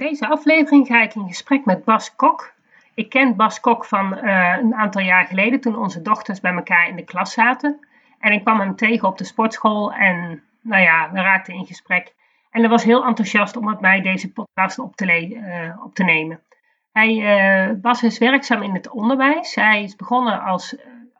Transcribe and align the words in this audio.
deze 0.00 0.28
aflevering 0.28 0.86
ga 0.86 1.02
ik 1.02 1.14
in 1.14 1.28
gesprek 1.28 1.64
met 1.64 1.84
Bas 1.84 2.16
Kok. 2.16 2.52
Ik 2.94 3.08
ken 3.08 3.36
Bas 3.36 3.60
Kok 3.60 3.84
van 3.84 4.18
uh, 4.18 4.56
een 4.58 4.74
aantal 4.74 5.02
jaar 5.02 5.26
geleden 5.26 5.60
toen 5.60 5.76
onze 5.76 6.02
dochters 6.02 6.40
bij 6.40 6.52
elkaar 6.52 6.88
in 6.88 6.96
de 6.96 7.04
klas 7.04 7.32
zaten. 7.32 7.86
En 8.18 8.32
ik 8.32 8.42
kwam 8.42 8.60
hem 8.60 8.76
tegen 8.76 9.08
op 9.08 9.18
de 9.18 9.24
sportschool 9.24 9.92
en 9.92 10.42
nou 10.60 10.82
ja, 10.82 11.10
we 11.12 11.20
raakten 11.20 11.54
in 11.54 11.66
gesprek. 11.66 12.14
En 12.50 12.60
hij 12.60 12.70
was 12.70 12.84
heel 12.84 13.04
enthousiast 13.04 13.56
om 13.56 13.64
met 13.64 13.80
mij 13.80 14.00
deze 14.00 14.32
podcast 14.32 14.78
op 14.78 14.96
te, 14.96 15.28
uh, 15.28 15.84
op 15.84 15.94
te 15.94 16.04
nemen. 16.04 16.40
Hij, 16.92 17.14
uh, 17.14 17.80
Bas 17.80 18.02
is 18.02 18.18
werkzaam 18.18 18.62
in 18.62 18.74
het 18.74 18.90
onderwijs. 18.90 19.54
Hij 19.54 19.82
is 19.82 19.96
begonnen 19.96 20.42
als, 20.42 20.76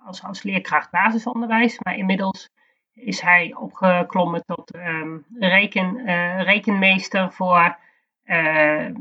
als, 0.07 0.25
als 0.25 0.43
leerkracht 0.43 0.91
basisonderwijs, 0.91 1.79
maar 1.79 1.97
inmiddels 1.97 2.51
is 2.95 3.21
hij 3.21 3.55
opgeklommen 3.55 4.45
tot 4.45 4.75
um, 4.75 5.25
reken, 5.39 6.05
rekenmeester 6.43 7.33
voor 7.33 7.77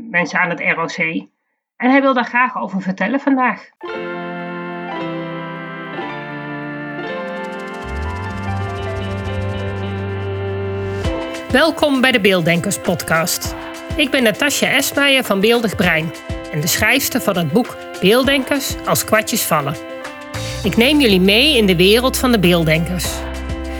mensen 0.09 0.39
aan 0.39 0.49
het 0.49 0.59
ROC. 0.59 0.97
En 1.77 1.89
hij 1.89 2.01
wil 2.01 2.13
daar 2.13 2.25
graag 2.25 2.57
over 2.57 2.81
vertellen 2.81 3.19
vandaag. 3.19 3.69
Welkom 11.51 12.01
bij 12.01 12.11
de 12.11 12.19
Beelddenkers 12.21 12.79
podcast. 12.79 13.55
Ik 13.95 14.09
ben 14.09 14.23
Natasja 14.23 14.67
Esmeijer 14.67 15.23
van 15.23 15.39
Beeldig 15.39 15.75
Brein 15.75 16.13
en 16.51 16.61
de 16.61 16.67
schrijfster 16.67 17.21
van 17.21 17.37
het 17.37 17.51
boek 17.51 17.77
Beelddenkers 18.01 18.85
als 18.85 19.03
kwartjes 19.03 19.43
vallen. 19.43 19.75
Ik 20.63 20.77
neem 20.77 20.99
jullie 20.99 21.21
mee 21.21 21.57
in 21.57 21.65
de 21.65 21.75
wereld 21.75 22.17
van 22.17 22.31
de 22.31 22.39
beelddenkers. 22.39 23.19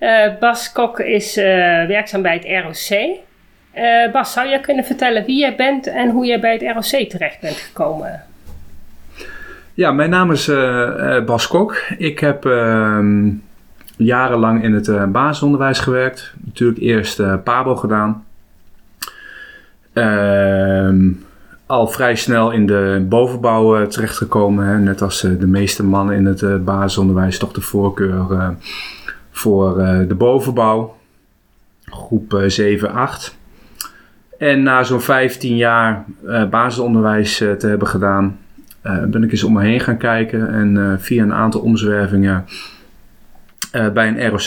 Uh, 0.00 0.38
Bas 0.40 0.72
Kok 0.72 1.00
is 1.00 1.36
uh, 1.36 1.44
werkzaam 1.86 2.22
bij 2.22 2.34
het 2.34 2.64
ROC. 2.64 2.98
Uh, 3.76 4.12
Bas, 4.12 4.32
zou 4.32 4.48
jij 4.48 4.60
kunnen 4.60 4.84
vertellen 4.84 5.24
wie 5.24 5.38
jij 5.38 5.56
bent 5.56 5.86
en 5.86 6.10
hoe 6.10 6.26
jij 6.26 6.40
bij 6.40 6.52
het 6.52 6.62
ROC 6.62 7.08
terecht 7.08 7.40
bent 7.40 7.56
gekomen? 7.56 8.22
Ja, 9.74 9.92
mijn 9.92 10.10
naam 10.10 10.32
is 10.32 10.50
Bas 11.26 11.46
Kok. 11.46 11.76
Ik 11.98 12.18
heb 12.18 12.46
ehm, 12.46 13.28
jarenlang 13.96 14.62
in 14.62 14.72
het 14.72 15.12
basisonderwijs 15.12 15.78
gewerkt. 15.78 16.32
Natuurlijk 16.44 16.80
eerst 16.80 17.42
PABO 17.44 17.76
gedaan. 17.76 18.24
Ehm, 19.92 21.10
al 21.66 21.86
vrij 21.86 22.14
snel 22.14 22.50
in 22.50 22.66
de 22.66 23.04
bovenbouw 23.08 23.86
terechtgekomen. 23.86 24.66
Hè. 24.66 24.78
Net 24.78 25.02
als 25.02 25.20
de 25.20 25.46
meeste 25.46 25.84
mannen 25.84 26.16
in 26.16 26.26
het 26.26 26.64
basisonderwijs 26.64 27.38
toch 27.38 27.52
de 27.52 27.60
voorkeur 27.60 28.54
voor 29.36 29.80
uh, 29.80 30.08
de 30.08 30.14
bovenbouw, 30.14 30.96
groep 31.84 32.32
uh, 32.32 32.48
7, 32.48 32.90
8. 32.90 33.38
En 34.38 34.62
na 34.62 34.82
zo'n 34.82 35.00
15 35.00 35.56
jaar 35.56 36.04
uh, 36.24 36.48
basisonderwijs 36.48 37.36
te 37.36 37.66
hebben 37.66 37.88
gedaan, 37.88 38.38
ben 38.82 39.22
ik 39.22 39.30
eens 39.30 39.44
om 39.44 39.52
me 39.52 39.62
heen 39.62 39.80
gaan 39.80 39.96
kijken 39.96 40.48
en 40.48 41.00
via 41.00 41.22
een 41.22 41.32
aantal 41.32 41.60
omzwervingen 41.60 42.44
bij 43.92 44.08
een 44.08 44.28
ROC 44.28 44.40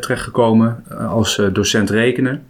terechtgekomen 0.00 0.84
als 1.08 1.42
docent 1.52 1.90
rekenen. 1.90 2.42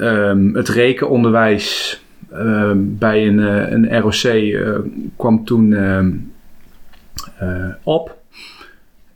Um, 0.00 0.54
het 0.54 0.68
rekenonderwijs 0.68 2.00
bij 2.76 3.26
een, 3.26 3.38
een 3.72 4.00
ROC 4.00 4.56
kwam 5.16 5.44
toen 5.44 5.72
ehm, 5.72 6.10
op. 7.82 8.23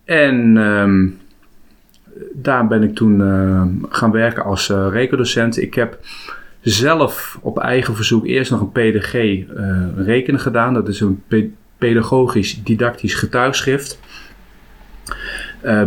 En 0.08 0.56
um, 0.56 1.18
daar 2.32 2.66
ben 2.66 2.82
ik 2.82 2.94
toen 2.94 3.20
uh, 3.20 3.62
gaan 3.88 4.10
werken 4.10 4.44
als 4.44 4.68
uh, 4.68 4.86
rekendocent. 4.90 5.58
Ik 5.62 5.74
heb 5.74 5.98
zelf 6.60 7.38
op 7.42 7.58
eigen 7.58 7.94
verzoek 7.94 8.26
eerst 8.26 8.50
nog 8.50 8.60
een 8.60 8.72
PDG 8.72 9.14
uh, 9.14 9.40
eh, 9.56 9.86
rekenen 9.96 10.40
gedaan. 10.40 10.74
Dat 10.74 10.88
is 10.88 11.00
een 11.00 11.22
pe 11.28 11.50
pedagogisch 11.78 12.62
didactisch 12.64 13.14
getuigschrift. 13.14 14.00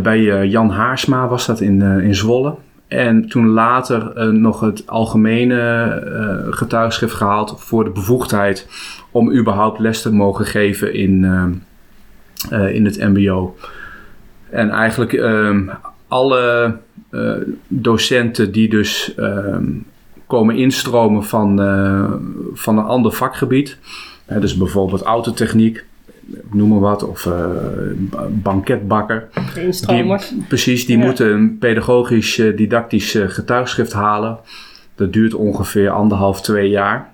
bij 0.01 0.47
Jan 0.47 0.69
Haarsma 0.69 1.27
was 1.27 1.45
dat 1.45 1.61
in, 1.61 1.81
in 1.81 2.15
Zwolle. 2.15 2.55
En 2.87 3.27
toen 3.27 3.47
later 3.47 4.33
nog 4.33 4.59
het 4.59 4.87
algemene 4.87 6.47
getuigschrift 6.49 7.13
gehaald 7.13 7.55
voor 7.57 7.83
de 7.83 7.89
bevoegdheid 7.89 8.67
om 9.11 9.31
überhaupt 9.31 9.79
les 9.79 10.01
te 10.01 10.13
mogen 10.13 10.45
geven 10.45 10.93
in, 10.93 11.23
in 12.49 12.85
het 12.85 12.99
MBO. 12.99 13.55
En 14.51 14.69
eigenlijk 14.69 15.11
um, 15.11 15.71
alle 16.07 16.77
uh, 17.11 17.31
docenten 17.67 18.51
die 18.51 18.69
dus 18.69 19.13
um, 19.17 19.85
komen 20.27 20.55
instromen 20.55 21.23
van, 21.23 21.61
uh, 21.61 22.11
van 22.53 22.77
een 22.77 22.83
ander 22.83 23.11
vakgebied, 23.11 23.77
uh, 24.31 24.41
dus 24.41 24.57
bijvoorbeeld 24.57 25.01
autotechniek, 25.01 25.85
noem 26.51 26.69
maar 26.69 26.79
wat, 26.79 27.03
of 27.03 27.29
banketbakker. 28.29 29.27
Die, 30.33 30.45
precies, 30.47 30.85
die 30.85 30.97
ja. 30.97 31.05
moeten 31.05 31.33
een 31.33 31.57
pedagogisch 31.57 32.35
didactisch 32.55 33.17
getuigschrift 33.27 33.93
halen. 33.93 34.37
Dat 34.95 35.13
duurt 35.13 35.33
ongeveer 35.33 35.89
anderhalf, 35.89 36.41
twee 36.41 36.69
jaar. 36.69 37.09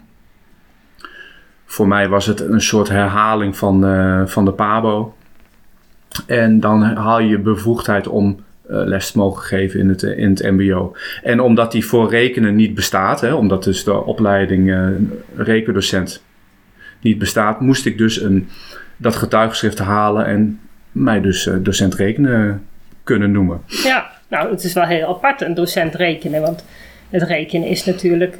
Voor 1.65 1.87
mij 1.87 2.09
was 2.09 2.25
het 2.25 2.41
een 2.41 2.61
soort 2.61 2.89
herhaling 2.89 3.57
van, 3.57 3.81
van 4.27 4.45
de 4.45 4.51
PABO. 4.51 5.15
En 6.25 6.59
dan 6.59 6.81
haal 6.81 7.19
je 7.19 7.39
bevoegdheid 7.39 8.07
om 8.07 8.39
uh, 8.69 8.81
les 8.85 9.11
te 9.11 9.17
mogen 9.17 9.43
geven 9.43 9.79
in 9.79 9.89
het, 9.89 10.03
in 10.03 10.29
het 10.29 10.43
MBO. 10.51 10.95
En 11.23 11.39
omdat 11.39 11.71
die 11.71 11.85
voor 11.85 12.09
rekenen 12.09 12.55
niet 12.55 12.75
bestaat, 12.75 13.21
hè, 13.21 13.33
omdat 13.33 13.63
dus 13.63 13.83
de 13.83 14.03
opleiding 14.03 14.67
uh, 14.67 14.87
rekendocent 15.35 16.23
niet 17.01 17.17
bestaat, 17.17 17.61
moest 17.61 17.85
ik 17.85 17.97
dus 17.97 18.21
een, 18.21 18.47
dat 18.97 19.15
getuigschrift 19.15 19.79
halen 19.79 20.25
en 20.25 20.59
mij 20.91 21.21
dus 21.21 21.49
docent 21.61 21.95
rekenen 21.95 22.65
kunnen 23.03 23.31
noemen. 23.31 23.61
Ja, 23.67 24.09
nou, 24.27 24.51
het 24.51 24.63
is 24.63 24.73
wel 24.73 24.83
heel 24.83 25.07
apart, 25.07 25.41
een 25.41 25.53
docent 25.53 25.95
rekenen, 25.95 26.41
want 26.41 26.63
het 27.09 27.23
rekenen 27.23 27.67
is 27.67 27.85
natuurlijk 27.85 28.37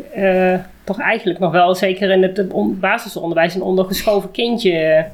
toch 0.84 1.00
eigenlijk 1.00 1.40
nog 1.40 1.52
wel, 1.52 1.76
zeker 1.76 2.12
in 2.12 2.24
het 2.24 2.80
basisonderwijs, 2.80 3.56
een 3.56 3.62
ondergeschoven 3.62 4.32
kindje 4.32 5.06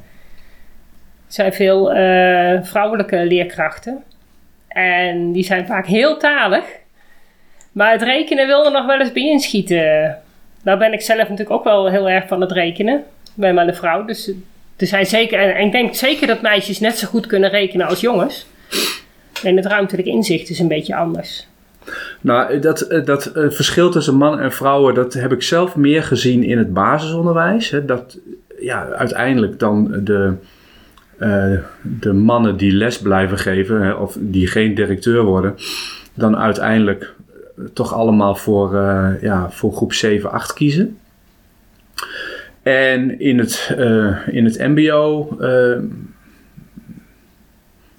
zijn 1.34 1.52
veel 1.52 1.96
uh, 1.96 2.58
vrouwelijke 2.62 3.26
leerkrachten. 3.26 4.02
En 4.68 5.32
die 5.32 5.44
zijn 5.44 5.66
vaak 5.66 5.86
heel 5.86 6.16
talig. 6.16 6.64
Maar 7.72 7.92
het 7.92 8.02
rekenen 8.02 8.46
wil 8.46 8.64
er 8.64 8.72
nog 8.72 8.86
wel 8.86 9.00
eens 9.00 9.12
bij 9.12 9.30
inschieten. 9.30 10.18
Nou 10.62 10.78
ben 10.78 10.92
ik 10.92 11.00
zelf 11.00 11.28
natuurlijk 11.28 11.50
ook 11.50 11.64
wel 11.64 11.90
heel 11.90 12.08
erg 12.08 12.28
van 12.28 12.40
het 12.40 12.52
rekenen. 12.52 12.94
Ik 13.24 13.32
ben 13.34 13.54
maar 13.54 13.68
een 13.68 13.74
vrouw. 13.74 14.04
Dus 14.04 14.32
er 14.76 14.86
zijn 14.86 15.06
zeker, 15.06 15.38
en 15.38 15.66
ik 15.66 15.72
denk 15.72 15.94
zeker 15.94 16.26
dat 16.26 16.42
meisjes 16.42 16.80
net 16.80 16.98
zo 16.98 17.06
goed 17.06 17.26
kunnen 17.26 17.50
rekenen 17.50 17.86
als 17.86 18.00
jongens. 18.00 18.46
En 19.42 19.56
het 19.56 19.66
ruimtelijk 19.66 20.06
inzicht 20.06 20.50
is 20.50 20.58
een 20.58 20.68
beetje 20.68 20.96
anders. 20.96 21.46
Nou, 22.20 22.58
dat, 22.58 22.80
eh, 22.80 23.04
dat 23.04 23.30
verschil 23.34 23.90
tussen 23.90 24.14
mannen 24.14 24.40
en 24.40 24.52
vrouwen, 24.52 24.94
dat 24.94 25.14
heb 25.14 25.32
ik 25.32 25.42
zelf 25.42 25.76
meer 25.76 26.02
gezien 26.02 26.42
in 26.42 26.58
het 26.58 26.72
basisonderwijs. 26.72 27.70
Hè. 27.70 27.84
Dat 27.84 28.18
ja, 28.58 28.88
uiteindelijk 28.88 29.58
dan 29.58 30.00
de, 30.04 30.34
uh, 31.20 31.58
de 31.82 32.12
mannen 32.12 32.56
die 32.56 32.72
les 32.72 32.98
blijven 32.98 33.38
geven, 33.38 34.00
of 34.00 34.16
die 34.20 34.46
geen 34.46 34.74
directeur 34.74 35.22
worden, 35.22 35.54
dan 36.14 36.36
uiteindelijk 36.36 37.14
toch 37.72 37.94
allemaal 37.94 38.34
voor, 38.34 38.74
uh, 38.74 39.10
ja, 39.20 39.50
voor 39.50 39.72
groep 39.72 39.92
7, 39.92 40.30
8 40.30 40.52
kiezen. 40.52 40.98
En 42.62 43.20
in 43.20 43.38
het, 43.38 43.74
in 44.26 44.44
het 44.44 44.58
MBO 44.58 45.36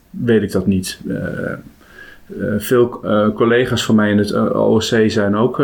weet 0.10 0.42
ik 0.42 0.52
dat 0.52 0.68
niet. 0.68 1.00
veel 2.58 2.90
collega's 3.36 3.86
van 3.86 3.96
mij 3.96 4.12
in 4.12 4.18
het 4.18 4.34
OOC 4.34 4.84
zijn 5.08 5.36
ook, 5.36 5.64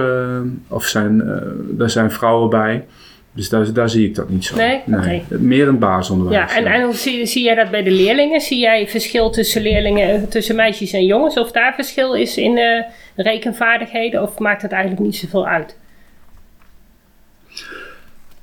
of 0.68 0.86
zijn, 0.86 1.24
daar 1.70 1.90
zijn 1.90 2.12
vrouwen 2.12 2.50
bij. 2.50 2.86
Dus 3.34 3.50
daar, 3.50 3.74
daar 3.74 3.90
zie 3.90 4.08
ik 4.08 4.16
dat 4.16 4.30
niet 4.30 4.46
zo. 4.46 4.56
Nee? 4.56 4.82
nee. 4.86 5.24
Meer 5.30 5.68
een 5.68 5.80
basisonderwijs. 5.80 6.52
Ja, 6.52 6.58
en, 6.58 6.66
en 6.66 6.84
hoe 6.84 6.96
zie, 6.96 7.26
zie 7.26 7.44
jij 7.44 7.56
dat 7.56 7.72
bij 7.72 7.84
de 7.84 7.92
leerlingen? 7.92 8.42
Zie 8.42 8.60
jij 8.60 8.88
verschil 8.88 9.30
tussen 9.30 9.62
leerlingen, 9.62 10.30
tussen 10.30 10.56
meisjes 10.56 10.92
en 10.92 11.06
jongens? 11.06 11.38
Of 11.38 11.52
daar 11.52 11.74
verschil 11.74 12.14
is 12.14 12.38
in 12.38 12.58
uh, 12.58 12.84
rekenvaardigheden? 13.16 14.22
Of 14.22 14.40
maakt 14.40 14.62
het 14.62 14.72
eigenlijk 14.72 15.04
niet 15.04 15.16
zoveel 15.16 15.48
uit? 15.48 15.78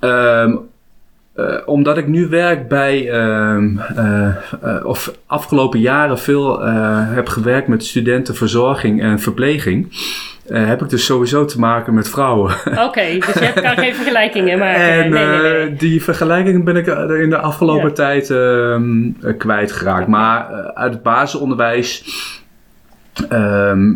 Um, 0.00 0.68
eh, 1.38 1.56
omdat 1.64 1.98
ik 1.98 2.06
nu 2.06 2.28
werk 2.28 2.68
bij, 2.68 3.10
ehm, 3.10 3.78
eh, 3.78 4.28
eh, 4.62 4.84
of 4.84 5.12
afgelopen 5.26 5.80
jaren 5.80 6.18
veel 6.18 6.60
heb 7.14 7.28
gewerkt 7.28 7.68
met 7.68 7.84
studentenverzorging 7.84 9.02
en 9.02 9.18
verpleging. 9.18 9.86
Heb 10.48 10.82
ik 10.82 10.88
dus 10.88 11.04
sowieso 11.04 11.44
te 11.44 11.58
maken 11.58 11.94
met 11.94 12.08
vrouwen. 12.08 12.54
Oké, 12.86 13.18
dus 13.18 13.34
je 13.34 13.52
kan 13.54 13.76
geen 13.76 13.94
vergelijkingen 13.94 14.58
maken. 14.58 14.80
En 14.80 15.10
nee, 15.10 15.26
nee, 15.26 15.40
nee. 15.40 15.74
die 15.74 16.02
vergelijkingen 16.02 16.64
ben 16.64 16.76
ik 16.76 16.86
in 17.22 17.30
de 17.30 17.38
afgelopen 17.38 17.94
tijd 17.94 18.30
uh, 18.30 18.76
kwijtgeraakt. 19.38 20.06
Maar 20.06 20.46
uit 20.74 20.92
het 20.92 21.02
basisonderwijs 21.02 22.04
ehm, 23.28 23.92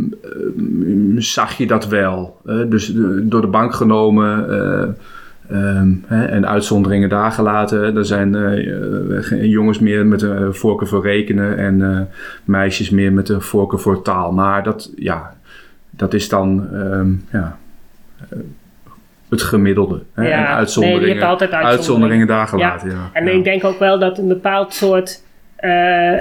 zag 1.17 1.57
je 1.57 1.67
dat 1.67 1.89
wel. 1.89 2.41
dus 2.69 2.93
door 3.23 3.41
de 3.41 3.47
bank 3.47 3.75
genomen 3.75 4.47
Ehm, 5.53 5.93
hè, 6.07 6.25
en 6.25 6.49
uitzonderingen 6.49 7.09
daar 7.09 7.33
gelaten. 7.33 7.97
Er 7.97 8.05
zijn 8.05 8.35
uh, 8.35 9.51
jongens 9.51 9.79
meer 9.79 10.07
met 10.07 10.23
een 10.23 10.55
voorkeur 10.55 10.89
voor 10.89 11.03
rekenen 11.03 11.57
en 11.59 11.79
uh, 11.79 12.01
meisjes 12.45 12.91
meer 12.91 13.13
met 13.13 13.29
een 13.29 13.41
voorkeur 13.41 13.79
voor 13.79 14.03
taal. 14.03 14.33
Maar 14.33 14.63
dat, 14.63 14.93
ja, 14.97 15.35
dat 15.97 16.15
is 16.15 16.29
dan 16.29 16.75
um, 16.75 17.27
ja, 17.33 17.59
het 19.29 19.43
gemiddelde. 19.43 20.03
Hè, 20.15 20.29
ja, 20.29 20.39
en 20.39 20.47
uitzonderingen, 20.47 21.07
nee, 21.07 21.15
je 21.15 21.21
hebt 21.21 21.31
altijd 21.31 21.51
uitzonderingen, 21.51 21.79
uitzonderingen 21.79 22.27
daar 22.27 22.47
gelaten. 22.47 22.91
Ja. 22.91 22.95
ja. 22.95 23.11
En 23.13 23.37
ik 23.37 23.45
denk 23.45 23.65
ook 23.65 23.79
wel 23.79 23.99
dat 23.99 24.19
een 24.19 24.29
bepaald 24.29 24.75
soort 24.75 25.23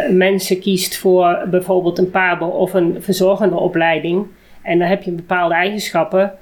mensen 0.09 0.59
kiest 0.59 0.97
voor 0.97 1.43
bijvoorbeeld 1.49 1.97
een 1.97 2.09
PABO 2.09 2.45
of 2.45 2.73
een 2.73 2.97
verzorgende 2.99 3.55
opleiding. 3.55 4.25
En 4.61 4.79
dan 4.79 4.87
heb 4.87 5.03
je 5.03 5.11
bepaalde 5.11 5.53
eigenschappen 5.53 6.33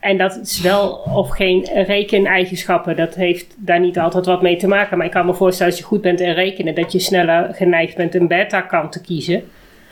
en 0.00 0.18
dat 0.18 0.38
is 0.42 0.60
wel 0.60 0.88
of 0.90 1.28
geen 1.30 1.68
rekeneigenschappen. 1.72 2.96
Dat 2.96 3.14
heeft 3.14 3.56
daar 3.58 3.80
niet 3.80 3.98
altijd 3.98 4.26
wat 4.26 4.42
mee 4.42 4.56
te 4.56 4.68
maken. 4.68 4.96
Maar 4.96 5.06
ik 5.06 5.12
kan 5.12 5.26
me 5.26 5.34
voorstellen 5.34 5.72
als 5.72 5.80
je 5.80 5.86
goed 5.86 6.00
bent 6.00 6.20
in 6.20 6.32
rekenen, 6.32 6.74
dat 6.74 6.92
je 6.92 6.98
sneller 6.98 7.54
geneigd 7.54 7.96
bent 7.96 8.14
een 8.14 8.28
beta-kant 8.28 8.92
te 8.92 9.00
kiezen. 9.00 9.42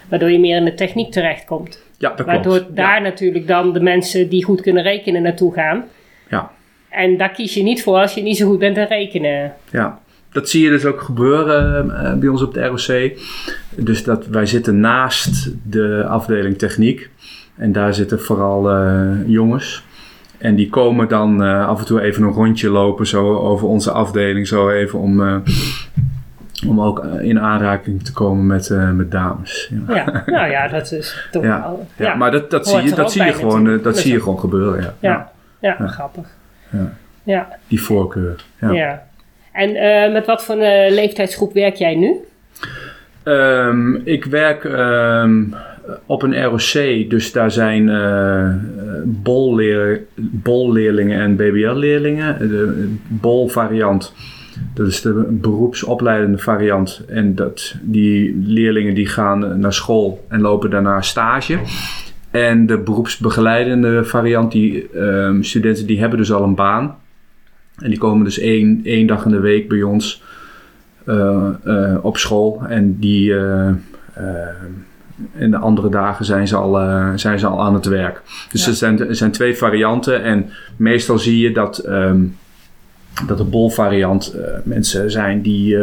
Waardoor 0.08 0.30
je 0.30 0.38
meer 0.38 0.56
in 0.56 0.64
de 0.64 0.74
techniek 0.74 1.12
terechtkomt. 1.12 1.86
Ja, 1.98 2.14
dat 2.14 2.26
waardoor 2.26 2.58
klopt. 2.58 2.76
daar 2.76 3.02
natuurlijk 3.02 3.46
dan 3.46 3.72
de 3.72 3.80
mensen 3.80 4.28
die 4.28 4.44
goed 4.44 4.60
kunnen 4.60 4.82
rekenen 4.82 5.22
naartoe 5.22 5.52
gaan. 5.52 5.84
Ja. 6.30 6.50
En 6.88 7.16
daar 7.16 7.30
kies 7.30 7.54
je 7.54 7.62
niet 7.62 7.82
voor 7.82 7.96
als 7.96 8.14
je 8.14 8.22
niet 8.22 8.36
zo 8.36 8.46
goed 8.46 8.58
bent 8.58 8.76
in 8.76 8.84
rekenen. 8.84 9.52
Ja, 9.70 10.00
dat 10.32 10.48
zie 10.48 10.62
je 10.62 10.70
dus 10.70 10.84
ook 10.84 11.00
gebeuren 11.00 11.86
uh, 11.86 12.14
bij 12.14 12.28
ons 12.28 12.42
op 12.42 12.54
de 12.54 12.64
ROC. 12.64 13.18
Dus 13.76 14.04
dat 14.04 14.26
wij 14.26 14.46
zitten 14.46 14.80
naast 14.80 15.54
de 15.70 16.04
afdeling 16.08 16.58
techniek. 16.58 17.10
En 17.56 17.72
daar 17.72 17.94
zitten 17.94 18.20
vooral 18.20 18.72
uh, 18.72 19.10
jongens. 19.26 19.86
En 20.38 20.54
die 20.54 20.68
komen 20.68 21.08
dan 21.08 21.42
uh, 21.42 21.68
af 21.68 21.78
en 21.78 21.86
toe 21.86 22.00
even 22.00 22.22
een 22.22 22.32
rondje 22.32 22.70
lopen 22.70 23.06
zo 23.06 23.36
over 23.36 23.68
onze 23.68 23.90
afdeling. 23.90 24.46
Zo 24.46 24.70
even 24.70 24.98
om, 24.98 25.20
uh, 25.20 25.36
om 26.66 26.80
ook 26.80 27.04
in 27.04 27.40
aanraking 27.40 28.04
te 28.04 28.12
komen 28.12 28.46
met, 28.46 28.68
uh, 28.68 28.90
met 28.90 29.10
dames. 29.10 29.70
Ja. 29.88 29.94
ja. 29.94 30.22
nou 30.36 30.50
ja, 30.50 30.68
dat 30.68 30.92
is 30.92 31.28
toch 31.30 31.42
ja. 31.42 31.60
wel... 31.60 31.86
Ja, 31.96 32.14
maar 32.14 32.30
dat, 32.30 32.50
dat 32.50 32.66
zie 32.66 32.82
je, 32.82 32.94
dat 32.94 33.12
zie 33.12 33.24
je, 33.24 33.32
gewoon, 33.32 33.82
dat 33.82 33.98
zie 33.98 34.12
je 34.12 34.20
gewoon 34.20 34.38
gebeuren. 34.38 34.94
Ja, 35.00 35.30
ja. 35.60 35.76
ja. 35.78 35.86
grappig. 35.86 36.26
Ja. 36.70 36.92
Ja. 37.22 37.48
Die 37.66 37.82
voorkeur. 37.82 38.44
Ja. 38.60 38.70
ja. 38.70 39.06
En 39.52 40.12
met 40.12 40.26
wat 40.26 40.44
voor 40.44 40.56
leeftijdsgroep 40.90 41.52
werk 41.52 41.74
jij 41.74 41.94
nu? 41.94 42.16
Um, 43.24 44.00
ik 44.04 44.24
werk 44.24 44.64
um, 44.64 45.54
op 46.06 46.22
een 46.22 46.42
ROC, 46.44 47.10
dus 47.10 47.32
daar 47.32 47.50
zijn 47.50 47.88
uh, 47.88 48.48
bolleer, 49.04 50.00
bolleerlingen 50.16 51.20
en 51.20 51.36
BBL-leerlingen. 51.36 52.38
De 52.38 52.96
bol-variant, 53.08 54.14
dat 54.74 54.86
is 54.86 55.00
de 55.00 55.26
beroepsopleidende 55.30 56.38
variant. 56.38 57.04
En 57.08 57.34
dat, 57.34 57.74
die 57.82 58.36
leerlingen 58.42 58.94
die 58.94 59.06
gaan 59.06 59.60
naar 59.60 59.72
school 59.72 60.24
en 60.28 60.40
lopen 60.40 60.70
daarna 60.70 61.00
stage. 61.00 61.58
En 62.30 62.66
de 62.66 62.78
beroepsbegeleidende 62.78 64.04
variant, 64.04 64.52
die 64.52 64.98
um, 64.98 65.42
studenten 65.42 65.86
die 65.86 66.00
hebben 66.00 66.18
dus 66.18 66.32
al 66.32 66.42
een 66.42 66.54
baan. 66.54 66.96
En 67.78 67.90
die 67.90 67.98
komen 67.98 68.24
dus 68.24 68.38
één, 68.38 68.80
één 68.84 69.06
dag 69.06 69.24
in 69.24 69.30
de 69.30 69.40
week 69.40 69.68
bij 69.68 69.82
ons 69.82 70.22
uh, 71.06 71.48
uh, 71.64 71.96
op 72.02 72.16
school. 72.16 72.62
En 72.68 72.98
die 72.98 73.30
uh, 73.30 73.68
in 75.34 75.50
de 75.50 75.56
andere 75.56 75.88
dagen 75.88 76.24
zijn 76.24 76.48
ze 76.48 76.56
al, 76.56 76.72
zijn 77.18 77.38
ze 77.38 77.46
al 77.46 77.62
aan 77.62 77.74
het 77.74 77.86
werk. 77.86 78.22
Dus 78.50 78.64
ja. 78.64 78.70
er, 78.70 78.76
zijn, 78.76 79.08
er 79.08 79.16
zijn 79.16 79.30
twee 79.30 79.56
varianten. 79.56 80.22
En 80.22 80.50
meestal 80.76 81.18
zie 81.18 81.38
je 81.38 81.52
dat, 81.52 81.86
um, 81.86 82.36
dat 83.26 83.38
de 83.38 83.44
bol-variant 83.44 84.34
mensen 84.62 85.10
zijn 85.10 85.42
die 85.42 85.76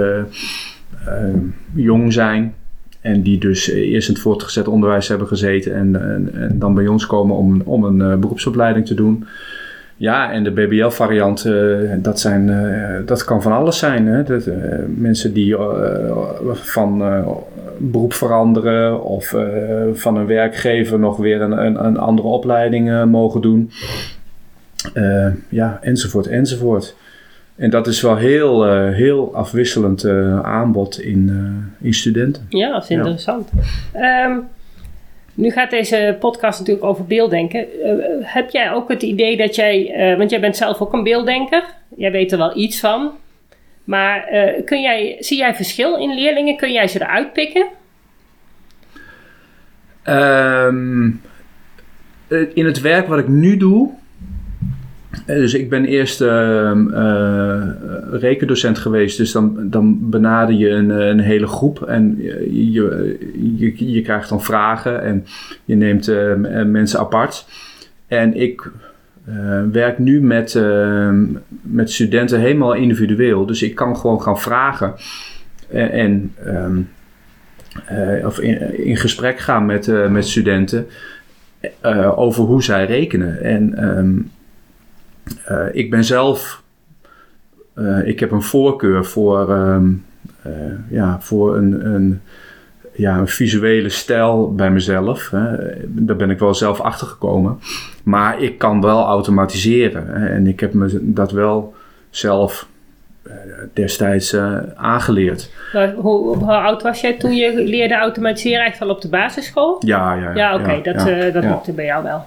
jong 1.73 2.13
zijn. 2.13 2.53
En 3.01 3.21
die 3.21 3.37
dus 3.37 3.69
eerst 3.69 4.07
in 4.07 4.13
het 4.13 4.23
voortgezet 4.23 4.67
onderwijs 4.67 5.07
hebben 5.07 5.27
gezeten. 5.27 5.75
En, 5.75 5.95
en, 6.33 6.59
dan 6.59 6.73
bij 6.73 6.87
ons 6.87 7.05
komen 7.05 7.35
om, 7.35 7.61
om 7.61 7.83
een 7.83 8.19
beroepsopleiding 8.19 8.85
te 8.85 8.93
doen. 8.93 9.25
Ja, 9.97 10.31
en 10.31 10.43
de 10.43 10.51
BBL-variant, 10.51 11.49
dat, 11.97 12.19
zijn, 12.19 12.51
dat 13.05 13.23
kan 13.23 13.41
van 13.41 13.51
alles 13.51 13.77
zijn. 13.77 14.07
Hè? 14.07 14.23
Dat, 14.23 14.49
mensen 14.87 15.33
die 15.33 15.55
van 16.53 17.03
beroep 17.77 18.13
veranderen 18.13 19.03
of 19.03 19.35
van 19.93 20.17
een 20.17 20.25
werkgever 20.25 20.99
nog 20.99 21.17
weer 21.17 21.41
een, 21.41 21.65
een, 21.65 21.85
een 21.85 21.97
andere 21.97 22.27
opleiding 22.27 23.05
mogen 23.05 23.41
doen. 23.41 23.71
ja, 25.49 25.79
enzovoort, 25.81 26.27
enzovoort. 26.27 26.95
En 27.55 27.69
dat 27.69 27.87
is 27.87 28.01
wel 28.01 28.17
heel, 28.17 28.73
heel 28.91 29.35
afwisselend 29.35 30.05
aanbod 30.41 30.99
in, 30.99 31.31
in 31.81 31.93
studenten. 31.93 32.45
Ja, 32.49 32.71
dat 32.71 32.83
is 32.83 32.89
interessant. 32.89 33.51
Ja. 33.93 34.25
Um, 34.25 34.47
nu 35.33 35.51
gaat 35.51 35.69
deze 35.69 36.17
podcast 36.19 36.59
natuurlijk 36.59 36.85
over 36.85 37.05
beelddenken. 37.05 37.67
Uh, 37.83 38.05
heb 38.21 38.49
jij 38.49 38.71
ook 38.71 38.89
het 38.89 39.01
idee 39.01 39.37
dat 39.37 39.55
jij, 39.55 40.11
uh, 40.11 40.17
want 40.17 40.29
jij 40.29 40.39
bent 40.39 40.57
zelf 40.57 40.81
ook 40.81 40.93
een 40.93 41.03
beelddenker, 41.03 41.63
jij 41.95 42.11
weet 42.11 42.31
er 42.31 42.37
wel 42.37 42.57
iets 42.57 42.79
van, 42.79 43.11
maar 43.83 44.33
uh, 44.33 44.65
kun 44.65 44.81
jij, 44.81 45.15
zie 45.19 45.37
jij 45.37 45.55
verschil 45.55 45.97
in 45.97 46.13
leerlingen? 46.13 46.57
Kun 46.57 46.71
jij 46.71 46.87
ze 46.87 47.01
eruit 47.01 47.33
pikken? 47.33 47.67
Um, 50.07 51.21
in 52.53 52.65
het 52.65 52.81
werk 52.81 53.07
wat 53.07 53.19
ik 53.19 53.27
nu 53.27 53.57
doe, 53.57 53.91
dus 55.25 55.53
ik 55.53 55.69
ben 55.69 55.85
eerst 55.85 56.21
uh, 56.21 56.71
uh, 56.75 57.67
rekendocent 58.11 58.77
geweest, 58.77 59.17
dus 59.17 59.31
dan, 59.31 59.69
dan 59.69 60.09
benader 60.09 60.55
je 60.55 60.69
een, 60.69 60.89
een 60.89 61.19
hele 61.19 61.47
groep 61.47 61.81
en 61.81 62.17
je, 62.49 63.17
je, 63.57 63.91
je 63.91 64.01
krijgt 64.01 64.29
dan 64.29 64.43
vragen 64.43 65.03
en 65.03 65.25
je 65.65 65.75
neemt 65.75 66.07
uh, 66.07 66.33
mensen 66.65 66.99
apart. 66.99 67.45
En 68.07 68.33
ik 68.33 68.71
werk 69.71 69.99
nu 69.99 70.21
met, 70.21 70.55
ehm, 70.55 71.25
met 71.61 71.91
studenten 71.91 72.39
helemaal 72.39 72.73
individueel, 72.73 73.45
dus 73.45 73.61
ik 73.63 73.75
kan 73.75 73.97
gewoon 73.97 74.21
gaan 74.21 74.39
vragen 74.39 74.93
en, 75.71 75.91
en 75.91 76.33
of 78.25 78.39
in, 78.39 78.97
gesprek 78.97 79.39
gaan 79.39 79.65
met, 79.65 80.09
met 80.09 80.27
studenten 80.27 80.87
over 82.15 82.43
hoe 82.43 82.63
zij 82.63 82.85
rekenen. 82.85 83.43
En 83.43 83.73
uh, 85.49 85.65
ik 85.71 85.89
ben 85.89 86.03
zelf, 86.03 86.61
uh, 87.75 88.07
ik 88.07 88.19
heb 88.19 88.31
een 88.31 88.41
voorkeur 88.41 89.05
voor, 89.05 89.49
um, 89.49 90.05
uh, 90.47 90.53
ja, 90.89 91.17
voor 91.21 91.57
een, 91.57 91.85
een, 91.85 92.21
ja, 92.91 93.17
een 93.17 93.27
visuele 93.27 93.89
stijl 93.89 94.53
bij 94.55 94.71
mezelf. 94.71 95.29
Hè. 95.29 95.55
Daar 95.85 96.15
ben 96.15 96.29
ik 96.29 96.39
wel 96.39 96.53
zelf 96.53 96.81
achter 96.81 97.07
gekomen. 97.07 97.59
Maar 98.03 98.41
ik 98.41 98.57
kan 98.57 98.81
wel 98.81 99.05
automatiseren. 99.05 100.07
Hè. 100.07 100.27
En 100.27 100.47
ik 100.47 100.59
heb 100.59 100.73
me 100.73 100.99
dat 101.01 101.31
wel 101.31 101.73
zelf 102.09 102.67
destijds 103.73 104.35
aangeleerd. 104.75 105.51
Maar 105.73 105.93
hoe, 105.93 106.37
hoe, 106.37 106.51
oud 106.51 106.81
was 106.81 107.01
jij 107.01 107.13
toen 107.13 107.35
je 107.35 107.63
leerde 107.63 107.95
automatiseren? 107.95 108.65
Echt 108.65 108.81
al 108.81 108.89
op 108.89 109.01
de 109.01 109.09
basisschool? 109.09 109.77
Ja, 109.79 110.13
ja. 110.13 110.21
Ja, 110.21 110.33
ja 110.35 110.53
oké. 110.53 110.63
Okay, 110.63 110.81
ja, 110.83 110.93
dat, 110.93 111.07
ja, 111.07 111.29
dat 111.29 111.43
lukte 111.43 111.71
bij 111.71 111.85
jou 111.85 112.03
wel. 112.03 112.25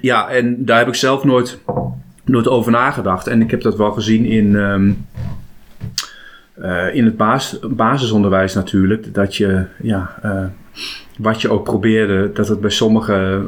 Ja, 0.00 0.28
en 0.28 0.64
daar 0.64 0.78
heb 0.78 0.88
ik 0.88 0.94
zelf 0.94 1.24
nooit, 1.24 1.58
nooit 2.24 2.48
over 2.48 2.72
nagedacht. 2.72 3.26
En 3.26 3.42
ik 3.42 3.50
heb 3.50 3.62
dat 3.62 3.76
wel 3.76 3.92
gezien 3.92 4.24
in, 4.24 4.54
um, 4.54 5.06
uh, 6.58 6.94
in 6.94 7.04
het 7.04 7.16
bas, 7.16 7.58
basisonderwijs 7.70 8.54
natuurlijk. 8.54 9.14
Dat 9.14 9.36
je, 9.36 9.64
ja, 9.82 10.14
uh, 10.24 10.44
wat 11.18 11.40
je 11.40 11.50
ook 11.50 11.64
probeerde, 11.64 12.30
dat 12.32 12.48
het 12.48 12.60
bij 12.60 12.70
sommige 12.70 13.42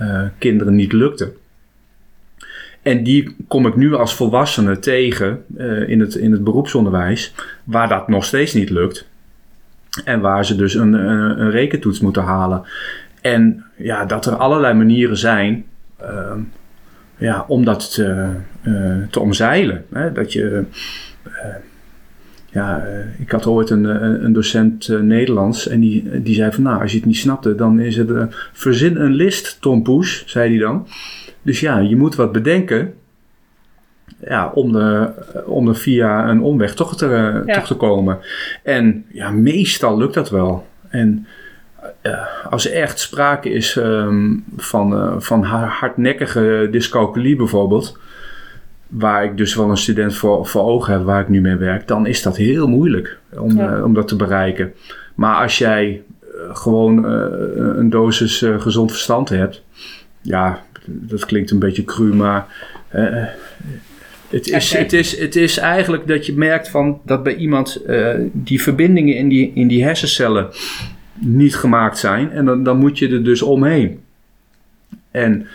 uh, 0.00 0.22
kinderen 0.38 0.74
niet 0.74 0.92
lukte. 0.92 1.32
En 2.82 3.04
die 3.04 3.36
kom 3.48 3.66
ik 3.66 3.76
nu 3.76 3.94
als 3.94 4.14
volwassene 4.14 4.78
tegen 4.78 5.44
in, 5.86 6.00
het, 6.00 6.14
in 6.14 6.32
het 6.32 6.44
beroepsonderwijs, 6.44 7.34
waar 7.64 7.88
dat 7.88 8.08
nog 8.08 8.24
steeds 8.24 8.54
niet 8.54 8.70
lukt. 8.70 9.08
En 10.04 10.20
waar 10.20 10.44
ze 10.44 10.56
dus 10.56 10.74
een, 10.74 10.92
een 10.92 11.50
rekentoets 11.50 12.00
moeten 12.00 12.22
halen. 12.22 12.62
En 13.22 13.64
ja, 13.76 14.04
dat 14.04 14.26
er 14.26 14.36
allerlei 14.36 14.74
manieren 14.74 15.16
zijn. 15.16 15.64
Uh, 16.02 16.32
ja, 17.22 17.44
om 17.48 17.64
dat 17.64 17.94
te, 17.94 18.28
eh, 18.62 18.96
te 19.10 19.20
omzeilen. 19.20 19.84
Hè? 19.92 20.12
Dat 20.12 20.32
je, 20.32 20.64
eh, 21.22 21.54
ja, 22.50 22.84
eh, 22.84 23.20
ik 23.20 23.30
had 23.30 23.46
ooit 23.46 23.70
een, 23.70 23.84
een 24.24 24.32
docent 24.32 24.88
Nederlands 25.02 25.68
en 25.68 25.80
die, 25.80 26.22
die 26.22 26.34
zei 26.34 26.52
van 26.52 26.62
nou, 26.62 26.80
als 26.82 26.90
je 26.90 26.96
het 26.96 27.06
niet 27.06 27.16
snapte, 27.16 27.54
dan 27.54 27.80
is 27.80 27.96
het 27.96 28.10
verzin 28.52 28.96
een 28.96 29.12
list, 29.12 29.60
Tom 29.60 29.82
Poes, 29.82 30.24
zei 30.26 30.50
hij 30.50 30.58
dan. 30.58 30.86
Dus 31.42 31.60
ja, 31.60 31.78
je 31.78 31.96
moet 31.96 32.14
wat 32.14 32.32
bedenken 32.32 32.94
ja, 34.24 34.50
om, 34.54 34.72
de, 34.72 35.10
om 35.46 35.68
er 35.68 35.76
via 35.76 36.28
een 36.28 36.40
omweg 36.40 36.74
toch 36.74 36.96
te, 36.96 37.42
Ja. 37.46 37.54
toch 37.54 37.66
te 37.66 37.74
komen. 37.74 38.18
En 38.62 39.04
ja, 39.08 39.30
meestal 39.30 39.98
lukt 39.98 40.14
dat 40.14 40.30
wel. 40.30 40.66
En 40.88 41.26
als 42.50 42.70
er 42.70 42.72
echt 42.82 42.98
sprake 43.00 43.50
is 43.50 43.76
ehm, 43.76 44.34
van, 44.56 44.94
eh, 44.94 45.14
van 45.18 45.42
ha- 45.42 45.66
hardnekkige 45.66 46.68
dyscalculie 46.70 47.36
bijvoorbeeld, 47.36 47.98
waar 48.88 49.24
ik 49.24 49.36
dus 49.36 49.54
wel 49.54 49.70
een 49.70 49.76
student 49.76 50.14
voor, 50.14 50.46
voor 50.46 50.62
ogen 50.62 50.92
heb 50.92 51.04
waar 51.04 51.20
ik 51.20 51.28
nu 51.28 51.40
mee 51.40 51.56
werk, 51.56 51.88
dan 51.88 52.06
is 52.06 52.22
dat 52.22 52.36
heel 52.36 52.68
moeilijk 52.68 53.18
om, 53.38 53.56
Ja. 53.56 53.76
eh, 53.76 53.84
om 53.84 53.94
dat 53.94 54.08
te 54.08 54.16
bereiken. 54.16 54.72
Maar 55.14 55.42
als 55.42 55.58
jij 55.58 56.02
eh, 56.22 56.56
gewoon 56.56 57.04
een 57.04 57.90
dosis 57.90 58.44
gezond 58.58 58.90
verstand 58.90 59.28
hebt, 59.28 59.62
ja, 60.20 60.62
dat 60.86 61.24
klinkt 61.26 61.50
een 61.50 61.58
beetje 61.58 61.84
cru, 61.84 62.14
maar 62.14 62.46
het, 64.28 64.48
is, 64.48 64.72
het, 64.74 64.92
is, 64.92 65.18
het 65.18 65.36
is 65.36 65.58
eigenlijk 65.58 66.06
dat 66.06 66.26
je 66.26 66.34
merkt 66.36 66.68
van 66.68 67.00
dat 67.04 67.22
bij 67.22 67.34
iemand 67.34 67.82
die 68.32 68.62
verbindingen 68.62 69.16
in 69.16 69.28
die, 69.28 69.52
in 69.54 69.68
die 69.68 69.84
hersencellen 69.84 70.48
niet 71.24 71.56
gemaakt 71.56 71.98
zijn. 71.98 72.32
En 72.32 72.44
dan, 72.44 72.62
dan 72.64 72.76
moet 72.76 72.98
je 72.98 73.08
er 73.08 73.24
dus 73.24 73.42
omheen. 73.42 74.00
En, 75.10 75.46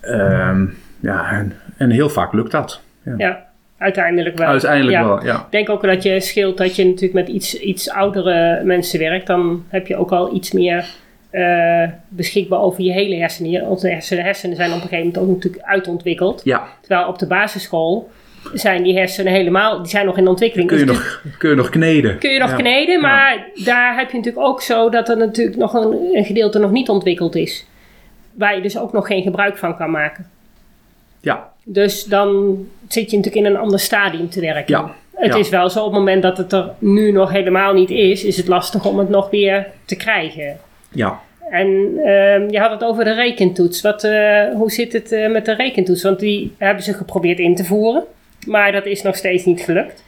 ehm, 0.00 0.66
ja, 1.00 1.30
en, 1.30 1.52
en 1.76 1.90
heel 1.90 2.08
vaak 2.08 2.32
lukt 2.32 2.50
dat. 2.50 2.80
Ja, 3.16 3.46
uiteindelijk 3.78 4.38
wel. 4.38 4.46
Uiteindelijk 4.46 4.96
Ja. 4.96 5.04
wel, 5.04 5.24
ja. 5.24 5.36
Ik 5.36 5.50
denk 5.50 5.68
ook 5.70 5.82
dat 5.82 6.02
je 6.02 6.20
scheelt 6.20 6.58
dat 6.58 6.76
je 6.76 6.84
natuurlijk 6.84 7.12
met 7.12 7.28
iets, 7.28 7.54
iets 7.60 7.90
oudere 7.90 8.64
mensen 8.64 8.98
werkt. 8.98 9.26
Dan 9.26 9.64
heb 9.68 9.86
je 9.86 9.96
ook 9.96 10.12
al 10.12 10.34
iets 10.34 10.52
meer 10.52 10.86
eh, 11.30 11.84
beschikbaar 12.08 12.60
over 12.60 12.82
je 12.82 12.92
hele 12.92 13.16
hersenen. 13.16 13.62
Onze 13.66 13.88
hersenen, 13.88 14.24
hersenen 14.24 14.56
zijn 14.56 14.68
op 14.68 14.74
een 14.74 14.80
gegeven 14.82 15.04
moment 15.06 15.18
ook 15.18 15.28
natuurlijk 15.28 15.62
uitontwikkeld. 15.64 16.40
Ja, 16.44 16.66
Terwijl 16.80 17.08
op 17.08 17.18
de 17.18 17.26
basisschool 17.26 18.10
zijn 18.52 18.82
die 18.82 18.96
hersenen 18.98 19.32
helemaal, 19.32 19.78
die 19.78 19.88
zijn 19.90 20.06
nog 20.06 20.16
in 20.18 20.28
ontwikkeling. 20.28 20.68
kun 20.68 20.78
je 20.78 20.84
Dus 20.86 20.94
nog, 20.96 21.22
kun 21.38 21.50
je 21.50 21.56
nog 21.56 21.68
kneden. 21.68 22.18
kun 22.18 22.30
je 22.30 22.38
nog 22.38 22.50
Ja. 22.50 22.56
kneden, 22.56 23.00
maar 23.00 23.46
daar 23.64 23.96
heb 23.98 24.10
je 24.10 24.16
natuurlijk 24.16 24.46
ook 24.46 24.62
zo 24.62 24.88
dat 24.90 25.08
er 25.08 25.16
natuurlijk 25.16 25.56
nog 25.56 25.74
een, 25.74 25.98
een 26.12 26.24
gedeelte 26.24 26.58
nog 26.58 26.70
niet 26.70 26.88
ontwikkeld 26.88 27.34
is. 27.34 27.66
Waar 28.34 28.54
je 28.56 28.62
dus 28.62 28.78
ook 28.78 28.92
nog 28.92 29.06
geen 29.06 29.22
gebruik 29.22 29.56
van 29.58 29.76
kan 29.76 29.90
maken. 29.90 30.26
Ja, 31.20 31.50
Dus 31.64 32.04
dan 32.04 32.56
zit 32.88 33.10
je 33.10 33.16
natuurlijk 33.16 33.46
in 33.46 33.52
een 33.52 33.60
ander 33.60 33.78
stadium 33.80 34.28
te 34.30 34.40
werken. 34.40 34.74
Ja, 34.76 34.94
Het 35.14 35.32
ja. 35.32 35.38
is 35.38 35.48
wel 35.48 35.70
zo, 35.70 35.78
op 35.78 35.84
het 35.90 35.98
moment 35.98 36.22
dat 36.22 36.36
het 36.38 36.52
er 36.52 36.70
nu 36.78 37.12
nog 37.12 37.30
helemaal 37.32 37.72
niet 37.72 37.90
is, 37.90 38.24
is 38.24 38.36
het 38.36 38.46
lastig 38.48 38.84
om 38.86 38.98
het 38.98 39.08
nog 39.08 39.30
weer 39.30 39.66
te 39.84 39.96
krijgen. 39.96 40.56
ja. 40.92 41.20
En 41.50 41.66
ehm, 42.04 42.50
je 42.50 42.58
had 42.58 42.70
het 42.70 42.84
over 42.84 43.04
de 43.04 43.12
rekentoets. 43.14 43.80
Wat, 43.80 44.04
eh, 44.04 44.44
hoe 44.54 44.70
zit 44.70 44.92
het 44.92 45.12
eh, 45.12 45.30
met 45.30 45.44
de 45.44 45.54
rekentoets? 45.54 46.02
Want 46.02 46.18
die 46.20 46.54
hebben 46.58 46.84
ze 46.84 46.92
geprobeerd 46.92 47.38
in 47.38 47.54
te 47.54 47.64
voeren, 47.64 48.04
maar 48.46 48.72
dat 48.72 48.86
is 48.86 49.02
nog 49.02 49.16
steeds 49.16 49.44
niet 49.44 49.60
gelukt. 49.60 50.04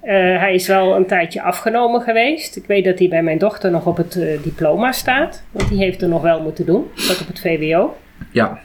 Eh, 0.00 0.12
hij 0.14 0.54
is 0.54 0.66
wel 0.66 0.96
een 0.96 1.06
tijdje 1.06 1.42
afgenomen 1.42 2.00
geweest. 2.00 2.56
Ik 2.56 2.66
weet 2.66 2.84
dat 2.84 2.98
hij 2.98 3.08
bij 3.08 3.22
mijn 3.22 3.38
dochter 3.38 3.70
nog 3.70 3.86
op 3.86 3.96
het 3.96 4.16
eh, 4.16 4.42
diploma 4.42 4.92
staat. 4.92 5.42
Want 5.50 5.68
die 5.68 5.78
heeft 5.78 6.02
er 6.02 6.08
nog 6.08 6.22
wel 6.22 6.42
moeten 6.42 6.66
doen. 6.66 6.86
Dat 6.94 7.20
op 7.20 7.26
het 7.26 7.40
VWO. 7.40 7.96
ja. 8.30 8.60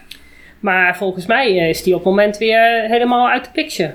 Maar 0.60 0.98
volgens 0.98 1.26
mij 1.26 1.60
eh, 1.60 1.70
is 1.70 1.84
die 1.84 1.94
op 1.94 2.00
het 2.00 2.10
moment 2.10 2.38
weer 2.38 2.82
helemaal 2.82 3.30
uit 3.30 3.44
de 3.44 3.50
picture. 3.54 3.94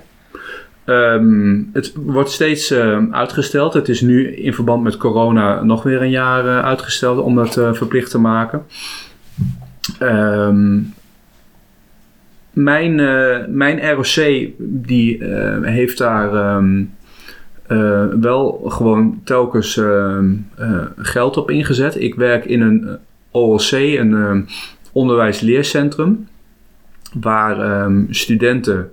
Ehm, 0.84 1.62
het 1.72 1.92
wordt 1.94 2.30
steeds 2.30 2.72
uitgesteld. 3.10 3.74
Het 3.74 3.88
is 3.88 4.00
nu 4.00 4.34
in 4.34 4.54
verband 4.54 4.82
met 4.82 4.96
corona 4.96 5.62
nog 5.62 5.82
weer 5.82 6.02
een 6.02 6.10
jaar 6.10 6.62
uitgesteld 6.62 7.18
om 7.18 7.34
dat 7.34 7.52
verplicht 7.52 8.10
te 8.10 8.18
maken. 8.18 8.66
Ehm, 9.98 10.78
mijn, 12.52 13.00
eh, 13.00 13.46
mijn 13.48 13.90
ROC 13.92 14.48
die, 14.58 15.24
eh, 15.24 15.62
heeft 15.62 15.98
daar 15.98 16.34
ehm, 16.34 16.82
eh, 17.70 18.04
wel 18.20 18.62
gewoon 18.64 19.20
telkens 19.24 19.76
ehm, 19.76 20.34
eh, 20.56 20.84
geld 20.96 21.36
op 21.36 21.50
ingezet. 21.50 22.00
Ik 22.00 22.14
werk 22.14 22.44
in 22.44 22.60
een 22.60 22.98
OLC, 23.30 23.72
een 23.72 24.14
ehm, 24.14 24.42
onderwijsleercentrum, 24.92 26.28
waar 27.20 27.90
studenten 28.10 28.90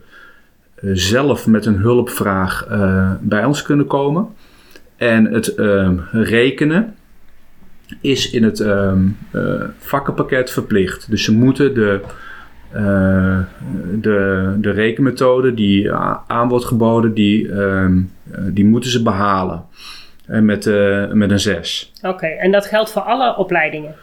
zelf 0.82 1.48
met 1.48 1.66
een 1.66 1.78
hulpvraag 1.78 2.68
bij 3.22 3.46
ons 3.46 3.62
kunnen 3.62 3.88
komen. 3.88 4.28
En 4.96 5.26
het 5.26 5.54
rekenen 6.12 6.96
is 8.02 8.30
in 8.32 8.44
het 8.44 8.66
vakkenpakket 9.80 10.52
verplicht. 10.52 11.10
Dus 11.10 11.24
ze 11.24 11.34
moeten 11.34 11.74
de, 11.74 12.00
eh, 12.72 13.40
de, 14.02 14.54
de 14.58 14.72
rekenmethode 14.72 15.54
die 15.54 15.92
a- 15.94 16.24
aan 16.28 16.50
wordt 16.50 16.66
geboden, 16.66 17.14
die, 17.14 17.52
ehm, 17.52 17.98
eh, 18.32 18.40
die 18.52 18.66
moeten 18.66 18.90
ze 18.90 19.04
behalen. 19.04 19.64
En 20.26 20.46
met, 20.46 20.66
eh, 20.68 21.12
met 21.12 21.32
een 21.32 21.40
6. 21.40 21.92
Oké, 22.02 22.26
en 22.28 22.52
dat 22.52 22.66
geldt 22.66 22.92
voor 22.92 23.02
alle 23.02 23.38
opleidingen? 23.38 23.94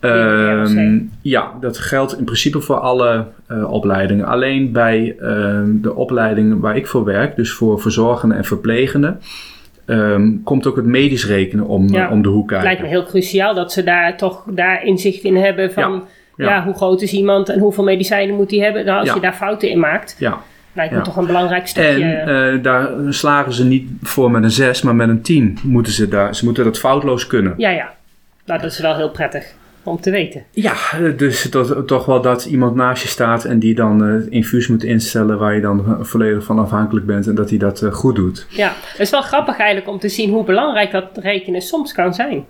Het 0.00 0.12
Ehm, 0.12 0.98
ja, 1.22 1.52
dat 1.60 1.78
geldt 1.78 2.18
in 2.18 2.24
principe 2.24 2.60
voor 2.60 2.76
alle 2.78 3.26
eh, 3.46 3.70
opleidingen. 3.72 4.26
Alleen 4.26 4.72
bij 4.72 5.16
ehm, 5.20 5.70
de 5.80 5.94
opleidingen 5.94 6.60
waar 6.60 6.76
ik 6.76 6.86
voor 6.86 7.04
werk, 7.04 7.36
dus 7.36 7.52
voor 7.52 7.80
verzorgenden 7.80 8.36
en 8.38 8.44
verplegenden, 8.44 9.20
komt 10.44 10.66
ook 10.66 10.76
het 10.76 10.84
medisch 10.84 11.26
rekenen 11.26 11.66
om, 11.66 11.88
Ja. 11.88 12.06
eh, 12.06 12.12
om 12.12 12.22
de 12.22 12.28
hoek 12.28 12.50
Het 12.50 12.60
kijken. 12.60 12.66
lijkt 12.66 12.82
me 12.82 12.88
heel 12.88 13.04
cruciaal 13.10 13.54
dat 13.54 13.72
ze 13.72 13.82
daar 13.82 14.16
toch 14.16 14.44
daar 14.50 14.84
inzicht 14.84 15.22
in 15.22 15.36
hebben 15.36 15.72
van... 15.72 15.92
Ja, 15.92 16.02
Ja. 16.36 16.64
hoe 16.64 16.74
groot 16.74 17.02
is 17.02 17.12
iemand 17.12 17.48
en 17.48 17.58
hoeveel 17.58 17.84
medicijnen 17.84 18.34
moet 18.34 18.50
hij 18.50 18.60
hebben? 18.60 18.84
Nou, 18.84 18.98
als 18.98 19.08
Ja. 19.08 19.14
je 19.14 19.20
daar 19.20 19.32
fouten 19.34 19.68
in 19.70 19.78
maakt, 19.78 20.16
Ja, 20.18 20.38
lijkt 20.72 20.94
me 20.94 21.00
toch 21.00 21.16
een 21.16 21.26
belangrijk 21.26 21.66
stukje. 21.66 22.04
en 22.04 22.52
eh, 22.54 22.62
daar 22.62 22.88
slagen 23.08 23.52
ze 23.52 23.64
niet 23.64 23.88
voor 24.02 24.30
met 24.30 24.42
een 24.42 24.50
6, 24.50 24.82
maar 24.82 24.94
met 24.94 25.08
een 25.08 25.22
10 25.22 25.58
moeten 25.62 25.92
ze 25.92 26.08
daar. 26.08 26.34
Ze 26.34 26.44
moeten 26.44 26.64
dat 26.64 26.78
foutloos 26.78 27.26
kunnen. 27.26 27.54
Ja, 27.56 27.70
ja. 27.70 27.92
Nou, 28.46 28.60
dat 28.60 28.70
is 28.72 28.78
wel 28.80 28.96
heel 28.96 29.10
prettig 29.10 29.52
om 29.82 30.00
te 30.00 30.10
weten. 30.10 30.42
Ja, 30.50 30.72
eh, 30.92 31.16
dus 31.16 31.42
dat, 31.42 31.86
toch 31.86 32.06
wel 32.06 32.20
dat 32.22 32.44
iemand 32.44 32.74
naast 32.74 33.02
je 33.02 33.08
staat 33.08 33.44
en 33.44 33.58
die 33.58 33.74
dan 33.74 34.00
het 34.02 34.26
infuus 34.26 34.68
moet 34.68 34.84
instellen 34.84 35.38
waar 35.38 35.54
je 35.54 35.60
dan 35.60 35.98
volledig 36.00 36.44
van 36.44 36.58
afhankelijk 36.58 37.06
bent 37.06 37.26
en 37.26 37.34
dat 37.34 37.48
hij 37.50 37.58
dat 37.58 37.84
goed 37.92 38.14
doet. 38.16 38.46
Ja, 38.48 38.72
het 38.90 39.00
is 39.00 39.10
wel 39.10 39.22
grappig 39.22 39.56
eigenlijk 39.58 39.88
om 39.90 39.98
te 39.98 40.08
zien 40.08 40.30
hoe 40.30 40.44
belangrijk 40.44 40.90
dat 40.90 41.04
rekenen 41.14 41.60
soms 41.62 41.92
kan 41.92 42.14
zijn. 42.14 42.44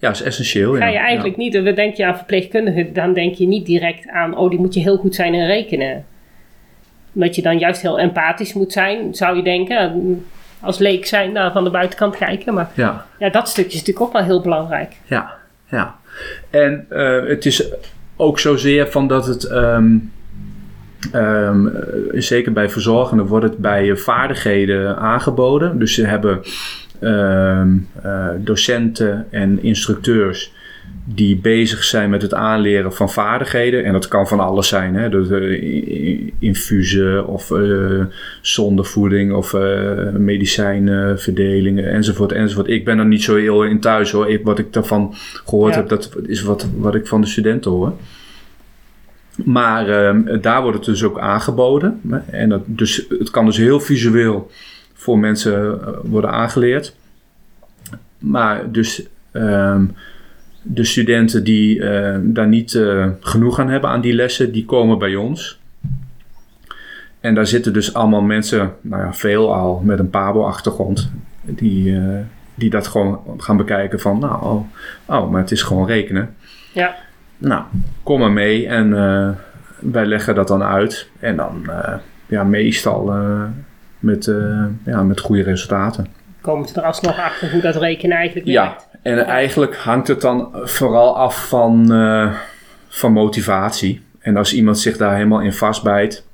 Ja, 0.00 0.10
is 0.10 0.22
essentieel. 0.22 0.72
Ga 0.74 0.86
ja. 0.86 0.92
je 0.92 0.98
eigenlijk 0.98 1.36
niet, 1.36 1.52
dan 1.52 1.64
denk 1.64 1.96
je 1.96 2.06
aan 2.06 2.16
verpleegkundigen, 2.16 2.92
dan 2.92 3.12
denk 3.12 3.34
je 3.34 3.46
niet 3.46 3.66
direct 3.66 4.08
aan, 4.08 4.36
oh, 4.36 4.50
die 4.50 4.58
moet 4.58 4.74
je 4.74 4.80
heel 4.80 4.96
goed 4.96 5.14
zijn 5.14 5.34
in 5.34 5.46
rekenen. 5.46 6.04
Omdat 7.12 7.34
je 7.34 7.42
dan 7.42 7.58
juist 7.58 7.82
heel 7.82 7.98
empathisch 7.98 8.52
moet 8.52 8.72
zijn, 8.72 9.14
zou 9.14 9.36
je 9.36 9.42
denken. 9.42 10.24
Als 10.60 10.78
leek 10.78 11.06
zijn, 11.06 11.32
nou, 11.32 11.52
van 11.52 11.64
de 11.64 11.70
buitenkant 11.70 12.16
kijken. 12.16 12.54
Maar 12.54 12.70
Ja, 12.74 13.06
ja, 13.18 13.28
dat 13.28 13.48
stukje 13.48 13.70
is 13.70 13.78
natuurlijk 13.78 14.06
ook 14.06 14.12
wel 14.12 14.22
heel 14.22 14.40
belangrijk. 14.40 14.96
ja, 15.04 15.36
ja. 15.68 15.98
En 16.50 16.86
eh, 16.88 17.26
het 17.26 17.46
is 17.46 17.72
ook 18.16 18.38
zozeer 18.38 18.90
van 18.90 19.06
dat 19.06 19.26
het, 19.26 19.44
ehm, 19.44 19.96
ehm, 21.12 21.66
eh, 21.66 21.82
zeker 22.12 22.52
bij 22.52 22.68
verzorgenden, 22.68 23.26
wordt 23.26 23.44
het 23.44 23.58
bij 23.58 23.96
vaardigheden 23.96 24.96
aangeboden. 24.96 25.78
Dus 25.78 25.94
ze 25.94 26.06
hebben 26.06 26.40
docenten 28.44 29.26
en 29.30 29.62
instructeurs 29.62 30.52
die 31.04 31.36
bezig 31.36 31.84
zijn 31.84 32.10
met 32.10 32.22
het 32.22 32.34
aanleren 32.34 32.92
van 32.92 33.10
vaardigheden. 33.10 33.84
En 33.84 33.92
dat 33.92 34.08
kan 34.08 34.28
van 34.28 34.40
alles 34.40 34.68
zijn. 34.68 34.94
Hè? 34.94 35.08
Dus, 35.08 35.30
eh, 35.30 36.30
infusen 36.38 37.26
of 37.26 37.50
eh 37.50 38.04
zondevoeding 38.40 39.32
of 39.32 39.54
eh 39.54 40.12
medicijnverdelingen 40.12 41.90
enzovoort, 41.90 42.32
enzovoort. 42.32 42.68
Ik 42.68 42.84
ben 42.84 42.98
er 42.98 43.06
niet 43.06 43.22
zo 43.22 43.36
heel 43.36 43.64
in 43.64 43.80
thuis 43.80 44.10
hoor. 44.10 44.30
Ik, 44.30 44.44
wat 44.44 44.58
ik 44.58 44.72
daarvan 44.72 45.14
gehoord 45.44 45.74
Ja. 45.74 45.80
heb, 45.80 45.88
dat 45.88 46.16
is 46.26 46.42
wat, 46.42 46.68
wat 46.76 46.94
ik 46.94 47.06
van 47.06 47.20
de 47.20 47.26
studenten 47.26 47.70
hoor. 47.70 47.92
Maar 49.44 49.88
ehm, 49.88 50.40
daar 50.40 50.62
wordt 50.62 50.76
het 50.76 50.86
dus 50.86 51.04
ook 51.04 51.18
aangeboden. 51.18 52.00
En 52.30 52.48
dat, 52.48 52.62
dus, 52.66 53.06
het 53.18 53.30
kan 53.30 53.44
dus 53.44 53.56
heel 53.56 53.80
visueel 53.80 54.50
voor 55.00 55.18
mensen 55.18 55.80
eh, 55.80 55.92
worden 56.02 56.30
aangeleerd. 56.30 56.96
Maar 58.18 58.70
dus 58.72 59.02
ehm, 59.32 59.84
de 60.62 60.84
studenten 60.84 61.44
die 61.44 61.84
eh, 61.84 62.18
daar 62.22 62.48
niet 62.48 62.74
eh, 62.74 63.06
genoeg 63.20 63.58
aan 63.58 63.68
hebben 63.68 63.90
aan 63.90 64.00
die 64.00 64.14
lessen, 64.14 64.52
die 64.52 64.64
komen 64.64 64.98
bij 64.98 65.14
ons. 65.14 65.60
En 67.20 67.34
daar 67.34 67.46
zitten 67.46 67.72
dus 67.72 67.94
allemaal 67.94 68.22
mensen, 68.22 68.72
nou 68.80 69.02
ja, 69.02 69.12
veel 69.12 69.54
al 69.54 69.80
met 69.84 69.98
een 69.98 70.10
PABO-achtergrond, 70.10 71.10
die, 71.42 71.96
eh, 71.96 72.18
die 72.54 72.70
dat 72.70 72.86
gewoon 72.86 73.20
gaan 73.36 73.56
bekijken 73.56 74.00
van, 74.00 74.18
nou, 74.18 74.42
oh, 74.42 74.66
oh, 75.06 75.30
maar 75.30 75.40
het 75.40 75.50
is 75.50 75.62
gewoon 75.62 75.86
rekenen. 75.86 76.34
Ja, 76.72 76.96
Nou, 77.38 77.64
kom 78.02 78.20
maar 78.20 78.32
mee 78.32 78.66
en 78.66 78.90
wij 79.78 80.06
leggen 80.06 80.34
dat 80.34 80.48
dan 80.48 80.62
uit. 80.62 81.08
En 81.18 81.36
dan 81.36 81.70
ja, 82.26 82.44
meestal 82.44 83.12
met, 84.00 84.26
eh, 84.26 84.64
ja, 84.84 85.02
met 85.02 85.20
goede 85.20 85.42
resultaten. 85.42 86.06
Komen 86.40 86.68
ze 86.68 86.74
er 86.80 86.86
alsnog 86.86 87.18
achter 87.18 87.50
hoe 87.50 87.60
dat 87.60 87.76
rekenen 87.76 88.16
eigenlijk 88.16 88.46
Ja, 88.46 88.62
werkt? 88.64 88.88
en 89.02 89.18
eigenlijk 89.26 89.76
hangt 89.76 90.08
het 90.08 90.20
dan 90.20 90.48
vooral 90.52 91.16
af 91.16 91.48
van, 91.48 91.92
eh, 91.92 92.32
van 92.88 93.12
motivatie. 93.12 94.02
En 94.20 94.36
als 94.36 94.54
iemand 94.54 94.78
zich 94.78 94.96
daar 94.96 95.14
helemaal 95.14 95.40
in 95.40 95.52
vastbijt 95.52 96.26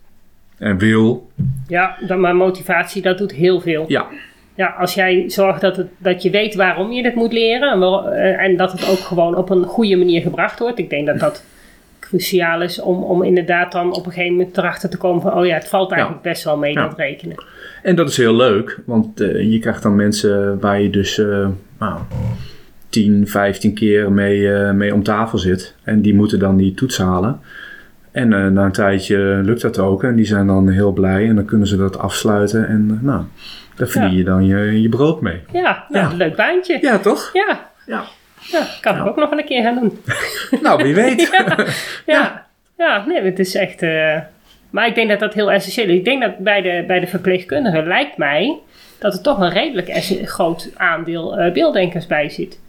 en 0.59 0.79
wil, 0.79 1.31
Ja, 1.69 1.97
dan, 2.07 2.21
maar 2.21 2.37
motivatie, 2.37 3.03
dat 3.03 3.19
doet 3.19 3.33
heel 3.33 3.61
veel. 3.61 3.85
ja, 3.89 4.07
Ja, 4.55 4.67
als 4.79 4.95
jij 4.95 5.25
zorgt 5.31 5.61
dat, 5.61 5.77
het, 5.77 5.87
dat 5.99 6.23
je 6.23 6.31
weet 6.31 6.55
waarom 6.55 6.93
je 6.93 7.03
dit 7.03 7.15
moet 7.15 7.33
leren 7.33 7.73
en, 7.73 7.79
waar- 7.79 8.05
eh, 8.05 8.45
en 8.45 8.57
dat 8.57 8.73
het 8.73 8.89
ook 8.91 8.99
gewoon 8.99 9.37
op 9.37 9.51
een 9.51 9.65
goede 9.65 9.97
manier 9.97 10.21
gebracht 10.21 10.59
wordt. 10.59 10.79
Ik 10.79 10.91
denk 10.91 11.07
dat 11.07 11.19
dat 11.19 11.45
cruciaal 12.01 12.63
is 12.63 12.81
om, 12.81 13.03
om 13.03 13.23
inderdaad 13.23 13.73
dan 13.73 13.93
op 13.95 14.07
een 14.07 14.13
gegeven 14.13 14.37
moment 14.37 14.57
erachter 14.59 14.91
te 14.91 14.97
komen 14.97 15.23
van, 15.23 15.35
oh 15.35 15.47
ja, 15.47 15.55
het 15.55 15.69
valt 15.69 15.93
eigenlijk 15.93 16.23
best 16.23 16.45
wel 16.45 16.57
mee, 16.57 16.73
Ja. 16.73 16.89
dat 16.89 16.97
rekenen. 16.99 17.37
En 17.87 17.95
dat 17.97 18.09
is 18.09 18.17
heel 18.17 18.35
leuk, 18.37 18.79
want 18.85 19.21
eh, 19.21 19.53
je 19.53 19.59
krijgt 19.59 19.83
dan 19.83 19.97
mensen 19.97 20.61
waar 20.61 20.81
je 20.81 20.91
dus 20.91 21.19
eh 21.19 21.49
nou, 21.79 21.99
10, 22.89 23.29
15 23.29 23.75
keer 23.75 24.13
mee, 24.13 24.53
eh, 24.55 24.71
mee 24.73 24.95
om 24.95 25.03
tafel 25.03 25.39
zit. 25.39 25.75
En 25.83 26.01
die 26.03 26.15
moeten 26.15 26.39
dan 26.39 26.57
die 26.57 26.75
toets 26.75 26.99
halen. 26.99 27.41
En 28.11 28.29
na 28.29 28.65
een 28.65 28.73
tijdje 28.73 29.19
lukt 29.45 29.61
dat 29.61 29.79
ook 29.79 30.05
en 30.05 30.15
die 30.17 30.25
zijn 30.25 30.47
dan 30.47 30.69
heel 30.69 30.93
blij 30.93 31.29
en 31.29 31.35
dan 31.35 31.45
kunnen 31.45 31.67
ze 31.67 31.77
dat 31.77 31.99
afsluiten. 31.99 32.69
En 32.69 32.99
nou, 33.03 33.23
daar 33.77 33.89
verdien 33.89 34.11
Ja. 34.11 34.17
je 34.17 34.25
dan 34.25 34.47
je, 34.47 34.81
je 34.83 34.89
brood 34.89 35.21
mee. 35.21 35.41
Ja, 35.53 35.85
nou, 35.89 36.11
Ja. 36.11 36.17
leuk 36.17 36.37
baantje. 36.37 36.79
Ja, 36.81 36.99
toch? 36.99 37.31
Ja, 37.33 37.71
Ja. 37.87 38.05
ja 38.41 38.67
kan 38.81 38.97
ik 38.97 39.07
ook 39.07 39.17
nog 39.17 39.31
een 39.31 39.45
keer 39.45 39.63
gaan 39.63 39.75
doen. 39.81 39.99
Nou, 40.63 40.83
wie 40.83 40.95
weet. 40.95 41.31
Ja, 42.07 42.47
ja. 42.77 43.05
nee, 43.07 43.23
het 43.23 43.39
is 43.39 43.55
echt. 43.55 43.83
Maar 44.71 44.87
ik 44.87 44.95
denk 44.95 45.09
dat 45.09 45.21
dat 45.21 45.35
heel 45.35 45.51
essentieel 45.51 45.89
is. 45.89 45.95
Ik 45.97 46.05
denk 46.05 46.23
dat 46.23 46.39
bij 46.39 46.63
de, 46.63 46.85
bij 46.87 47.01
de 47.01 47.07
verpleegkundigen 47.07 47.87
lijkt 47.87 48.17
mij 48.17 48.59
dat 48.99 49.15
er 49.15 49.21
toch 49.23 49.39
een 49.41 49.51
redelijk 49.51 49.91
groot 50.25 50.71
aandeel 50.77 51.37
eh, 51.39 51.53
beelddenkers 51.53 52.07
bij 52.07 52.29
zit. 52.29 52.61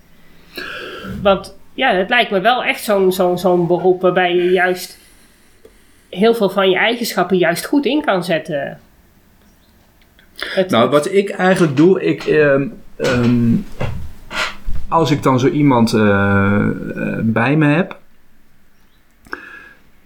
Want 1.21 1.57
ja, 1.73 1.93
het 1.95 2.09
lijkt 2.09 2.31
me 2.31 2.39
wel 2.41 2.63
echt 2.63 2.83
zo'n 2.83 3.11
zo'n 3.11 3.37
zo'n 3.37 3.67
beroep 3.67 4.01
waarbij 4.01 4.35
je 4.35 4.51
juist 4.51 4.97
heel 6.09 6.33
veel 6.33 6.49
van 6.49 6.69
je 6.69 6.77
eigenschappen 6.77 7.37
juist 7.37 7.65
goed 7.65 7.85
in 7.85 8.01
kan 8.01 8.23
zetten. 8.23 8.79
Het- 10.53 10.69
Nou, 10.69 10.89
wat 10.89 11.13
ik 11.13 11.29
eigenlijk 11.29 11.77
doe, 11.77 12.01
ik, 12.03 12.23
ehm, 12.25 12.67
ehm, 12.97 13.55
als 14.87 15.11
ik 15.11 15.23
dan 15.23 15.39
zo 15.39 15.47
iemand 15.47 15.93
eh, 15.93 16.01
eh, 16.95 17.19
bij 17.21 17.55
me 17.55 17.65
heb, 17.65 17.97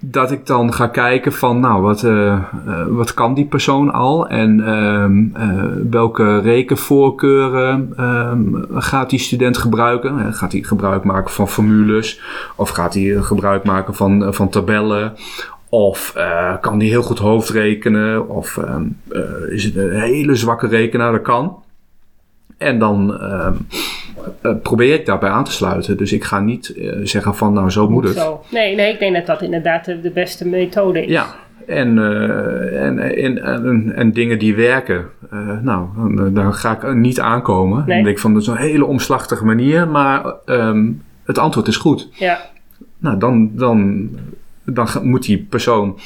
dat 0.03 0.31
ik 0.31 0.46
dan 0.46 0.74
ga 0.74 0.88
kijken 0.88 1.34
van, 1.34 1.60
nou, 1.60 1.81
wat, 1.81 2.03
eh, 2.03 2.34
eh, 2.34 2.41
wat 2.88 3.13
kan 3.13 3.34
die 3.34 3.46
persoon 3.46 3.91
al 3.91 4.27
en 4.27 4.65
ehm, 4.65 5.24
eh, 5.34 5.63
welke 5.89 6.39
rekenvoorkeuren 6.39 7.93
ehm, 7.98 8.79
gaat 8.79 9.10
die 9.10 9.20
student 9.20 9.58
gebruiken? 9.58 10.34
Gaat 10.34 10.51
hij 10.51 10.62
gebruik 10.62 11.03
maken 11.03 11.31
van 11.31 11.48
formules 11.48 12.22
of 12.55 12.70
gaat 12.70 12.93
hij 12.93 13.17
gebruik 13.22 13.63
maken 13.63 13.96
van, 13.96 14.34
van 14.34 14.50
tabellen? 14.50 15.13
Of 15.70 16.13
kan 16.62 16.77
die 16.77 16.89
heel 16.89 17.01
goed 17.01 17.20
hoofdrekenen? 17.20 18.29
Of 18.29 18.58
ehm, 18.58 18.84
eh, 19.10 19.22
is 19.50 19.63
het 19.63 19.75
een 19.75 20.00
hele 20.00 20.36
zwakke 20.36 20.67
rekenaar? 20.67 21.12
Dat 21.12 21.22
kan. 21.22 21.63
En 22.61 22.79
dan 22.79 23.19
ehm, 23.21 23.53
eh, 24.41 24.51
probeer 24.63 24.93
ik 24.93 25.05
daarbij 25.05 25.29
aan 25.29 25.43
te 25.43 25.51
sluiten. 25.51 25.97
Dus 25.97 26.13
ik 26.13 26.23
ga 26.23 26.39
niet 26.39 26.69
eh, 26.69 26.91
zeggen 27.03 27.35
van 27.35 27.53
nou 27.53 27.69
zo 27.69 27.89
moet 27.89 28.03
het. 28.03 28.17
Zo. 28.17 28.43
Nee, 28.51 28.75
nee, 28.75 28.93
ik 28.93 28.99
denk 28.99 29.15
dat 29.15 29.25
dat 29.25 29.41
inderdaad 29.41 29.85
de, 29.85 30.01
de 30.01 30.09
beste 30.11 30.47
methode 30.47 31.05
is. 31.05 31.11
Ja, 31.11 31.25
en, 31.67 31.97
eh, 31.97 32.85
en, 32.85 32.99
en, 32.99 33.43
en, 33.43 33.95
en 33.95 34.11
dingen 34.11 34.39
die 34.39 34.55
werken, 34.55 35.05
nou, 35.61 35.87
dan, 36.15 36.33
dan 36.33 36.53
ga 36.53 36.71
ik 36.71 36.93
niet 36.93 37.19
aankomen. 37.19 37.77
Nee. 37.77 37.85
Dan 37.85 38.03
denk 38.03 38.15
ik 38.15 38.19
van, 38.19 38.33
dat 38.33 38.41
is 38.41 38.47
een 38.47 38.55
hele 38.55 38.85
omslachtige 38.85 39.45
manier, 39.45 39.87
maar 39.87 40.33
ehm, 40.45 40.89
het 41.25 41.37
antwoord 41.37 41.67
is 41.67 41.77
goed. 41.77 42.09
Ja. 42.11 42.39
Nou, 42.97 43.17
dan, 43.17 43.51
dan, 43.53 44.09
dan 44.63 44.87
moet 45.01 45.25
die 45.25 45.45
persoon 45.50 46.00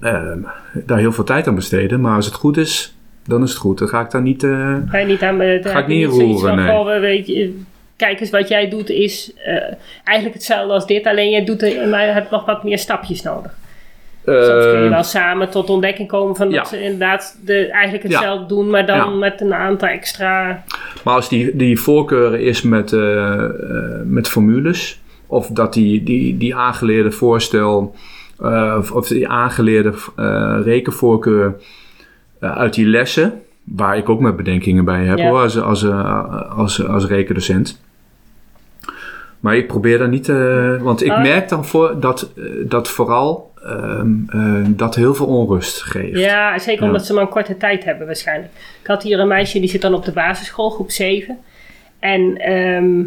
ehm, 0.00 0.38
daar 0.72 0.98
heel 0.98 1.12
veel 1.12 1.24
tijd 1.24 1.48
aan 1.48 1.54
besteden. 1.54 2.00
Maar 2.00 2.14
als 2.14 2.26
het 2.26 2.34
goed 2.34 2.56
is, 2.56 2.95
dan 3.26 3.42
is 3.42 3.50
het 3.50 3.58
goed. 3.58 3.78
Dan 3.78 3.88
ga 3.88 4.00
ik 4.00 4.10
daar 4.10 4.22
niet... 4.22 4.42
eh, 4.44 4.76
Ga 4.88 4.98
je 4.98 5.06
niet 5.06 5.22
aan 5.22 5.36
me. 5.36 5.60
Ga 5.62 5.78
ik 5.78 5.86
niet 5.86 6.06
roeren, 6.06 6.56
nee. 6.86 6.98
weet 7.00 7.26
je, 7.26 7.60
kijk 7.96 8.20
eens, 8.20 8.30
wat 8.30 8.48
jij 8.48 8.68
doet 8.68 8.90
is 8.90 9.32
eh, 9.44 9.54
eigenlijk 10.04 10.34
hetzelfde 10.36 10.72
als 10.72 10.86
dit, 10.86 11.06
alleen 11.06 11.30
jij 11.30 11.44
doet 11.44 11.62
er, 11.62 11.88
maar 11.88 12.06
je 12.06 12.12
hebt 12.12 12.30
nog 12.30 12.44
wat 12.44 12.64
meer 12.64 12.78
stapjes 12.78 13.22
nodig. 13.22 13.54
Soms 14.24 14.46
kun 14.46 14.78
je 14.78 14.84
eh, 14.84 14.90
wel 14.90 15.02
samen 15.02 15.50
tot 15.50 15.70
ontdekking 15.70 16.08
komen 16.08 16.36
van 16.36 16.46
dat 16.50 16.54
ja. 16.54 16.64
ze 16.64 16.82
inderdaad 16.82 17.38
de, 17.44 17.66
eigenlijk 17.68 18.08
Ja. 18.08 18.18
hetzelfde 18.18 18.46
doen, 18.46 18.70
maar 18.70 18.86
dan 18.86 18.96
Ja. 18.96 19.06
met 19.06 19.40
een 19.40 19.54
aantal 19.54 19.88
extra. 19.88 20.62
Maar 21.04 21.14
als 21.14 21.28
die, 21.28 21.56
die 21.56 21.80
voorkeuren 21.80 22.40
is 22.40 22.62
met, 22.62 22.96
met 24.04 24.28
formules, 24.28 25.00
of 25.26 25.46
dat 25.46 25.72
die, 25.72 26.02
die, 26.02 26.36
die 26.36 26.54
aangeleerde 26.54 27.10
voorstel, 27.10 27.94
of, 28.78 28.92
of 28.92 29.08
die 29.08 29.28
aangeleerde 29.28 29.92
eh, 30.16 30.56
rekenvoorkeur 30.64 31.54
uit 32.40 32.74
die 32.74 32.86
lessen, 32.86 33.42
waar 33.64 33.96
ik 33.96 34.08
ook 34.08 34.20
met 34.20 34.36
bedenkingen 34.36 34.84
bij 34.84 35.04
heb 35.04 35.18
Ja. 35.18 35.28
hoor, 35.28 35.40
als, 35.40 35.60
als, 35.60 35.82
eh, 35.82 36.56
als, 36.58 36.86
als 36.86 37.06
rekendocent. 37.06 37.80
Maar 39.40 39.56
ik 39.56 39.66
probeer 39.66 39.98
daar 39.98 40.08
niet, 40.08 40.28
eh, 40.28 40.76
want 40.82 41.02
ik 41.02 41.10
Ah. 41.10 41.22
merk 41.22 41.48
dan 41.48 41.64
voor 41.64 42.00
dat, 42.00 42.30
eh, 42.36 42.44
dat 42.64 42.88
vooral 42.88 43.54
ehm, 43.66 44.14
eh, 44.28 44.64
dat 44.68 44.94
heel 44.94 45.14
veel 45.14 45.26
onrust 45.26 45.82
geeft. 45.82 46.18
Ja, 46.18 46.58
zeker 46.58 46.80
Ja. 46.82 46.86
omdat 46.86 47.06
ze 47.06 47.12
maar 47.12 47.22
een 47.22 47.28
korte 47.28 47.56
tijd 47.56 47.84
hebben 47.84 48.06
waarschijnlijk. 48.06 48.52
Ik 48.80 48.86
had 48.86 49.02
hier 49.02 49.18
een 49.18 49.28
meisje 49.28 49.60
die 49.60 49.68
zit 49.68 49.80
dan 49.82 49.94
op 49.94 50.04
de 50.04 50.12
basisschool, 50.12 50.70
groep 50.70 50.90
7. 50.90 51.38
En 51.98 52.36
ehm, 52.36 53.00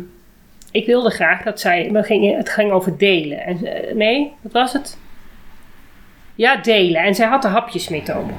ik 0.72 0.86
wilde 0.86 1.10
graag 1.10 1.44
dat 1.44 1.60
zij. 1.60 1.90
We 1.92 2.04
gingen, 2.04 2.38
het 2.38 2.50
ging 2.50 2.72
over 2.72 2.98
delen. 2.98 3.40
En, 3.40 3.58
nee, 3.96 4.32
wat 4.42 4.52
was 4.52 4.74
het? 4.74 4.98
Ja, 6.36 6.56
delen. 6.56 7.02
En 7.02 7.16
zij 7.16 7.28
had 7.28 7.42
de 7.42 7.48
hapjesmethode. 7.48 8.32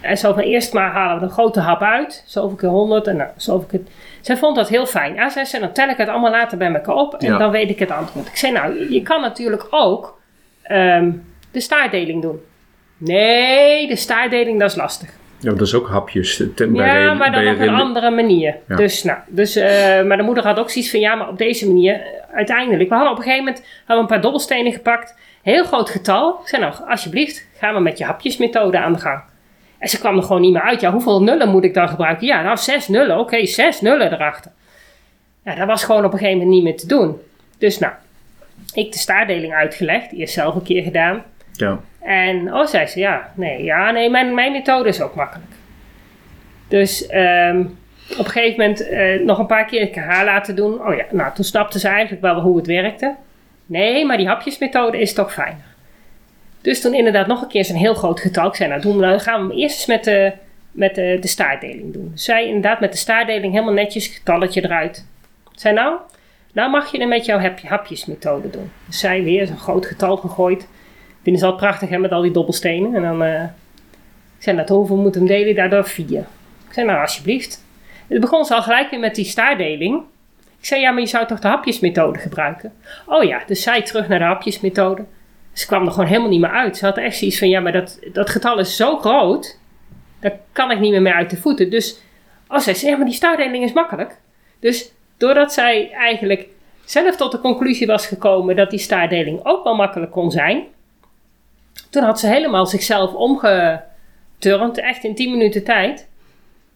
En 0.00 0.18
zo 0.18 0.32
van 0.32 0.42
eerst 0.42 0.72
maar 0.72 0.90
halen 0.92 1.18
we 1.18 1.24
een 1.24 1.30
grote 1.30 1.60
hap 1.60 1.82
uit. 1.82 2.24
Zoveel 2.26 2.56
keer 2.56 2.68
100 2.68 3.06
en 3.06 3.16
nou, 3.16 3.30
zoveel 3.36 3.66
keer. 3.68 3.80
Zij 4.20 4.36
vond 4.36 4.56
dat 4.56 4.68
heel 4.68 4.86
fijn. 4.86 5.14
Ja, 5.14 5.28
zij 5.30 5.44
zei, 5.44 5.62
dan 5.62 5.72
tel 5.72 5.88
ik 5.88 5.96
het 5.96 6.08
allemaal 6.08 6.30
later 6.30 6.58
bij 6.58 6.72
elkaar 6.74 6.94
op. 6.94 7.14
En 7.14 7.26
Ja. 7.26 7.38
dan 7.38 7.50
weet 7.50 7.70
ik 7.70 7.78
het 7.78 7.90
antwoord. 7.90 8.26
Ik 8.26 8.36
zei, 8.36 8.52
nou, 8.52 8.92
je 8.92 9.02
kan 9.02 9.20
natuurlijk 9.20 9.66
ook 9.70 10.20
ehm, 10.62 11.10
de 11.50 11.60
staardeling 11.60 12.22
doen. 12.22 12.40
Nee, 12.96 13.88
de 13.88 13.96
staardeling, 13.96 14.60
dat 14.60 14.70
is 14.70 14.76
lastig. 14.76 15.08
Ja, 15.40 15.50
dat 15.50 15.60
is 15.60 15.74
ook 15.74 15.88
hapjes. 15.88 16.42
ten- 16.54 16.74
Ja, 16.74 17.14
maar 17.14 17.32
dan 17.32 17.42
bij 17.44 17.52
op 17.52 17.60
een 17.60 17.68
andere 17.74 18.10
manier. 18.10 18.56
Ja. 18.68 18.76
Dus, 18.76 19.02
nou, 19.04 19.18
dus, 19.26 19.56
eh, 19.56 20.02
maar 20.02 20.16
de 20.16 20.22
moeder 20.22 20.44
had 20.44 20.58
ook 20.58 20.70
zoiets 20.70 20.90
van, 20.90 21.00
ja, 21.00 21.14
maar 21.14 21.28
op 21.28 21.38
deze 21.38 21.66
manier, 21.66 21.94
eh, 21.94 22.00
uiteindelijk. 22.36 22.88
We 22.88 22.94
hadden 22.94 23.12
op 23.12 23.18
een 23.18 23.24
gegeven 23.24 23.44
moment 23.44 23.64
hadden 23.78 23.96
we 23.96 24.00
een 24.02 24.06
paar 24.06 24.20
dobbelstenen 24.20 24.72
gepakt. 24.72 25.14
Heel 25.42 25.64
groot 25.64 25.90
getal. 25.90 26.38
Ik 26.42 26.48
zei, 26.48 26.62
nou, 26.62 26.74
alsjeblieft, 26.88 27.46
gaan 27.58 27.74
we 27.74 27.80
met 27.80 27.98
je 27.98 28.04
hapjesmethode 28.04 28.78
aan 28.78 28.92
de 28.92 28.98
gang. 28.98 29.20
En 29.78 29.88
ze 29.88 29.98
kwam 29.98 30.16
er 30.16 30.22
gewoon 30.22 30.40
niet 30.40 30.52
meer 30.52 30.62
uit. 30.62 30.80
Ja, 30.80 30.92
hoeveel 30.92 31.22
nullen 31.22 31.48
moet 31.48 31.64
ik 31.64 31.74
dan 31.74 31.88
gebruiken? 31.88 32.26
Ja, 32.26 32.42
nou, 32.42 32.56
zes 32.56 32.88
nullen. 32.88 33.18
Oké, 33.18 33.46
zes 33.46 33.80
nullen 33.80 34.12
erachter. 34.12 34.50
Ja, 35.44 35.54
dat 35.54 35.66
was 35.66 35.84
gewoon 35.84 36.04
op 36.04 36.12
een 36.12 36.18
gegeven 36.18 36.38
moment 36.38 36.54
niet 36.54 36.64
meer 36.64 36.76
te 36.76 36.86
doen. 36.86 37.20
Dus 37.58 37.78
nou, 37.78 37.92
ik 38.74 38.92
de 38.92 38.98
staardeling 38.98 39.54
uitgelegd. 39.54 40.12
Eerst 40.12 40.34
zelf 40.34 40.54
een 40.54 40.62
keer 40.62 40.82
gedaan. 40.82 41.22
Ja. 41.52 41.80
En, 42.00 42.54
oh, 42.54 42.66
zei 42.66 42.86
ze, 42.86 42.98
ja, 42.98 43.32
nee, 43.34 43.64
ja, 43.64 43.90
nee, 43.90 44.10
mijn, 44.10 44.34
mijn 44.34 44.52
methode 44.52 44.88
is 44.88 45.00
ook 45.00 45.14
makkelijk. 45.14 45.50
Dus 46.68 47.06
ehm, 47.06 47.60
op 48.10 48.18
een 48.18 48.30
gegeven 48.30 48.60
moment 48.60 48.88
eh, 48.88 49.20
nog 49.20 49.38
een 49.38 49.46
paar 49.46 49.64
keer 49.64 49.98
haar 49.98 50.24
laten 50.24 50.56
doen. 50.56 50.86
Oh 50.86 50.96
ja, 50.96 51.04
nou, 51.10 51.34
toen 51.34 51.44
snapte 51.44 51.78
ze 51.78 51.88
eigenlijk 51.88 52.22
wel 52.22 52.40
hoe 52.40 52.56
het 52.56 52.66
werkte. 52.66 53.14
Nee, 53.66 54.06
maar 54.06 54.16
die 54.16 54.26
hapjesmethode 54.26 55.00
is 55.00 55.14
toch 55.14 55.32
fijner. 55.32 55.67
Dus 56.60 56.80
toen 56.80 56.94
inderdaad 56.94 57.26
nog 57.26 57.42
een 57.42 57.48
keer 57.48 57.64
zo'n 57.64 57.76
heel 57.76 57.94
groot 57.94 58.20
getal. 58.20 58.48
Ik 58.48 58.54
zei, 58.54 58.68
nou, 58.68 58.80
doen 58.80 58.96
we, 58.96 59.06
dan 59.06 59.20
gaan 59.20 59.40
we 59.42 59.48
hem 59.48 59.58
eerst 59.58 59.76
eens 59.76 59.86
met 59.86 60.04
de, 60.04 60.32
met 60.70 60.94
de, 60.94 61.16
de 61.20 61.28
staardeling 61.28 61.92
doen. 61.92 62.12
Zij 62.14 62.46
inderdaad 62.46 62.80
met 62.80 62.92
de 62.92 62.98
staardeling 62.98 63.52
helemaal 63.52 63.74
netjes 63.74 64.06
getalletje 64.06 64.64
eruit. 64.64 65.06
Zei, 65.52 65.74
nou, 65.74 65.96
nou 66.52 66.70
mag 66.70 66.92
je 66.92 66.98
het 66.98 67.08
met 67.08 67.24
jouw 67.24 67.38
hap- 67.38 67.62
hapjesmethode 67.62 68.50
doen. 68.50 68.70
Dus 68.86 68.98
zij 68.98 69.22
weer 69.22 69.46
zo'n 69.46 69.58
groot 69.58 69.86
getal 69.86 70.16
gegooid. 70.16 70.68
Vinden 71.22 71.40
ze 71.40 71.48
altijd 71.48 71.68
prachtig 71.70 71.88
hè, 71.88 71.98
met 71.98 72.12
al 72.12 72.22
die 72.22 72.30
dobbelstenen. 72.30 72.94
En 72.94 73.02
dan, 73.02 73.22
eh, 73.22 73.42
ik 74.36 74.44
zei, 74.44 74.56
nou, 74.56 74.72
hoeveel 74.72 74.96
moet 74.96 75.14
hem 75.14 75.26
delen? 75.26 75.54
Daardoor 75.54 75.84
vier. 75.84 76.18
Ik 76.68 76.74
zei, 76.74 76.86
nou, 76.86 77.00
alsjeblieft. 77.00 77.64
Toen 78.08 78.20
begon 78.20 78.44
ze 78.44 78.54
al 78.54 78.62
gelijk 78.62 78.90
weer 78.90 79.00
met 79.00 79.14
die 79.14 79.24
staardeling. 79.24 80.02
Ik 80.58 80.66
zei, 80.66 80.80
ja, 80.80 80.90
maar 80.90 81.00
je 81.00 81.06
zou 81.06 81.26
toch 81.26 81.38
de 81.38 81.48
hapjesmethode 81.48 82.18
gebruiken? 82.18 82.72
Oh 83.06 83.24
ja, 83.24 83.42
dus 83.46 83.62
zij 83.62 83.82
terug 83.82 84.08
naar 84.08 84.18
de 84.18 84.24
hapjesmethode. 84.24 85.04
Ze 85.58 85.66
kwam 85.66 85.84
er 85.84 85.90
gewoon 85.90 86.06
helemaal 86.06 86.28
niet 86.28 86.40
meer 86.40 86.50
uit. 86.50 86.76
Ze 86.76 86.84
had 86.84 86.96
echt 86.96 87.16
zoiets 87.16 87.38
van, 87.38 87.48
ja, 87.48 87.60
maar 87.60 87.72
dat, 87.72 87.98
dat 88.12 88.30
getal 88.30 88.58
is 88.58 88.76
zo 88.76 88.98
groot. 88.98 89.58
Daar 90.20 90.38
kan 90.52 90.70
ik 90.70 90.78
niet 90.80 90.90
meer 90.90 91.02
mee 91.02 91.12
uit 91.12 91.30
de 91.30 91.36
voeten. 91.36 91.70
Dus, 91.70 92.00
oh, 92.48 92.58
zei 92.58 92.76
ze, 92.76 92.86
ja, 92.86 92.96
maar 92.96 93.06
die 93.06 93.14
staardeling 93.14 93.64
is 93.64 93.72
makkelijk. 93.72 94.18
Dus 94.60 94.92
doordat 95.16 95.52
zij 95.52 95.90
eigenlijk 95.92 96.46
zelf 96.84 97.16
tot 97.16 97.32
de 97.32 97.40
conclusie 97.40 97.86
was 97.86 98.06
gekomen 98.06 98.56
dat 98.56 98.70
die 98.70 98.78
staardeling 98.78 99.40
ook 99.42 99.64
wel 99.64 99.74
makkelijk 99.74 100.12
kon 100.12 100.30
zijn, 100.30 100.64
Toen 101.90 102.02
had 102.02 102.20
ze 102.20 102.26
helemaal 102.26 102.66
zichzelf 102.66 103.14
omgeturnd, 103.14 104.78
echt 104.78 105.04
in 105.04 105.14
10 105.14 105.30
minuten 105.30 105.64
tijd, 105.64 106.08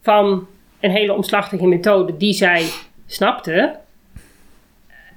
van 0.01 0.47
een 0.79 0.91
hele 0.91 1.13
omslachtige 1.13 1.67
methode 1.67 2.17
die 2.17 2.33
zij 2.33 2.65
snapte. 3.05 3.79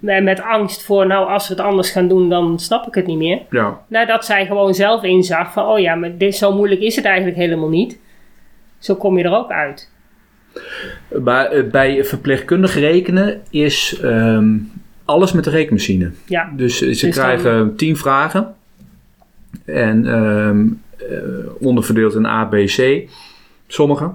En 0.04 0.24
met 0.24 0.40
angst 0.42 0.82
voor, 0.82 1.06
nou, 1.06 1.28
als 1.28 1.48
we 1.48 1.54
het 1.54 1.62
anders 1.62 1.90
gaan 1.90 2.08
doen, 2.08 2.28
dan 2.28 2.58
snap 2.58 2.86
ik 2.86 2.94
het 2.94 3.06
niet 3.06 3.18
meer. 3.18 3.40
Ja. 3.50 3.80
Nadat 3.88 4.24
zij 4.24 4.46
gewoon 4.46 4.74
zelf 4.74 5.02
inzag 5.02 5.52
van, 5.52 5.64
oh 5.66 5.78
ja, 5.78 5.94
maar 5.94 6.16
dit, 6.16 6.34
zo 6.36 6.52
moeilijk 6.54 6.80
is 6.80 6.96
het 6.96 7.04
eigenlijk 7.04 7.36
helemaal 7.36 7.68
niet. 7.68 7.98
Zo 8.78 8.94
kom 8.94 9.18
je 9.18 9.24
er 9.24 9.34
ook 9.36 9.50
uit. 9.50 9.90
Maar 11.24 11.46
eh, 11.46 11.70
bij 11.70 12.04
verpleegkundig 12.04 12.74
rekenen 12.74 13.40
is 13.50 13.98
ehm, 14.02 14.54
alles 15.04 15.32
met 15.32 15.44
de 15.44 15.50
rekenmachine. 15.50 16.10
Ja. 16.26 16.52
Dus 16.56 16.72
eh, 16.72 16.78
ze 16.80 16.86
Dus 16.86 17.00
dan- 17.00 17.10
krijgen 17.10 17.76
tien 17.76 17.96
vragen. 17.96 18.54
En 19.64 20.06
ehm, 20.06 20.66
eh, 21.12 21.18
onderverdeeld 21.60 22.14
in 22.14 22.26
A, 22.26 22.44
B, 22.44 22.52
C. 22.54 23.08
Sommige. 23.66 24.10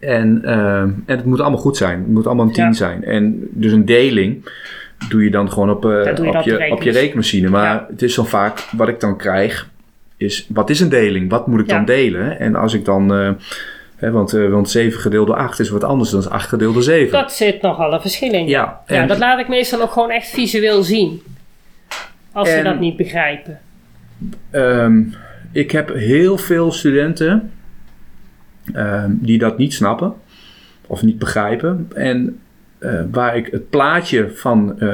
En, 0.00 0.40
ehm, 0.44 0.88
en 1.06 1.16
het 1.16 1.24
moet 1.24 1.40
allemaal 1.40 1.58
goed 1.60 1.76
zijn. 1.76 1.98
Het 1.98 2.08
moet 2.08 2.26
allemaal 2.26 2.46
een 2.46 2.52
10 2.52 2.64
Ja. 2.64 2.72
zijn. 2.72 3.04
En 3.04 3.48
dus 3.50 3.72
een 3.72 3.84
deling 3.84 4.50
doe 5.08 5.24
je 5.24 5.30
dan 5.30 5.52
gewoon 5.52 5.70
op, 5.70 5.84
eh, 5.84 5.90
je 5.90 6.28
op, 6.36 6.42
je, 6.42 6.70
op 6.72 6.82
je 6.82 6.90
rekenmachine. 6.90 7.48
Maar 7.48 7.64
Ja. 7.74 7.86
het 7.90 8.02
is 8.02 8.14
dan 8.14 8.26
vaak, 8.26 8.58
wat 8.76 8.88
ik 8.88 9.00
dan 9.00 9.16
krijg, 9.16 9.68
is 10.16 10.46
wat 10.48 10.70
is 10.70 10.80
een 10.80 10.88
deling? 10.88 11.30
Wat 11.30 11.46
moet 11.46 11.60
ik 11.60 11.66
Ja. 11.66 11.76
dan 11.76 11.84
delen? 11.84 12.38
En 12.38 12.54
als 12.54 12.74
ik 12.74 12.84
dan, 12.84 13.14
eh, 13.14 13.30
hè, 13.96 14.10
want, 14.10 14.32
eh, 14.34 14.48
want 14.48 14.70
7 14.70 15.00
gedeeld 15.00 15.26
door 15.26 15.36
8 15.36 15.60
is 15.60 15.68
wat 15.68 15.84
anders 15.84 16.10
dan 16.10 16.30
8 16.30 16.48
gedeeld 16.48 16.74
door 16.74 16.82
7. 16.82 17.12
Dat 17.12 17.32
zit 17.32 17.62
nogal 17.62 17.92
een 17.92 18.00
verschil 18.00 18.32
in. 18.32 18.46
ja, 18.46 18.80
dat 18.86 19.18
laat 19.18 19.38
ik 19.38 19.48
meestal 19.48 19.80
ook 19.82 19.92
gewoon 19.92 20.10
echt 20.10 20.28
visueel 20.28 20.82
zien. 20.82 21.22
Als 22.32 22.50
ze 22.50 22.62
dat 22.62 22.80
niet 22.80 22.96
begrijpen. 22.96 23.58
Ehm, 24.50 25.02
ik 25.52 25.70
heb 25.70 25.94
heel 25.94 26.38
veel 26.38 26.72
studenten 26.72 27.50
die 29.08 29.38
dat 29.38 29.58
niet 29.58 29.74
snappen 29.74 30.14
of 30.86 31.02
niet 31.02 31.18
begrijpen. 31.18 31.88
En 31.94 32.40
eh, 32.78 33.00
waar 33.10 33.36
ik 33.36 33.48
het 33.50 33.70
plaatje 33.70 34.30
van 34.34 34.80
eh, 34.80 34.88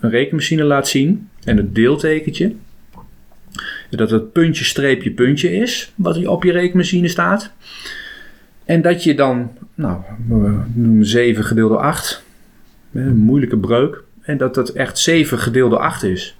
een 0.00 0.10
rekenmachine 0.10 0.64
laat 0.64 0.88
zien 0.88 1.28
en 1.44 1.56
het 1.56 1.74
deeltekentje. 1.74 2.52
Dat 3.90 4.10
het 4.10 4.32
puntje, 4.32 4.64
streepje, 4.64 5.10
puntje 5.10 5.52
is, 5.52 5.92
wat 5.94 6.26
op 6.26 6.44
je 6.44 6.52
rekenmachine 6.52 7.08
staat. 7.08 7.52
En 8.64 8.82
dat 8.82 9.04
je 9.04 9.14
dan, 9.14 9.50
nou, 9.74 10.00
we 10.28 10.56
noemen 10.72 11.06
7 11.06 11.44
gedeeld 11.44 11.70
door 11.70 11.80
8. 11.80 12.24
Een 12.92 13.16
moeilijke 13.16 13.58
breuk. 13.58 14.02
En 14.22 14.36
dat 14.36 14.56
het 14.56 14.72
echt 14.72 14.98
7 14.98 15.38
gedeeld 15.38 15.70
door 15.70 15.80
8 15.80 16.02
is. 16.02 16.36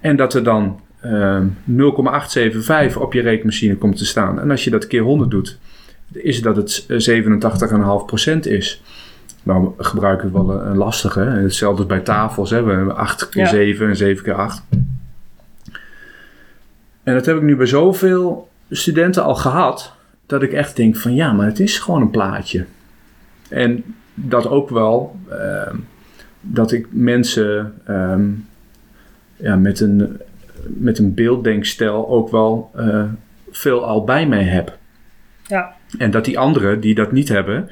En 0.00 0.16
dat 0.16 0.34
er 0.34 0.44
dan 0.44 0.80
ehm, 1.00 1.46
0,875 1.64 3.00
op 3.00 3.12
je 3.12 3.20
rekenmachine 3.20 3.76
komt 3.76 3.96
te 3.96 4.06
staan. 4.06 4.40
En 4.40 4.50
als 4.50 4.64
je 4.64 4.70
dat 4.70 4.86
keer 4.86 5.02
100 5.02 5.30
doet, 5.30 5.58
is 6.12 6.42
dat 6.42 6.56
het 6.56 6.84
eh, 6.88 6.98
87,5% 6.98 8.38
is. 8.40 8.82
Nou 9.42 9.70
gebruik 9.78 10.22
ik 10.22 10.32
wel 10.32 10.50
een, 10.50 10.70
een 10.70 10.76
lastige. 10.76 11.20
hè. 11.20 11.40
Hetzelfde 11.42 11.84
bij 11.84 12.00
tafels. 12.00 12.50
Hè. 12.50 12.62
We 12.62 12.72
hebben 12.72 12.96
8 12.96 13.28
keer 13.28 13.42
Ja. 13.42 13.48
7 13.48 13.88
en 13.88 13.96
7 13.96 14.24
keer 14.24 14.34
8. 14.34 14.62
En 17.02 17.14
dat 17.14 17.26
heb 17.26 17.36
ik 17.36 17.42
nu 17.42 17.56
bij 17.56 17.66
zoveel 17.66 18.48
studenten 18.70 19.22
al 19.24 19.34
gehad. 19.34 19.92
Dat 20.26 20.42
ik 20.42 20.52
echt 20.52 20.76
denk 20.76 20.96
van 20.96 21.14
ja, 21.14 21.32
maar 21.32 21.46
het 21.46 21.60
is 21.60 21.78
gewoon 21.78 22.00
een 22.00 22.10
plaatje. 22.10 22.64
En 23.48 23.84
dat 24.14 24.46
ook 24.48 24.70
wel 24.70 25.16
ehm, 25.30 25.76
dat 26.40 26.72
ik 26.72 26.86
mensen 26.90 27.74
ehm, 27.84 28.26
ja, 29.36 29.56
met, 29.56 29.80
een, 29.80 30.20
met 30.68 30.98
een 30.98 31.14
beelddenkstijl 31.14 32.08
ook 32.08 32.30
wel 32.30 32.70
eh, 32.76 33.02
veel 33.50 33.84
al 33.84 34.04
bij 34.04 34.26
mij 34.26 34.42
heb. 34.42 34.76
Ja. 35.46 35.72
En 35.98 36.10
dat 36.10 36.24
die 36.24 36.38
anderen 36.38 36.80
die 36.80 36.94
dat 36.94 37.12
niet 37.12 37.28
hebben, 37.28 37.70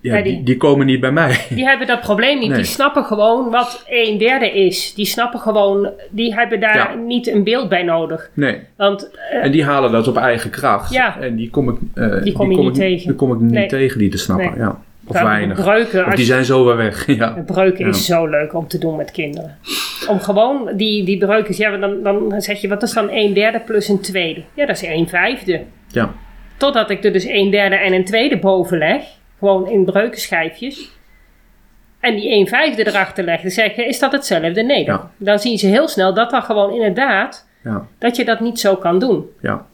ja, 0.00 0.16
Ja, 0.16 0.22
die- 0.22 0.34
die, 0.34 0.44
die 0.44 0.56
komen 0.56 0.86
niet 0.86 1.00
bij 1.00 1.12
mij. 1.12 1.38
Die 1.50 1.64
hebben 1.64 1.86
dat 1.86 2.00
probleem 2.00 2.38
niet. 2.38 2.48
Nee. 2.48 2.56
Die 2.56 2.66
snappen 2.66 3.04
gewoon 3.04 3.50
wat 3.50 3.84
een 3.88 4.18
derde 4.18 4.50
is. 4.50 4.94
Die 4.94 5.04
snappen 5.04 5.40
gewoon, 5.40 5.90
die 6.10 6.34
hebben 6.34 6.60
daar 6.60 6.76
Ja. 6.76 6.94
niet 6.94 7.26
een 7.26 7.44
beeld 7.44 7.68
bij 7.68 7.82
nodig. 7.82 8.30
Nee. 8.34 8.60
Want 8.76 9.10
eh, 9.30 9.44
En 9.44 9.50
die 9.52 9.64
halen 9.64 9.92
dat 9.92 10.08
op 10.08 10.16
eigen 10.16 10.50
kracht. 10.50 10.92
Ja. 10.92 11.20
En 11.20 11.36
die 11.36 11.50
kom 11.50 11.68
ik, 11.68 11.76
eh, 11.94 12.22
Die 12.22 12.32
kom 12.32 12.48
niet 12.48 12.58
ik, 12.68 12.74
tegen. 12.74 13.06
Die 13.06 13.16
kom 13.16 13.32
ik 13.32 13.40
niet 13.40 13.50
Nee. 13.50 13.66
tegen 13.68 13.98
die 13.98 14.08
te 14.10 14.18
snappen. 14.18 14.50
Nee. 14.50 14.58
Ja. 14.58 14.80
Of 15.06 15.20
weinig. 15.22 15.60
breuken, 15.62 16.00
Of 16.00 16.06
als 16.06 16.14
die 16.16 16.24
zijn 16.24 16.44
zo 16.44 16.64
weer 16.64 16.76
weg. 16.76 17.06
ja. 17.16 17.42
Breuken 17.46 17.84
Ja. 17.84 17.90
is 17.90 18.04
zo 18.06 18.26
leuk 18.26 18.54
om 18.54 18.68
te 18.68 18.78
doen 18.78 18.96
met 18.96 19.10
kinderen. 19.10 19.58
Om 20.08 20.20
gewoon 20.20 20.70
die, 20.76 21.04
die 21.04 21.18
breuken, 21.18 21.54
ja, 21.56 21.76
dan, 21.76 22.02
dan 22.02 22.40
zeg 22.42 22.60
je, 22.60 22.68
wat 22.68 22.82
is 22.82 22.92
dan 22.92 23.08
een 23.10 23.32
derde 23.34 23.60
plus 23.60 23.88
een 23.88 24.00
tweede? 24.00 24.42
Ja, 24.54 24.66
dat 24.66 24.76
is 24.76 24.82
een 24.88 25.08
vijfde. 25.08 25.60
ja. 25.88 26.12
Totdat 26.56 26.90
ik 26.90 27.04
er 27.04 27.12
dus 27.12 27.24
een 27.24 27.50
derde 27.50 27.76
en 27.76 27.92
een 27.92 28.04
tweede 28.04 28.38
boven 28.38 28.78
leg. 28.78 29.02
Gewoon 29.38 29.68
in 29.70 29.84
breukenschijfjes. 29.84 30.90
En 32.00 32.14
die 32.14 32.30
een 32.30 32.46
vijfde 32.46 32.86
erachter 32.86 33.24
leg. 33.24 33.40
Dan 33.40 33.50
zeg 33.50 33.76
je, 33.76 33.84
is 33.84 33.98
dat 33.98 34.12
hetzelfde? 34.12 34.62
Nee. 34.62 34.84
Dan, 34.84 34.94
Ja. 34.96 35.10
dan 35.16 35.38
zien 35.38 35.58
ze 35.58 35.66
heel 35.66 35.88
snel 35.88 36.14
dat 36.14 36.30
dan 36.30 36.42
gewoon 36.42 36.72
inderdaad, 36.74 37.48
ja. 37.64 37.86
dat 37.98 38.16
je 38.16 38.24
dat 38.24 38.40
niet 38.40 38.60
zo 38.60 38.76
kan 38.76 38.98
doen. 38.98 39.24
Ja. 39.40 39.66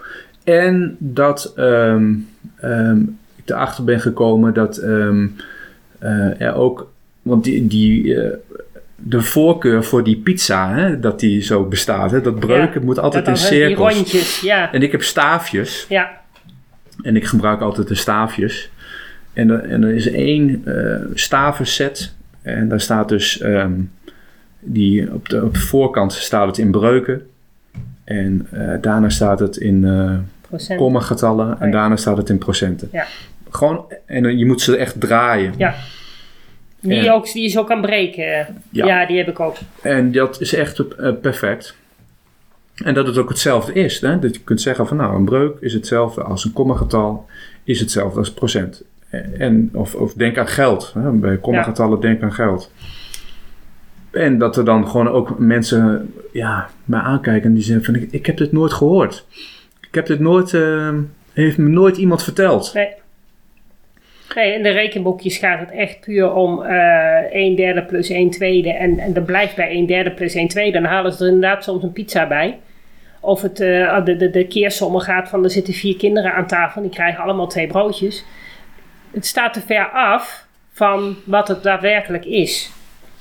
En 0.44 0.96
dat 0.98 1.52
ik 1.56 3.18
erachter 3.50 3.84
ben 3.84 4.00
gekomen 4.00 4.54
dat 4.54 4.76
ehm, 4.76 5.26
eh, 5.98 6.40
er 6.40 6.54
ook, 6.54 6.90
want 7.22 7.44
die, 7.44 7.66
die, 7.66 8.20
eh, 8.20 8.36
de 8.96 9.22
voorkeur 9.22 9.84
voor 9.84 10.04
die 10.04 10.16
pizza, 10.16 10.74
hè, 10.74 11.00
dat 11.00 11.20
die 11.20 11.42
zo 11.42 11.64
bestaat, 11.64 12.10
hè, 12.10 12.20
dat 12.20 12.40
breuken 12.40 12.84
moet 12.84 12.98
altijd 12.98 13.24
dat 13.24 13.38
in 13.38 13.42
hè, 13.42 13.48
Die 13.48 13.58
cirkels. 13.58 13.94
rondjes, 13.94 14.40
ja. 14.40 14.72
En 14.72 14.82
ik 14.82 14.92
heb 14.92 15.02
staafjes 15.02 15.86
Ja, 15.88 16.20
en 17.02 17.16
ik 17.16 17.24
gebruik 17.24 17.60
altijd 17.60 17.88
de 17.88 17.94
staafjes. 17.94 18.70
En 19.32 19.50
er, 19.50 19.60
en 19.60 19.82
er 19.82 19.94
is 19.94 20.10
één 20.10 20.62
eh 20.64 21.00
stavenset 21.14 22.12
en 22.42 22.68
daar 22.68 22.80
staat 22.80 23.08
dus 23.08 23.40
ehm, 23.40 23.72
die, 24.60 25.12
op, 25.12 25.28
de, 25.28 25.44
op 25.44 25.54
de 25.54 25.60
voorkant 25.60 26.12
staat 26.12 26.46
het 26.46 26.58
in 26.58 26.70
breuken. 26.70 27.26
En 28.04 28.48
daarna 28.80 29.08
staat 29.08 29.40
het 29.40 29.56
in 29.56 29.86
kommagetallen 30.76 31.60
en 31.60 31.66
ja. 31.66 31.72
daarna 31.72 31.96
staat 31.96 32.16
het 32.16 32.28
in 32.28 32.38
procenten. 32.38 32.88
Ja. 32.92 33.06
Gewoon, 33.50 33.92
en 34.06 34.26
eh, 34.26 34.38
je 34.38 34.46
moet 34.46 34.60
ze 34.60 34.76
echt 34.76 35.00
draaien. 35.00 35.54
Ja. 35.56 35.74
Die, 36.80 37.12
ook, 37.12 37.32
die 37.32 37.42
je 37.42 37.48
zo 37.48 37.64
kan 37.64 37.80
breken. 37.80 38.46
Ja. 38.70 38.86
Ja. 38.86 39.06
die 39.06 39.16
heb 39.16 39.28
ik 39.28 39.40
ook. 39.40 39.56
En 39.82 40.12
dat 40.12 40.40
is 40.40 40.54
echt 40.54 40.78
eh, 40.78 41.12
perfect. 41.20 41.76
En 42.84 42.94
dat 42.94 43.06
het 43.06 43.18
ook 43.18 43.28
hetzelfde 43.28 43.72
is. 43.72 44.00
Hè? 44.00 44.18
Dat 44.18 44.34
je 44.34 44.40
kunt 44.40 44.60
zeggen 44.60 44.86
van 44.86 44.96
nou, 44.96 45.16
een 45.16 45.24
breuk 45.24 45.56
is 45.60 45.72
hetzelfde 45.72 46.22
als 46.22 46.44
een 46.44 46.52
kommagetal, 46.52 47.26
is 47.64 47.80
hetzelfde 47.80 48.18
als 48.18 48.32
procent. 48.32 48.82
En, 49.38 49.70
of, 49.72 49.94
of 49.94 50.12
denk 50.12 50.38
aan 50.38 50.48
geld. 50.48 50.92
Hè? 50.94 51.10
Bij 51.10 51.36
kommagetallen 51.36 52.00
denk 52.00 52.22
aan 52.22 52.32
geld. 52.32 52.72
En 54.10 54.38
dat 54.38 54.56
er 54.56 54.64
dan 54.64 54.88
gewoon 54.88 55.08
ook 55.08 55.38
mensen 55.38 56.12
ja, 56.32 56.70
mij 56.84 57.00
aankijken 57.00 57.48
en 57.48 57.54
die 57.54 57.62
zeggen 57.62 57.84
van 57.84 57.94
ik, 57.94 58.08
ik 58.10 58.26
heb 58.26 58.36
dit 58.36 58.52
nooit 58.52 58.72
gehoord. 58.72 59.26
Ik 59.80 59.94
heb 59.94 60.06
dit 60.06 60.20
nooit, 60.20 60.54
eh, 60.54 60.94
heeft 61.32 61.58
me 61.58 61.68
nooit 61.68 61.96
iemand 61.96 62.22
verteld. 62.22 62.74
Nee. 62.74 62.88
In 64.34 64.62
de 64.62 64.70
rekenboekjes 64.70 65.36
gaat 65.36 65.60
het 65.60 65.70
echt 65.70 66.00
puur 66.00 66.32
om 66.32 66.62
eh 66.62 67.34
1 67.34 67.56
derde 67.56 67.84
plus 67.84 68.08
1 68.08 68.30
tweede. 68.30 68.72
En, 68.72 68.98
en 68.98 69.12
dat 69.12 69.26
blijft 69.26 69.56
bij 69.56 69.68
1 69.68 69.86
derde 69.86 70.10
plus 70.10 70.34
1 70.34 70.48
tweede. 70.48 70.80
Dan 70.80 70.90
halen 70.90 71.12
ze 71.12 71.24
er 71.24 71.32
inderdaad 71.32 71.64
soms 71.64 71.82
een 71.82 71.92
pizza 71.92 72.26
bij. 72.26 72.58
Of 73.20 73.42
het, 73.42 73.60
eh, 73.60 74.04
de, 74.04 74.16
de, 74.16 74.30
de 74.30 74.46
keersommen 74.46 75.00
gaat 75.00 75.28
van 75.28 75.44
er 75.44 75.50
zitten 75.50 75.74
vier 75.74 75.96
kinderen 75.96 76.34
aan 76.34 76.46
tafel. 76.46 76.82
En 76.82 76.88
die 76.88 76.96
krijgen 76.96 77.22
allemaal 77.22 77.46
twee 77.46 77.66
broodjes. 77.66 78.24
Het 79.10 79.26
staat 79.26 79.52
te 79.52 79.60
ver 79.60 79.90
af 79.90 80.46
van 80.72 81.16
wat 81.24 81.48
het 81.48 81.62
daadwerkelijk 81.62 82.24
is. 82.24 82.70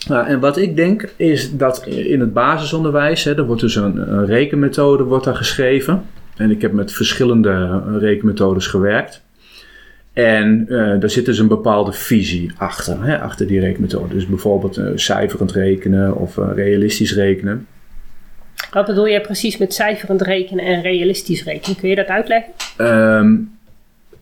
Nou, 0.08 0.28
en 0.28 0.40
wat 0.40 0.58
ik 0.58 0.76
denk 0.76 1.14
is 1.16 1.58
dat 1.58 1.86
in 1.86 2.20
het 2.20 2.34
basisonderwijs, 2.34 3.24
hè, 3.24 3.38
er 3.38 3.46
wordt 3.46 3.62
dus 3.62 3.76
een, 3.76 4.12
een 4.12 4.26
rekenmethode 4.26 5.04
wordt 5.04 5.26
daar 5.26 5.36
geschreven. 5.36 6.06
En 6.38 6.52
ik 6.52 6.62
heb 6.62 6.72
met 6.72 6.94
verschillende 6.94 7.82
rekenmethodes 8.00 8.68
gewerkt. 8.68 9.26
En 10.18 10.66
eh 10.70 11.00
daar 11.00 11.10
zit 11.10 11.26
dus 11.26 11.40
een 11.40 11.48
bepaalde 11.48 11.92
visie 11.92 12.52
achter, 12.58 13.04
hè, 13.04 13.20
achter 13.20 13.48
die 13.48 13.60
rekenmethode. 13.60 14.14
Dus 14.14 14.28
bijvoorbeeld 14.28 14.78
eh, 14.78 14.86
cijferend 14.96 15.52
rekenen 15.52 16.16
of 16.16 16.38
eh, 16.38 16.50
realistisch 16.56 17.14
rekenen. 17.14 17.68
Wat 18.72 18.86
bedoel 18.86 19.06
je 19.06 19.22
precies 19.22 19.58
met 19.58 19.74
cijferend 19.74 20.22
rekenen 20.22 20.66
en 20.66 20.82
realistisch 20.82 21.44
rekenen? 21.44 21.78
Kun 21.80 21.90
je 21.90 21.96
dat 21.96 22.08
uitleggen? 22.08 22.52
Ehm, 22.78 23.36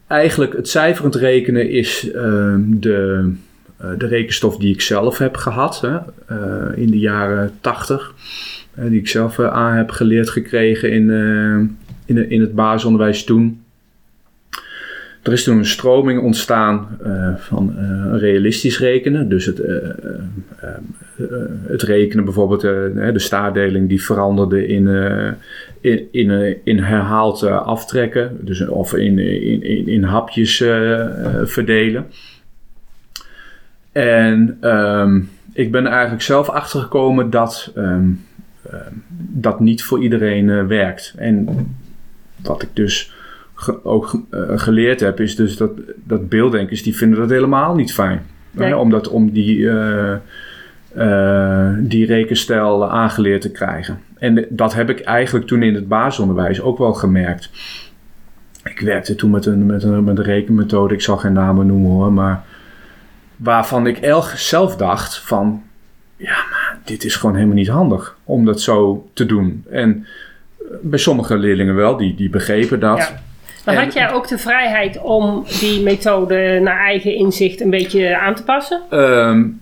eigenlijk 0.07 0.53
het 0.53 0.69
cijferend 0.69 1.15
rekenen 1.15 1.69
is 1.69 2.11
ehm, 2.11 2.61
de, 2.67 3.31
eh, 3.77 3.89
de 3.97 4.07
rekenstof 4.07 4.57
die 4.57 4.73
ik 4.73 4.81
zelf 4.81 5.17
heb 5.17 5.35
gehad 5.35 5.81
hè, 5.81 5.97
eh, 6.27 6.77
in 6.77 6.91
de 6.91 6.99
jaren 6.99 7.51
80. 7.61 8.13
eh, 8.75 8.85
die 8.89 8.99
ik 8.99 9.07
zelf 9.07 9.39
eh, 9.39 9.47
aan 9.53 9.75
heb 9.77 9.89
geleerd 9.89 10.29
gekregen 10.29 10.91
in, 10.91 11.09
eh, 11.09 12.15
in, 12.15 12.29
in 12.29 12.41
het 12.41 12.55
basisonderwijs 12.55 13.23
toen. 13.23 13.64
Er 15.25 15.33
is 15.33 15.43
toen 15.43 15.57
een 15.57 15.65
stroming 15.65 16.21
ontstaan 16.21 16.97
uh, 17.05 17.35
van 17.37 17.75
uh, 17.77 18.19
realistisch 18.19 18.79
rekenen. 18.79 19.29
Dus 19.29 19.45
het, 19.45 19.59
uh, 19.59 19.77
het 21.67 21.81
rekenen 21.81 22.25
bijvoorbeeld, 22.25 22.61
de 22.61 23.13
staardeling 23.15 23.89
die 23.89 24.03
veranderde 24.03 24.67
in, 24.67 24.87
in, 25.81 26.07
in, 26.11 26.57
in 26.63 26.79
herhaald 26.79 27.43
aftrekken. 27.43 28.37
Dus, 28.41 28.67
of 28.67 28.93
in, 28.93 29.19
in, 29.19 29.87
in, 29.87 30.03
hapjes 30.03 30.57
verdelen. 31.43 32.05
En 33.91 34.57
um, 34.61 35.29
ik 35.53 35.71
ben 35.71 35.87
eigenlijk 35.87 36.21
zelf 36.21 36.49
achtergekomen 36.49 37.29
dat 37.29 37.71
um, 37.75 38.25
dat 39.17 39.59
niet 39.59 39.83
voor 39.83 40.03
iedereen 40.03 40.67
werkt. 40.67 41.13
En 41.17 41.47
wat 42.41 42.61
ik 42.61 42.69
dus 42.73 43.13
ook 43.83 44.21
uh, 44.31 44.41
geleerd 44.55 44.99
heb, 44.99 45.19
is 45.19 45.35
dus 45.35 45.57
dat, 45.57 45.71
dat 46.03 46.29
beelddenkers 46.29 46.83
die 46.83 46.95
vinden 46.95 47.19
dat 47.19 47.29
helemaal 47.29 47.75
niet 47.75 47.93
fijn. 47.93 48.25
Nee. 48.51 48.67
Hè, 48.67 48.75
omdat 48.75 49.07
om 49.07 49.31
die, 49.31 49.57
uh, 49.57 50.13
uh, 50.97 51.69
die 51.79 52.05
rekenstijl 52.05 52.89
aangeleerd 52.89 53.41
te 53.41 53.51
krijgen. 53.51 53.99
En 54.17 54.45
dat 54.49 54.73
heb 54.73 54.89
ik 54.89 54.99
eigenlijk 54.99 55.47
toen 55.47 55.63
in 55.63 55.75
het 55.75 55.87
basisonderwijs 55.87 56.61
ook 56.61 56.77
wel 56.77 56.93
gemerkt. 56.93 57.49
Ik 58.63 58.79
werkte 58.79 59.15
toen 59.15 59.29
met 59.29 59.45
een, 59.45 59.65
met 59.65 59.83
een, 59.83 60.03
met 60.03 60.17
een 60.17 60.23
rekenmethode, 60.23 60.93
ik 60.93 61.01
zal 61.01 61.17
geen 61.17 61.33
namen 61.33 61.67
noemen 61.67 61.91
hoor, 61.91 62.13
maar 62.13 62.43
waarvan 63.35 63.87
ik 63.87 64.15
zelf 64.35 64.75
dacht 64.75 65.17
van, 65.17 65.63
ja, 66.17 66.35
maar 66.49 66.77
dit 66.83 67.03
is 67.03 67.15
gewoon 67.15 67.35
helemaal 67.35 67.55
niet 67.55 67.67
handig 67.67 68.17
om 68.23 68.45
dat 68.45 68.61
zo 68.61 69.09
te 69.13 69.25
doen. 69.25 69.63
En 69.69 70.05
bij 70.81 70.99
sommige 70.99 71.37
leerlingen 71.37 71.75
wel, 71.75 71.97
die, 71.97 72.15
die 72.15 72.29
begrepen 72.29 72.79
dat. 72.79 72.97
Ja. 72.97 73.23
Maar 73.65 73.83
had 73.83 73.93
jij 73.93 74.11
ook 74.11 74.27
de 74.27 74.37
vrijheid 74.37 75.01
om 75.01 75.45
die 75.59 75.81
methode 75.81 76.59
naar 76.63 76.79
eigen 76.79 77.15
inzicht 77.15 77.61
een 77.61 77.69
beetje 77.69 78.17
aan 78.17 78.35
te 78.35 78.43
passen? 78.43 78.81
Um, 78.91 79.61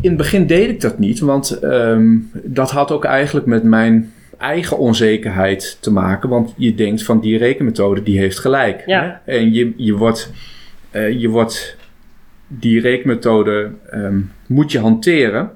in 0.00 0.08
het 0.08 0.16
begin 0.16 0.46
deed 0.46 0.68
ik 0.68 0.80
dat 0.80 0.98
niet, 0.98 1.20
want 1.20 1.62
um, 1.62 2.30
dat 2.32 2.70
had 2.70 2.90
ook 2.90 3.04
eigenlijk 3.04 3.46
met 3.46 3.62
mijn 3.62 4.12
eigen 4.38 4.78
onzekerheid 4.78 5.78
te 5.80 5.90
maken. 5.90 6.28
Want 6.28 6.54
je 6.56 6.74
denkt 6.74 7.02
van 7.02 7.20
die 7.20 7.38
rekenmethode 7.38 8.02
die 8.02 8.18
heeft 8.18 8.38
gelijk. 8.38 8.82
Ja. 8.86 9.20
Hè? 9.24 9.32
En 9.32 9.52
je, 9.52 9.72
je, 9.76 9.96
wordt, 9.96 10.32
uh, 10.92 11.20
je 11.20 11.28
wordt 11.28 11.76
die 12.46 12.80
rekenmethode 12.80 13.70
um, 13.94 14.32
moet 14.46 14.72
je 14.72 14.78
hanteren. 14.78 15.50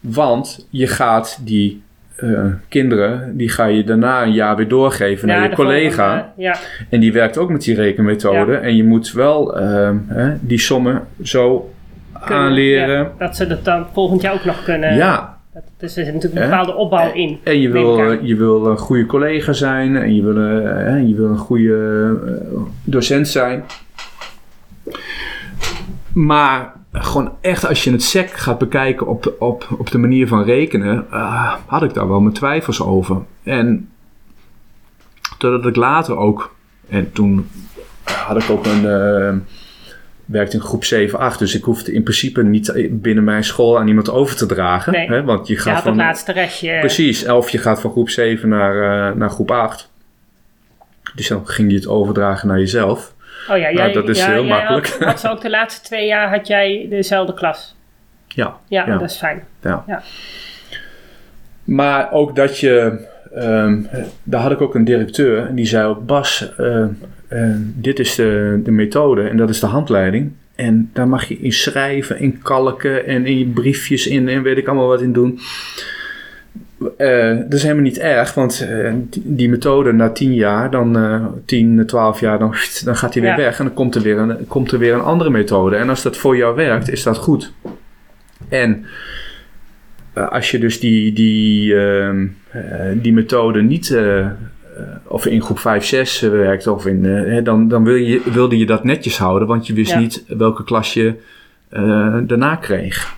Want 0.00 0.66
je 0.70 0.86
gaat 0.86 1.38
die 1.40 1.82
uh, 2.22 2.40
kinderen, 2.68 3.36
die 3.36 3.48
ga 3.48 3.64
je 3.64 3.84
daarna 3.84 4.22
een 4.22 4.32
jaar 4.32 4.56
weer 4.56 4.68
doorgeven 4.68 5.28
naar 5.28 5.48
je 5.48 5.54
collega. 5.54 6.32
ja. 6.36 6.56
En 6.90 7.00
die 7.00 7.12
werkt 7.12 7.38
ook 7.38 7.50
met 7.50 7.62
die 7.62 7.74
rekenmethode. 7.74 8.54
En 8.54 8.76
je 8.76 8.84
moet 8.84 9.12
wel 9.12 9.60
uh, 9.60 9.90
hè, 10.06 10.34
die 10.40 10.58
sommen 10.58 11.02
zo 11.22 11.72
kunnen, 12.24 12.44
aanleren. 12.44 13.10
dat 13.18 13.36
ze 13.36 13.46
dat 13.46 13.64
dan 13.64 13.86
volgend 13.92 14.22
jaar 14.22 14.34
ook 14.34 14.44
nog 14.44 14.64
kunnen. 14.64 14.94
Ja. 14.94 15.36
Dus 15.78 15.96
er 15.96 16.04
zit 16.04 16.14
natuurlijk 16.14 16.42
een 16.42 16.50
bepaalde 16.50 16.74
opbouw 16.74 17.12
in. 17.12 17.38
En 17.42 17.60
je 17.60 17.68
wil, 17.68 18.12
je 18.24 18.36
wil 18.36 18.66
een 18.66 18.78
goede 18.78 19.06
collega 19.06 19.52
zijn. 19.52 19.96
En 19.96 20.14
je 20.14 20.22
wil, 20.22 20.38
je 21.06 21.14
wil 21.14 21.28
een 21.28 21.38
goede 21.38 22.16
docent 22.84 23.28
zijn. 23.28 23.64
Maar 26.18 26.72
gewoon 26.92 27.32
echt, 27.40 27.66
als 27.66 27.84
je 27.84 27.90
het 27.92 28.02
SEC 28.02 28.30
gaat 28.30 28.58
bekijken 28.58 29.06
op, 29.06 29.34
op, 29.38 29.66
op 29.78 29.90
de 29.90 29.98
manier 29.98 30.28
van 30.28 30.44
rekenen, 30.44 31.06
uh, 31.12 31.54
had 31.66 31.82
ik 31.82 31.94
daar 31.94 32.08
wel 32.08 32.20
mijn 32.20 32.34
twijfels 32.34 32.82
over. 32.82 33.22
En 33.42 33.88
totdat 35.38 35.66
ik 35.66 35.76
later 35.76 36.16
ook, 36.16 36.54
en 36.88 37.12
toen 37.12 37.48
had 38.02 38.42
ik 38.42 38.50
ook 38.50 38.66
een, 38.66 38.84
uh, 38.84 39.34
werkte 40.24 40.56
in 40.56 40.62
groep 40.62 40.84
7, 40.84 41.18
8, 41.18 41.38
dus 41.38 41.54
ik 41.54 41.62
hoefde 41.62 41.92
in 41.92 42.02
principe 42.02 42.42
niet 42.42 42.88
binnen 42.90 43.24
mijn 43.24 43.44
school 43.44 43.78
aan 43.78 43.88
iemand 43.88 44.10
over 44.10 44.36
te 44.36 44.46
dragen. 44.46 44.92
Nee. 44.92 45.08
Hè, 45.08 45.24
want 45.24 45.46
je 45.46 45.56
gaat 45.56 45.76
ja, 45.76 45.82
van. 45.82 45.90
het 45.90 46.00
laatste 46.00 46.32
restje. 46.32 46.78
Precies, 46.80 47.28
of 47.28 47.50
je 47.50 47.58
gaat 47.58 47.80
van 47.80 47.90
groep 47.90 48.10
7 48.10 48.48
naar, 48.48 48.74
uh, 48.74 49.16
naar 49.16 49.30
groep 49.30 49.50
8. 49.50 49.90
Dus 51.14 51.28
dan 51.28 51.46
ging 51.46 51.70
je 51.70 51.76
het 51.76 51.86
overdragen 51.86 52.48
naar 52.48 52.58
jezelf. 52.58 53.16
Oh 53.50 53.58
ja, 53.58 53.72
jij, 53.72 53.92
dat 53.92 54.08
is 54.08 54.24
heel 54.24 54.44
makkelijk. 54.44 54.88
Had, 54.88 55.08
had 55.08 55.20
ze 55.20 55.30
ook 55.30 55.40
de 55.40 55.50
laatste 55.50 55.86
twee 55.86 56.06
jaar 56.06 56.30
had 56.30 56.46
jij 56.46 56.86
dezelfde 56.90 57.34
klas? 57.34 57.76
Ja. 58.28 58.56
Ja, 58.68 58.84
dat 58.84 59.10
is 59.10 59.16
fijn. 59.16 59.44
Ja. 59.62 59.84
ja. 59.86 60.02
Maar 61.64 62.12
ook 62.12 62.36
dat 62.36 62.58
je, 62.58 63.06
um, 63.36 63.88
daar 64.22 64.40
had 64.40 64.52
ik 64.52 64.60
ook 64.60 64.74
een 64.74 64.84
directeur 64.84 65.46
en 65.46 65.54
die 65.54 65.66
zei 65.66 65.86
ook, 65.86 66.06
Bas, 66.06 66.52
uh, 66.58 66.84
uh, 67.28 67.54
dit 67.58 67.98
is 67.98 68.14
de, 68.14 68.60
de 68.64 68.70
methode 68.70 69.28
en 69.28 69.36
dat 69.36 69.50
is 69.50 69.60
de 69.60 69.66
handleiding. 69.66 70.32
En 70.54 70.90
daar 70.92 71.08
mag 71.08 71.24
je 71.24 71.38
in 71.38 71.52
schrijven, 71.52 72.18
in 72.18 72.42
kalken 72.42 73.06
en 73.06 73.26
in 73.26 73.38
je 73.38 73.46
briefjes 73.46 74.06
in 74.06 74.28
en 74.28 74.42
weet 74.42 74.56
ik 74.56 74.66
allemaal 74.66 74.86
wat 74.86 75.02
in 75.02 75.12
doen. 75.12 75.40
Uh, 76.80 77.36
dat 77.36 77.52
is 77.52 77.62
helemaal 77.62 77.82
niet 77.82 77.98
erg, 77.98 78.34
want 78.34 78.66
uh, 78.70 78.92
die, 78.94 79.22
die, 79.24 79.48
methode 79.48 79.92
na 79.92 80.10
10 80.10 80.34
jaar, 80.34 80.70
dan 80.70 80.96
uh, 80.96 81.26
10, 81.44 81.86
12 81.86 82.20
jaar, 82.20 82.38
dan, 82.38 82.54
dan 82.84 82.96
gaat 82.96 83.12
die 83.12 83.22
weer 83.22 83.30
ja. 83.30 83.36
weg 83.36 83.58
en 83.58 83.64
dan 83.64 83.74
komt 83.74 83.94
er, 83.94 84.02
weer 84.02 84.18
een, 84.18 84.46
komt 84.46 84.72
er 84.72 84.78
weer 84.78 84.94
een 84.94 85.00
andere 85.00 85.30
methode. 85.30 85.76
En 85.76 85.88
als 85.88 86.02
dat 86.02 86.16
voor 86.16 86.36
jou 86.36 86.56
werkt, 86.56 86.90
is 86.90 87.02
dat 87.02 87.16
goed. 87.16 87.52
En 88.48 88.86
uh, 90.14 90.28
als 90.28 90.50
je 90.50 90.58
dus 90.58 90.80
die, 90.80 91.12
die, 91.12 91.76
ehm, 91.76 92.26
die 92.94 93.12
methode 93.12 93.62
niet, 93.62 93.98
of 95.04 95.26
in 95.26 95.42
groep 95.42 95.58
5, 95.58 95.84
6 95.84 96.20
werkt, 96.20 96.66
of 96.66 96.86
in, 96.86 97.44
dan, 97.44 97.68
dan 97.68 97.84
wil 97.84 97.94
je, 97.94 98.20
wilde 98.32 98.58
je 98.58 98.66
dat 98.66 98.84
netjes 98.84 99.18
houden, 99.18 99.48
want 99.48 99.66
je 99.66 99.72
wist 99.72 99.92
ja. 99.92 99.98
niet 99.98 100.24
welke 100.28 100.64
klas 100.64 100.94
je 100.94 101.14
daarna 102.26 102.56
kreeg. 102.56 103.16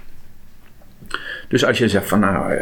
Dus 1.49 1.65
als 1.65 1.79
je 1.79 1.89
zegt 1.89 2.09
van 2.09 2.21
nou, 2.21 2.53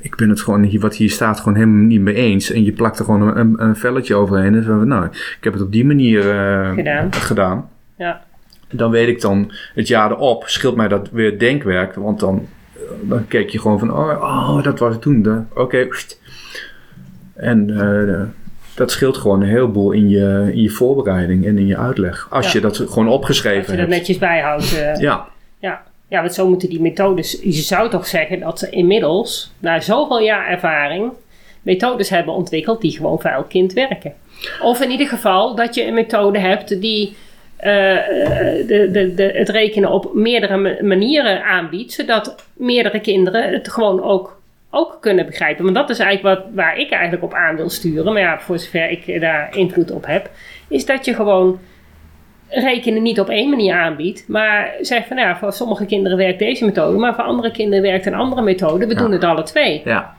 ik 0.00 0.16
ben 0.16 0.28
het 0.28 0.40
gewoon 0.40 0.62
hier, 0.62 0.80
wat 0.80 0.96
hier 0.96 1.10
staat 1.10 1.38
gewoon 1.38 1.54
helemaal 1.54 1.84
niet 1.84 2.00
mee 2.00 2.14
eens. 2.14 2.50
En 2.50 2.64
je 2.64 2.72
plakt 2.72 2.98
er 2.98 3.04
gewoon 3.04 3.36
een, 3.36 3.62
een 3.62 3.76
velletje 3.76 4.14
overheen. 4.14 4.54
En 4.54 4.64
van, 4.64 4.88
nou, 4.88 5.04
ik 5.06 5.38
heb 5.40 5.52
het 5.52 5.62
op 5.62 5.72
die 5.72 5.84
manier 5.84 6.24
uh, 6.24 6.74
gedaan. 6.74 7.12
gedaan. 7.12 7.68
Ja. 7.96 8.24
Dan 8.70 8.90
weet 8.90 9.08
ik 9.08 9.20
dan 9.20 9.52
het 9.74 9.88
jaar 9.88 10.10
erop, 10.10 10.44
scheelt 10.46 10.76
mij 10.76 10.88
dat 10.88 11.10
weer 11.10 11.38
denkwerk. 11.38 11.94
Want 11.94 12.20
dan, 12.20 12.46
dan 13.00 13.26
kijk 13.28 13.50
je 13.50 13.58
gewoon 13.58 13.78
van, 13.78 13.92
oh, 13.92 14.22
oh 14.22 14.62
dat 14.62 14.78
was 14.78 14.92
het 14.92 15.02
toen. 15.02 15.46
Oké. 15.50 15.60
Okay. 15.60 15.90
En 17.34 17.66
dat 18.74 18.90
scheelt 18.90 19.16
gewoon 19.16 19.42
een 19.42 19.48
heleboel 19.48 19.92
in 19.92 20.08
je, 20.08 20.50
in 20.52 20.62
je 20.62 20.70
voorbereiding 20.70 21.46
en 21.46 21.58
in 21.58 21.66
je 21.66 21.76
uitleg. 21.76 22.26
Als 22.30 22.46
ja. 22.46 22.52
je 22.52 22.60
dat 22.60 22.76
gewoon 22.76 23.08
opgeschreven 23.08 23.56
hebt. 23.58 23.68
Als 23.68 23.78
je 23.78 23.86
dat 23.86 23.96
netjes 23.96 24.18
bijhoudt. 24.18 24.68
ja. 24.98 25.28
Ja. 25.58 25.82
Ja, 26.08 26.20
want 26.20 26.34
zo 26.34 26.48
moeten 26.48 26.68
die 26.68 26.80
methodes. 26.80 27.38
Je 27.42 27.52
zou 27.52 27.90
toch 27.90 28.06
zeggen 28.06 28.40
dat 28.40 28.58
ze 28.58 28.70
inmiddels, 28.70 29.52
na 29.58 29.80
zoveel 29.80 30.20
jaar 30.20 30.48
ervaring, 30.48 31.12
methodes 31.62 32.10
hebben 32.10 32.34
ontwikkeld 32.34 32.80
die 32.80 32.96
gewoon 32.96 33.20
voor 33.20 33.30
elk 33.30 33.48
kind 33.48 33.72
werken. 33.72 34.14
Of 34.62 34.80
in 34.80 34.90
ieder 34.90 35.06
geval 35.06 35.54
dat 35.54 35.74
je 35.74 35.86
een 35.86 35.94
methode 35.94 36.38
hebt 36.38 36.80
die 36.80 37.16
uh, 37.60 37.64
de, 37.64 38.88
de, 38.92 39.14
de, 39.14 39.30
het 39.34 39.48
rekenen 39.48 39.90
op 39.90 40.14
meerdere 40.14 40.82
manieren 40.82 41.44
aanbiedt, 41.44 41.92
zodat 41.92 42.44
meerdere 42.52 43.00
kinderen 43.00 43.52
het 43.52 43.68
gewoon 43.68 44.02
ook, 44.02 44.40
ook 44.70 44.98
kunnen 45.00 45.26
begrijpen. 45.26 45.64
Want 45.64 45.76
dat 45.76 45.90
is 45.90 45.98
eigenlijk 45.98 46.38
wat, 46.38 46.46
waar 46.54 46.78
ik 46.78 46.90
eigenlijk 46.90 47.22
op 47.22 47.34
aan 47.34 47.56
wil 47.56 47.70
sturen, 47.70 48.12
maar 48.12 48.22
ja, 48.22 48.40
voor 48.40 48.58
zover 48.58 48.90
ik 48.90 49.20
daar 49.20 49.56
invloed 49.56 49.90
op 49.90 50.06
heb, 50.06 50.30
is 50.68 50.86
dat 50.86 51.04
je 51.04 51.14
gewoon 51.14 51.58
rekenen 52.48 53.02
niet 53.02 53.20
op 53.20 53.28
één 53.28 53.50
manier 53.50 53.74
aanbiedt, 53.74 54.24
maar 54.28 54.74
zeg 54.80 55.06
van 55.06 55.16
nou 55.16 55.28
ja, 55.28 55.36
voor 55.36 55.52
sommige 55.52 55.86
kinderen 55.86 56.18
werkt 56.18 56.38
deze 56.38 56.64
methode, 56.64 56.98
maar 56.98 57.14
voor 57.14 57.24
andere 57.24 57.50
kinderen 57.50 57.82
werkt 57.82 58.06
een 58.06 58.14
andere 58.14 58.42
methode. 58.42 58.86
We 58.86 58.94
ja. 58.94 59.00
doen 59.00 59.12
het 59.12 59.24
alle 59.24 59.42
twee. 59.42 59.82
Ja. 59.84 60.14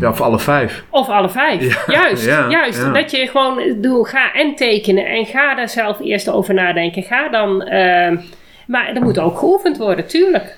Ja, 0.00 0.08
of 0.08 0.20
alle 0.20 0.38
vijf. 0.38 0.84
Of 0.90 1.08
alle 1.08 1.30
vijf. 1.30 1.86
Ja. 1.86 1.92
Juist, 2.02 2.24
ja, 2.24 2.50
juist. 2.50 2.94
Dat 2.94 3.10
je 3.10 3.26
gewoon 3.26 3.76
doe, 3.80 4.08
ga 4.08 4.32
en 4.32 4.54
tekenen 4.54 5.06
en 5.06 5.26
ga 5.26 5.54
daar 5.54 5.68
zelf 5.68 6.00
eerst 6.00 6.28
over 6.28 6.54
nadenken. 6.54 7.02
Ga 7.02 7.28
dan, 7.28 7.62
uh, 7.62 8.18
maar 8.66 8.92
er 8.94 9.02
moet 9.02 9.18
ook 9.18 9.38
geoefend 9.38 9.78
worden, 9.78 10.06
tuurlijk. 10.06 10.56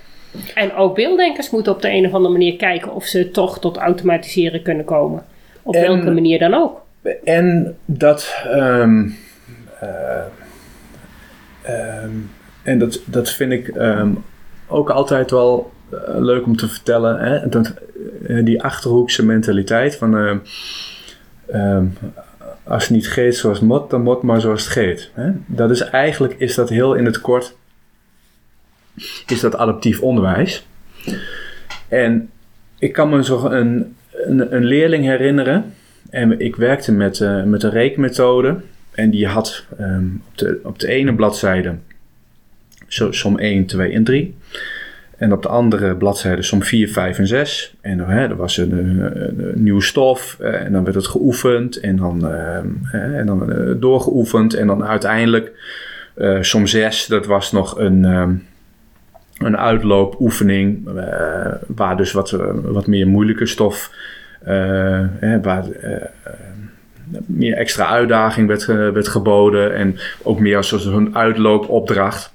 En 0.55 0.75
ook 0.75 0.95
beelddenkers 0.95 1.51
moeten 1.51 1.73
op 1.73 1.83
de 1.83 1.91
een 1.91 2.07
of 2.07 2.13
andere 2.13 2.33
manier 2.33 2.57
kijken 2.57 2.95
of 2.95 3.05
ze 3.05 3.31
toch 3.31 3.59
tot 3.59 3.77
automatiseren 3.77 4.63
kunnen 4.63 4.85
komen. 4.85 5.25
Op 5.63 5.75
en, 5.75 5.81
welke 5.81 6.11
manier 6.11 6.39
dan 6.39 6.55
ook. 6.55 6.81
En 7.25 7.77
dat. 7.85 8.45
Um, 8.55 9.17
uh, 9.83 9.89
Um, 11.69 12.31
en 12.63 12.79
dat, 12.79 13.01
dat 13.05 13.31
vind 13.31 13.53
ik 13.53 13.69
um, 13.77 14.25
ook 14.67 14.91
altijd 14.91 15.31
wel 15.31 15.73
uh, 15.93 15.99
leuk 16.17 16.47
om 16.47 16.57
te 16.57 16.69
vertellen. 16.69 17.21
Hè? 17.21 17.49
Dat, 17.49 17.75
uh, 18.29 18.45
die 18.45 18.63
achterhoekse 18.63 19.25
mentaliteit 19.25 19.97
van 19.97 20.15
uh, 20.15 20.37
um, 21.55 21.93
als 22.65 22.83
het 22.83 22.93
niet 22.93 23.09
geeft 23.09 23.37
zoals 23.37 23.59
het 23.59 23.69
moet, 23.69 23.91
dan 23.91 24.03
moet 24.03 24.23
maar 24.23 24.41
zoals 24.41 24.65
het 24.65 24.73
geeft. 24.73 25.11
Hè? 25.15 25.31
Dat 25.47 25.71
is 25.71 25.81
eigenlijk, 25.81 26.35
is 26.39 26.55
dat 26.55 26.69
heel 26.69 26.95
in 26.95 27.05
het 27.05 27.21
kort, 27.21 27.57
is 29.27 29.41
dat 29.41 29.57
adaptief 29.57 30.01
onderwijs. 30.01 30.67
En 31.89 32.31
ik 32.79 32.93
kan 32.93 33.09
me 33.09 33.25
zo 33.25 33.47
een, 33.47 33.97
een, 34.11 34.55
een 34.55 34.65
leerling 34.65 35.05
herinneren 35.05 35.75
En 36.11 36.41
ik 36.41 36.57
werkte 36.57 36.93
met, 36.93 37.21
eh, 37.21 37.43
met 37.43 37.63
een 37.63 37.71
rekenmethode. 37.71 38.57
En 38.97 39.11
die 39.11 39.27
had 39.27 39.65
ehm, 39.79 40.05
op, 40.29 40.39
de, 40.39 40.61
op 40.63 40.79
de 40.79 40.87
ene 40.89 41.15
bladzijde 41.15 41.75
som 43.11 43.39
1, 43.39 43.67
2 43.67 43.93
en 43.93 44.05
3. 44.05 44.37
En 45.17 45.33
op 45.33 45.43
de 45.43 45.49
andere 45.49 45.97
bladzijde 45.97 46.43
som 46.43 46.63
4, 46.63 46.89
5 46.89 47.19
en 47.19 47.27
6. 47.27 47.75
En 47.81 47.99
hè, 47.99 48.21
er 48.29 48.37
was 48.37 48.57
een, 48.57 48.73
een, 48.73 49.49
een 49.49 49.63
nieuwe 49.63 49.83
stof. 49.83 50.37
eh, 50.41 50.61
en 50.65 50.73
dan 50.73 50.85
werd 50.85 50.97
het 50.97 51.07
geoefend. 51.07 51.77
En 51.81 51.97
dan, 51.97 52.25
hè, 52.83 53.17
en 53.19 53.27
dan 53.27 53.53
eh, 53.53 53.75
doorgeoefend. 53.81 54.55
En 54.55 54.67
dan 54.67 54.85
uiteindelijk 54.85 55.53
eh, 56.15 56.41
som 56.43 56.67
6. 56.67 57.07
Dat 57.07 57.27
was 57.27 57.53
nog 57.53 57.79
een, 57.79 58.05
ehm, 58.05 58.35
een 59.39 59.57
uitloopoefening. 59.57 60.89
eh, 60.97 61.53
waar 61.67 61.97
dus 61.97 62.13
wat, 62.13 62.33
eh, 62.33 62.47
wat 62.63 62.87
meer 62.87 63.07
moeilijke 63.07 63.47
stof. 63.47 63.91
eh, 64.45 65.05
hè, 65.19 65.41
waar 65.41 65.71
eh, 65.71 65.93
eh, 65.95 66.01
meer 67.27 67.57
extra 67.57 67.87
uitdaging 67.87 68.49
werd, 68.49 68.67
werd 68.67 69.09
geboden. 69.09 69.75
En 69.75 69.99
ook 70.23 70.41
meer 70.41 70.57
als 70.57 70.73
een 70.73 71.17
uitloopopdracht. 71.17 72.35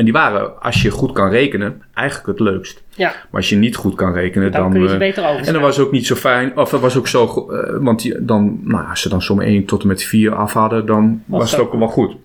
En 0.00 0.06
die 0.06 0.14
waren, 0.14 0.62
als 0.62 0.82
je 0.82 0.90
goed 0.90 1.12
kan 1.12 1.30
rekenen, 1.30 1.82
eigenlijk 1.94 2.26
het 2.26 2.40
leukst. 2.40 2.82
Ja, 2.94 3.08
Maar 3.08 3.40
als 3.40 3.48
je 3.48 3.56
niet 3.56 3.76
goed 3.76 3.94
kan 3.94 4.12
rekenen, 4.12 4.52
dan, 4.52 4.60
dan... 4.60 4.70
kun 4.70 4.80
je 4.80 4.86
ze 4.86 4.92
eh, 4.92 4.98
beter 4.98 5.26
over. 5.26 5.46
en 5.46 5.52
dat 5.52 5.62
was 5.62 5.78
ook 5.78 5.92
niet 5.92 6.06
zo 6.06 6.14
fijn, 6.14 6.56
of 6.56 6.70
dat 6.70 6.80
was 6.80 6.96
ook 6.96 7.08
zo, 7.08 7.50
eh, 7.50 7.76
want 7.80 8.02
die, 8.02 8.24
dan, 8.24 8.60
nou, 8.64 8.88
als 8.88 9.00
ze 9.00 9.08
dan 9.08 9.22
som 9.22 9.40
1 9.40 9.64
tot 9.64 9.82
en 9.82 9.88
met 9.88 10.02
4 10.02 10.34
af 10.34 10.52
hadden, 10.52 10.86
dan 10.86 11.22
Was 11.26 11.40
was, 11.40 11.50
het 11.50 11.60
ook 11.60 11.74
wel 11.74 11.88
goed. 11.88 12.16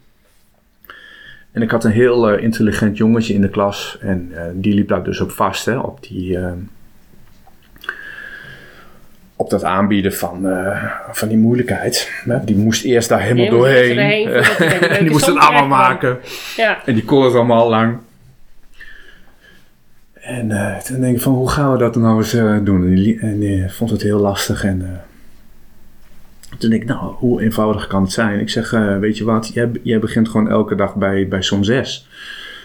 En 1.52 1.62
ik 1.62 1.72
had 1.72 1.84
een 1.84 1.92
heel 1.92 2.30
eh, 2.30 2.44
intelligent 2.44 2.98
jongetje 2.98 3.34
in 3.34 3.42
de 3.42 3.50
klas 3.50 3.98
en 4.00 4.32
die 4.54 4.74
liep 4.74 4.88
daar 4.88 5.04
dus 5.04 5.22
op 5.22 5.32
vast, 5.32 5.66
hè, 5.66 5.78
op 5.78 6.04
die... 6.04 6.38
op 9.36 9.50
dat 9.50 9.64
aanbieden 9.64 10.14
van, 10.14 10.50
eh, 10.50 10.84
van 11.12 11.28
die 11.28 11.38
moeilijkheid. 11.38 12.12
Die 12.44 12.56
moest 12.56 12.84
eerst 12.84 13.10
daar 13.10 13.22
helemaal 13.22 13.50
doorheen. 13.50 13.98
en 14.90 15.04
die 15.04 15.12
moest 15.12 15.26
het 15.26 15.38
allemaal 15.38 15.68
maken. 15.68 16.18
Ja, 16.56 16.82
En 16.86 16.94
die 16.94 17.06
kon 17.06 17.24
het 17.24 17.34
allemaal 17.34 17.70
lang. 17.70 17.98
En 20.14 20.52
eh, 20.52 20.78
toen 20.78 21.02
denk 21.02 21.16
ik 21.16 21.22
van, 21.22 21.34
hoe 21.34 21.50
gaan 21.50 21.72
we 21.72 21.78
dat 21.78 21.96
nou 21.96 22.18
eens 22.18 22.34
eh, 22.34 22.58
doen? 22.64 22.82
En 22.84 22.96
die, 22.96 22.98
li- 22.98 23.18
en 23.22 23.40
die 23.40 23.70
vond 23.70 23.90
het 23.90 24.02
heel 24.02 24.20
lastig. 24.20 24.64
En 24.64 25.02
toen 26.58 26.70
denk 26.70 26.82
ik, 26.82 26.88
nou, 26.88 27.00
hoe 27.18 27.42
eenvoudig 27.42 27.88
kan 27.88 28.02
het 28.02 28.12
zijn? 28.12 28.40
Ik 28.40 28.50
zeg, 28.50 28.70
weet 29.00 29.18
je 29.18 29.24
wat, 29.24 29.52
jij, 29.54 29.70
jij 29.84 30.00
begint 30.00 30.30
gewoon 30.30 30.50
elke 30.50 30.76
dag 30.76 30.96
bij, 30.96 31.28
bij 31.28 31.42
som 31.42 31.64
6. 31.64 32.08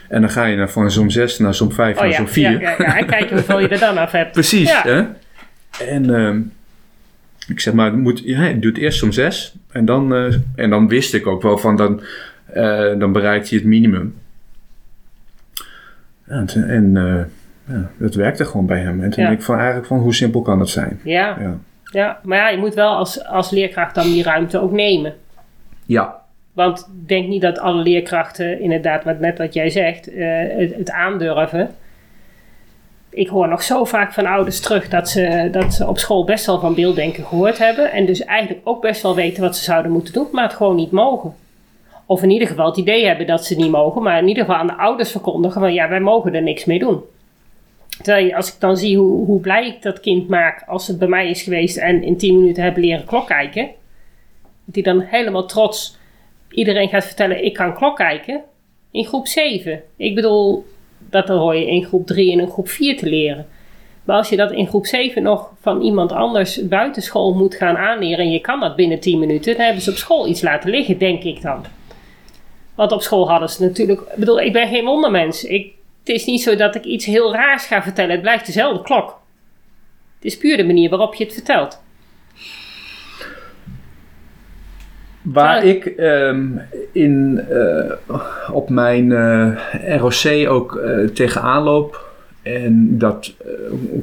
En 0.08 0.20
dan 0.20 0.30
ga 0.30 0.44
je 0.44 0.56
naar, 0.56 0.70
van 0.70 0.90
som 0.90 1.10
6 1.10 1.38
naar 1.38 1.54
som 1.54 1.72
5 1.72 1.94
oh 1.96 2.00
naar 2.00 2.10
ja, 2.10 2.16
som 2.16 2.28
4. 2.28 2.50
ja, 2.50 2.60
ja, 2.60 2.74
ja. 2.78 2.96
En 2.98 3.06
kijken 3.06 3.36
hoeveel 3.36 3.60
je 3.60 3.68
er 3.68 3.78
dan 3.78 3.98
af 3.98 4.10
hebt. 4.12 4.32
Precies, 4.40 4.82
hè? 4.82 5.02
En 5.86 6.14
ehm, 6.14 6.40
ik 7.50 7.60
zeg 7.60 7.74
maar, 7.74 7.86
het 7.86 7.96
moet, 7.96 8.22
ja, 8.24 8.44
je 8.44 8.58
doet 8.58 8.78
eerst 8.78 8.98
som 8.98 9.12
6. 9.12 9.54
En 9.72 9.84
dan, 9.84 10.14
eh, 10.14 10.34
en 10.54 10.70
dan 10.70 10.88
wist 10.88 11.14
ik 11.14 11.26
ook 11.26 11.42
wel 11.42 11.58
van, 11.58 11.76
dan, 11.76 12.02
eh, 12.46 12.98
dan 12.98 13.12
bereikt 13.12 13.48
hij 13.50 13.58
het 13.58 13.66
minimum. 13.66 14.14
Ja, 16.26 16.44
en 16.54 16.96
eh, 16.96 17.74
ja, 17.74 17.90
dat 17.98 18.14
werkte 18.14 18.44
gewoon 18.44 18.66
bij 18.66 18.80
hem. 18.80 19.02
En 19.02 19.10
toen 19.10 19.24
denk 19.24 19.38
ik 19.38 19.44
van, 19.44 19.56
eigenlijk 19.56 19.86
van, 19.86 19.98
hoe 19.98 20.14
simpel 20.14 20.42
kan 20.42 20.60
het 20.60 20.68
zijn? 20.68 21.00
Ja, 21.04 21.36
Ja, 21.40 21.58
ja, 21.84 22.20
maar 22.22 22.38
ja, 22.38 22.48
je 22.48 22.58
moet 22.58 22.74
wel 22.74 22.94
als, 22.94 23.24
als 23.24 23.50
leerkracht 23.50 23.94
dan 23.94 24.04
die 24.06 24.22
ruimte 24.22 24.60
ook 24.60 24.72
nemen. 24.72 25.14
ja, 25.86 26.20
Want 26.52 26.78
ik 26.80 27.08
denk 27.08 27.28
niet 27.28 27.42
dat 27.42 27.58
alle 27.58 27.82
leerkrachten, 27.82 28.60
inderdaad, 28.60 29.04
wat, 29.04 29.20
net 29.20 29.38
wat 29.38 29.54
jij 29.54 29.70
zegt, 29.70 30.04
het, 30.04 30.74
het 30.74 30.90
aandurven. 30.90 31.70
Ik 33.10 33.28
hoor 33.28 33.48
nog 33.48 33.62
zo 33.62 33.84
vaak 33.84 34.12
van 34.12 34.26
ouders 34.26 34.60
terug 34.60 34.88
dat 34.88 35.08
ze, 35.08 35.48
dat 35.52 35.74
ze 35.74 35.88
op 35.88 35.98
school 35.98 36.24
best 36.24 36.46
wel 36.46 36.60
van 36.60 36.74
beelddenken 36.74 37.26
gehoord 37.26 37.58
hebben. 37.58 37.92
En 37.92 38.06
dus 38.06 38.24
eigenlijk 38.24 38.68
ook 38.68 38.80
best 38.80 39.02
wel 39.02 39.14
weten 39.14 39.42
wat 39.42 39.56
ze 39.56 39.64
zouden 39.64 39.92
moeten 39.92 40.12
doen, 40.12 40.28
maar 40.32 40.44
het 40.44 40.54
gewoon 40.54 40.76
niet 40.76 40.90
mogen. 40.90 41.34
Of 42.06 42.22
in 42.22 42.30
ieder 42.30 42.48
geval 42.48 42.66
het 42.66 42.76
idee 42.76 43.06
hebben 43.06 43.26
dat 43.26 43.44
ze 43.44 43.56
niet 43.56 43.70
mogen, 43.70 44.02
maar 44.02 44.18
in 44.18 44.28
ieder 44.28 44.44
geval 44.44 44.58
aan 44.58 44.66
de 44.66 44.76
ouders 44.76 45.10
verkondigen 45.10 45.60
van 45.60 45.72
ja, 45.72 45.88
wij 45.88 46.00
mogen 46.00 46.34
er 46.34 46.42
niks 46.42 46.64
mee 46.64 46.78
doen. 46.78 47.02
Terwijl 48.02 48.34
als 48.34 48.54
ik 48.54 48.60
dan 48.60 48.76
zie 48.76 48.96
hoe, 48.98 49.26
hoe 49.26 49.40
blij 49.40 49.66
ik 49.66 49.82
dat 49.82 50.00
kind 50.00 50.28
maak 50.28 50.64
als 50.66 50.86
het 50.86 50.98
bij 50.98 51.08
mij 51.08 51.30
is 51.30 51.42
geweest 51.42 51.76
en 51.76 52.02
in 52.02 52.16
10 52.16 52.38
minuten 52.38 52.62
hebben 52.62 52.82
leren 52.82 53.04
klok 53.04 53.26
kijken. 53.26 53.68
Hij 54.72 54.82
dan 54.82 55.00
helemaal 55.00 55.46
trots 55.46 55.98
iedereen 56.50 56.88
gaat 56.88 57.04
vertellen, 57.04 57.44
ik 57.44 57.54
kan 57.54 57.74
klok 57.74 57.96
kijken. 57.96 58.40
In 58.90 59.04
groep 59.04 59.26
7. 59.26 59.82
Ik 59.96 60.14
bedoel, 60.14 60.66
dat 61.10 61.28
hoor 61.28 61.56
je 61.56 61.66
in 61.66 61.84
groep 61.84 62.06
3 62.06 62.32
en 62.32 62.40
in 62.40 62.50
groep 62.50 62.68
4 62.68 62.96
te 62.96 63.08
leren. 63.08 63.46
Maar 64.04 64.16
als 64.16 64.28
je 64.28 64.36
dat 64.36 64.52
in 64.52 64.66
groep 64.66 64.86
7 64.86 65.22
nog 65.22 65.50
van 65.60 65.80
iemand 65.82 66.12
anders 66.12 66.68
buitenschool 66.68 67.34
moet 67.34 67.54
gaan 67.54 67.76
aanleren 67.76 68.24
en 68.24 68.30
je 68.30 68.40
kan 68.40 68.60
dat 68.60 68.76
binnen 68.76 69.00
10 69.00 69.18
minuten, 69.18 69.56
dan 69.56 69.64
hebben 69.64 69.82
ze 69.82 69.90
op 69.90 69.96
school 69.96 70.28
iets 70.28 70.42
laten 70.42 70.70
liggen, 70.70 70.98
denk 70.98 71.22
ik 71.22 71.42
dan. 71.42 71.64
Want 72.74 72.92
op 72.92 73.02
school 73.02 73.28
hadden 73.28 73.48
ze 73.48 73.62
natuurlijk, 73.62 74.00
ik 74.00 74.16
bedoel, 74.16 74.40
ik 74.40 74.52
ben 74.52 74.68
geen 74.68 74.84
wondermens. 74.84 75.44
Ik, 75.44 75.72
het 75.98 76.08
is 76.08 76.24
niet 76.24 76.42
zo 76.42 76.56
dat 76.56 76.74
ik 76.74 76.84
iets 76.84 77.04
heel 77.04 77.32
raars 77.32 77.64
ga 77.64 77.82
vertellen, 77.82 78.10
het 78.10 78.22
blijft 78.22 78.46
dezelfde 78.46 78.82
klok. 78.82 79.20
Het 80.14 80.24
is 80.24 80.38
puur 80.38 80.56
de 80.56 80.64
manier 80.64 80.90
waarop 80.90 81.14
je 81.14 81.24
het 81.24 81.32
vertelt. 81.32 81.82
Waar 85.32 85.66
Ja. 85.66 85.72
ik 85.72 85.84
ehm, 85.86 86.46
in, 86.92 87.40
eh, 87.48 87.92
op 88.52 88.68
mijn 88.68 89.12
eh, 89.12 89.96
ROC 89.98 90.48
ook 90.48 90.76
eh, 90.76 91.04
tegenaan 91.04 91.62
loop, 91.62 92.08
en 92.42 92.98
dat 92.98 93.34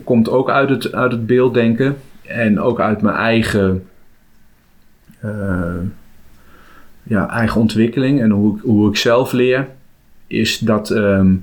komt 0.04 0.30
ook 0.30 0.50
uit 0.50 0.70
het, 0.70 0.94
uit 0.94 1.12
het 1.12 1.26
beelddenken 1.26 1.98
en 2.26 2.60
ook 2.60 2.80
uit 2.80 3.02
mijn 3.02 3.16
eigen, 3.16 3.88
ja, 7.04 7.30
eigen 7.30 7.62
ontwikkeling 7.62 8.22
en 8.22 8.30
hoe 8.30 8.56
ik, 8.56 8.62
hoe 8.62 8.90
ik 8.90 8.98
zelf 8.98 9.32
leer, 9.32 9.68
is 10.28 10.60
dat 10.60 10.90
ehm, 10.90 11.34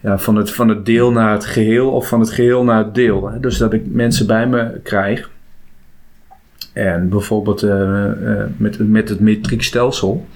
ja, 0.00 0.18
van, 0.18 0.36
het, 0.36 0.50
van 0.50 0.68
het 0.68 0.86
deel 0.86 1.10
naar 1.10 1.32
het 1.32 1.46
geheel 1.46 1.90
of 1.90 2.08
van 2.08 2.20
het 2.20 2.30
geheel 2.30 2.64
naar 2.64 2.84
het 2.84 2.94
deel. 2.94 3.30
Hè? 3.30 3.40
Dus 3.40 3.58
dat 3.58 3.72
ik 3.72 3.82
mensen 3.86 4.26
bij 4.26 4.46
me 4.46 4.80
krijg. 4.82 5.30
En 6.78 7.08
bijvoorbeeld 7.08 7.62
eh, 7.62 8.04
eh, 8.04 8.46
met, 8.56 8.78
met 8.78 9.08
het 9.08 9.20
metriekstelsel. 9.20 10.26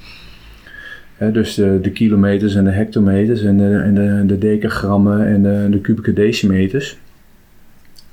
Dus 1.32 1.54
de, 1.54 1.78
de 1.82 1.90
kilometers 1.90 2.54
en 2.54 2.64
de 2.64 2.70
hectometers 2.70 3.42
en 3.42 3.56
de, 3.56 3.76
en 3.76 3.94
de, 3.94 4.22
de 4.26 4.38
decagrammen 4.38 5.26
en 5.26 5.42
de, 5.42 5.66
de 5.70 5.80
kubieke 5.80 6.12
decimeters. 6.12 6.98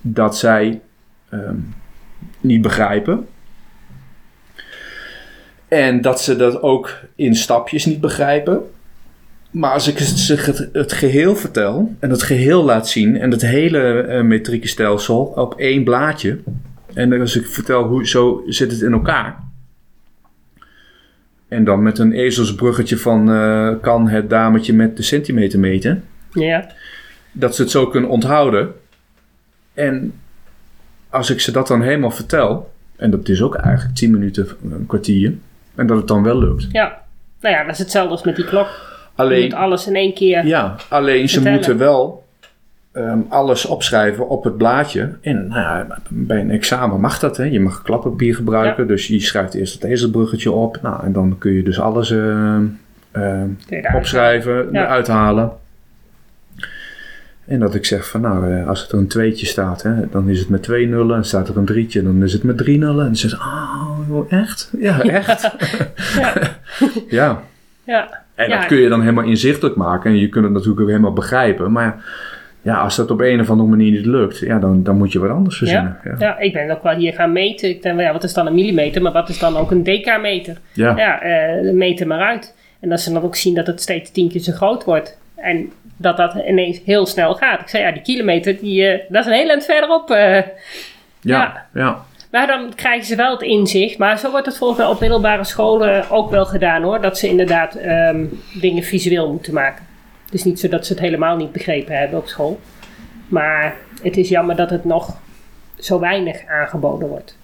Dat 0.01 0.37
zij 0.37 0.79
ehm, 1.29 1.55
niet 2.41 2.61
begrijpen. 2.61 3.25
En 5.67 6.01
dat 6.01 6.21
ze 6.21 6.35
dat 6.35 6.61
ook 6.61 6.99
in 7.15 7.35
stapjes 7.35 7.85
niet 7.85 8.01
begrijpen. 8.01 8.61
Maar 9.51 9.71
als 9.71 9.87
ik 9.87 9.97
ze 9.99 10.69
het, 10.71 10.93
geheel 10.93 11.35
vertel 11.35 11.95
en 11.99 12.09
het 12.09 12.23
geheel 12.23 12.63
laat 12.63 12.89
zien 12.89 13.19
en 13.19 13.31
het 13.31 13.41
hele 13.41 14.01
eh 14.01 14.21
metriekenstelsel 14.21 15.21
op 15.35 15.53
één 15.59 15.83
blaadje. 15.83 16.39
En 16.93 17.21
als 17.21 17.35
ik 17.35 17.45
vertel 17.47 17.83
hoe 17.83 18.07
zo 18.07 18.43
zit 18.47 18.71
het 18.71 18.81
in 18.81 18.91
elkaar. 18.93 19.37
En 21.47 21.63
dan 21.63 21.83
met 21.83 21.97
een 21.99 22.11
ezelsbruggetje 22.11 22.97
van 22.97 23.31
eh, 23.31 23.69
kan 23.81 24.07
het 24.07 24.29
dametje 24.29 24.73
met 24.73 24.97
de 24.97 25.03
centimeter 25.03 25.59
meten. 25.59 26.03
Ja, 26.33 26.67
Dat 27.31 27.55
ze 27.55 27.61
het 27.61 27.71
zo 27.71 27.87
kunnen 27.87 28.09
onthouden. 28.09 28.73
En 29.73 30.13
als 31.09 31.29
ik 31.29 31.39
ze 31.39 31.51
dat 31.51 31.67
dan 31.67 31.81
helemaal 31.81 32.11
vertel. 32.11 32.71
En 32.95 33.11
dat 33.11 33.29
is 33.29 33.41
ook 33.41 33.55
eigenlijk 33.55 33.95
10 33.95 34.11
minuten, 34.11 34.47
een 34.71 34.85
kwartier. 34.85 35.33
En 35.75 35.87
dat 35.87 35.97
het 35.97 36.07
dan 36.07 36.23
wel 36.23 36.39
lukt. 36.39 36.67
ja. 36.71 37.07
Nou 37.41 37.55
ja, 37.55 37.63
dat 37.63 37.73
is 37.73 37.79
hetzelfde 37.79 38.11
als 38.11 38.23
met 38.23 38.35
die 38.35 38.45
klok. 38.45 38.67
Je 38.67 39.25
Alleen 39.25 39.43
moet 39.43 39.53
alles 39.53 39.87
in 39.87 39.95
één 39.95 40.13
keer. 40.13 40.45
Ja, 40.45 40.75
alleen 40.89 41.29
ze 41.29 41.49
moeten 41.49 41.77
wel 41.77 42.25
ehm, 42.99 43.19
alles 43.29 43.65
opschrijven 43.65 44.29
op 44.29 44.43
het 44.43 44.57
blaadje. 44.57 45.09
En 45.21 45.47
nou 45.47 45.61
ja, 45.61 45.87
bij 46.09 46.39
een 46.39 46.51
examen 46.51 46.99
mag 46.99 47.19
dat. 47.19 47.37
Hè? 47.37 47.43
Je 47.43 47.59
mag 47.59 47.81
klappapier 47.81 48.35
gebruiken. 48.35 48.87
Dus 48.87 49.07
je 49.07 49.19
schrijft 49.19 49.53
eerst 49.53 49.73
het 49.73 49.83
ezelbruggetje 49.83 50.51
op. 50.51 50.79
Nou, 50.81 51.03
en 51.03 51.11
dan 51.11 51.37
kun 51.37 51.51
je 51.51 51.63
dus 51.63 51.79
alles 51.79 52.11
ehm, 52.11 52.63
ehm, 53.11 53.49
opschrijven, 53.95 54.67
Ja. 54.71 54.83
eruit 54.83 55.07
halen. 55.07 55.51
En 57.45 57.59
dat 57.59 57.75
ik 57.75 57.85
zeg 57.85 58.07
van 58.07 58.21
nou, 58.21 58.53
eh, 58.53 58.67
als 58.67 58.91
er 58.91 58.97
een 58.97 59.07
tweetje 59.07 59.45
staat, 59.45 59.81
hè, 59.81 60.09
dan 60.11 60.29
is 60.29 60.39
het 60.39 60.49
met 60.49 60.63
twee 60.63 60.87
nullen. 60.87 61.15
En 61.15 61.25
staat 61.25 61.47
er 61.49 61.57
een 61.57 61.65
drietje, 61.65 62.03
dan 62.03 62.23
is 62.23 62.33
het 62.33 62.43
met 62.43 62.57
drie 62.57 62.77
nullen. 62.77 62.99
En 62.99 63.05
dan 63.05 63.15
zegt 63.15 63.33
ze, 63.33 63.39
oh, 64.09 64.31
echt? 64.31 64.71
Ja, 64.79 65.01
echt? 65.01 65.55
Ja. 66.15 66.33
ja. 67.19 67.43
Ja. 67.83 68.23
En 68.35 68.49
dat 68.49 68.65
kun 68.65 68.77
je 68.77 68.89
dan 68.89 69.01
helemaal 69.01 69.23
inzichtelijk 69.23 69.75
maken. 69.75 70.11
En 70.11 70.17
je 70.17 70.29
kunt 70.29 70.43
het 70.43 70.53
natuurlijk 70.53 70.81
ook 70.81 70.87
helemaal 70.87 71.13
begrijpen. 71.13 71.71
Maar 71.71 72.03
ja, 72.69 72.77
als 72.77 72.95
dat 72.95 73.11
op 73.11 73.19
een 73.21 73.39
of 73.39 73.49
andere 73.49 73.69
manier 73.69 73.91
niet 73.91 74.05
lukt, 74.05 74.39
ja, 74.39 74.59
dan, 74.59 74.83
dan 74.83 74.97
moet 74.97 75.11
je 75.11 75.19
wat 75.19 75.29
anders 75.29 75.57
verzinnen. 75.57 75.99
Ja, 76.03 76.11
ja. 76.11 76.15
Ja, 76.19 76.37
ik 76.39 76.53
ben 76.53 76.71
ook 76.71 76.83
wel 76.83 76.95
hier 76.95 77.13
gaan 77.13 77.31
meten. 77.31 77.69
Ik 77.69 77.81
denk, 77.81 77.95
wel, 77.95 78.05
ja, 78.05 78.11
wat 78.13 78.23
is 78.23 78.33
dan 78.33 78.47
een 78.47 78.53
millimeter, 78.53 79.01
maar 79.01 79.11
wat 79.11 79.29
is 79.29 79.39
dan 79.39 79.57
ook 79.57 79.71
een 79.71 79.83
decameter? 79.83 80.57
ja. 80.73 80.97
Ja, 80.97 81.21
eh 81.21 81.73
meet 81.73 81.99
er 81.99 82.07
maar 82.07 82.21
uit. 82.21 82.55
En 82.79 82.89
dat 82.89 82.99
ze 82.99 83.13
dan 83.13 83.23
ook 83.23 83.35
zien 83.35 83.55
dat 83.55 83.67
het 83.67 83.81
steeds 83.81 84.11
tien 84.11 84.29
keer 84.29 84.41
zo 84.41 84.51
groot 84.51 84.83
wordt. 84.83 85.17
En 85.35 85.71
dat 85.97 86.17
dat 86.17 86.33
ineens 86.47 86.81
heel 86.85 87.05
snel 87.05 87.33
gaat. 87.35 87.59
Ik 87.61 87.67
zei, 87.67 87.83
ja, 87.83 87.91
die 87.91 88.01
kilometer, 88.01 88.59
die, 88.59 88.85
eh, 88.87 88.99
dat 89.09 89.25
is 89.25 89.31
een 89.31 89.37
heel 89.37 89.49
eind 89.49 89.65
verderop. 89.65 90.09
eh. 90.11 90.41
ja. 91.21 91.65
ja. 91.73 92.03
Maar 92.31 92.47
dan 92.47 92.75
krijgen 92.75 93.05
ze 93.05 93.15
wel 93.15 93.31
het 93.31 93.41
inzicht. 93.41 93.97
Maar 93.97 94.17
zo 94.19 94.31
wordt 94.31 94.45
het 94.45 94.57
volgens 94.57 94.79
mij 94.79 94.87
op 94.87 94.99
middelbare 94.99 95.43
scholen 95.43 96.09
ook 96.09 96.29
wel 96.29 96.45
gedaan 96.45 96.83
hoor. 96.83 97.01
Dat 97.01 97.17
ze 97.17 97.27
inderdaad 97.27 97.75
ehm, 97.75 98.25
dingen 98.61 98.83
visueel 98.83 99.31
moeten 99.31 99.53
maken. 99.53 99.85
Het 100.29 100.39
is 100.39 100.43
niet 100.43 100.59
zo 100.59 100.67
dat 100.67 100.85
ze 100.85 100.93
het 100.93 101.01
helemaal 101.01 101.35
niet 101.35 101.51
begrepen 101.51 101.97
hebben 101.97 102.19
op 102.19 102.27
school. 102.27 102.59
Maar 103.27 103.75
het 104.01 104.17
is 104.17 104.29
jammer 104.29 104.55
dat 104.55 104.69
het 104.69 104.85
nog 104.85 105.17
zo 105.79 105.99
weinig 105.99 106.45
aangeboden 106.45 107.07
wordt. 107.07 107.37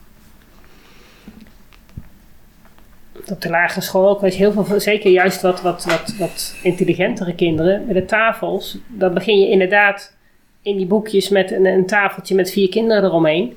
Op 3.32 3.42
de 3.42 3.50
lagere 3.50 3.82
school 3.82 4.10
ook 4.10 4.30
heel 4.30 4.52
veel, 4.52 4.80
zeker 4.80 5.12
juist 5.12 5.42
wat, 5.42 5.62
wat, 5.62 5.86
wat, 5.86 6.16
wat 6.18 6.56
intelligentere 6.62 7.36
kinderen 7.36 7.86
met 7.86 7.96
de 7.96 8.06
tafels. 8.06 8.78
Dan 8.88 9.14
begin 9.14 9.40
je 9.40 9.50
inderdaad 9.50 10.16
in 10.62 10.78
die 10.78 10.86
boekjes 10.86 11.30
met 11.30 11.52
een, 11.52 11.66
een 11.66 11.86
tafeltje 11.86 12.36
met 12.36 12.52
vier 12.52 12.70
kinderen 12.70 13.04
eromheen. 13.04 13.56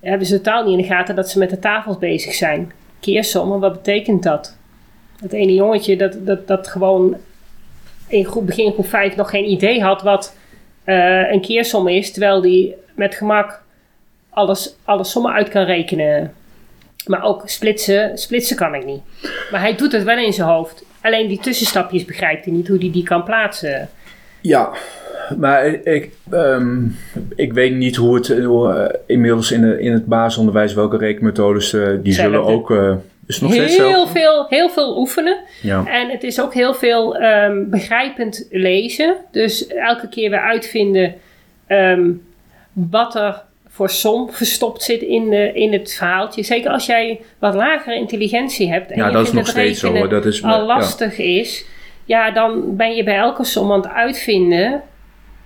Hebben 0.00 0.26
ze 0.26 0.36
totaal 0.36 0.64
niet 0.64 0.72
in 0.72 0.82
de 0.82 0.94
gaten 0.94 1.16
dat 1.16 1.30
ze 1.30 1.38
met 1.38 1.50
de 1.50 1.58
tafels 1.58 1.98
bezig 1.98 2.34
zijn. 2.34 2.72
Keersommen, 3.00 3.60
wat 3.60 3.72
betekent 3.72 4.22
dat? 4.22 4.56
Het 5.20 5.32
ene 5.32 5.54
jongetje 5.54 5.96
dat, 5.96 6.26
dat, 6.26 6.46
dat 6.46 6.68
gewoon 6.68 7.16
in 8.12 8.24
groep, 8.24 8.46
begin 8.46 8.72
groep 8.72 8.86
5 8.86 9.16
nog 9.16 9.30
geen 9.30 9.50
idee 9.50 9.82
had 9.82 10.02
wat 10.02 10.36
uh, 10.86 11.32
een 11.32 11.40
keersom 11.40 11.88
is, 11.88 12.12
terwijl 12.12 12.40
die 12.40 12.74
met 12.94 13.14
gemak 13.14 13.62
alles, 14.30 14.76
alle 14.84 15.04
sommen 15.04 15.32
uit 15.32 15.48
kan 15.48 15.64
rekenen. 15.64 16.32
Maar 17.06 17.24
ook 17.24 17.42
splitsen, 17.48 18.18
splitsen 18.18 18.56
kan 18.56 18.74
ik 18.74 18.84
niet. 18.84 19.00
Maar 19.50 19.60
hij 19.60 19.76
doet 19.76 19.92
het 19.92 20.02
wel 20.02 20.18
in 20.18 20.32
zijn 20.32 20.48
hoofd. 20.48 20.84
Alleen 21.00 21.28
die 21.28 21.38
tussenstapjes 21.38 22.04
begrijpt 22.04 22.44
hij 22.44 22.54
niet 22.54 22.68
hoe 22.68 22.78
hij 22.78 22.90
die 22.90 23.02
kan 23.02 23.24
plaatsen. 23.24 23.88
Ja, 24.40 24.72
maar 25.38 25.66
ik, 25.66 26.10
um, 26.30 26.96
ik 27.36 27.52
weet 27.52 27.74
niet 27.74 27.96
hoe 27.96 28.14
het 28.14 28.28
uh, 28.28 28.88
inmiddels 29.06 29.52
in, 29.52 29.60
de, 29.60 29.80
in 29.80 29.92
het 29.92 30.06
basisonderwijs, 30.06 30.74
welke 30.74 30.96
rekenmethodes 30.96 31.72
uh, 31.72 31.88
die 32.02 32.12
zullen 32.12 32.44
ook. 32.44 32.70
Uh, 32.70 32.94
is 33.26 33.40
nog 33.40 33.52
heel, 33.52 33.68
steeds 33.68 34.10
veel, 34.10 34.46
heel 34.48 34.70
veel 34.70 34.98
oefenen. 34.98 35.38
Ja. 35.62 35.86
En 35.86 36.10
het 36.10 36.22
is 36.22 36.40
ook 36.40 36.54
heel 36.54 36.74
veel 36.74 37.22
um, 37.22 37.70
begrijpend 37.70 38.46
lezen. 38.50 39.16
Dus 39.30 39.66
elke 39.66 40.08
keer 40.08 40.30
weer 40.30 40.40
uitvinden 40.40 41.14
um, 41.68 42.26
wat 42.72 43.14
er 43.14 43.42
voor 43.68 43.90
som 43.90 44.30
verstopt 44.30 44.82
zit 44.82 45.02
in, 45.02 45.30
de, 45.30 45.52
in 45.52 45.72
het 45.72 45.94
verhaaltje. 45.94 46.42
Zeker 46.42 46.70
als 46.70 46.86
jij 46.86 47.20
wat 47.38 47.54
lagere 47.54 47.96
intelligentie 47.96 48.70
hebt. 48.70 48.90
En 48.90 48.96
ja, 48.96 49.06
je 49.06 49.12
dat 49.12 49.26
is 49.26 49.32
nog 49.32 49.46
steeds 49.46 49.80
zo. 49.80 50.08
Dat 50.08 50.26
is 50.26 50.42
al 50.42 50.66
lastig 50.66 51.16
ja. 51.16 51.24
is. 51.24 51.64
Ja, 52.04 52.30
dan 52.30 52.76
ben 52.76 52.94
je 52.94 53.04
bij 53.04 53.16
elke 53.16 53.44
som 53.44 53.72
aan 53.72 53.80
het 53.80 53.90
uitvinden 53.90 54.82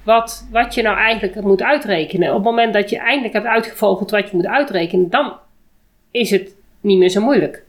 wat, 0.02 0.46
wat 0.50 0.74
je 0.74 0.82
nou 0.82 0.96
eigenlijk 0.96 1.40
moet 1.40 1.62
uitrekenen. 1.62 2.28
Op 2.28 2.34
het 2.34 2.44
moment 2.44 2.74
dat 2.74 2.90
je 2.90 2.98
eindelijk 2.98 3.34
hebt 3.34 3.46
uitgevogeld 3.46 4.10
wat 4.10 4.30
je 4.30 4.36
moet 4.36 4.46
uitrekenen, 4.46 5.10
dan 5.10 5.32
is 6.10 6.30
het 6.30 6.54
niet 6.86 6.98
meer 6.98 7.08
zo 7.08 7.20
moeilijk. 7.20 7.62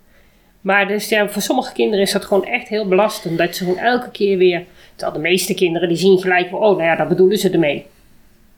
Maar 0.61 0.88
dus, 0.88 1.09
ja, 1.09 1.30
voor 1.30 1.41
sommige 1.41 1.74
kinderen 1.74 2.05
is 2.05 2.11
dat 2.11 2.26
gewoon 2.26 2.45
echt 2.45 2.68
heel 2.68 2.88
belastend. 2.88 3.38
Dat 3.38 3.55
ze 3.55 3.63
gewoon 3.63 3.80
elke 3.80 4.11
keer 4.11 4.38
weer. 4.38 4.63
Terwijl 4.95 5.18
de 5.18 5.30
meeste 5.30 5.53
kinderen 5.53 5.88
die 5.88 5.97
zien 5.97 6.20
gelijk, 6.20 6.53
oh 6.53 6.61
nou 6.61 6.84
ja, 6.84 6.95
dat 6.95 7.07
bedoelen 7.07 7.38
ze 7.38 7.49
ermee. 7.49 7.86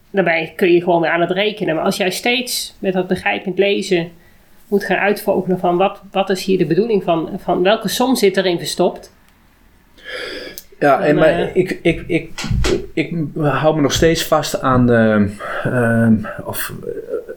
Daarbij 0.10 0.53
kun 0.55 0.72
je 0.72 0.84
gewoon 0.84 1.01
weer 1.01 1.12
aan 1.12 1.22
het 1.22 1.32
rekenen. 1.32 1.76
Maar 1.76 1.84
als 1.84 1.97
jij 1.97 2.12
steeds 2.12 2.76
met 2.80 2.93
dat 2.93 3.07
begrijpend 3.07 3.57
lezen 3.57 4.12
moet 4.68 4.84
gaan 4.84 4.97
uitvogelen 4.97 5.60
van 5.60 5.78
wat, 5.78 6.01
wat 6.12 6.30
is 6.30 6.43
hier 6.45 6.57
de 6.57 6.66
bedoeling 6.66 7.03
van, 7.03 7.30
van 7.38 7.64
welke 7.64 7.88
som 7.88 8.16
zit 8.16 8.38
erin 8.38 8.57
verstopt. 8.57 9.12
Ja, 10.80 11.01
en, 11.01 11.16
maar 11.16 11.39
uh, 11.39 11.55
ik, 11.55 11.80
ik, 11.82 12.03
ik, 12.07 12.32
ik, 12.93 13.16
hou 13.38 13.76
me 13.76 13.82
nog 13.82 13.93
steeds 13.93 14.24
vast 14.24 14.62
aan 14.62 14.88
de, 14.88 15.30
uh, 15.66 16.47
of, 16.47 16.74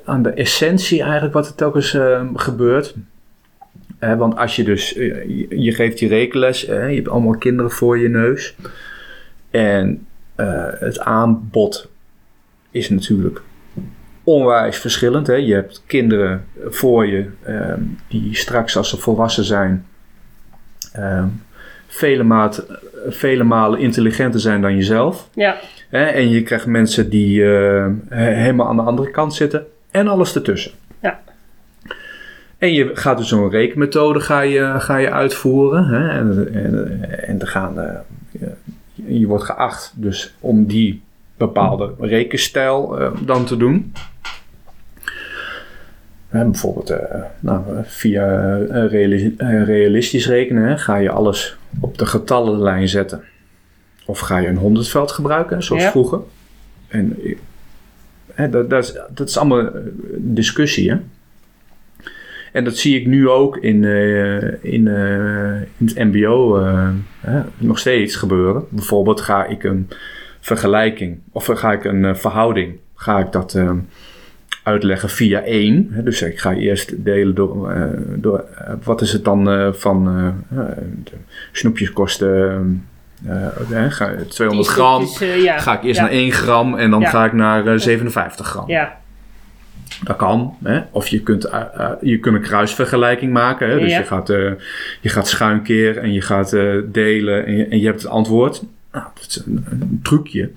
aan 0.04 0.22
de 0.22 0.30
essentie 0.30 1.02
eigenlijk 1.02 1.34
wat 1.34 1.46
er 1.46 1.54
telkens 1.54 1.94
uh, 1.94 2.20
gebeurt. 2.34 2.94
Want 4.16 4.36
als 4.36 4.56
je 4.56 4.64
dus, 4.64 4.90
je, 4.90 5.46
je 5.48 5.72
geeft 5.72 5.98
die 5.98 6.08
rekenles, 6.08 6.60
je 6.60 6.72
hebt 6.72 7.08
allemaal 7.08 7.38
kinderen 7.38 7.70
voor 7.70 7.98
je 7.98 8.08
neus. 8.08 8.56
En 9.50 10.06
het 10.78 10.98
aanbod 10.98 11.90
is 12.70 12.88
natuurlijk 12.88 13.42
onwijs 14.24 14.78
verschillend. 14.78 15.26
Hè? 15.26 15.34
Je 15.34 15.54
hebt 15.54 15.82
kinderen 15.86 16.44
voor 16.68 17.06
je 17.06 17.26
ehm, 17.42 17.80
die 18.08 18.36
straks 18.36 18.76
als 18.76 18.88
ze 18.88 18.96
volwassen 18.96 19.44
zijn 19.44 19.86
ehm, 20.92 21.26
vele, 21.86 22.22
maat, 22.22 22.66
vele 23.08 23.44
malen 23.44 23.78
intelligenter 23.78 24.40
zijn 24.40 24.60
dan 24.60 24.76
jezelf. 24.76 25.28
Ja. 25.34 25.56
Hè? 25.88 26.04
En 26.04 26.28
je 26.28 26.42
krijgt 26.42 26.66
mensen 26.66 27.10
die 27.10 27.40
uh, 27.40 27.86
helemaal 28.08 28.68
aan 28.68 28.76
de 28.76 28.82
andere 28.82 29.10
kant 29.10 29.34
zitten 29.34 29.66
en 29.90 30.08
alles 30.08 30.34
ertussen. 30.34 30.72
Ja. 31.02 31.20
En 32.62 32.72
je 32.72 32.90
gaat 32.94 33.18
dus 33.18 33.28
zo'n 33.28 33.50
rekenmethode 33.50 34.20
ga 34.20 34.40
je, 34.40 34.74
ga 34.78 34.96
je 34.96 35.10
uitvoeren. 35.10 35.86
Hè? 35.86 36.08
En, 36.08 36.54
en, 36.54 37.02
en 37.26 37.46
gaan, 37.46 37.78
uh, 37.78 37.84
je, 38.30 39.18
je 39.18 39.26
wordt 39.26 39.44
geacht 39.44 39.92
dus 39.96 40.34
om 40.40 40.66
die 40.66 41.02
bepaalde 41.36 41.94
rekenstijl 42.00 43.00
uh, 43.00 43.10
dan 43.26 43.44
te 43.44 43.56
doen. 43.56 43.92
Bijvoorbeeld 46.30 46.90
uh, 46.90 46.98
nou, 47.40 47.62
via 47.84 48.56
realistisch 49.64 50.26
rekenen 50.26 50.68
hè, 50.68 50.78
ga 50.78 50.96
je 50.96 51.10
alles 51.10 51.56
op 51.80 51.98
de 51.98 52.06
getallenlijn 52.06 52.88
zetten. 52.88 53.22
Of 54.06 54.18
ga 54.18 54.38
je 54.38 54.48
een 54.48 54.56
honderdveld 54.56 55.12
gebruiken, 55.12 55.62
zoals 55.62 55.82
ja. 55.82 55.90
vroeger. 55.90 56.20
En 56.88 57.16
hè, 58.32 58.48
dat, 58.48 58.70
dat, 58.70 58.84
is, 58.84 58.98
dat 59.14 59.28
is 59.28 59.38
allemaal 59.38 59.68
discussie. 60.16 60.90
Hè? 60.90 60.96
En 62.52 62.64
dat 62.64 62.76
zie 62.76 63.00
ik 63.00 63.06
nu 63.06 63.28
ook 63.28 63.56
in, 63.56 63.84
in, 64.62 64.86
in 65.78 65.86
het 65.86 65.94
MBO 65.94 66.60
nog 67.56 67.78
steeds 67.78 68.16
gebeuren. 68.16 68.64
Bijvoorbeeld 68.70 69.20
ga 69.20 69.44
ik 69.44 69.64
een 69.64 69.88
vergelijking 70.42 71.18
of 71.32 71.46
ga 71.46 71.72
ik 71.72 71.84
een 71.84 72.04
uh, 72.04 72.14
verhouding, 72.14 72.76
ga 72.94 73.18
ik 73.18 73.32
dat 73.32 73.54
uh, 73.54 73.70
uitleggen 74.62 75.08
via 75.08 75.42
1. 75.42 75.88
Hè, 75.90 76.02
dus 76.02 76.22
ik 76.22 76.38
ga 76.38 76.52
eerst 76.52 77.04
delen 77.04 77.34
door, 77.34 77.72
uh, 77.72 77.84
door 78.16 78.44
wat 78.84 79.00
is 79.00 79.12
het 79.12 79.24
dan 79.24 79.74
van 79.74 80.32
snoepjes 81.52 81.92
kosten. 81.92 82.86
ga, 83.90 84.14
200 84.28 84.68
gram. 84.68 85.06
Ja. 85.18 85.58
Ga 85.58 85.72
ik 85.72 85.82
eerst 85.82 86.00
ja. 86.00 86.04
naar 86.04 86.12
1 86.12 86.32
gram 86.32 86.74
en 86.74 86.90
dan 86.90 87.00
ja. 87.00 87.08
ga 87.08 87.24
ik 87.24 87.32
naar 87.32 87.80
57 87.80 88.46
gram. 88.46 88.68
Ja. 88.68 89.00
Dat 90.04 90.16
kan. 90.16 90.56
Hè? 90.62 90.80
Of 90.90 91.08
je 91.08 91.20
kunt, 91.20 91.46
uh, 91.46 91.60
uh, 91.78 91.90
je 92.00 92.18
kunt 92.18 92.36
een 92.36 92.42
kruisvergelijking 92.42 93.32
maken. 93.32 93.68
Hè? 93.68 93.78
Dus 93.78 93.96
je, 93.96 94.04
gaat, 94.04 94.30
uh, 94.30 94.52
je 95.00 95.08
gaat 95.08 95.28
schuinkeer 95.28 95.98
en 95.98 96.12
je 96.12 96.20
gaat 96.20 96.50
delen 96.86 97.46
en 97.46 97.56
je, 97.56 97.66
en 97.66 97.78
je 97.78 97.86
hebt 97.86 98.02
het 98.02 98.10
antwoord. 98.10 98.62
Nou, 98.92 99.04
dat 99.14 99.26
is 99.28 99.42
een, 99.46 99.64
een, 99.70 100.00
trucje. 100.02 100.50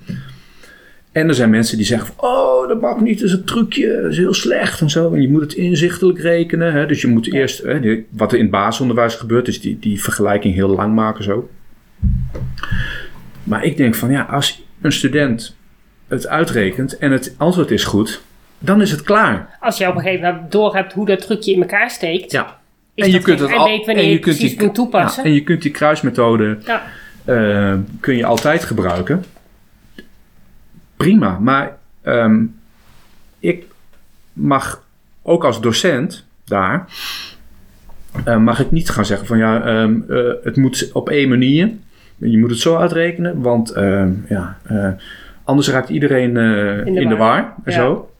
En 1.12 1.28
er 1.28 1.34
zijn 1.34 1.50
mensen 1.50 1.76
die 1.76 1.86
zeggen: 1.86 2.06
van, 2.06 2.28
Oh, 2.28 2.68
dat 2.68 2.80
mag 2.80 3.00
niet, 3.00 3.18
dat 3.18 3.28
is 3.28 3.34
een 3.34 3.44
trucje, 3.44 4.00
dat 4.02 4.10
is 4.10 4.18
heel 4.18 4.34
slecht 4.34 4.80
en 4.80 4.90
zo. 4.90 5.12
En 5.12 5.22
je 5.22 5.28
moet 5.28 5.40
het 5.40 5.52
inzichtelijk 5.52 6.18
rekenen. 6.18 6.72
Hè? 6.72 6.86
Dus 6.86 7.00
je 7.00 7.08
moet 7.08 7.32
eerst, 7.32 7.62
hè, 7.62 7.80
die, 7.80 8.06
wat 8.10 8.32
er 8.32 8.38
in 8.38 8.44
het 8.44 8.52
basisonderwijs 8.52 9.14
gebeurt, 9.14 9.48
is 9.48 9.60
die, 9.60 9.78
die 9.78 10.02
vergelijking 10.02 10.54
heel 10.54 10.68
lang 10.68 10.94
maken 10.94 11.24
zo. 11.24 11.48
Maar 13.42 13.64
ik 13.64 13.76
denk 13.76 13.94
van 13.94 14.10
ja, 14.10 14.22
als 14.22 14.64
een 14.80 14.92
student 14.92 15.56
het 16.08 16.26
uitrekent 16.26 16.98
en 16.98 17.12
het 17.12 17.34
antwoord 17.36 17.70
is 17.70 17.84
goed, 17.84 18.22
dan 18.58 18.80
is 18.80 18.90
het 18.90 19.02
klaar. 19.02 19.56
Als 19.60 19.78
je 19.78 19.88
op 19.88 19.94
een 19.94 20.00
gegeven 20.00 20.32
moment 20.32 20.52
doorhebt 20.52 20.92
hoe 20.92 21.06
dat 21.06 21.20
trucje 21.20 21.52
in 21.52 21.60
elkaar 21.60 21.90
steekt. 21.90 22.32
Ja. 22.32 22.58
en 22.94 23.10
je 23.10 23.20
kunt 23.20 23.40
het 23.40 23.52
al, 23.52 23.66
en 23.66 23.72
je, 23.72 24.10
je 24.10 24.34
die, 24.34 24.62
moet 24.62 24.74
toepassen. 24.74 25.22
Ja, 25.22 25.28
en 25.28 25.34
je 25.34 25.42
kunt 25.42 25.62
die 25.62 25.70
kruismethode. 25.70 26.58
Ja 26.64 26.82
uh, 27.26 27.74
kun 28.00 28.16
je 28.16 28.24
altijd 28.24 28.64
gebruiken. 28.64 29.24
Prima, 30.96 31.38
maar 31.38 31.76
um, 32.04 32.54
ik 33.38 33.64
mag 34.32 34.84
ook 35.22 35.44
als 35.44 35.60
docent 35.60 36.26
daar, 36.44 36.86
uh, 38.26 38.36
mag 38.36 38.60
ik 38.60 38.70
niet 38.70 38.90
gaan 38.90 39.06
zeggen 39.06 39.26
van 39.26 39.38
ja, 39.38 39.80
um, 39.82 40.04
uh, 40.08 40.32
het 40.42 40.56
moet 40.56 40.90
op 40.92 41.08
één 41.08 41.28
manier. 41.28 41.70
Je 42.16 42.38
moet 42.38 42.50
het 42.50 42.58
zo 42.58 42.76
uitrekenen, 42.76 43.40
want 43.40 43.70
ehm, 43.70 44.12
ja, 44.28 44.56
anders 45.44 45.68
raakt 45.68 45.88
iedereen 45.88 46.36
in 46.36 46.94
de, 46.94 47.00
in 47.00 47.08
de 47.08 47.16
war. 47.16 47.54
En 47.64 47.72
ja. 47.72 47.78
zo. 47.78 48.10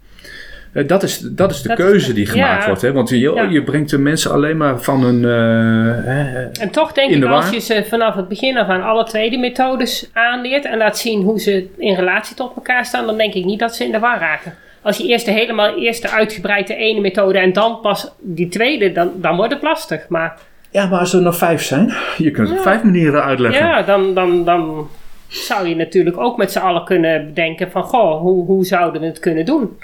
Eh, 0.77 0.87
dat, 0.87 1.03
is, 1.03 1.19
dat 1.19 1.51
is 1.51 1.63
de 1.63 1.69
dat 1.69 1.77
keuze 1.77 2.09
is, 2.09 2.15
die 2.15 2.27
gemaakt 2.27 2.61
ja. 2.61 2.67
wordt. 2.67 2.83
Hè? 2.83 2.93
Want 2.93 3.09
je, 3.09 3.19
ja. 3.19 3.43
je 3.43 3.63
brengt 3.63 3.91
de 3.91 3.99
mensen 3.99 4.33
alleen 4.33 4.57
maar 4.57 4.81
van 4.81 5.03
hun. 5.03 5.23
Uh, 5.23 6.61
en 6.63 6.71
toch 6.71 6.93
denk 6.93 7.11
ik, 7.11 7.25
als 7.25 7.51
je 7.51 7.61
ze 7.61 7.85
vanaf 7.89 8.15
het 8.15 8.29
begin 8.29 8.59
af 8.59 8.69
aan 8.69 8.83
alle 8.83 9.05
twee 9.05 9.31
die 9.31 9.39
methodes 9.39 10.11
aanleert 10.13 10.65
en 10.65 10.79
laat 10.79 10.99
zien 10.99 11.23
hoe 11.23 11.41
ze 11.41 11.67
in 11.77 11.95
relatie 11.95 12.37
tot 12.37 12.57
elkaar 12.57 12.85
staan, 12.85 13.07
dan 13.07 13.17
denk 13.17 13.35
ik 13.35 13.45
niet 13.45 13.59
dat 13.59 13.75
ze 13.75 13.85
in 13.85 13.93
de 13.93 13.99
war 13.99 14.19
raken. 14.19 14.55
Als 14.83 14.97
je 14.97 15.07
eerst 15.07 15.25
de 15.25 15.31
helemaal 15.31 15.79
eerste 15.79 16.11
uitgebreide 16.11 16.75
ene 16.75 17.01
methode 17.01 17.39
en 17.39 17.53
dan 17.53 17.81
pas 17.81 18.13
die 18.21 18.49
tweede, 18.49 18.93
dan, 18.93 19.11
dan 19.17 19.37
wordt 19.37 19.53
het 19.53 19.63
lastig. 19.63 20.09
Maar, 20.09 20.39
ja, 20.71 20.87
maar 20.87 21.01
als 21.01 21.13
er 21.13 21.23
nog 21.23 21.37
vijf 21.37 21.63
zijn, 21.63 21.93
je 22.17 22.31
kunt 22.31 22.49
het 22.49 22.57
op 22.57 22.63
vijf 22.63 22.83
manieren 22.83 23.23
uitleggen. 23.23 23.67
Ja, 23.67 23.83
dan, 23.83 24.15
dan, 24.15 24.45
dan 24.45 24.89
zou 25.29 25.69
je 25.69 25.77
natuurlijk 25.77 26.19
ook 26.19 26.37
met 26.37 26.53
z'n 26.53 26.59
allen 26.59 26.85
kunnen 26.85 27.27
bedenken 27.27 27.71
van, 27.71 27.83
goh, 27.83 28.21
hoe, 28.21 28.47
hoe 28.47 28.65
zouden 28.65 29.01
we 29.01 29.07
het 29.07 29.19
kunnen 29.19 29.45
doen? 29.45 29.79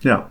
Ja. 0.00 0.30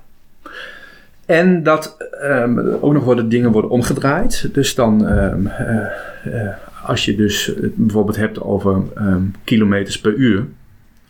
En 1.26 1.64
dat 1.64 1.98
ehm, 2.22 2.60
ook 2.82 2.94
nog 2.94 3.04
worden 3.04 3.30
dingen 3.30 3.52
worden 3.52 3.72
omgedraaid. 3.72 4.50
Dus 4.54 4.76
dan, 4.76 5.08
ehm, 5.08 5.48
eh, 5.48 5.86
eh, 6.24 6.54
als 6.84 7.06
je 7.06 7.16
dus 7.16 7.52
bijvoorbeeld 7.76 8.18
hebt 8.18 8.42
over 8.42 8.82
ehm, 8.96 9.22
kilometers 9.44 10.00
per 10.00 10.14
uur, 10.14 10.46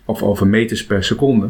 of 0.05 0.23
over 0.23 0.47
meters 0.47 0.85
per 0.85 1.03
seconde, 1.03 1.47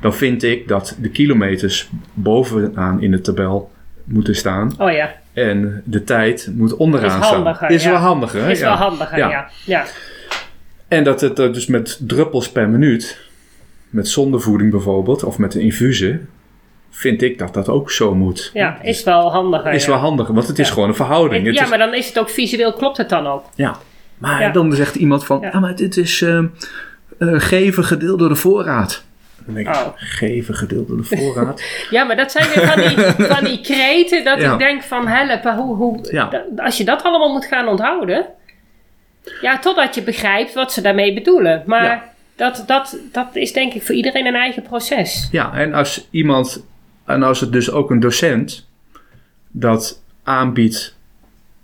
dan 0.00 0.14
vind 0.14 0.42
ik 0.42 0.68
dat 0.68 0.96
de 1.00 1.08
kilometers 1.08 1.90
bovenaan 2.14 3.02
in 3.02 3.10
de 3.10 3.20
tabel 3.20 3.70
moeten 4.04 4.36
staan. 4.36 4.72
Oh 4.78 4.92
ja, 4.92 5.14
En 5.32 5.82
de 5.84 6.04
tijd 6.04 6.50
moet 6.54 6.76
onderaan 6.76 7.20
Is 7.20 7.26
handiger, 7.26 7.54
staan. 7.56 7.70
Is 7.70 7.82
ja. 7.84 7.90
wel 7.90 8.00
handiger, 8.00 8.42
hè? 8.42 8.50
is 8.50 8.58
Ja. 8.58 8.68
wel 8.68 8.88
handiger, 8.88 9.18
Ja. 9.18 9.28
ja. 9.30 9.48
ja. 9.64 9.84
En 10.88 11.04
dat 11.04 11.20
het 11.20 11.38
er 11.38 11.52
dus 11.52 11.66
met 11.66 11.98
druppels 12.06 12.50
per 12.50 12.68
minuut, 12.68 13.30
met 13.92 14.08
zondevoeding 14.08 14.70
bijvoorbeeld, 14.70 15.24
of 15.24 15.38
met 15.38 15.54
een 15.54 15.60
infusie, 15.60 16.18
vind 16.90 17.22
ik 17.22 17.38
dat 17.38 17.54
dat 17.54 17.68
ook 17.68 17.90
zo 17.90 18.14
moet. 18.14 18.50
Ja, 18.54 18.78
is 18.82 19.02
wel 19.04 19.30
handiger. 19.32 19.72
Is 19.72 19.84
ja. 19.84 19.90
wel 19.90 19.98
handiger, 20.00 20.34
want 20.34 20.46
het 20.46 20.58
is 20.58 20.66
Ja. 20.68 20.72
gewoon 20.74 20.88
een 20.88 20.94
verhouding. 20.94 21.46
Het 21.46 21.54
ja, 21.54 21.62
is- 21.62 21.68
maar 21.68 21.78
dan 21.78 21.94
is 21.94 22.06
het 22.06 22.18
ook 22.18 22.28
visueel, 22.30 22.72
klopt 22.72 22.96
het 22.96 23.08
dan 23.08 23.26
ook? 23.26 23.44
ja. 23.54 23.76
Maar 24.18 24.40
Ja. 24.40 24.50
dan 24.50 24.72
zegt 24.72 24.94
iemand 24.94 25.24
van, 25.26 25.40
Ja. 25.40 25.48
ja, 25.52 25.60
maar 25.60 25.76
dit 25.76 25.96
is 25.96 26.22
ehm, 26.22 26.46
eh, 27.18 27.28
geven 27.40 27.84
gedeeld 27.84 28.18
door 28.18 28.28
de 28.28 28.34
voorraad. 28.34 29.04
Dan 29.46 29.54
denk 29.54 29.68
ik, 29.68 29.74
Oh. 29.74 29.86
geven 29.94 30.54
gedeeld 30.54 30.88
door 30.88 30.96
de 30.96 31.02
voorraad? 31.04 31.62
Ja, 31.90 32.04
maar 32.04 32.16
dat 32.16 32.32
zijn 32.32 32.48
weer 32.54 32.66
van 32.68 32.80
die, 32.80 33.26
van 33.26 33.44
die 33.44 33.60
kreten 33.60 34.24
dat 34.24 34.40
Ja. 34.40 34.52
ik 34.52 34.58
denk 34.58 34.82
van 34.82 35.06
helpen, 35.08 35.56
hoe, 35.56 35.76
hoe, 35.76 36.00
als 36.56 36.76
je 36.76 36.84
dat 36.84 37.02
allemaal 37.02 37.32
moet 37.32 37.44
gaan 37.46 37.68
onthouden. 37.68 38.26
Ja, 39.40 39.58
totdat 39.58 39.94
je 39.94 40.02
begrijpt 40.02 40.54
wat 40.54 40.72
ze 40.72 40.80
daarmee 40.80 41.14
bedoelen. 41.14 41.62
Maar 41.66 41.84
Ja. 41.84 42.11
Dat, 42.42 42.64
dat, 42.66 42.96
dat 43.12 43.26
is 43.32 43.52
denk 43.52 43.72
ik 43.72 43.82
voor 43.82 43.94
iedereen 43.94 44.26
een 44.26 44.34
eigen 44.34 44.62
proces. 44.62 45.28
ja, 45.30 45.52
en 45.54 45.74
als 45.74 46.08
iemand, 46.10 46.64
en 47.06 47.22
als 47.22 47.40
het 47.40 47.52
dus 47.52 47.70
ook 47.70 47.90
een 47.90 48.00
docent 48.00 48.68
dat 49.50 50.02
aanbiedt 50.22 50.96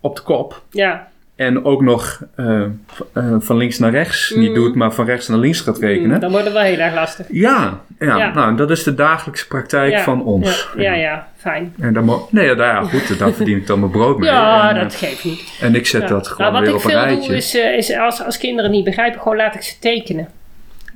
op 0.00 0.16
de 0.16 0.22
kop, 0.22 0.62
Ja, 0.70 1.08
En 1.36 1.64
ook 1.64 1.82
nog 1.82 2.20
eh, 2.36 2.62
eh, 2.62 3.34
van 3.38 3.56
links 3.56 3.78
naar 3.78 3.90
rechts 3.90 4.30
niet 4.36 4.48
Mm. 4.48 4.54
doet, 4.54 4.74
maar 4.74 4.92
van 4.92 5.04
rechts 5.04 5.28
naar 5.28 5.38
links 5.38 5.60
gaat 5.60 5.78
rekenen. 5.78 6.10
Mm, 6.14 6.20
dan 6.20 6.30
wordt 6.30 6.44
het 6.44 6.54
wel 6.54 6.62
heel 6.62 6.78
erg 6.78 6.94
lastig. 6.94 7.26
Ja, 7.30 7.80
ja, 7.98 8.16
Ja. 8.16 8.32
Nou, 8.34 8.56
dat 8.56 8.70
is 8.70 8.82
de 8.82 8.94
dagelijkse 8.94 9.46
praktijk 9.46 9.92
Ja, 9.92 10.02
van 10.02 10.22
ons. 10.24 10.68
Ja, 10.76 10.82
ja, 10.82 10.94
ja, 10.94 11.28
fijn. 11.36 11.74
En 11.80 11.92
dan 11.92 12.26
nee, 12.30 12.46
nou 12.54 12.58
ja, 12.58 12.82
goed, 12.82 13.18
daar 13.18 13.32
verdien 13.32 13.56
ik 13.56 13.66
dan 13.66 13.78
mijn 13.80 13.90
brood 13.92 14.18
mee. 14.18 14.30
Ja, 14.30 14.70
en, 14.70 14.76
eh, 14.76 14.82
dat 14.82 14.94
geeft 14.94 15.24
niet. 15.24 15.58
en 15.60 15.74
ik 15.74 15.86
zet 15.86 16.08
dat 16.08 16.28
gewoon 16.28 16.52
nou, 16.52 16.64
weer 16.64 16.72
wat 16.72 16.82
op 16.84 16.90
ik 16.90 16.96
een 16.96 17.00
veel 17.00 17.08
rijtje. 17.08 17.28
doe 17.28 17.36
is, 17.36 17.54
is 17.88 17.96
als, 17.96 18.24
als 18.24 18.38
kinderen 18.38 18.70
niet 18.70 18.84
begrijpen, 18.84 19.20
gewoon 19.20 19.36
laat 19.36 19.54
ik 19.54 19.62
ze 19.62 19.78
tekenen. 19.78 20.28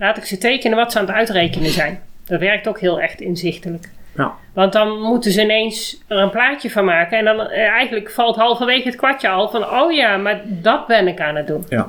Laat 0.02 0.16
ik 0.16 0.24
ze 0.24 0.38
tekenen 0.38 0.76
wat 0.76 0.92
ze 0.92 0.98
aan 0.98 1.06
het 1.06 1.14
uitrekenen 1.14 1.70
zijn. 1.70 2.00
Dat 2.24 2.40
werkt 2.40 2.68
ook 2.68 2.80
heel 2.80 3.00
echt 3.00 3.20
inzichtelijk. 3.20 3.88
Ja. 4.16 4.32
Want 4.52 4.72
dan 4.72 5.00
moeten 5.00 5.32
ze 5.32 5.42
ineens 5.42 6.02
er 6.06 6.16
een 6.16 6.30
plaatje 6.30 6.70
van 6.70 6.84
maken. 6.84 7.18
En 7.18 7.24
dan 7.24 7.40
eh, 7.40 7.68
eigenlijk 7.68 8.10
valt 8.10 8.36
halverwege 8.36 8.88
het 8.88 8.96
kwartje 8.96 9.28
al 9.28 9.48
van... 9.50 9.70
Oh 9.70 9.92
ja, 9.92 10.16
maar 10.16 10.40
dat 10.44 10.86
ben 10.86 11.08
ik 11.08 11.20
aan 11.20 11.36
het 11.36 11.46
doen. 11.46 11.64
Ja. 11.68 11.88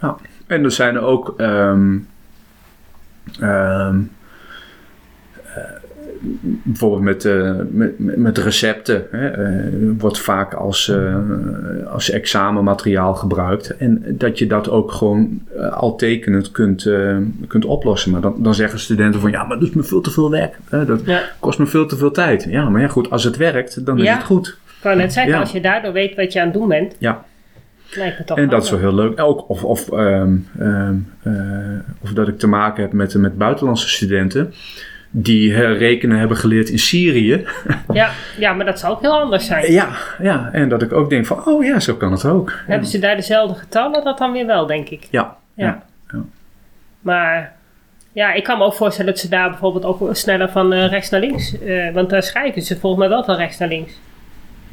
ja. 0.00 0.16
En 0.46 0.64
er 0.64 0.70
zijn 0.70 0.94
er 0.94 1.02
ook 1.02 1.34
ehm, 1.36 1.98
ehm, 3.40 3.40
eh, 3.40 3.94
bijvoorbeeld 6.62 7.02
met, 7.02 7.24
eh, 7.24 7.54
met, 7.70 7.98
met- 7.98 8.16
met 8.16 8.38
recepten. 8.38 9.06
Hè, 9.10 9.28
eh, 9.28 9.64
wordt 9.98 10.18
vaak 10.18 10.54
als, 10.54 10.88
eh, 10.88 11.16
als 11.92 12.10
examenmateriaal 12.10 13.14
gebruikt. 13.14 13.76
En 13.76 14.04
dat 14.08 14.38
je 14.38 14.46
dat 14.46 14.70
ook 14.70 14.92
gewoon 14.92 15.40
al 15.70 15.96
tekenend 15.96 16.50
kunt, 16.50 16.90
kunt 17.46 17.64
oplossen. 17.64 18.10
Maar 18.10 18.20
dan, 18.20 18.34
dan 18.42 18.54
zeggen 18.54 18.78
studenten 18.78 19.20
van 19.20 19.30
ja, 19.30 19.44
maar 19.44 19.58
dat 19.58 19.68
is 19.68 19.74
me 19.74 19.82
veel 19.82 20.00
te 20.00 20.10
veel 20.10 20.30
werk. 20.30 20.56
Dat 20.68 21.00
Ja. 21.04 21.20
kost 21.40 21.58
me 21.58 21.66
veel 21.66 21.86
te 21.86 21.96
veel 21.96 22.10
tijd. 22.10 22.46
Ja, 22.50 22.68
maar 22.68 22.80
ja 22.80 22.88
goed, 22.88 23.10
als 23.10 23.24
het 23.24 23.36
werkt, 23.36 23.86
dan 23.86 23.98
is 23.98 24.08
het 24.08 24.22
goed. 24.22 24.48
Ik 24.48 24.84
wou 24.84 24.96
net 24.96 25.12
zeggen, 25.12 25.32
Ja. 25.32 25.40
als 25.40 25.52
je 25.52 25.60
daardoor 25.60 25.92
weet 25.92 26.14
wat 26.16 26.32
je 26.32 26.38
aan 26.40 26.44
het 26.46 26.54
doen 26.54 26.68
bent... 26.68 26.94
Ja. 26.98 27.24
Lijkt 27.96 28.18
me 28.18 28.24
toch 28.24 28.38
En 28.38 28.48
dat 28.48 28.64
is 28.64 28.70
wel 28.70 28.78
heel 28.78 28.94
leuk. 28.94 29.20
Ook, 29.20 29.48
of, 29.48 29.64
of, 29.64 29.90
ehm, 29.92 30.36
ehm, 30.58 30.94
eh, 31.22 31.32
of 32.02 32.12
dat 32.12 32.28
ik 32.28 32.38
te 32.38 32.46
maken 32.46 32.82
heb 32.82 32.92
met, 32.92 33.14
met 33.14 33.38
buitenlandse 33.38 33.88
studenten 33.88 34.52
die 35.10 35.72
rekenen 35.72 36.18
hebben 36.18 36.36
geleerd 36.36 36.68
in 36.68 36.78
Syrië. 36.78 37.44
Ja, 37.92 38.10
ja, 38.38 38.52
maar 38.52 38.66
dat 38.66 38.78
zou 38.78 38.92
ook 38.92 39.00
heel 39.00 39.20
anders 39.20 39.46
zijn. 39.46 39.72
Ja, 39.72 39.88
ja, 40.22 40.48
en 40.52 40.68
dat 40.68 40.82
ik 40.82 40.92
ook 40.92 41.10
denk 41.10 41.26
van, 41.26 41.46
oh 41.46 41.64
ja, 41.64 41.80
zo 41.80 41.94
kan 41.94 42.12
het 42.12 42.24
ook. 42.24 42.52
Hebben 42.66 42.88
ze 42.88 42.98
daar 42.98 43.16
dezelfde 43.16 43.54
getallen? 43.58 44.04
Dat 44.04 44.18
dan 44.18 44.32
weer 44.32 44.46
wel, 44.46 44.66
denk 44.66 44.88
ik. 44.88 45.06
Ja, 45.10 45.36
Ja. 45.54 45.64
ja. 45.66 45.82
ja. 46.12 46.18
Maar 47.00 47.52
ja, 48.12 48.32
ik 48.32 48.44
kan 48.44 48.58
me 48.58 48.64
ook 48.64 48.74
voorstellen 48.74 49.12
dat 49.12 49.20
ze 49.20 49.28
daar 49.28 49.50
bijvoorbeeld 49.50 49.84
ook 49.84 50.08
sneller 50.12 50.48
van 50.48 50.72
eh, 50.72 50.88
rechts 50.88 51.10
naar 51.10 51.20
links. 51.20 51.58
eh, 51.58 51.92
want 51.92 52.10
daar 52.10 52.22
schrijven 52.22 52.62
ze 52.62 52.78
volgens 52.78 53.00
mij 53.00 53.10
wel 53.10 53.24
van 53.24 53.36
rechts 53.36 53.58
naar 53.58 53.68
links. 53.68 53.92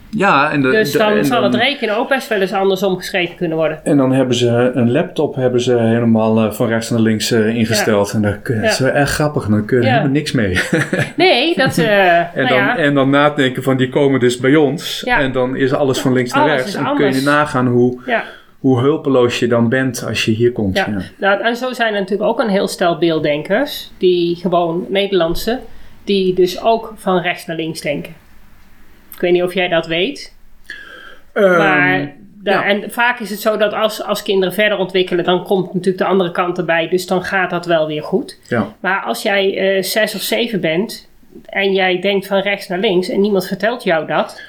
Ja, 0.10 0.52
en, 0.52 0.62
de, 0.62 0.70
Dus 0.72 0.92
de- 0.92 0.98
dan 0.98 1.12
en 1.18 1.26
zal 1.26 1.44
het 1.44 1.56
rekenen 1.56 1.98
ook 1.98 2.10
best 2.10 2.28
wel 2.28 2.40
eens 2.42 2.54
andersom 2.54 2.98
geschreven 2.98 3.36
kunnen 3.36 3.58
worden. 3.58 3.80
En 3.84 3.98
dan 3.98 4.12
hebben 4.14 4.36
ze 4.36 4.72
een 4.74 4.92
laptop 4.92 5.36
hebben 5.36 5.62
ze 5.62 5.78
helemaal 5.78 6.38
eh, 6.46 6.52
van 6.52 6.68
rechts 6.68 6.90
naar 6.90 7.00
links 7.00 7.32
eh, 7.32 7.48
ingesteld. 7.56 8.12
En 8.14 8.22
dat, 8.22 8.38
is 8.64 8.80
wel 8.80 8.92
erg 8.92 9.10
grappig. 9.10 9.48
Dan 9.48 9.66
kun 9.66 9.78
je 9.78 9.84
er 9.84 9.90
Ja. 9.90 9.96
helemaal 9.98 10.14
niks 10.16 10.32
mee. 10.32 10.60
Nee, 11.16 11.56
dat. 11.56 11.78
eh 11.78 12.18
En, 12.18 12.28
nou 12.36 12.48
dan, 12.48 12.58
ja, 12.58 12.78
en 12.78 12.94
dan 12.94 13.10
nadenken 13.10 13.64
van 13.64 13.78
die 13.78 13.90
komen 13.90 14.20
dus 14.20 14.38
bij 14.38 14.56
ons. 14.56 15.02
Ja. 15.06 15.20
En 15.20 15.32
dan 15.32 15.56
is 15.56 15.74
alles 15.74 16.00
van 16.00 16.14
links 16.14 16.34
naar 16.34 16.44
Alles 16.44 16.56
rechts. 16.56 16.76
En 16.76 16.84
dan 16.84 16.96
kun 16.96 17.04
je 17.06 17.10
anders. 17.10 17.26
nagaan 17.26 17.68
hoe, 17.68 18.02
ja, 18.06 18.24
hoe 18.60 18.80
hulpeloos 18.80 19.40
je 19.40 19.48
dan 19.48 19.70
bent 19.70 20.04
als 20.08 20.26
je 20.26 20.32
hier 20.32 20.52
komt. 20.52 20.78
ja. 20.78 20.88
Ja. 20.90 21.02
Nou, 21.18 21.42
en 21.42 21.56
zo 21.56 21.74
zijn 21.74 21.94
er 21.94 22.00
natuurlijk 22.00 22.30
ook 22.30 22.40
een 22.40 22.50
heel 22.50 22.68
stel 22.68 22.98
beelddenkers, 22.98 23.92
die 23.98 24.36
gewoon 24.36 24.86
Nederlandse, 24.90 25.60
die 26.04 26.34
dus 26.34 26.62
ook 26.62 26.94
van 26.96 27.18
rechts 27.22 27.46
naar 27.46 27.56
links 27.56 27.82
denken. 27.82 28.14
Ik 29.16 29.22
weet 29.22 29.32
niet 29.32 29.44
of 29.44 29.54
jij 29.54 29.68
dat 29.68 29.88
weet. 29.88 30.36
Ehm, 31.34 31.58
Maar 31.58 32.16
ja. 32.44 32.66
en 32.66 32.92
vaak 32.92 33.20
is 33.20 33.30
het 33.30 33.40
zo 33.40 33.58
dat 33.58 33.74
als, 33.74 34.04
als 34.04 34.24
kinderen 34.24 34.54
verder 34.54 34.78
ontwikkelen, 34.78 35.24
dan 35.24 35.44
komt 35.44 35.74
natuurlijk 35.74 35.98
de 35.98 36.10
andere 36.10 36.32
kant 36.32 36.58
erbij. 36.58 36.88
Dus 36.88 37.08
dan 37.08 37.24
gaat 37.24 37.50
dat 37.50 37.66
wel 37.66 37.88
weer 37.88 38.04
goed. 38.04 38.40
ja. 38.48 38.76
Maar 38.80 39.02
als 39.04 39.22
jij 39.22 39.58
eh, 39.58 39.84
zes 39.84 40.16
of 40.16 40.22
zeven 40.22 40.62
bent 40.62 41.10
en 41.46 41.74
jij 41.74 42.00
denkt 42.00 42.28
van 42.28 42.40
rechts 42.40 42.68
naar 42.68 42.80
links 42.80 43.10
en 43.10 43.22
niemand 43.22 43.48
vertelt 43.48 43.84
jou 43.84 44.08
dat, 44.08 44.42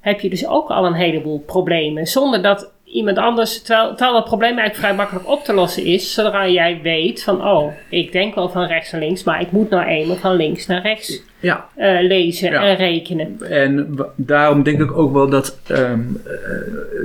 heb 0.00 0.20
je 0.20 0.30
dus 0.30 0.46
ook 0.46 0.68
al 0.70 0.86
een 0.86 0.94
heleboel 0.94 1.38
problemen. 1.38 2.06
Zonder 2.06 2.42
dat 2.42 2.72
iemand 2.84 3.18
anders, 3.18 3.62
terwijl, 3.62 3.88
terwijl 3.88 4.12
dat 4.12 4.24
probleem 4.24 4.58
eigenlijk 4.58 4.78
vrij 4.78 4.94
makkelijk 4.94 5.28
op 5.28 5.44
te 5.44 5.52
lossen 5.52 5.84
is, 5.84 6.14
zodra 6.14 6.48
jij 6.48 6.80
weet 6.82 7.22
van, 7.22 7.46
oh, 7.46 7.72
ik 7.88 8.12
denk 8.12 8.34
wel 8.34 8.48
van 8.48 8.66
rechts 8.66 8.92
naar 8.92 9.00
links, 9.00 9.24
maar 9.24 9.40
ik 9.40 9.50
moet 9.50 9.70
nou 9.70 9.86
eenmaal 9.86 10.16
van 10.16 10.36
links 10.36 10.66
naar 10.66 10.82
rechts 10.82 11.22
ja. 11.46 11.68
eh, 11.74 12.06
lezen 12.06 12.50
Ja. 12.50 12.62
en 12.62 12.76
rekenen. 12.76 13.36
En 13.50 13.96
daarom 14.16 14.62
denk 14.62 14.80
ik 14.80 14.92
ook 14.98 15.12
wel 15.12 15.28
dat, 15.28 15.58
ehm, 15.66 16.00
eh, 16.24 16.32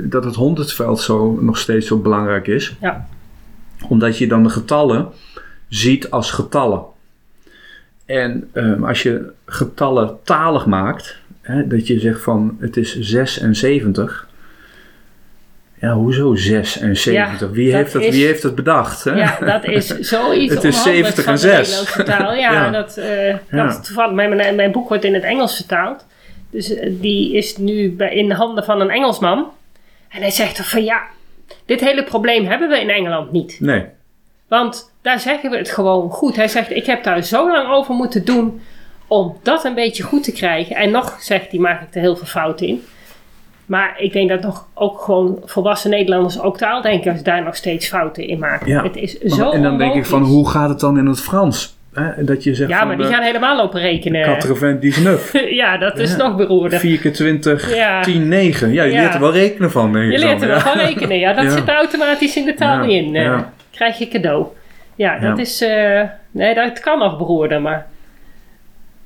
dat 0.02 0.24
het 0.24 0.34
honderdveld 0.34 1.00
zo 1.00 1.38
nog 1.40 1.58
steeds 1.58 1.86
zo 1.86 1.98
belangrijk 1.98 2.46
is. 2.46 2.76
Ja. 2.80 3.06
Omdat 3.88 4.18
je 4.18 4.26
dan 4.26 4.42
de 4.42 4.48
getallen 4.48 5.08
ziet 5.68 6.10
als 6.10 6.30
getallen. 6.30 6.82
En 8.06 8.48
ehm, 8.52 8.84
als 8.84 9.02
je 9.02 9.30
getallen 9.46 10.16
talig 10.24 10.66
maakt, 10.66 11.18
hè, 11.40 11.66
dat 11.66 11.86
je 11.86 11.98
zegt 12.00 12.20
van 12.22 12.56
het 12.60 12.76
is 12.76 12.98
76. 13.00 14.28
Ja, 15.82 15.92
hoezo 15.92 16.34
76? 16.34 17.50
wie, 17.50 17.70
dat 17.70 17.80
heeft 17.80 17.92
dat, 17.92 18.02
is- 18.02 18.14
wie 18.14 18.24
heeft 18.26 18.42
dat 18.42 18.54
bedacht? 18.54 19.04
Hè? 19.04 19.10
Ja, 19.12 19.38
dat 19.40 19.64
is 19.64 19.86
zoiets 20.14 20.54
Het 20.54 20.64
is 20.64 20.76
onhandigs 20.76 21.14
70 21.14 21.24
van 21.24 21.32
en 21.32 21.38
de 21.40 21.46
6. 21.46 21.68
Nederlandse 21.68 22.02
taal. 22.02 22.32
Ja, 22.44 22.52
Ja. 22.52 22.70
Dat, 22.70 23.00
Ja. 23.50 23.66
dat 23.66 23.84
toevallig, 23.84 24.12
mijn, 24.14 24.36
mijn, 24.36 24.54
mijn 24.54 24.72
boek 24.72 24.88
wordt 24.88 25.04
in 25.04 25.14
het 25.14 25.22
Engels 25.22 25.56
vertaald. 25.56 26.06
Dus 26.50 26.74
eh, 26.74 26.90
die 26.92 27.32
is 27.36 27.56
nu 27.56 27.90
bij, 27.92 28.14
in 28.14 28.28
de 28.28 28.34
handen 28.34 28.64
van 28.64 28.80
een 28.80 28.90
Engelsman. 28.90 29.46
En 30.08 30.20
hij 30.20 30.30
zegt 30.30 30.66
van 30.66 30.84
ja, 30.84 31.02
dit 31.66 31.80
hele 31.80 32.04
probleem 32.04 32.46
hebben 32.46 32.68
we 32.68 32.80
in 32.80 32.90
Engeland 32.90 33.32
niet. 33.32 33.56
Nee. 33.60 33.84
Want 34.48 34.92
daar 35.02 35.20
zeggen 35.20 35.50
we 35.50 35.56
het 35.56 35.70
gewoon 35.70 36.10
goed. 36.10 36.36
Hij 36.36 36.48
zegt, 36.48 36.70
ik 36.70 36.86
heb 36.86 37.04
daar 37.04 37.22
zo 37.22 37.50
lang 37.50 37.68
over 37.68 37.94
moeten 37.94 38.24
doen 38.24 38.60
om 39.06 39.36
dat 39.42 39.64
een 39.64 39.74
beetje 39.74 40.02
goed 40.02 40.24
te 40.24 40.32
krijgen. 40.32 40.76
En 40.76 40.90
nog, 40.90 41.16
zegt 41.20 41.50
hij, 41.50 41.60
maak 41.60 41.82
ik 41.82 41.94
er 41.94 42.00
heel 42.00 42.16
veel 42.16 42.26
fouten 42.26 42.66
in. 42.66 42.84
Maar 43.66 43.94
ik 43.98 44.12
denk 44.12 44.28
dat 44.28 44.40
nog 44.42 44.66
ook 44.74 45.00
gewoon 45.00 45.38
volwassen 45.44 45.90
Nederlanders, 45.90 46.40
ook 46.40 46.56
taaldenkers, 46.58 47.22
daar 47.22 47.42
nog 47.42 47.56
steeds 47.56 47.88
fouten 47.88 48.28
in 48.28 48.38
maken. 48.38 48.66
Ja. 48.66 48.82
Het 48.82 48.96
is 48.96 49.18
zo 49.18 49.50
en 49.50 49.62
dan 49.62 49.78
denk 49.78 49.94
ik 49.94 50.04
van 50.06 50.22
hoe 50.22 50.48
gaat 50.48 50.68
het 50.68 50.80
dan 50.80 50.98
in 50.98 51.06
het 51.06 51.20
Frans? 51.20 51.76
Hè? 51.92 52.24
Dat 52.24 52.44
je 52.44 52.54
zegt 52.54 52.70
Ja, 52.70 52.78
van, 52.78 52.86
maar 52.86 52.96
die 52.96 53.06
eh, 53.06 53.12
gaan 53.12 53.22
helemaal 53.22 53.56
lopen 53.56 53.80
rekenen. 53.80 54.26
89. 54.28 55.50
ja, 55.62 55.76
dat 55.78 55.98
is 55.98 56.10
Ja. 56.10 56.16
nog 56.16 56.36
beroerder. 56.36 56.78
4 56.78 56.98
keer 56.98 57.12
20, 57.12 57.74
Ja. 57.74 58.02
10, 58.02 58.28
9. 58.28 58.72
Ja, 58.72 58.82
je 58.82 58.92
Ja. 58.92 59.00
leert 59.00 59.14
er 59.14 59.20
wel 59.20 59.32
rekenen 59.32 59.70
van, 59.70 59.92
denk 59.92 60.04
ik 60.04 60.12
Je 60.12 60.18
dan. 60.18 60.28
leert 60.28 60.42
er 60.42 60.48
wel 60.48 60.56
ja. 60.56 60.62
van 60.62 60.78
rekenen. 60.78 61.18
Ja, 61.18 61.32
dat 61.32 61.44
Ja. 61.50 61.50
zit 61.50 61.68
er 61.68 61.74
automatisch 61.74 62.36
in 62.36 62.44
de 62.44 62.54
taal 62.54 62.84
in. 62.84 63.14
eh. 63.16 63.22
ja. 63.22 63.52
Krijg 63.70 63.98
je 63.98 64.08
cadeau. 64.08 64.46
Ja, 64.94 65.18
dat 65.18 65.36
Ja. 65.36 65.42
is... 65.42 65.60
eh, 65.62 66.00
nee, 66.30 66.54
dat 66.54 66.80
kan 66.80 66.98
nog 66.98 67.18
beroerder, 67.18 67.60
maar... 67.62 67.86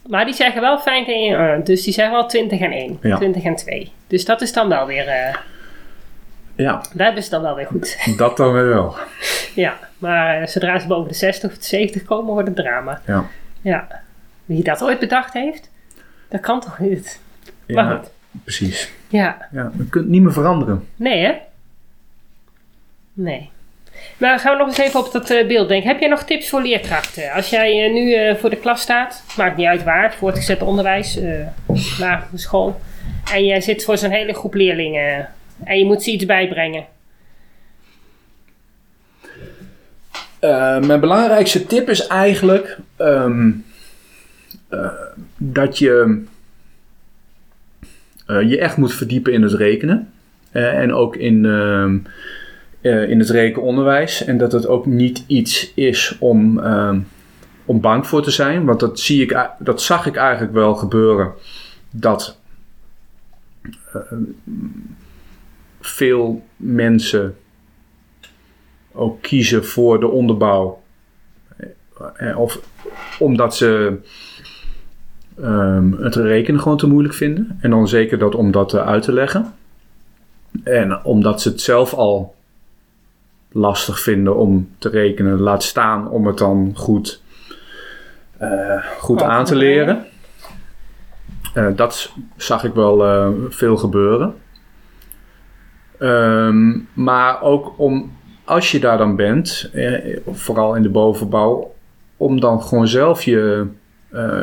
Maar 0.08 0.24
die 0.24 0.34
zeggen 0.34 0.60
wel 0.60 0.78
fijn 0.78 1.06
en 1.06 1.54
eh, 1.58 1.64
Dus 1.64 1.82
die 1.84 1.92
zeggen 1.92 2.14
wel 2.14 2.26
20 2.26 2.60
en 2.60 2.72
1. 2.72 2.98
Ja. 3.02 3.16
20 3.16 3.42
en 3.44 3.56
2. 3.56 3.92
Dus 4.06 4.24
dat 4.24 4.40
is 4.40 4.52
dan 4.52 4.68
wel 4.68 4.86
weer... 4.86 5.08
eh 5.08 5.34
Ja, 6.54 6.82
daar 6.94 7.06
hebben 7.06 7.22
ze 7.24 7.30
dan 7.30 7.42
wel 7.42 7.54
weer 7.54 7.66
goed. 7.66 7.96
dat 8.18 8.36
dan 8.36 8.52
weer 8.52 8.68
wel. 8.68 8.96
ja, 9.54 9.76
maar 9.98 10.40
eh, 10.40 10.46
zodra 10.46 10.78
ze 10.78 10.86
boven 10.86 11.08
de 11.08 11.14
60 11.14 11.50
of 11.50 11.56
de 11.58 11.64
70 11.64 12.02
komen, 12.04 12.32
wordt 12.32 12.48
het 12.48 12.56
drama. 12.56 13.00
Ja. 13.06 13.24
Ja. 13.60 13.88
Wie 14.44 14.62
dat 14.62 14.82
ooit 14.82 14.98
bedacht 14.98 15.32
heeft, 15.32 15.70
dat 16.28 16.40
kan 16.40 16.60
toch 16.60 16.78
niet? 16.78 17.20
Maar 17.68 17.84
Ja, 17.84 17.96
goed. 17.96 18.10
precies. 18.44 18.92
Ja, 19.08 19.48
Ja, 19.52 19.62
je 19.76 19.88
kunt 19.88 19.94
het 20.04 20.08
niet 20.12 20.22
meer 20.22 20.32
veranderen. 20.32 20.88
nee 20.96 21.24
hè? 21.24 21.34
Nee. 23.12 23.50
Maar 24.16 24.38
gaan 24.38 24.52
we 24.52 24.58
nog 24.58 24.68
eens 24.68 24.78
even 24.78 25.00
op 25.00 25.12
dat 25.12 25.30
eh, 25.30 25.46
beeld 25.46 25.68
denken. 25.68 25.88
Heb 25.88 26.00
jij 26.00 26.08
nog 26.08 26.24
tips 26.24 26.48
voor 26.48 26.62
leerkrachten? 26.62 27.32
Als 27.32 27.50
jij 27.50 27.84
eh, 27.84 27.92
nu 27.92 28.14
eh, 28.14 28.36
voor 28.36 28.50
de 28.50 28.56
klas 28.56 28.80
staat, 28.80 29.24
maakt 29.36 29.56
niet 29.56 29.66
uit 29.66 29.84
waar, 29.84 30.14
voortgezet 30.14 30.62
onderwijs, 30.62 31.18
lagere 31.98 32.38
school. 32.38 32.80
En 33.32 33.44
jij 33.44 33.60
zit 33.60 33.84
voor 33.84 33.98
zo'n 33.98 34.10
hele 34.10 34.34
groep 34.34 34.54
leerlingen 34.54 35.28
en 35.64 35.78
je 35.78 35.84
moet 35.84 36.02
ze 36.02 36.10
iets 36.10 36.26
bijbrengen. 36.26 36.84
Mijn 40.86 41.00
belangrijkste 41.00 41.66
tip 41.66 41.88
is 41.88 42.06
eigenlijk 42.06 42.78
ehm, 42.96 43.50
eh, 44.68 44.90
dat 45.36 45.78
je 45.78 46.24
je 48.26 48.58
echt 48.58 48.76
moet 48.76 48.94
verdiepen 48.94 49.32
in 49.32 49.42
het 49.42 49.52
rekenen. 49.52 50.12
En 50.50 50.92
ook 50.92 51.16
in, 51.16 51.42
eh, 52.80 53.10
in 53.10 53.18
het 53.18 53.30
rekenonderwijs. 53.30 54.24
En 54.24 54.38
dat 54.38 54.52
het 54.52 54.66
ook 54.66 54.86
niet 54.86 55.24
iets 55.26 55.72
is 55.74 56.16
om, 56.18 56.58
ehm, 56.58 57.00
om 57.64 57.80
bang 57.80 58.06
voor 58.06 58.22
te 58.22 58.30
zijn. 58.30 58.64
Want 58.64 58.80
dat, 58.80 59.00
zie 59.00 59.22
ik, 59.22 59.48
dat 59.58 59.82
zag 59.82 60.06
ik 60.06 60.16
eigenlijk 60.16 60.52
wel 60.52 60.74
gebeuren. 60.74 61.32
Dat 61.90 62.38
eh, 63.92 64.00
veel 65.80 66.42
mensen 66.56 67.36
ook 68.92 69.22
kiezen 69.22 69.64
voor 69.64 70.00
de 70.00 70.08
onderbouw. 70.08 70.82
Eh, 72.16 72.38
Of 72.38 72.60
omdat 73.18 73.56
ze 73.56 73.98
ehm, 75.40 75.92
het 75.92 76.14
rekenen 76.14 76.60
gewoon 76.60 76.78
te 76.78 76.86
moeilijk 76.86 77.14
vinden. 77.14 77.58
En 77.60 77.70
dan 77.70 77.88
zeker 77.88 78.18
dat 78.18 78.34
om 78.34 78.50
dat 78.50 78.74
uit 78.74 79.02
te 79.02 79.12
leggen. 79.12 79.54
En 80.64 81.04
omdat 81.04 81.42
ze 81.42 81.48
het 81.48 81.60
zelf 81.60 81.94
al 81.94 82.35
lastig 83.56 84.00
vinden 84.00 84.36
om 84.36 84.68
te 84.78 84.88
rekenen, 84.88 85.40
laat 85.40 85.62
staan 85.62 86.08
om 86.10 86.26
het 86.26 86.38
dan 86.38 86.72
goed, 86.74 87.22
eh, 88.38 88.84
goed 88.98 89.22
aan 89.22 89.44
te 89.44 89.52
te 89.52 89.58
leren. 89.58 90.04
Eh, 91.54 91.66
dat 91.76 92.12
zag 92.36 92.64
ik 92.64 92.74
wel 92.74 93.06
eh, 93.06 93.28
veel 93.48 93.76
gebeuren. 93.76 94.34
Ehm, 95.98 96.78
maar 96.92 97.42
ook 97.42 97.74
om, 97.76 98.12
als 98.44 98.70
je 98.70 98.80
daar 98.80 98.98
dan 98.98 99.16
bent, 99.16 99.70
eh, 99.72 100.18
vooral 100.26 100.74
in 100.74 100.82
de 100.82 100.88
bovenbouw, 100.88 101.74
om 102.16 102.40
dan 102.40 102.62
gewoon 102.62 102.88
zelf 102.88 103.22
je, 103.22 103.66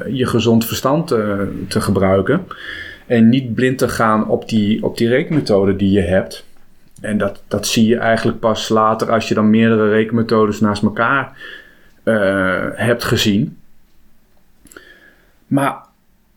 je 0.10 0.26
gezond 0.26 0.66
verstand 0.66 1.12
eh, 1.12 1.40
te 1.68 1.82
gebruiken. 1.82 2.48
En 3.06 3.30
niet 3.30 3.54
blind 3.54 3.78
te 3.78 3.90
gaan 3.90 4.28
op 4.28 4.50
die, 4.50 4.84
op 4.84 4.98
die 4.98 5.08
rekenmethode 5.08 5.76
die 5.76 5.92
je 5.92 6.02
hebt. 6.02 6.46
En 7.04 7.18
dat, 7.18 7.44
dat 7.48 7.68
zie 7.68 7.88
je 7.88 7.98
eigenlijk 7.98 8.40
pas 8.40 8.70
later 8.70 9.12
als 9.12 9.28
je 9.28 9.34
dan 9.34 9.50
meerdere 9.50 9.90
rekenmethodes 9.90 10.60
naast 10.60 10.84
elkaar 10.84 11.38
eh, 12.04 12.66
hebt 12.74 13.04
gezien. 13.04 13.58
Maar 15.48 15.78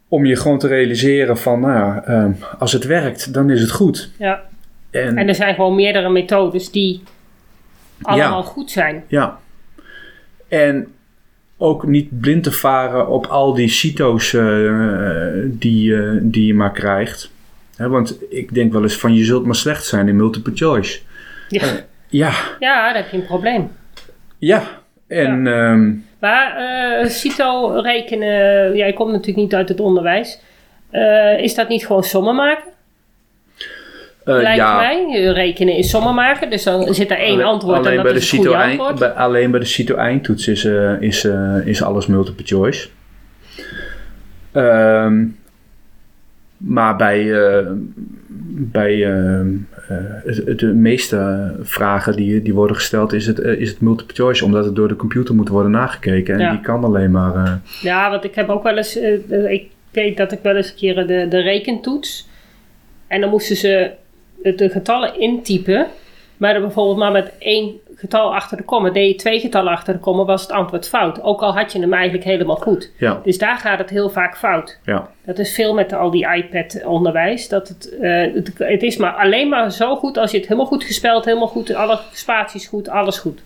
om 0.09 0.25
je 0.25 0.37
gewoon 0.37 0.59
te 0.59 0.67
realiseren 0.69 1.39
van, 1.39 1.61
nou 1.61 1.75
ja, 1.75 2.03
eh, 2.05 2.31
als 2.59 2.73
het 2.73 2.85
werkt, 2.85 3.35
dan 3.35 3.51
is 3.51 3.61
het 3.61 3.71
goed. 3.71 4.11
Ja. 4.19 4.43
En, 4.91 5.17
En 5.17 5.29
er 5.29 5.35
zijn 5.35 5.55
gewoon 5.55 5.75
meerdere 5.75 6.09
methodes 6.11 6.71
die 6.71 7.03
allemaal 8.03 8.43
Ja. 8.43 8.49
goed 8.49 8.71
zijn. 8.71 9.05
Ja. 9.09 9.39
En 10.49 10.87
ook 11.57 11.87
niet 11.87 12.21
blind 12.21 12.43
te 12.43 12.53
varen 12.53 13.09
op 13.09 13.27
al 13.27 13.55
die 13.55 13.69
CITO's 13.69 14.35
eh, 14.35 14.73
die, 15.45 15.97
eh, 15.97 16.11
die 16.23 16.47
je 16.47 16.55
maar 16.55 16.73
krijgt. 16.73 17.31
Want 17.77 18.19
ik 18.29 18.55
denk 18.55 18.73
wel 18.73 18.83
eens 18.83 18.97
van 18.99 19.15
je 19.15 19.25
zult 19.25 19.45
maar 19.47 19.55
slecht 19.55 19.85
zijn 19.85 20.09
in 20.09 20.17
multiple 20.17 20.53
choice. 20.55 21.01
Ja, 21.49 21.67
Ja, 22.09 22.33
ja 22.59 22.87
dan 22.93 23.03
heb 23.03 23.11
je 23.11 23.17
een 23.17 23.27
probleem. 23.27 23.71
ja. 24.39 24.63
En 25.09 25.47
ehm, 25.47 25.93
Maar 26.21 26.57
eh 26.57 27.09
CITO 27.09 27.81
rekenen, 27.81 28.77
jij 28.77 28.93
komt 28.93 29.11
natuurlijk 29.11 29.39
niet 29.39 29.55
uit 29.55 29.69
het 29.69 29.81
onderwijs. 29.81 30.41
Eh, 30.91 31.39
is 31.39 31.55
dat 31.55 31.69
niet 31.69 31.87
gewoon 31.87 32.05
sommen 32.05 32.35
maken? 32.35 32.65
eh, 34.25 34.35
Lijkt 34.35 34.57
ja, 34.57 34.77
mij. 34.77 35.07
Eh, 35.13 35.33
Rekenen 35.33 35.77
is 35.77 35.91
sommen 35.91 36.15
maken. 36.15 36.51
Dus 36.51 36.63
dan 36.63 36.95
zit 36.95 37.11
er 37.11 37.19
één 37.19 37.33
Alleen- 37.33 37.45
antwoord 37.47 37.77
alleen 37.77 37.89
en 37.91 37.95
dat 37.95 38.05
bij 38.05 38.13
de 38.13 38.19
is 38.19 38.31
goede 38.31 38.45
CITO 38.49 38.59
eind- 38.61 38.99
bij- 38.99 39.11
alleen 39.11 39.51
bij 39.51 39.61
de 39.61 39.67
CITO 39.67 39.95
eindtoets 39.95 40.49
is, 40.49 40.65
eh, 40.65 41.01
is, 41.01 41.25
eh, 41.25 41.57
is 41.67 41.83
alles 41.83 42.07
multiple 42.07 42.45
choice. 42.47 42.89
Ehm, 44.53 45.25
maar 46.57 46.97
bij, 46.97 47.33
eh, 47.47 47.67
bij 48.51 49.05
eh, 49.05 49.41
het- 50.25 50.59
de 50.59 50.67
meeste 50.67 51.53
vragen 51.63 52.17
die, 52.17 52.43
die 52.43 52.55
worden 52.55 52.77
gesteld 52.77 53.13
is 53.13 53.27
het, 53.27 53.39
eh, 53.41 53.53
is 53.61 53.69
het 53.71 53.81
multiple 53.81 54.15
choice. 54.15 54.45
Omdat 54.45 54.65
het 54.65 54.75
door 54.77 54.89
de 54.89 54.97
computer 54.97 55.35
moet 55.35 55.49
worden 55.49 55.71
nagekeken. 55.71 56.35
En 56.35 56.41
Ja. 56.41 56.51
die 56.51 56.61
kan 56.61 56.85
alleen 56.85 57.11
maar... 57.11 57.35
eh, 57.35 57.53
Ja, 57.83 58.11
want 58.11 58.25
ik 58.25 58.35
heb 58.35 58.49
ook 58.49 58.63
wel 58.63 58.77
eens, 58.77 58.99
eh, 58.99 59.31
eh, 59.31 59.51
ik 59.53 59.69
weet 59.91 60.17
dat 60.17 60.33
ik 60.33 60.39
wel 60.43 60.57
eens 60.57 60.69
een 60.71 60.77
keer 60.77 61.07
de, 61.07 61.27
de 61.29 61.41
rekentoets. 61.41 62.29
En 63.07 63.21
dan 63.21 63.31
moesten 63.31 63.57
ze 63.57 63.91
de, 64.43 64.55
de 64.55 64.69
getallen 64.69 65.21
intypen. 65.21 65.87
Maar 66.37 66.53
dan 66.53 66.63
bijvoorbeeld 66.63 66.99
maar 66.99 67.13
met 67.13 67.33
één 67.39 67.73
getal 67.99 68.35
achter 68.35 68.57
de 68.57 68.63
komma. 68.63 68.91
Deed 68.91 69.09
je 69.11 69.15
twee 69.15 69.41
getallen 69.41 69.73
achter 69.73 69.93
de 69.95 70.01
komma, 70.01 70.25
was 70.25 70.43
het 70.43 70.53
antwoord 70.53 70.89
fout. 70.89 71.23
Ook 71.23 71.41
al 71.41 71.55
had 71.57 71.73
je 71.73 71.81
hem 71.81 71.93
eigenlijk 71.93 72.25
helemaal 72.25 72.57
goed. 72.57 72.91
ja, 72.99 73.21
Dus 73.25 73.39
daar 73.39 73.57
gaat 73.59 73.79
het 73.79 73.91
heel 73.91 74.11
vaak 74.11 74.37
fout. 74.37 74.79
ja, 74.85 75.09
Dat 75.25 75.39
is 75.39 75.55
veel 75.55 75.75
met 75.75 75.93
al 75.93 76.11
die 76.11 76.27
iPad-onderwijs. 76.35 77.49
Dat 77.49 77.69
het, 77.69 77.99
eh, 78.01 78.35
het, 78.35 78.53
het 78.59 78.83
is 78.83 78.97
maar 78.97 79.13
alleen 79.13 79.49
maar 79.49 79.73
zo 79.73 79.97
goed 79.97 80.19
als 80.19 80.31
je 80.31 80.37
het 80.37 80.47
helemaal 80.47 80.69
goed 80.71 80.85
gespeld, 80.85 81.25
helemaal 81.25 81.49
goed, 81.49 81.75
alle 81.75 81.99
spaties 82.13 82.67
goed, 82.67 82.89
alles 82.89 83.19
goed. 83.19 83.41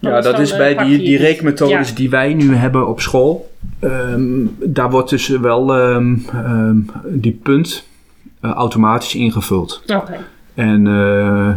Ja, 0.00 0.20
dat 0.20 0.38
is 0.38 0.50
eh, 0.50 0.56
bij 0.58 0.74
die, 0.84 0.98
die 0.98 1.16
rekenmethodes 1.18 1.88
Ja. 1.88 1.94
die 1.94 2.10
wij 2.10 2.34
nu 2.34 2.54
hebben 2.54 2.88
op 2.88 3.00
school. 3.00 3.50
ehm, 3.80 4.46
daar 4.60 4.90
wordt 4.90 5.10
dus 5.10 5.28
wel 5.28 5.74
ehm, 5.74 6.16
ehm, 6.32 6.76
die 7.04 7.40
punt 7.42 7.86
eh, 8.40 8.50
automatisch 8.50 9.14
ingevuld. 9.14 9.82
Oké. 9.94 10.16
En 10.54 10.86
eh, 10.86 11.50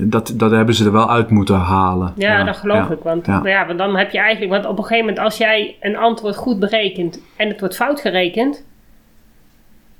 dat, 0.00 0.32
dat 0.36 0.50
hebben 0.50 0.74
ze 0.74 0.84
er 0.84 0.92
wel 0.92 1.10
uit 1.10 1.30
moeten 1.30 1.56
halen. 1.56 2.12
Ja, 2.16 2.44
dat 2.44 2.56
geloof 2.56 2.88
ja. 2.88 2.94
ik. 2.94 3.02
Want, 3.02 3.26
Ja. 3.26 3.40
ja. 3.44 3.66
want 3.66 3.78
dan 3.78 3.96
heb 3.96 4.10
je 4.10 4.18
eigenlijk, 4.18 4.52
want 4.52 4.66
op 4.66 4.78
een 4.78 4.84
gegeven 4.84 5.06
moment, 5.06 5.24
als 5.24 5.36
jij 5.36 5.76
een 5.80 5.96
antwoord 5.96 6.36
goed 6.36 6.58
berekent 6.58 7.20
en 7.36 7.48
het 7.48 7.60
wordt 7.60 7.76
fout 7.76 8.00
gerekend, 8.00 8.64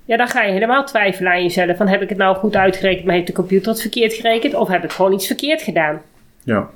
ja, 0.04 0.16
dan 0.16 0.28
ga 0.28 0.42
je 0.42 0.52
helemaal 0.52 0.84
twijfelen 0.84 1.32
aan 1.32 1.42
jezelf. 1.42 1.76
Van 1.76 1.88
heb 1.88 2.02
ik 2.02 2.08
het 2.08 2.18
nou 2.18 2.36
goed 2.36 2.56
uitgerekend, 2.56 3.04
maar 3.04 3.14
heeft 3.14 3.26
de 3.26 3.32
computer 3.32 3.72
het 3.72 3.80
verkeerd 3.80 4.12
gerekend? 4.12 4.54
Of 4.54 4.68
heb 4.68 4.84
ik 4.84 4.92
gewoon 4.92 5.12
iets 5.12 5.26
verkeerd 5.26 5.62
gedaan? 5.62 6.00
Ja, 6.42 6.68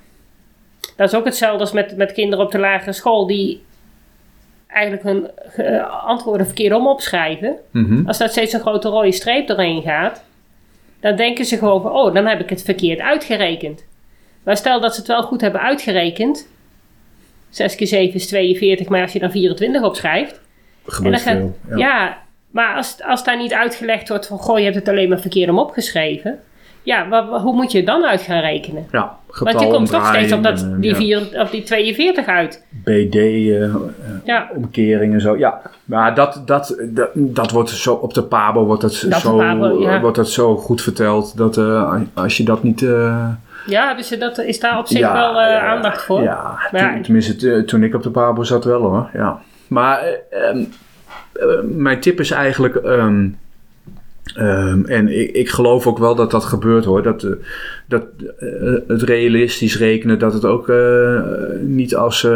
Dat 0.96 1.08
is 1.12 1.14
ook 1.18 1.24
hetzelfde 1.24 1.60
als 1.60 1.72
met, 1.72 1.96
met 1.96 2.12
kinderen 2.12 2.44
op 2.44 2.52
de 2.52 2.58
lagere 2.58 2.92
school 2.92 3.26
die 3.26 3.62
eigenlijk 4.66 5.02
hun 5.02 5.30
eh, 5.56 6.04
antwoorden 6.04 6.46
verkeerd 6.46 6.74
om 6.74 6.86
opschrijven. 6.86 7.56
Mhm. 7.70 8.06
Als 8.06 8.18
daar 8.18 8.28
steeds 8.28 8.52
een 8.52 8.60
grote 8.60 8.88
rode 8.88 9.12
streep 9.12 9.46
doorheen 9.46 9.82
gaat, 9.82 10.24
dan 11.00 11.16
denken 11.16 11.44
ze 11.44 11.58
gewoon 11.58 11.82
van, 11.82 11.92
oh, 11.92 12.14
dan 12.14 12.26
heb 12.26 12.40
ik 12.40 12.50
het 12.50 12.62
verkeerd 12.62 13.00
uitgerekend. 13.00 13.84
Maar 14.42 14.56
stel 14.56 14.80
dat 14.80 14.92
ze 14.94 14.98
het 14.98 15.08
wel 15.08 15.22
goed 15.22 15.40
hebben 15.40 15.60
uitgerekend, 15.60 16.48
6 17.50 17.74
keer 17.74 17.86
7 17.86 18.14
is 18.14 18.26
42, 18.26 18.88
maar 18.88 19.02
als 19.02 19.12
je 19.12 19.18
dan 19.18 19.30
24 19.30 19.82
opschrijft, 19.82 20.40
gebeurt 20.84 21.20
veel. 21.20 21.56
gaat, 21.68 21.78
ja. 21.78 22.18
maar 22.50 22.74
als, 22.76 23.02
als 23.02 23.24
daar 23.24 23.36
niet 23.36 23.52
uitgelegd 23.52 24.08
wordt 24.08 24.26
van, 24.26 24.38
goh, 24.38 24.58
je 24.58 24.64
hebt 24.64 24.76
het 24.76 24.88
alleen 24.88 25.08
maar 25.08 25.20
verkeerd 25.20 25.50
om 25.50 25.58
opgeschreven, 25.58 26.40
ja, 26.88 27.08
wa- 27.08 27.28
wa- 27.28 27.38
hoe 27.40 27.54
moet 27.54 27.72
je 27.72 27.78
het 27.78 27.86
dan 27.86 28.04
uit 28.04 28.20
gaan 28.20 28.40
rekenen? 28.40 28.86
Ja, 28.92 29.16
Want 29.38 29.60
je 29.60 29.66
komt 29.68 29.90
toch 29.90 30.06
steeds 30.06 30.32
op 30.32 30.42
dat, 30.42 30.66
die, 30.76 30.90
ja. 30.90 30.96
vier, 30.96 31.28
of 31.40 31.50
die 31.50 31.62
42 31.62 32.26
uit. 32.26 32.64
Ja, 34.24 34.48
BD-omkeringen 34.54 35.14
en 35.14 35.20
zo. 35.20 35.36
Ja, 35.36 35.60
maar 35.84 36.14
dat, 36.14 36.42
dat, 36.46 36.76
dat, 36.90 37.10
dat 37.14 37.50
wordt 37.50 37.70
zo 37.70 37.92
op 37.94 38.14
de 38.14 38.22
Pabo 38.22 38.64
wordt 38.64 38.82
dat, 38.82 39.04
Dat 39.08 39.20
zo, 39.20 39.36
Pabo, 39.36 39.80
ja. 39.80 40.00
wordt 40.00 40.16
dat 40.16 40.28
zo 40.28 40.56
goed 40.56 40.82
verteld. 40.82 41.36
Dat 41.36 41.56
eh, 41.56 42.00
als 42.14 42.36
je 42.36 42.44
dat 42.44 42.62
niet... 42.62 42.82
eh, 42.82 43.28
ja 43.66 44.02
ze 44.02 44.18
dat, 44.18 44.38
is 44.38 44.60
daar 44.60 44.78
op 44.78 44.86
zich 44.86 44.98
Ja, 44.98 45.12
wel 45.12 45.40
eh, 45.40 45.50
ja, 45.50 45.60
aandacht 45.60 46.02
voor? 46.02 46.22
Ja, 46.22 46.58
ja, 46.70 46.92
toen- 46.92 47.02
tenminste 47.02 47.64
toen 47.64 47.82
ik 47.82 47.94
op 47.94 48.02
de 48.02 48.10
Pabo 48.10 48.42
zat 48.42 48.64
wel 48.64 48.80
hoor. 48.80 49.10
Ja. 49.12 49.38
Maar 49.66 49.98
eh, 50.00 50.48
ehm, 50.48 50.58
eh, 51.32 51.46
mijn 51.62 52.00
tip 52.00 52.20
is 52.20 52.30
eigenlijk... 52.30 52.74
ehm, 52.74 53.28
ehm, 54.34 54.84
en 54.84 55.20
ik, 55.20 55.30
ik 55.30 55.48
geloof 55.48 55.86
ook 55.86 55.98
wel 55.98 56.14
dat 56.14 56.30
dat 56.30 56.44
gebeurt 56.44 56.84
hoor. 56.84 57.02
Dat, 57.02 57.22
eh, 57.22 57.30
dat 57.86 58.04
eh, 58.38 58.48
het 58.86 59.02
realistisch 59.02 59.78
rekenen, 59.78 60.18
dat 60.18 60.32
het 60.32 60.44
ook 60.44 60.68
eh, 60.68 61.20
niet 61.60 61.94
als, 61.94 62.26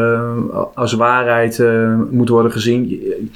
als 0.75 0.93
waarheid 0.93 1.65
moet 2.11 2.29
worden 2.29 2.53
gezien. 2.53 2.89
Je, 2.89 3.27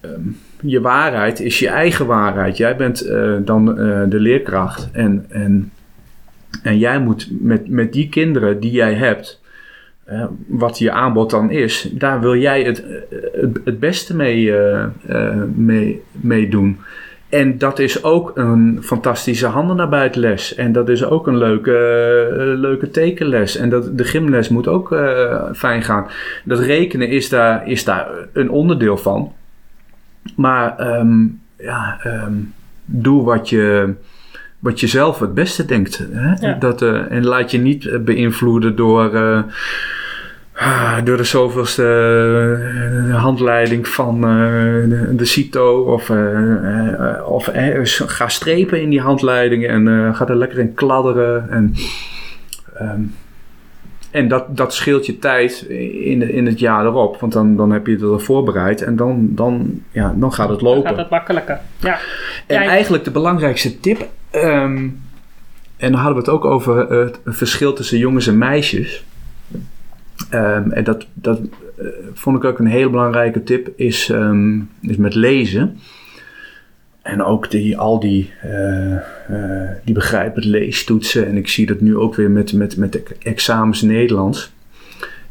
ehm, 0.00 0.20
je 0.60 0.80
waarheid 0.80 1.40
is 1.40 1.58
je 1.58 1.68
eigen 1.68 2.06
waarheid. 2.06 2.56
Jij 2.56 2.76
bent 2.76 3.08
dan 3.44 3.64
de 4.08 4.20
leerkracht. 4.20 4.88
En, 4.92 5.24
en, 5.28 5.72
en 6.62 6.78
jij 6.78 7.00
moet 7.00 7.28
met, 7.40 7.68
met 7.68 7.92
die 7.92 8.08
kinderen 8.08 8.60
die 8.60 8.70
jij 8.70 8.94
hebt, 8.94 9.40
wat 10.46 10.78
je 10.78 10.92
aanbod 10.92 11.30
dan 11.30 11.50
is, 11.50 11.88
daar 11.92 12.20
wil 12.20 12.36
jij 12.36 12.62
het, 12.62 12.84
het, 13.32 13.60
het 13.64 13.78
beste 13.78 14.16
mee, 14.16 14.52
mee, 15.54 16.02
mee 16.10 16.48
doen. 16.48 16.78
En 17.32 17.58
dat 17.58 17.78
is 17.78 18.04
ook 18.04 18.32
een 18.34 18.78
fantastische 18.82 19.46
handen 19.46 19.76
naar 19.76 19.88
buiten 19.88 20.20
les. 20.20 20.54
En 20.54 20.72
dat 20.72 20.88
is 20.88 21.04
ook 21.04 21.26
een 21.26 21.36
leuke, 21.36 21.76
eh, 22.30 22.60
leuke 22.60 22.90
tekenles. 22.90 23.56
En 23.56 23.68
dat, 23.68 23.98
de 23.98 24.04
gymles 24.04 24.48
moet 24.48 24.68
ook 24.68 24.92
eh, 24.92 25.44
fijn 25.54 25.82
gaan. 25.82 26.06
Dat 26.44 26.58
rekenen 26.58 27.08
is 27.08 27.28
daar, 27.28 27.68
is 27.68 27.84
daar 27.84 28.08
een 28.32 28.50
onderdeel 28.50 28.96
van. 28.96 29.32
Maar 30.36 30.76
ehm, 30.76 31.24
ja, 31.56 31.98
ehm, 32.02 32.32
doe 32.84 33.24
wat 33.24 33.48
je, 33.48 33.94
wat 34.58 34.80
je 34.80 34.86
zelf 34.86 35.18
het 35.18 35.34
beste 35.34 35.64
denkt. 35.64 36.06
Hè? 36.10 36.46
Ja. 36.46 36.54
Dat, 36.54 36.82
eh, 36.82 37.10
en 37.10 37.24
laat 37.24 37.50
je 37.50 37.58
niet 37.58 38.04
beïnvloeden 38.04 38.76
door, 38.76 39.10
ah, 40.62 41.04
door 41.04 41.16
de 41.16 41.24
zoveelste 41.24 41.84
eh, 43.08 43.22
handleiding 43.22 43.88
van 43.88 44.14
eh, 44.14 44.30
de, 44.88 45.14
de 45.16 45.24
CITO. 45.24 45.82
Of, 45.82 46.10
eh, 46.10 47.28
of 47.28 47.50
ga 48.06 48.28
strepen 48.28 48.82
in 48.82 48.90
die 48.90 49.00
handleiding 49.00 49.66
en 49.66 50.14
ga 50.14 50.28
er 50.28 50.36
lekker 50.36 50.58
in 50.58 50.74
kladderen. 50.74 51.50
En, 51.50 51.74
ehm, 52.74 53.00
en 54.10 54.28
dat, 54.28 54.56
dat 54.56 54.74
scheelt 54.74 55.06
je 55.06 55.18
tijd 55.18 55.60
in, 56.02 56.30
in 56.32 56.46
het 56.46 56.58
jaar 56.58 56.84
erop. 56.86 57.20
Want 57.20 57.32
dan, 57.32 57.56
dan 57.56 57.70
heb 57.70 57.86
je 57.86 57.92
het 57.92 58.02
er 58.02 58.20
voorbereid 58.20 58.82
en 58.82 58.96
dan, 58.96 59.28
dan, 59.30 59.82
ja, 59.90 60.14
dan 60.16 60.32
gaat 60.32 60.48
het 60.48 60.60
Dan 60.60 60.68
lopen. 60.68 60.88
gaat 60.88 60.98
het 60.98 61.10
makkelijker. 61.10 61.60
Ja. 61.78 61.98
En 62.46 62.60
eigenlijk 62.62 63.04
de 63.04 63.10
belangrijkste 63.10 63.80
tip. 63.80 64.08
ehm, 64.30 64.88
en 65.76 65.92
dan 65.92 66.00
hadden 66.00 66.14
we 66.14 66.18
het 66.20 66.28
ook 66.30 66.44
over 66.44 66.92
het 66.92 67.20
verschil 67.24 67.72
tussen 67.72 67.98
jongens 67.98 68.26
en 68.26 68.38
meisjes. 68.38 69.04
Ehm, 70.30 70.70
en 70.70 70.84
dat, 70.84 71.06
dat 71.14 71.40
eh, 71.76 71.86
vond 72.12 72.36
ik 72.36 72.44
ook 72.44 72.58
een 72.58 72.66
hele 72.66 72.90
belangrijke 72.90 73.42
tip, 73.42 73.72
is, 73.76 74.08
ehm, 74.08 74.60
is 74.80 74.96
met 74.96 75.14
lezen. 75.14 75.78
En 77.02 77.22
ook 77.22 77.50
die, 77.50 77.78
al 77.78 78.00
die, 78.00 78.32
eh, 78.40 78.98
die 79.84 79.94
begrijpend 79.94 80.44
leestoetsen. 80.44 81.26
En 81.26 81.36
ik 81.36 81.48
zie 81.48 81.66
dat 81.66 81.80
nu 81.80 81.96
ook 81.96 82.14
weer 82.14 82.30
met, 82.30 82.52
met, 82.52 82.76
met 82.76 83.02
examens 83.18 83.82
Nederlands. 83.82 84.52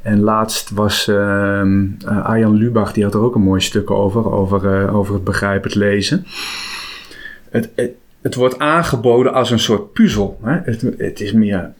En 0.01 0.19
laatst 0.19 0.69
was 0.69 1.07
ehm, 1.07 1.85
eh, 2.05 2.25
Arjan 2.25 2.55
Lubach, 2.55 2.93
die 2.93 3.03
had 3.03 3.13
er 3.13 3.21
ook 3.21 3.35
een 3.35 3.41
mooi 3.41 3.61
stuk 3.61 3.91
over, 3.91 4.31
over, 4.31 4.91
over 4.91 5.13
het 5.13 5.23
begrijpend 5.23 5.75
lezen. 5.75 6.25
Het, 7.49 7.69
het, 7.75 7.91
het 8.21 8.35
wordt 8.35 8.59
aangeboden 8.59 9.33
als 9.33 9.51
een 9.51 9.59
soort 9.59 9.93
puzzel. 9.93 10.39
Hè? 10.43 10.57
Het, 10.63 10.81
het 10.97 11.19
is 11.19 11.31
meer 11.33 11.71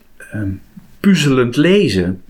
puzzelend 0.99 1.55
lezen. 1.55 2.21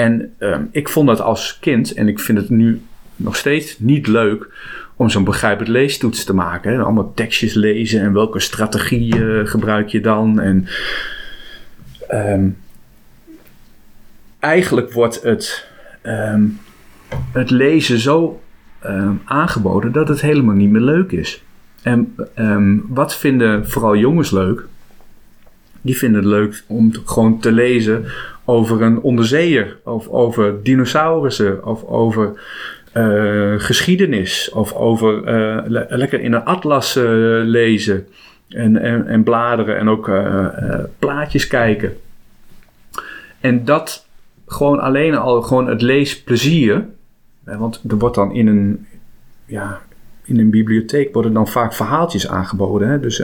En 0.00 0.32
ehm, 0.38 0.64
ik 0.70 0.88
vond 0.88 1.06
dat 1.06 1.20
als 1.20 1.58
kind, 1.60 1.92
en 1.92 2.08
ik 2.08 2.20
vind 2.20 2.38
het 2.38 2.50
nu 2.50 2.80
nog 3.16 3.36
steeds 3.36 3.78
niet 3.78 4.06
leuk, 4.06 4.48
om 4.96 5.10
zo'n 5.10 5.24
begrijpend 5.24 5.68
leestoets 5.68 6.24
te 6.24 6.34
maken. 6.34 6.80
Allemaal 6.80 7.14
tekstjes 7.14 7.54
lezen 7.54 8.00
en 8.00 8.12
welke 8.12 8.40
strategie 8.40 9.14
eh, 9.14 9.46
gebruik 9.46 9.88
je 9.88 10.00
dan. 10.00 10.40
En 10.40 10.66
ehm, 12.08 12.48
eigenlijk 14.38 14.92
wordt 14.92 15.22
het, 15.22 15.68
ehm, 16.02 16.44
het 17.32 17.50
lezen 17.50 17.98
zo 17.98 18.42
aangeboden 19.24 19.92
dat 19.92 20.08
het 20.08 20.20
helemaal 20.20 20.54
niet 20.54 20.70
meer 20.70 20.80
leuk 20.80 21.12
is. 21.12 21.42
En 21.82 22.14
wat 22.88 23.16
vinden 23.16 23.68
vooral 23.68 23.96
jongens 23.96 24.30
leuk? 24.30 24.64
Die 25.80 25.96
vinden 25.96 26.20
het 26.20 26.30
leuk 26.30 26.62
om 26.66 26.92
gewoon 27.04 27.40
te 27.40 27.52
lezen 27.52 28.04
over 28.50 28.82
een 28.82 29.00
onderzeeër, 29.00 29.76
of 29.84 30.08
over 30.08 30.62
dinosaurussen, 30.62 31.64
of 31.66 31.84
over 31.84 32.40
eh, 32.92 33.54
geschiedenis, 33.56 34.50
of 34.50 34.72
over 34.72 35.24
eh, 35.24 35.62
le- 35.66 35.86
lekker 35.88 36.20
in 36.20 36.32
een 36.32 36.44
atlas 36.44 36.96
eh, 36.96 37.04
lezen 37.42 38.06
en, 38.48 38.76
en, 38.76 39.06
en 39.06 39.22
bladeren 39.22 39.78
en 39.78 39.88
ook 39.88 40.10
plaatjes 40.98 41.46
kijken. 41.46 41.96
En 43.40 43.64
dat 43.64 44.06
gewoon 44.46 44.80
alleen 44.80 45.14
al 45.14 45.42
gewoon 45.42 45.68
het 45.68 45.82
leesplezier, 45.82 46.84
want 47.44 47.82
er 47.88 47.98
wordt 47.98 48.14
dan 48.14 48.32
in 48.32 48.46
een, 48.46 48.86
ja, 49.46 49.80
in 50.24 50.38
een 50.38 50.50
bibliotheek 50.50 51.12
worden 51.12 51.32
dan 51.32 51.48
vaak 51.48 51.72
verhaaltjes 51.72 52.28
aangeboden. 52.28 52.88
Hè? 52.88 53.00
Dus, 53.00 53.22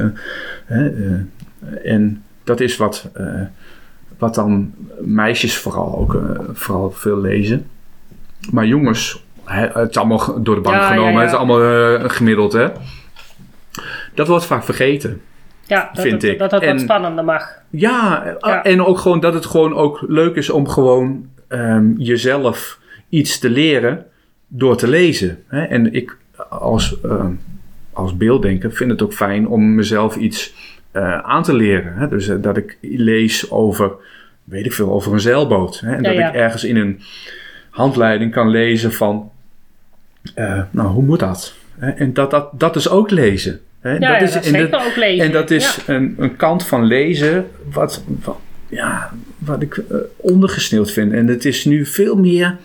en 1.84 2.22
dat 2.44 2.60
is 2.60 2.76
wat, 2.76 3.10
wat 4.18 4.34
dan 4.34 4.74
meisjes 5.00 5.58
vooral 5.58 5.98
ook 5.98 6.14
eh, 6.14 6.20
vooral 6.52 6.90
veel 6.90 7.20
lezen. 7.20 7.66
Maar 8.50 8.66
jongens, 8.66 9.24
het 9.44 9.90
is 9.90 9.96
allemaal 9.96 10.42
door 10.42 10.54
de 10.54 10.60
bank 10.60 10.76
Ja, 10.76 10.88
genomen, 10.88 11.12
ja. 11.12 11.20
het 11.20 11.30
is 11.30 11.36
allemaal 11.36 11.62
eh, 11.62 12.10
gemiddeld. 12.10 12.52
Hè? 12.52 12.68
Dat 14.14 14.28
wordt 14.28 14.44
vaak 14.44 14.64
vergeten. 14.64 15.20
Ja, 15.66 15.90
dat 15.92 16.02
Vind 16.02 16.22
het, 16.22 16.30
ik. 16.32 16.38
dat 16.38 16.50
het 16.50 16.62
En- 16.62 16.72
wat 16.72 16.80
spannender 16.80 17.24
mag. 17.24 17.48
Ja, 17.70 18.24
eh, 18.24 18.34
Ja. 18.40 18.64
en 18.64 18.84
ook 18.84 18.98
gewoon 18.98 19.20
dat 19.20 19.34
het 19.34 19.46
gewoon 19.46 19.74
ook 19.74 20.04
leuk 20.08 20.36
is 20.36 20.50
om 20.50 20.68
gewoon 20.68 21.26
ehm, 21.48 21.92
jezelf 21.96 22.78
iets 23.08 23.38
te 23.38 23.50
leren 23.50 24.06
door 24.48 24.76
te 24.76 24.88
lezen. 24.88 25.42
Hè? 25.46 25.62
En 25.64 25.92
ik 25.94 26.16
als, 26.48 27.00
ehm, 27.00 27.32
als 27.92 28.16
beelddenker 28.16 28.72
vind 28.72 28.90
het 28.90 29.02
ook 29.02 29.12
fijn 29.12 29.48
om 29.48 29.74
mezelf 29.74 30.16
iets 30.16 30.54
eh, 30.96 31.18
aan 31.18 31.42
te 31.42 31.54
leren. 31.54 31.94
Hè? 31.96 32.08
Dus 32.08 32.28
eh, 32.28 32.36
dat 32.40 32.56
ik 32.56 32.78
lees 32.80 33.50
over, 33.50 33.90
weet 34.44 34.66
ik 34.66 34.72
veel, 34.72 34.92
over 34.92 35.12
een 35.12 35.20
zeilboot. 35.20 35.80
Hè? 35.80 35.90
En 35.96 36.02
Ja, 36.02 36.08
dat 36.08 36.18
ja. 36.18 36.28
ik 36.28 36.34
ergens 36.34 36.64
in 36.64 36.76
een 36.76 37.00
handleiding 37.70 38.32
kan 38.32 38.48
lezen 38.48 38.92
van, 38.92 39.30
eh, 40.34 40.62
nou 40.70 40.88
hoe 40.88 41.02
moet 41.02 41.20
dat? 41.20 41.54
En 41.78 42.12
dat, 42.12 42.30
dat, 42.30 42.48
dat 42.60 42.76
is 42.76 42.88
ook 42.88 43.10
lezen. 43.10 43.60
Hè? 43.80 43.96
Ja, 43.96 44.12
dat 44.18 44.20
is, 44.28 44.32
dat 44.34 44.46
en 44.46 44.70
dat- 44.70 44.84
ook 44.86 44.96
lezen. 44.96 45.24
en 45.26 45.32
dat 45.32 45.50
is 45.50 45.78
een, 45.86 46.14
een 46.18 46.36
kant 46.36 46.66
van 46.66 46.84
lezen 46.84 47.46
wat, 47.72 48.04
wat, 48.24 48.36
ja, 48.68 49.10
wat 49.38 49.62
ik 49.62 49.82
ondergesneeuwd 50.16 50.90
vind. 50.92 51.12
En 51.12 51.26
het 51.26 51.44
is 51.44 51.64
nu 51.64 51.86
veel 51.86 52.16
meer. 52.16 52.56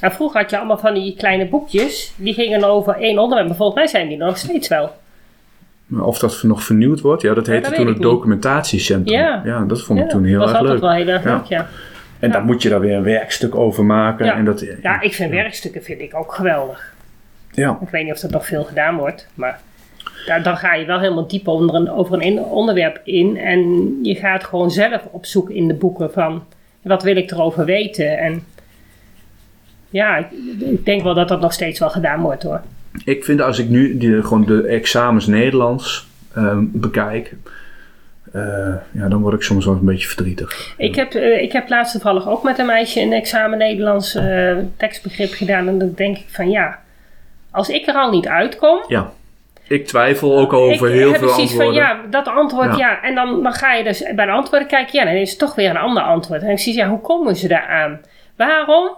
En 0.00 0.12
vroeger 0.12 0.40
had 0.40 0.50
je 0.50 0.56
allemaal 0.58 0.78
van 0.78 0.94
die 0.94 1.16
kleine 1.16 1.46
boekjes. 1.48 2.12
Die 2.16 2.34
gingen 2.34 2.64
over 2.64 2.94
één 2.96 3.18
onderwerp. 3.18 3.48
Maar 3.48 3.56
volgens 3.56 3.78
mij 3.78 3.86
zijn 3.86 4.08
die 4.08 4.16
nog 4.16 4.38
steeds 4.38 4.68
wel. 4.68 5.02
Of 5.90 6.18
dat 6.18 6.42
nog 6.42 6.62
vernieuwd 6.62 7.00
wordt. 7.00 7.22
Ja, 7.22 7.34
dat 7.34 7.46
heette 7.46 7.70
toen 7.70 7.86
het 7.86 8.00
documentatiecentrum. 8.00 9.18
Ja. 9.44 9.64
dat 9.66 9.82
vond 9.82 10.00
ik 10.00 10.08
toen 10.08 10.24
heel 10.24 10.40
erg 10.40 10.52
altijd 10.52 10.70
leuk. 10.70 10.80
wel 10.80 10.92
heel 10.92 11.08
erg 11.08 11.24
leuk, 11.24 11.44
ja. 11.44 11.68
En 12.18 12.30
dan 12.30 12.44
moet 12.44 12.62
je 12.62 12.68
daar 12.68 12.80
weer 12.80 12.96
een 12.96 13.02
werkstuk 13.02 13.54
over 13.54 13.84
maken. 13.84 14.26
Ja. 14.26 14.36
En 14.36 14.44
dat, 14.44 14.66
Ja, 14.82 15.00
ik 15.00 15.14
vind 15.14 15.30
werkstukken 15.30 15.82
vind 15.82 16.00
ik 16.00 16.14
ook 16.14 16.34
geweldig. 16.34 16.94
Ja. 17.50 17.78
Ik 17.82 17.88
weet 17.88 18.04
niet 18.04 18.12
of 18.12 18.20
dat 18.20 18.30
nog 18.30 18.46
veel 18.46 18.64
gedaan 18.64 18.96
wordt. 18.96 19.28
Maar 19.34 19.60
daar, 20.26 20.42
dan 20.42 20.56
ga 20.56 20.74
je 20.74 20.86
wel 20.86 21.00
helemaal 21.00 21.28
diep 21.28 21.48
onder 21.48 21.74
een, 21.74 21.90
over 21.90 22.22
een 22.22 22.38
onderwerp 22.38 23.00
in. 23.04 23.36
En 23.36 23.58
je 24.02 24.14
gaat 24.14 24.44
gewoon 24.44 24.70
zelf 24.70 25.02
op 25.10 25.26
zoek 25.26 25.50
in 25.50 25.68
de 25.68 25.74
boeken 25.74 26.12
van... 26.12 26.44
Wat 26.82 27.02
wil 27.02 27.16
ik 27.16 27.30
erover 27.30 27.64
weten? 27.64 28.18
En 28.18 28.44
ja, 29.90 30.16
ik, 30.16 30.26
ik 30.58 30.84
denk 30.84 31.02
wel 31.02 31.14
dat 31.14 31.28
dat 31.28 31.40
nog 31.40 31.52
steeds 31.52 31.78
wel 31.78 31.90
gedaan 31.90 32.20
wordt 32.20 32.42
hoor. 32.42 32.60
Ik 33.04 33.24
vind 33.24 33.40
als 33.40 33.58
ik 33.58 33.68
nu 33.68 33.96
die, 33.98 34.22
gewoon 34.22 34.44
de 34.44 34.66
examens 34.66 35.26
Nederlands 35.26 36.06
ehm, 36.34 36.64
bekijk. 36.72 37.34
eh, 38.32 38.74
ja, 38.90 39.08
dan 39.08 39.20
word 39.20 39.34
ik 39.34 39.42
soms 39.42 39.64
wel 39.64 39.74
een 39.74 39.84
beetje 39.84 40.08
verdrietig. 40.08 40.74
Ik 40.76 40.94
heb, 40.94 41.14
eh, 41.14 41.42
ik 41.42 41.52
heb 41.52 41.68
laatst 41.68 41.92
toevallig 41.92 42.28
ook 42.28 42.42
met 42.42 42.58
een 42.58 42.66
meisje 42.66 43.00
een 43.00 43.12
examen 43.12 43.58
Nederlands 43.58 44.14
eh, 44.14 44.56
tekstbegrip 44.76 45.32
gedaan. 45.32 45.68
En 45.68 45.78
dan 45.78 45.92
denk 45.94 46.16
ik 46.16 46.26
van 46.28 46.50
ja, 46.50 46.78
als 47.50 47.68
ik 47.68 47.86
er 47.86 47.94
al 47.94 48.10
niet 48.10 48.28
uitkom. 48.28 48.84
Ja. 48.88 49.12
Ik 49.68 49.86
twijfel 49.86 50.38
ook 50.38 50.52
over 50.52 50.88
ik 50.88 50.94
heel 50.94 51.10
heb 51.10 51.18
veel 51.18 51.28
precies 51.28 51.50
antwoorden. 51.50 51.86
van 51.86 51.96
ja, 51.96 52.00
dat 52.10 52.28
antwoord 52.28 52.76
Ja. 52.76 52.76
ja. 52.76 53.02
En 53.02 53.14
dan, 53.14 53.42
dan 53.42 53.52
ga 53.52 53.74
je 53.74 53.84
dus 53.84 54.02
bij 54.14 54.26
de 54.26 54.32
antwoorden 54.32 54.68
kijken. 54.68 54.98
Ja, 54.98 55.04
dan 55.04 55.14
is 55.14 55.30
het 55.30 55.38
toch 55.38 55.54
weer 55.54 55.70
een 55.70 55.76
ander 55.76 56.02
antwoord. 56.02 56.42
En 56.42 56.50
ik 56.50 56.58
zie 56.58 56.74
ja, 56.74 56.88
hoe 56.88 57.00
komen 57.00 57.36
ze 57.36 57.48
daar 57.48 57.66
aan? 57.66 58.00
Waarom? 58.36 58.90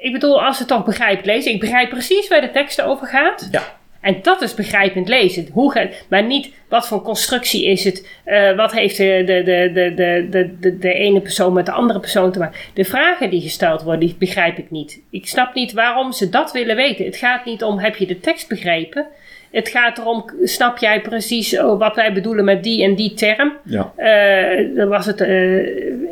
Ik 0.00 0.12
bedoel, 0.12 0.42
als 0.44 0.56
ze 0.56 0.64
toch 0.64 0.84
begrijpt 0.84 1.26
lezen. 1.26 1.52
Ik 1.52 1.60
begrijp 1.60 1.88
precies 1.88 2.28
waar 2.28 2.40
de 2.40 2.50
tekst 2.50 2.82
over 2.82 3.06
gaat. 3.06 3.48
Ja. 3.50 3.78
En 4.00 4.18
dat 4.22 4.42
is 4.42 4.54
begrijpend 4.54 5.08
lezen. 5.08 5.48
Hoe 5.52 5.72
ga, 5.72 5.88
maar 6.08 6.24
niet 6.24 6.50
wat 6.68 6.88
voor 6.88 7.02
constructie 7.02 7.66
is 7.66 7.84
het. 7.84 8.08
eh, 8.24 8.56
wat 8.56 8.72
heeft 8.72 8.96
de, 8.96 9.22
de, 9.26 9.42
de, 9.42 9.70
de, 9.74 9.94
de, 10.30 10.58
de, 10.60 10.78
de, 10.78 10.92
ene 10.92 11.20
persoon 11.20 11.52
met 11.52 11.66
de 11.66 11.72
andere 11.72 12.00
persoon 12.00 12.32
te 12.32 12.38
maken. 12.38 12.58
De 12.74 12.84
vragen 12.84 13.30
die 13.30 13.40
gesteld 13.40 13.82
worden, 13.82 14.00
die 14.06 14.16
begrijp 14.18 14.58
ik 14.58 14.70
niet. 14.70 15.00
Ik 15.10 15.26
snap 15.26 15.54
niet 15.54 15.72
waarom 15.72 16.12
ze 16.12 16.28
dat 16.28 16.52
willen 16.52 16.76
weten. 16.76 17.04
Het 17.04 17.16
gaat 17.16 17.44
niet 17.44 17.62
om, 17.62 17.78
heb 17.78 17.96
je 17.96 18.06
de 18.06 18.20
tekst 18.20 18.48
begrepen? 18.48 19.06
Het 19.50 19.68
gaat 19.68 19.98
erom, 19.98 20.24
snap 20.42 20.78
jij 20.78 21.00
precies 21.00 21.58
oh, 21.58 21.78
wat 21.78 21.96
wij 21.96 22.12
bedoelen 22.12 22.44
met 22.44 22.62
die 22.62 22.82
en 22.84 22.94
die 22.94 23.14
term? 23.14 23.52
Ja. 23.64 23.92
Eh, 23.96 24.76
dan 24.76 24.88
was 24.88 25.06
het. 25.06 25.20
eh, 25.20 25.56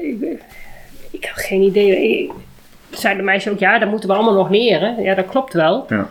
ik, 0.05 0.41
ik 1.11 1.25
had 1.25 1.45
geen 1.45 1.63
idee. 1.63 2.19
Ik, 2.23 2.31
zei 2.91 3.17
de 3.17 3.23
meisje 3.23 3.51
ook, 3.51 3.59
ja, 3.59 3.79
dat 3.79 3.89
moeten 3.89 4.09
we 4.09 4.15
allemaal 4.15 4.35
nog 4.35 4.51
leren. 4.51 5.03
Ja, 5.03 5.15
dat 5.15 5.27
klopt 5.27 5.53
wel. 5.53 5.87
Ja. 5.89 6.11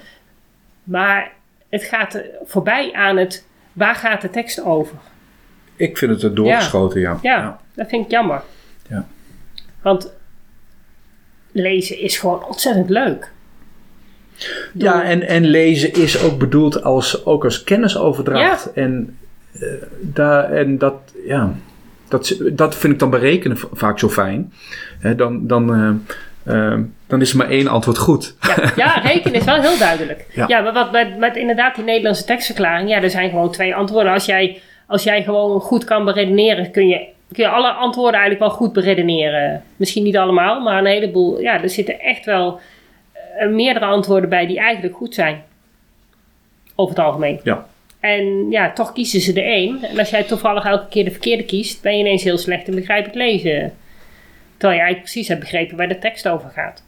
Maar 0.84 1.32
het 1.70 1.84
gaat 1.84 2.22
voorbij 2.46 2.94
aan 2.94 3.18
het. 3.18 3.46
Waar 3.74 3.96
gaat 3.96 4.22
de 4.22 4.30
tekst 4.30 4.64
over? 4.64 4.98
Ik 5.76 5.98
vind 5.98 6.12
het 6.12 6.24
er 6.24 6.36
doorgeschoten, 6.36 7.00
ja. 7.00 7.20
Ja, 7.22 7.60
dat 7.74 7.90
vind 7.90 8.06
ik 8.06 8.12
jammer. 8.12 8.42
Ja. 8.90 9.08
Want 9.82 10.14
lezen 11.52 12.00
is 12.00 12.18
gewoon 12.18 12.46
ontzettend 12.46 12.90
leuk. 12.90 13.32
Ja, 14.74 15.04
en, 15.04 15.28
en 15.28 15.46
lezen 15.46 15.94
is 15.94 16.22
ook 16.24 16.40
bedoeld 16.40 16.84
als, 16.84 17.26
ook 17.26 17.44
als 17.44 17.64
kennisoverdracht. 17.64 18.74
En, 18.74 19.18
eh, 19.52 19.62
daar, 20.02 20.52
en 20.52 20.78
dat, 20.78 20.94
ja, 21.26 21.54
dat, 22.08 22.38
dat 22.52 22.76
vind 22.76 22.94
ik 22.94 23.00
dan 23.00 23.10
bij 23.10 23.20
rekenen 23.20 23.58
vaak 23.72 24.00
zo 24.00 24.10
fijn. 24.10 24.54
Dan, 25.16 25.48
dan, 25.48 25.74
eh, 25.74 26.16
eh, 26.48 26.78
dan 27.08 27.22
is 27.22 27.32
er 27.32 27.38
maar 27.38 27.50
één 27.50 27.68
antwoord 27.68 27.98
goed. 27.98 28.36
Ja, 28.42 28.72
ja 28.76 29.00
rekenen 29.10 29.40
is 29.40 29.46
wel 29.46 29.62
heel 29.62 29.78
duidelijk. 29.78 30.26
Ja, 30.48 30.62
maar 30.62 30.74
wat, 30.74 30.92
met, 30.92 31.18
met 31.18 31.36
inderdaad 31.36 31.76
die 31.76 31.84
Nederlandse 31.84 32.26
tekstverklaring, 32.26 32.90
ja, 32.90 33.02
er 33.02 33.10
zijn 33.10 33.30
gewoon 33.30 33.52
twee 33.52 33.76
antwoorden. 33.76 34.14
Als 34.14 34.26
jij, 34.26 34.62
als 34.88 35.04
jij 35.04 35.24
gewoon 35.24 35.60
goed 35.60 35.84
kan 35.84 36.06
beredeneren, 36.06 36.72
kun 36.72 36.88
je, 36.88 37.08
kun 37.32 37.44
je 37.44 37.50
alle 37.50 37.72
antwoorden 37.72 38.20
eigenlijk 38.20 38.50
wel 38.50 38.60
goed 38.60 38.74
beredeneren. 38.74 39.64
Misschien 39.76 40.04
niet 40.04 40.18
allemaal, 40.18 40.62
maar 40.62 40.78
een 40.78 40.86
heleboel. 40.86 41.42
Ja, 41.42 41.62
er 41.62 41.70
zitten 41.70 42.00
echt 42.00 42.26
wel 42.26 42.60
uh, 43.40 43.50
meerdere 43.50 43.86
antwoorden 43.86 44.30
bij 44.30 44.48
die 44.48 44.60
eigenlijk 44.60 44.96
goed 44.96 45.14
zijn. 45.14 45.44
Over 46.76 46.96
het 46.96 47.06
algemeen. 47.06 47.40
Ja. 47.44 47.66
En 48.00 48.50
ja, 48.50 48.72
toch 48.74 48.94
kiezen 48.94 49.22
ze 49.22 49.34
er 49.34 49.48
één. 49.48 49.84
En 49.84 50.00
als 50.00 50.10
jij 50.10 50.24
toevallig 50.24 50.66
elke 50.66 50.88
keer 50.90 51.04
de 51.04 51.12
verkeerde 51.12 51.44
kiest, 51.44 51.82
ben 51.82 51.94
je 51.94 52.00
ineens 52.00 52.24
heel 52.24 52.38
slecht 52.38 52.68
in 52.68 52.76
begrijpelijk 52.76 53.16
lezen. 53.16 53.74
Terwijl 54.58 54.80
je 54.80 54.86
eigenlijk 54.86 55.02
precies 55.02 55.28
hebt 55.28 55.40
begrepen 55.40 55.78
waar 55.78 55.88
de 55.88 56.00
tekst 56.00 56.28
over 56.28 56.50
gaat. 56.50 56.84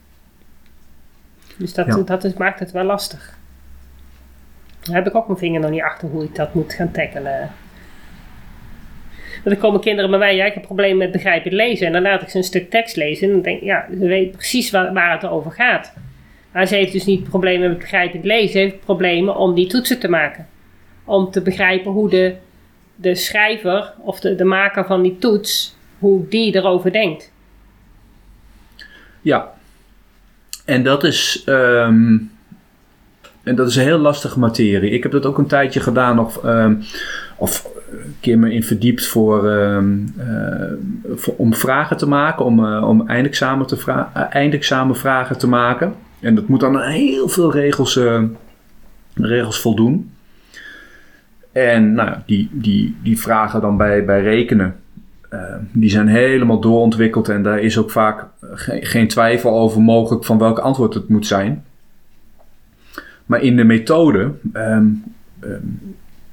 Dus 1.56 1.74
dat, 1.74 1.86
Ja. 1.86 1.96
dat 1.96 2.24
is, 2.24 2.34
maakt 2.34 2.60
het 2.60 2.70
wel 2.70 2.84
lastig. 2.84 3.38
Daar 4.80 4.94
heb 4.94 5.06
ik 5.06 5.14
ook 5.14 5.26
mijn 5.26 5.38
vinger 5.38 5.60
nog 5.60 5.70
niet 5.70 5.82
achter 5.82 6.08
hoe 6.08 6.24
ik 6.24 6.34
dat 6.34 6.54
moet 6.54 6.72
gaan 6.72 6.90
tackelen. 6.90 7.50
Want 9.44 9.54
dan 9.54 9.58
komen 9.58 9.80
kinderen 9.80 10.10
bij 10.10 10.18
mij, 10.18 10.36
ja, 10.36 10.44
ik 10.44 10.54
heb 10.54 10.62
problemen 10.62 10.96
met 10.98 11.12
begrijpelijk 11.12 11.56
lezen. 11.56 11.86
En 11.86 11.92
dan 11.92 12.02
laat 12.02 12.22
ik 12.22 12.28
ze 12.28 12.36
een 12.36 12.44
stuk 12.44 12.70
tekst 12.70 12.96
lezen. 12.96 13.26
En 13.28 13.32
dan 13.34 13.42
denk 13.42 13.58
ik, 13.58 13.64
ja, 13.64 13.86
ze 13.90 14.06
weet 14.06 14.32
precies 14.32 14.70
waar, 14.70 14.92
waar 14.92 15.12
het 15.12 15.30
over 15.30 15.50
gaat. 15.50 15.92
Maar 16.52 16.66
ze 16.66 16.74
heeft 16.74 16.92
dus 16.92 17.04
niet 17.04 17.28
problemen 17.28 17.68
met 17.68 17.78
begrijpelijk 17.78 18.26
lezen. 18.26 18.50
Ze 18.50 18.58
heeft 18.58 18.80
problemen 18.80 19.36
om 19.36 19.54
die 19.54 19.66
toetsen 19.66 19.98
te 19.98 20.08
maken. 20.08 20.48
Om 21.04 21.30
te 21.30 21.42
begrijpen 21.42 21.90
hoe 21.90 22.10
de, 22.10 22.34
de 22.94 23.14
schrijver 23.14 23.92
of 23.98 24.20
de, 24.20 24.34
de 24.34 24.44
maker 24.44 24.86
van 24.86 25.02
die 25.02 25.18
toets, 25.18 25.76
hoe 25.98 26.28
die 26.28 26.54
erover 26.54 26.92
denkt. 26.92 27.32
Ja. 29.22 29.52
En 30.64 30.82
dat 30.82 31.04
is, 31.04 31.42
ehm, 31.46 32.16
en 33.42 33.54
dat 33.54 33.68
is 33.68 33.76
een 33.76 33.82
heel 33.84 33.98
lastige 33.98 34.38
materie. 34.38 34.90
Ik 34.90 35.02
heb 35.02 35.12
dat 35.12 35.26
ook 35.26 35.38
een 35.38 35.46
tijdje 35.46 35.80
gedaan, 35.80 36.18
of, 36.18 36.44
ehm, 36.44 36.74
of 37.36 37.68
een 37.90 38.16
keer 38.20 38.38
me 38.38 38.52
in 38.52 38.64
verdiept 38.64 39.06
voor, 39.06 39.50
ehm, 39.50 39.96
eh, 40.18 40.72
voor- 41.14 41.34
om 41.36 41.54
vragen 41.54 41.96
te 41.96 42.06
maken, 42.08 42.44
om, 42.44 42.64
eh, 42.66 42.88
om 42.88 43.08
eindexamen, 43.08 43.66
te 43.66 43.76
vra- 43.76 44.10
eh, 44.14 44.22
eindexamenvragen 44.30 45.38
te 45.38 45.48
maken. 45.48 45.94
En 46.20 46.34
dat 46.34 46.48
moet 46.48 46.60
dan 46.60 46.80
heel 46.80 47.28
veel 47.28 47.52
regels, 47.52 48.00
regels 49.14 49.60
voldoen. 49.60 50.10
En 51.52 51.92
nou, 51.92 52.16
die, 52.26 52.48
die, 52.52 52.96
die 53.02 53.20
vragen 53.20 53.60
dan 53.60 53.76
bij, 53.76 54.04
bij 54.04 54.22
rekenen, 54.22 54.79
eh, 55.30 55.54
die 55.72 55.90
zijn 55.90 56.08
helemaal 56.08 56.60
doorontwikkeld 56.60 57.28
en 57.28 57.42
daar 57.42 57.60
is 57.60 57.78
ook 57.78 57.90
vaak 57.90 58.24
geen, 58.40 58.84
geen 58.86 59.08
twijfel 59.08 59.58
over 59.58 59.80
mogelijk 59.80 60.24
van 60.24 60.38
welk 60.38 60.58
antwoord 60.58 60.94
het 60.94 61.08
moet 61.08 61.26
zijn. 61.26 61.64
Maar 63.26 63.42
in 63.42 63.56
de 63.56 63.64
methode 63.64 64.30
ehm, 64.52 64.84
ehm, 65.40 65.58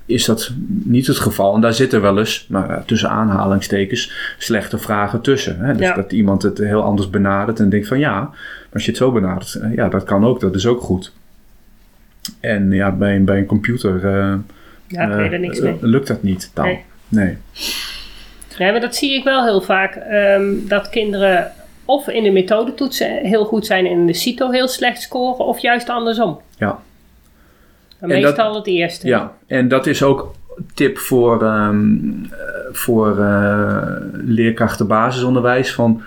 is 0.06 0.26
dat 0.26 0.52
niet 0.84 1.08
het 1.08 1.18
geval. 1.20 1.56
En 1.56 1.62
daar 1.62 1.74
zitten 1.74 2.02
wel 2.02 2.18
eens, 2.20 2.45
nou, 2.50 2.68
ja, 2.68 2.84
tussen 2.86 3.10
aanhalingstekens, 3.10 4.34
slechte 4.38 4.78
vragen 4.78 5.22
tussen. 5.22 5.60
Hè? 5.60 5.74
Dus 5.74 5.88
Ja. 5.88 5.93
dat 5.95 6.12
iemand 6.12 6.41
het 6.41 6.58
heel 6.58 6.84
anders 6.84 7.10
benadert 7.10 7.60
en 7.60 7.70
denkt 7.70 7.88
van 7.88 8.00
ja, 8.00 8.20
maar 8.22 8.34
als 8.74 8.84
je 8.86 8.89
het 8.89 9.00
zo 9.00 9.12
benadert, 9.12 9.54
eh, 9.56 9.74
ja, 9.76 9.89
dat 9.89 10.04
kan 10.04 10.26
ook, 10.26 10.39
dat 10.39 10.56
is 10.56 10.66
ook 10.66 10.82
goed. 10.82 11.14
En 12.39 12.72
ja, 12.72 12.91
bij, 12.91 13.16
een- 13.16 13.26
bij 13.26 13.38
een 13.38 13.45
computer 13.45 13.95
eh, 14.06 14.34
Ja, 14.88 15.10
eh, 15.12 15.32
er 15.34 15.39
niks 15.39 15.60
eh, 15.60 15.74
lukt 15.80 16.08
dat 16.08 16.24
niet 16.24 16.52
dan. 16.54 16.66
Nee. 16.66 16.84
nee. 17.08 17.38
Ja, 18.58 18.72
maar 18.72 18.82
dat 18.82 18.95
zie 18.95 19.14
ik 19.14 19.24
wel 19.24 19.43
heel 19.43 19.62
vaak. 19.62 19.95
ehm, 19.95 20.53
dat 20.68 20.89
kinderen 20.89 21.51
of 21.86 22.08
in 22.08 22.24
de 22.24 22.32
methodetoetsen 22.32 23.16
heel 23.18 23.45
goed 23.45 23.66
zijn 23.66 23.86
en 23.86 23.91
in 23.91 24.05
de 24.05 24.14
CITO 24.14 24.49
heel 24.51 24.68
slecht 24.68 25.01
scoren, 25.01 25.45
of 25.45 25.60
juist 25.60 25.89
andersom. 25.89 26.41
Ja. 26.58 26.68
Maar 27.99 28.10
En 28.10 28.22
dat- 28.22 28.36
meestal 28.36 28.55
het 28.55 28.68
eerste. 28.68 29.08
Ja, 29.08 29.32
en 29.47 29.68
dat 29.68 29.86
is 29.88 30.03
ook 30.03 30.34
tip 30.74 30.97
voor, 30.97 31.43
eh, 31.43 31.70
voor 32.72 33.20
eh, 33.20 33.88
leerkrachten 34.14 34.88
basisonderwijs. 34.88 35.74
Van, 35.74 36.01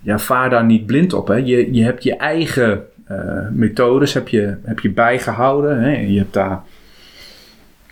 ja, 0.00 0.18
vaar 0.18 0.50
daar 0.50 0.64
niet 0.64 0.86
blind 0.86 1.12
op. 1.12 1.28
Hè. 1.28 1.34
Je, 1.34 1.74
je 1.74 1.84
hebt 1.84 2.02
je 2.02 2.16
eigen 2.16 2.86
eh, 3.06 3.16
methodes 3.50 4.14
heb 4.14 4.28
je, 4.28 4.56
heb 4.64 4.78
je 4.80 4.90
bijgehouden. 4.90 5.82
Hè. 5.82 5.90
Je 5.90 6.18
hebt 6.18 6.32
daar 6.32 6.60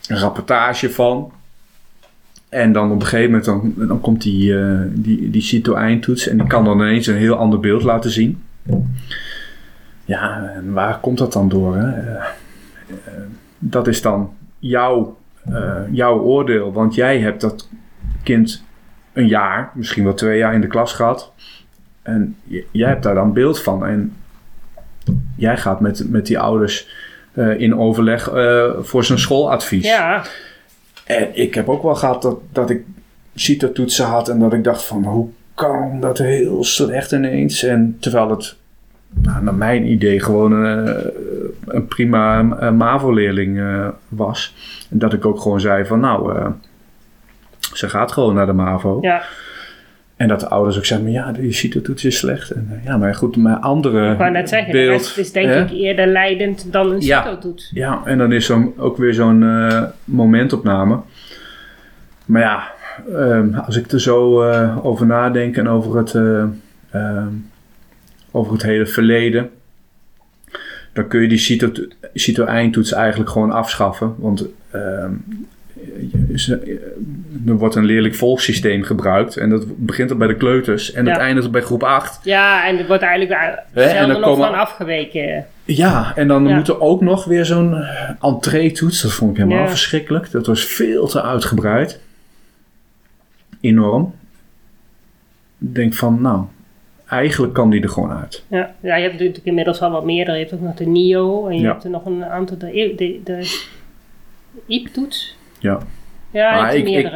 een 0.08 0.18
rapportage 0.18 0.90
van. 0.90 1.32
En 2.50 2.72
dan 2.72 2.90
op 2.90 3.00
een 3.00 3.06
gegeven 3.06 3.30
moment 3.30 3.44
dan, 3.44 3.74
dan 3.88 4.00
komt 4.00 4.22
die, 4.22 4.58
eh 4.58 4.80
die, 4.88 5.30
die 5.30 5.42
CITO-eindtoets. 5.42 6.28
En 6.28 6.38
die 6.38 6.46
kan 6.46 6.64
dan 6.64 6.80
ineens 6.80 7.06
een 7.06 7.16
heel 7.16 7.34
ander 7.34 7.60
beeld 7.60 7.82
laten 7.82 8.10
zien. 8.10 8.42
Ja, 10.04 10.52
en 10.54 10.72
waar 10.72 10.98
komt 10.98 11.18
dat 11.18 11.32
dan 11.32 11.48
door? 11.48 11.76
Hè? 11.76 11.88
Eh, 11.88 12.14
eh, 12.14 13.12
dat 13.58 13.86
is 13.86 14.02
dan 14.02 14.32
jouw, 14.58 15.18
jouw 15.90 16.18
oordeel. 16.18 16.72
Want 16.72 16.94
jij 16.94 17.20
hebt 17.20 17.40
dat 17.40 17.68
kind 18.22 18.64
een 19.12 19.28
jaar, 19.28 19.70
misschien 19.74 20.04
wel 20.04 20.14
twee 20.14 20.38
jaar 20.38 20.54
in 20.54 20.60
de 20.60 20.66
klas 20.66 20.92
gehad. 20.92 21.32
En 22.02 22.36
jij 22.70 22.88
hebt 22.88 23.02
daar 23.02 23.14
dan 23.14 23.32
beeld 23.32 23.62
van. 23.62 23.86
En 23.86 24.16
jij 25.36 25.56
gaat 25.56 25.80
met, 25.80 26.10
met 26.10 26.26
die 26.26 26.38
ouders 26.38 26.88
in 27.56 27.78
overleg 27.78 28.30
voor 28.80 29.04
zijn 29.04 29.18
schooladvies. 29.18 29.84
Ja, 29.84 30.24
En 31.10 31.28
ik 31.32 31.54
heb 31.54 31.68
ook 31.68 31.82
wel 31.82 31.94
gehad 31.94 32.22
dat, 32.22 32.38
dat 32.52 32.70
ik 32.70 32.84
CITO-toetsen 33.34 34.06
had 34.06 34.28
en 34.28 34.38
dat 34.38 34.52
ik 34.52 34.64
dacht 34.64 34.82
van 34.82 35.04
hoe 35.04 35.28
kan 35.54 36.00
dat 36.00 36.18
heel 36.18 36.64
slecht 36.64 37.12
ineens? 37.12 37.62
En 37.62 37.96
terwijl 38.00 38.30
het 38.30 38.56
nou, 39.08 39.42
naar 39.42 39.54
mijn 39.54 39.90
idee 39.90 40.20
gewoon 40.20 40.66
eh, 40.66 41.04
een 41.66 41.86
prima 41.86 42.50
eh, 42.58 42.70
MAVO-leerling 42.70 43.58
eh, 43.58 43.88
was. 44.08 44.54
En 44.90 44.98
dat 44.98 45.12
ik 45.12 45.26
ook 45.26 45.40
gewoon 45.40 45.60
zei 45.60 45.84
van 45.84 46.00
nou, 46.00 46.52
ze 47.72 47.88
gaat 47.88 48.12
gewoon 48.12 48.34
naar 48.34 48.46
de 48.46 48.52
MAVO. 48.52 48.98
ja. 49.00 49.22
En 50.20 50.28
dat 50.28 50.40
de 50.40 50.48
ouders 50.48 50.76
ook 50.76 50.84
zeggen, 50.84 51.06
maar 51.06 51.16
ja, 51.16 51.32
die 51.32 51.52
CITO-toets 51.52 52.04
is 52.04 52.16
slecht. 52.18 52.50
En, 52.50 52.68
eh, 52.70 52.84
ja, 52.84 52.96
maar 52.96 53.14
goed, 53.14 53.36
mijn 53.36 53.60
andere 53.60 54.10
ik 54.12 54.18
wou 54.18 54.30
net 54.30 54.48
zeggen, 54.48 54.72
beeld... 54.72 55.08
het 55.08 55.16
is 55.18 55.32
denk 55.32 55.46
hè? 55.48 55.60
ik 55.64 55.70
eerder 55.70 56.06
leidend 56.06 56.72
dan 56.72 56.90
een 56.90 57.00
Ja. 57.00 57.22
CITO-toets. 57.22 57.70
Ja, 57.74 58.00
en 58.04 58.18
dan 58.18 58.32
is 58.32 58.48
er 58.48 58.68
ook 58.76 58.96
weer 58.96 59.14
zo'n 59.14 59.42
eh, 59.42 59.82
momentopname. 60.04 61.00
Maar 62.26 62.42
ja, 62.42 62.70
ehm, 63.16 63.54
als 63.54 63.76
ik 63.76 63.92
er 63.92 64.00
zo 64.00 64.42
eh, 64.42 64.84
over 64.86 65.06
nadenk 65.06 65.56
en 65.56 65.68
over 65.68 65.96
het, 65.96 66.14
eh, 66.14 66.44
ehm, 66.90 67.28
over 68.30 68.52
het 68.52 68.62
hele 68.62 68.86
verleden, 68.86 69.50
dan 70.92 71.06
kun 71.08 71.20
je 71.22 71.28
die 71.28 71.38
CITO- 71.38 71.86
CITO-eindtoets 72.14 72.92
eigenlijk 72.92 73.30
gewoon 73.30 73.50
afschaffen. 73.50 74.14
Want 74.18 74.44
ehm, 74.70 75.12
je- 75.28 75.44
er 77.46 77.54
wordt 77.56 77.74
een 77.74 77.84
leerlijk 77.84 78.14
volgsysteem 78.14 78.82
gebruikt 78.82 79.36
en 79.36 79.50
dat 79.50 79.64
begint 79.86 80.18
bij 80.18 80.26
de 80.26 80.36
kleuters 80.36 80.92
en 80.92 81.04
Ja. 81.04 81.10
het 81.12 81.20
eindigt 81.20 81.50
bij 81.50 81.60
groep 81.62 81.82
8. 81.82 82.24
Ja, 82.24 82.66
en 82.68 82.78
er 82.78 82.86
wordt 82.86 83.02
eigenlijk 83.02 83.62
zelden 83.74 84.20
nog 84.20 84.36
van 84.38 84.54
afgeweken. 84.54 85.46
Ja, 85.64 86.12
en 86.16 86.28
dan 86.28 86.46
Ja. 86.48 86.56
moet 86.56 86.68
er 86.68 86.80
ook 86.80 87.00
nog 87.00 87.24
weer 87.24 87.44
zo'n 87.44 87.74
eh, 87.74 88.10
entree-toets. 88.20 89.02
Dat 89.02 89.12
vond 89.12 89.30
ik 89.30 89.36
helemaal 89.36 89.62
Ja. 89.62 89.68
verschrikkelijk. 89.68 90.30
Dat 90.30 90.46
was 90.46 90.64
veel 90.64 91.06
te 91.06 91.22
uitgebreid. 91.22 92.00
Enorm. 93.60 94.14
Ik 95.58 95.74
denk 95.74 95.94
van, 95.94 96.20
nou, 96.20 96.44
eigenlijk 97.08 97.52
kan 97.52 97.70
die 97.70 97.82
er 97.82 97.88
gewoon 97.88 98.10
uit. 98.12 98.44
Ja. 98.48 98.74
ja, 98.80 98.96
je 98.96 99.02
hebt 99.02 99.12
natuurlijk 99.18 99.46
inmiddels 99.46 99.80
al 99.80 99.90
wat 99.90 100.04
meer. 100.04 100.30
Je 100.32 100.38
hebt 100.38 100.52
ook 100.54 100.60
nog 100.60 100.74
de 100.74 100.86
NIO 100.86 101.46
en 101.48 101.58
je 101.60 101.66
hebt 101.66 101.84
er 101.84 101.90
nog 101.90 102.06
een 102.06 102.24
aantal, 102.24 102.58
de, 102.58 102.92
de, 102.96 103.20
de 103.24 103.60
IEP-toets. 104.66 105.36
Ja. 105.60 105.78
Ja, 106.30 106.68
er 106.68 106.74
ik- 106.76 106.88
ik-. 106.88 107.10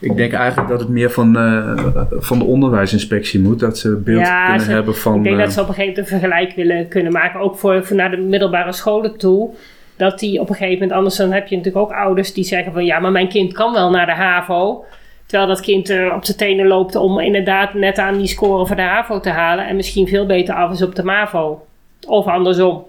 Ik 0.00 0.16
denk 0.16 0.32
eigenlijk 0.32 0.68
dat 0.68 0.80
het 0.80 0.88
meer 0.88 1.10
van, 1.10 1.36
eh, 1.36 1.78
van 2.10 2.38
de 2.38 2.44
onderwijsinspectie 2.44 3.40
moet. 3.40 3.60
Dat 3.60 3.78
ze 3.78 3.96
beeld 4.04 4.20
Ja, 4.20 4.46
kunnen 4.46 4.64
ze- 4.66 4.72
hebben 4.72 4.96
van... 4.96 5.16
ik 5.16 5.22
denk 5.22 5.36
eh, 5.36 5.42
dat 5.42 5.52
ze 5.52 5.60
op 5.60 5.68
een 5.68 5.74
gegeven 5.74 5.94
moment 6.02 6.12
een 6.12 6.18
vergelijk 6.20 6.54
willen 6.56 6.88
kunnen 6.88 7.12
maken. 7.12 7.40
Ook 7.40 7.58
voor, 7.58 7.84
voor 7.84 7.96
naar 7.96 8.10
de 8.10 8.16
middelbare 8.16 8.72
scholen 8.72 9.16
toe. 9.18 9.50
Dat 9.96 10.18
die 10.18 10.40
op 10.40 10.48
een 10.48 10.54
gegeven 10.54 10.72
moment, 10.78 10.92
anders 10.92 11.16
dan 11.16 11.32
heb 11.32 11.46
je 11.48 11.56
natuurlijk 11.56 11.84
ook 11.84 11.92
ouders 11.96 12.32
die 12.32 12.44
zeggen 12.44 12.72
van 12.72 12.84
ja, 12.84 12.98
maar 12.98 13.12
mijn 13.12 13.28
kind 13.28 13.52
kan 13.52 13.72
wel 13.72 13.90
naar 13.90 14.06
de 14.06 14.12
HAVO. 14.14 14.84
Terwijl 15.26 15.48
dat 15.48 15.60
kind 15.60 15.90
eh, 15.90 16.12
op 16.16 16.24
zijn 16.24 16.36
tenen 16.38 16.66
loopt 16.66 16.96
om 16.96 17.20
inderdaad 17.20 17.74
net 17.74 17.98
aan 17.98 18.18
die 18.18 18.26
score 18.26 18.66
voor 18.66 18.76
de 18.76 18.82
HAVO 18.82 19.20
te 19.20 19.30
halen. 19.30 19.66
En 19.66 19.76
misschien 19.76 20.06
veel 20.08 20.26
beter 20.26 20.54
af 20.54 20.72
is 20.72 20.82
op 20.82 20.94
de 20.94 21.02
MAVO. 21.04 21.66
Of 22.06 22.26
andersom. 22.26 22.84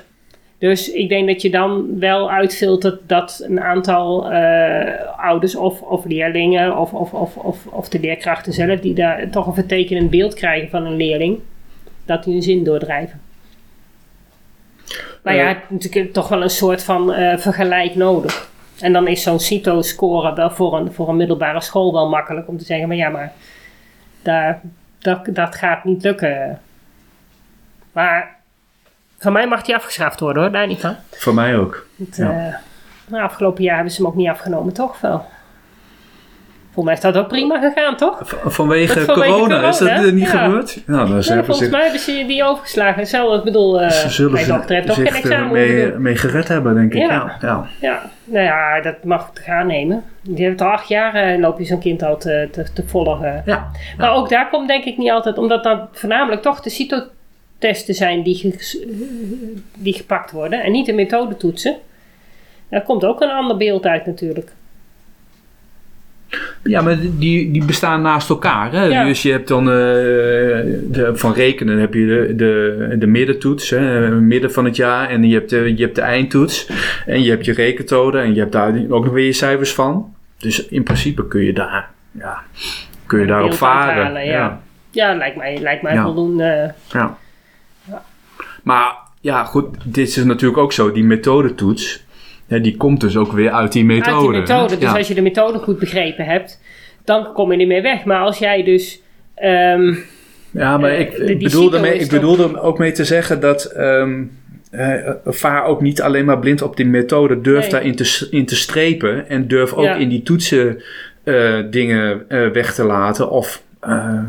Dus 0.60 0.92
ik 0.92 1.10
denk 1.10 1.28
dat 1.28 1.42
je 1.42 1.50
dan 1.50 2.00
wel 2.00 2.32
uitfiltert 2.32 3.00
dat 3.08 3.44
een 3.48 3.62
aantal 3.62 4.32
eh, 4.32 5.20
ouders 5.20 5.56
of, 5.56 5.82
of 5.82 6.06
leerlingen 6.06 6.78
of, 6.78 6.94
of, 6.94 7.14
of, 7.14 7.36
of, 7.38 7.66
of 7.66 7.90
de 7.90 8.00
leerkrachten 8.00 8.54
zelf, 8.54 8.80
die 8.80 8.94
daar 8.94 9.30
toch 9.30 9.48
een 9.48 9.54
vertekenend 9.54 10.10
beeld 10.10 10.34
krijgen 10.34 10.70
van 10.70 10.86
een 10.86 10.96
leerling, 10.96 11.40
dat 12.06 12.24
die 12.24 12.34
hun 12.34 12.44
zin 12.44 12.64
doordrijven. 12.64 13.22
Maar 15.24 15.36
ja, 15.36 15.50
Eh. 15.50 15.56
natuurlijk 15.68 16.14
toch 16.14 16.28
wel 16.28 16.42
een 16.42 16.50
soort 16.50 16.84
van 16.84 17.14
eh, 17.14 17.38
vergelijk 17.38 17.96
nodig. 17.96 18.50
En 18.80 18.94
dan 18.94 19.08
is 19.08 19.24
zo'n 19.24 19.40
CITO-score 19.40 20.34
wel 20.36 20.52
voor 20.52 20.78
een, 20.78 20.94
voor 20.94 21.10
een 21.10 21.18
middelbare 21.18 21.62
school 21.62 21.94
wel 21.94 22.10
makkelijk 22.10 22.48
om 22.48 22.58
te 22.58 22.66
zeggen, 22.66 22.88
maar 22.88 22.98
ja, 22.98 23.10
maar 23.10 23.34
daar, 24.22 24.62
dat, 25.00 25.20
dat 25.30 25.56
gaat 25.56 25.84
niet 25.84 26.04
lukken. 26.04 26.60
Maar 27.92 28.39
van 29.20 29.34
mij 29.34 29.48
mag 29.48 29.62
die 29.62 29.76
afgeschaft 29.76 30.20
worden 30.20 30.44
hoor, 30.44 30.52
daar 30.52 30.68
niet 30.68 30.82
van. 30.82 30.96
Voor 31.12 31.34
mij 31.34 31.58
ook. 31.58 31.86
Het, 31.98 32.16
Ja. 32.18 32.62
eh, 33.12 33.24
afgelopen 33.24 33.64
jaar 33.64 33.76
hebben 33.76 33.94
ze 33.94 34.02
hem 34.02 34.12
ook 34.12 34.18
niet 34.18 34.30
afgenomen, 34.30 34.74
toch 34.74 35.02
wel? 35.02 35.26
Volgens 36.74 36.86
mij 37.02 37.12
is 37.12 37.16
dat 37.16 37.24
ook 37.24 37.30
prima 37.30 37.60
gegaan, 37.60 37.96
toch? 37.96 38.18
Vanwege, 38.46 38.94
Dat 38.96 39.04
vanwege 39.06 39.32
corona, 39.32 39.68
is 39.68 39.78
dat 39.78 40.12
niet 40.12 40.32
ja. 40.32 40.44
gebeurd? 40.44 40.82
Nou, 40.86 41.08
dan 41.08 41.18
Ja, 41.18 41.28
hebben 41.28 41.46
volgens 41.46 41.70
mij 41.70 41.82
hebben 41.82 42.00
ze 42.00 42.24
die 42.28 42.44
overgeslagen. 42.44 43.08
Zelf, 43.08 43.38
ik 43.38 43.44
bedoel, 43.44 43.82
eh 43.82 43.90
ze 43.90 44.10
zullen 44.10 44.32
mijn 44.32 44.46
zich, 44.46 44.56
dochter 44.56 44.76
heeft 44.76 44.90
ook 44.90 44.96
geen 44.96 45.06
examen 45.06 45.52
mee, 45.52 45.92
mee 45.92 46.16
gered 46.16 46.48
hebben, 46.48 46.76
denk 46.76 46.94
ik. 46.94 47.00
Ja. 47.00 47.38
Ja. 47.42 47.66
Ja. 47.82 48.02
Nou 48.24 48.44
ja, 48.46 48.82
dat 48.82 49.04
mag 49.04 49.32
te 49.34 49.42
gaan 49.42 49.68
nemen. 49.68 50.04
Die 50.22 50.46
heeft 50.46 50.62
al 50.62 50.70
acht 50.72 50.88
jaar, 50.88 51.14
eh, 51.14 51.40
loop 51.40 51.60
je 51.60 51.66
zo'n 51.66 51.80
kind 51.80 52.04
al 52.04 52.18
te, 52.18 52.48
te, 52.52 52.74
te 52.74 52.84
volgen. 52.88 53.42
Ja. 53.46 53.72
Maar 53.98 54.12
ook 54.14 54.30
daar 54.30 54.50
komt 54.50 54.68
denk 54.68 54.84
ik 54.84 54.98
niet 54.98 55.12
altijd, 55.12 55.38
omdat 55.38 55.64
dat 55.64 55.88
voornamelijk 55.92 56.42
toch 56.42 56.62
de 56.62 56.70
CITO-testen 57.60 57.94
zijn 57.96 58.24
die, 58.24 58.36
ge- 58.36 58.88
die 59.78 59.94
gepakt 59.94 60.32
worden 60.32 60.64
en 60.64 60.72
niet 60.72 60.86
de 60.86 60.94
methodetoetsen. 60.94 61.76
Daar 62.70 62.84
komt 62.84 63.04
ook 63.06 63.22
een 63.22 63.30
ander 63.30 63.58
beeld 63.58 63.86
uit 63.86 64.06
natuurlijk. 64.06 64.52
Ja, 66.64 66.82
maar 66.82 66.98
die, 67.18 67.52
die 67.52 67.66
bestaan 67.66 68.02
naast 68.02 68.30
elkaar. 68.30 68.72
Hè? 68.72 68.84
Ja. 68.84 69.04
Dus 69.06 69.22
je 69.22 69.32
hebt 69.32 69.48
dan 69.48 69.62
eh, 69.62 69.74
de, 70.92 71.12
van 71.14 71.34
rekenen 71.34 71.80
heb 71.80 71.94
je 71.94 72.06
de, 72.06 72.36
de, 72.36 72.96
de 73.00 73.08
middentoets, 73.08 73.70
hè, 73.70 74.12
midden 74.12 74.52
van 74.52 74.66
het 74.66 74.76
jaar. 74.76 75.10
En 75.10 75.24
je 75.28 75.34
hebt, 75.34 75.50
de, 75.50 75.74
je 75.78 75.84
hebt 75.84 75.96
de 75.96 76.02
eindtoets. 76.02 76.70
En 77.06 77.24
je 77.24 77.30
hebt 77.30 77.46
je 77.46 77.54
rekentoden. 77.54 78.22
En 78.24 78.34
je 78.34 78.40
hebt 78.40 78.52
daar 78.52 78.74
ook 78.90 79.04
nog 79.04 79.14
weer 79.14 79.26
je 79.26 79.34
cijfers 79.34 79.74
van. 79.74 80.14
Dus 80.38 80.68
in 80.68 80.84
principe 80.84 81.28
kun 81.28 81.44
je 81.44 81.54
daar, 81.54 81.90
ja, 82.12 82.42
kun 83.06 83.20
je 83.20 83.26
daarop 83.26 83.54
varen. 83.54 84.26
ja. 84.26 84.62
Ja, 84.92 85.16
lijkt 85.16 85.36
mij, 85.38 85.58
lijkt 85.62 85.82
mij 85.82 85.98
voldoende. 85.98 86.74
Ja. 86.92 87.18
Maar 88.64 88.96
ja, 89.22 89.44
goed, 89.44 89.66
dit 89.84 90.08
is 90.08 90.24
natuurlijk 90.24 90.60
ook 90.60 90.74
zo. 90.74 90.92
Die 90.92 91.04
methodetoets, 91.04 92.04
hè, 92.48 92.62
die 92.62 92.78
komt 92.78 93.02
dus 93.02 93.18
ook 93.18 93.32
weer 93.32 93.52
uit 93.52 93.72
die 93.72 93.86
methode. 93.86 94.14
Uit 94.16 94.32
die 94.48 94.56
methode. 94.56 94.78
Dus 94.78 94.90
Ja. 94.92 94.98
als 94.98 95.08
je 95.08 95.14
de 95.14 95.22
methode 95.22 95.60
goed 95.60 95.80
begrepen 95.80 96.26
hebt, 96.26 96.62
dan 97.04 97.34
kom 97.34 97.52
je 97.52 97.58
niet 97.58 97.68
meer 97.68 97.82
weg. 97.82 98.04
Maar 98.06 98.20
als 98.20 98.38
jij 98.38 98.64
dus... 98.64 99.02
ehm, 99.36 99.94
Ja, 100.52 100.78
maar 100.78 100.90
Eh, 100.92 101.00
ik, 101.00 101.16
die 101.18 101.26
ik, 101.30 101.40
bedoel 101.44 101.74
ermee, 101.74 101.94
ik 101.94 102.00
toch- 102.00 102.10
bedoel 102.10 102.40
er 102.40 102.62
ook 102.62 102.78
mee 102.78 102.92
te 102.92 103.06
zeggen 103.06 103.40
dat 103.40 103.64
ehm, 103.66 104.24
eh, 104.72 105.10
vaar 105.26 105.64
ook 105.66 105.82
niet 105.82 106.02
alleen 106.02 106.26
maar 106.26 106.40
blind 106.40 106.62
op 106.62 106.76
die 106.78 106.86
methode. 106.86 107.42
Durf 107.42 107.62
Nee. 107.62 107.70
daarin 107.70 107.96
te, 107.96 108.28
in 108.32 108.46
te 108.46 108.56
strepen 108.56 109.30
en 109.30 109.48
durf 109.48 109.74
ook 109.74 109.84
Ja. 109.86 109.96
in 109.96 110.10
die 110.10 110.24
toetsen 110.24 110.82
eh, 111.24 111.60
dingen 111.70 112.26
eh, 112.30 112.48
weg 112.48 112.74
te 112.74 112.84
laten 112.84 113.30
of 113.30 113.62
eh, 113.80 114.20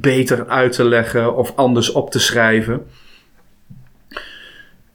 beter 0.00 0.46
uit 0.48 0.72
te 0.72 0.84
leggen 0.84 1.36
of 1.36 1.52
anders 1.56 1.92
op 1.92 2.10
te 2.10 2.18
schrijven. 2.20 2.82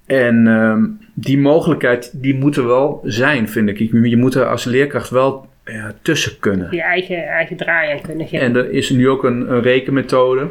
En 0.06 0.48
ehm, 0.48 0.86
die 1.14 1.38
mogelijkheid, 1.38 2.12
die 2.22 2.36
moet 2.36 2.56
er 2.56 2.68
wel 2.68 3.02
zijn, 3.04 3.50
vind 3.50 3.70
ik. 3.70 3.78
Je 3.92 4.18
moet 4.18 4.36
er 4.36 4.46
als 4.46 4.64
leerkracht 4.64 5.10
wel 5.10 5.50
ja, 5.66 5.94
tussen 6.02 6.40
kunnen. 6.40 6.68
je 6.72 6.82
eigen, 6.82 7.28
eigen 7.28 7.56
draai 7.56 7.92
aan 7.92 8.02
kunnen 8.02 8.28
geven. 8.28 8.46
En 8.46 8.56
er 8.56 8.72
is 8.72 8.90
nu 8.90 9.10
ook 9.10 9.24
een, 9.24 9.52
een 9.52 9.62
rekenmethode. 9.62 10.48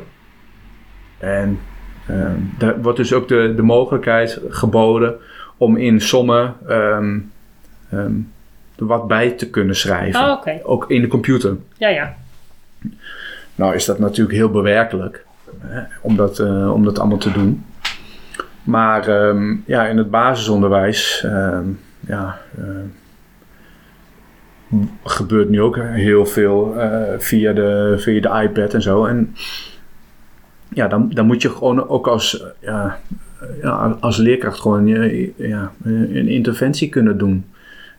En 1.19 1.59
ehm, 2.09 2.37
daar 2.59 2.83
wordt 2.83 2.99
dus 2.99 3.13
ook 3.13 3.29
de, 3.29 3.53
de 3.57 3.63
mogelijkheid 3.63 4.41
geboden 4.49 5.15
om 5.57 5.77
in 5.77 6.01
sommen 6.01 6.55
ehm, 6.69 7.19
er 8.77 8.87
wat 8.87 9.09
bij 9.09 9.31
te 9.31 9.51
kunnen 9.51 9.77
schrijven. 9.77 10.21
Oh. 10.21 10.47
Ook 10.63 10.91
in 10.91 11.01
de 11.01 11.09
computer. 11.09 11.57
Ja, 11.77 11.89
ja. 11.89 12.15
Nou 13.55 13.75
is 13.75 13.85
dat 13.85 13.99
natuurlijk 13.99 14.37
heel 14.37 14.51
bewerkelijk 14.51 15.25
hè, 15.61 15.83
om, 16.01 16.17
dat, 16.17 16.39
eh, 16.39 16.73
om 16.73 16.85
dat 16.85 16.99
allemaal 16.99 17.19
te 17.19 17.33
doen. 17.33 17.65
Maar 18.65 19.09
ehm, 19.09 19.55
ja, 19.67 19.87
in 19.87 19.97
het 19.97 20.11
basisonderwijs 20.11 21.23
ehm, 21.27 21.65
ja, 22.01 22.39
ehm, 22.59 22.87
gebeurt 25.05 25.49
nu 25.49 25.61
ook 25.61 25.77
heel 25.79 26.27
veel 26.27 26.75
eh, 26.81 27.03
via, 27.19 27.53
de, 27.53 27.95
via 27.99 28.21
de 28.21 28.43
iPad 28.49 28.75
en 28.75 28.83
zo. 28.83 29.05
En 29.05 29.35
ja, 30.69 30.89
dan, 30.89 31.11
dan 31.15 31.27
moet 31.27 31.43
je 31.43 31.51
gewoon 31.51 31.89
ook 31.89 32.07
als, 32.07 32.45
ja, 32.61 32.99
ja, 33.63 33.97
als 34.01 34.17
leerkracht 34.17 34.61
gewoon 34.61 34.87
ja, 35.37 35.73
een 35.85 36.29
interventie 36.29 36.89
kunnen 36.89 37.19
doen. 37.19 37.45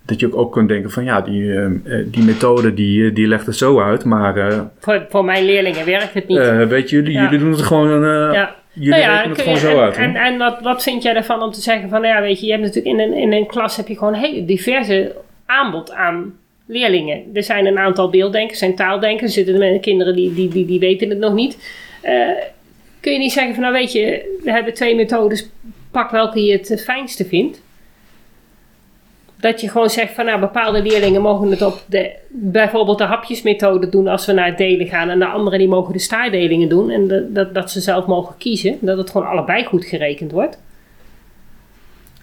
Dat 0.05 0.19
je 0.19 0.35
ook 0.35 0.51
kunt 0.51 0.69
denken 0.69 0.91
van 0.91 1.03
ja, 1.03 1.21
die, 1.21 1.53
eh, 1.59 1.71
die 2.05 2.23
methode 2.23 2.73
die, 2.73 3.11
die 3.13 3.27
legt 3.27 3.45
het 3.45 3.55
zo 3.55 3.81
uit, 3.81 4.03
maar 4.05 4.37
eh, 4.37 4.59
Voor, 4.79 5.05
voor 5.09 5.25
mijn 5.25 5.45
leerlingen 5.45 5.85
werkt 5.85 6.13
het 6.13 6.27
niet. 6.27 6.67
weet 6.67 6.89
je, 6.89 6.95
jullie, 6.95 7.11
Ja. 7.13 7.23
jullie 7.23 7.39
doen 7.39 7.51
het 7.51 7.61
gewoon, 7.61 8.01
ja. 8.33 8.55
Jullie 8.73 8.89
Nou 8.89 9.01
ja, 9.01 9.17
het 9.17 9.25
kun 9.25 9.35
gewoon 9.35 9.53
je- 9.53 9.59
zo 9.59 9.71
en, 9.77 9.79
uit. 9.83 9.95
En, 9.97 10.15
en 10.15 10.37
wat, 10.37 10.61
wat 10.61 10.83
vind 10.83 11.03
jij 11.03 11.15
ervan 11.15 11.41
om 11.43 11.51
te 11.51 11.61
zeggen 11.61 11.89
van, 11.89 12.01
nou 12.01 12.13
ja, 12.13 12.21
weet 12.21 12.39
je, 12.39 12.45
je 12.45 12.51
hebt 12.51 12.63
natuurlijk 12.63 12.95
in 12.95 12.99
een, 12.99 13.13
in 13.13 13.33
een 13.33 13.47
klas 13.47 13.75
heb 13.77 13.87
je 13.87 13.97
gewoon 13.97 14.13
een 14.13 14.19
hele 14.19 14.45
diverse 14.45 15.15
aanbod 15.45 15.91
aan 15.91 16.37
leerlingen. 16.65 17.23
Er 17.33 17.43
zijn 17.43 17.65
een 17.65 17.77
aantal 17.77 18.09
beelddenkers, 18.09 18.51
er 18.61 18.65
zijn 18.65 18.75
taaldenkers, 18.75 19.37
er 19.37 19.43
zitten 19.45 19.57
met 19.71 19.81
kinderen 19.81 20.15
die, 20.15 20.33
die, 20.33 20.47
die, 20.49 20.65
die 20.65 20.79
weten 20.79 21.09
het 21.09 21.19
nog 21.19 21.33
niet. 21.33 21.57
Eh, 22.01 22.27
kun 22.99 23.11
je 23.11 23.17
niet 23.19 23.31
zeggen 23.31 23.53
van, 23.53 23.61
nou 23.63 23.73
weet 23.75 23.91
je, 23.91 24.37
we 24.43 24.51
hebben 24.51 24.73
twee 24.73 24.95
methodes, 24.95 25.49
pak 25.91 26.11
welke 26.11 26.43
je 26.43 26.51
het 26.51 26.81
fijnste 26.83 27.25
vindt. 27.25 27.61
Dat 29.43 29.61
je 29.61 29.69
gewoon 29.69 29.89
zegt 29.89 30.13
van 30.13 30.25
nou, 30.25 30.39
bepaalde 30.39 30.81
leerlingen 30.81 31.21
mogen 31.21 31.51
het 31.51 31.61
op 31.61 31.83
de, 31.85 32.11
bijvoorbeeld 32.29 32.97
de 32.97 33.03
hapjesmethode 33.03 33.89
doen 33.89 34.07
als 34.07 34.25
we 34.25 34.31
naar 34.33 34.45
het 34.45 34.57
delen 34.57 34.87
gaan. 34.87 35.09
En 35.09 35.19
de 35.19 35.25
anderen 35.25 35.59
die 35.59 35.67
mogen 35.67 35.93
de 35.93 35.99
staardelingen 35.99 36.69
doen. 36.69 36.89
En 36.89 37.27
dat, 37.33 37.53
dat, 37.53 37.71
ze 37.71 37.81
zelf 37.81 38.05
mogen 38.05 38.37
kiezen. 38.37 38.77
Dat 38.81 38.97
het 38.97 39.09
gewoon 39.09 39.27
allebei 39.27 39.65
goed 39.65 39.85
gerekend 39.85 40.31
wordt. 40.31 40.57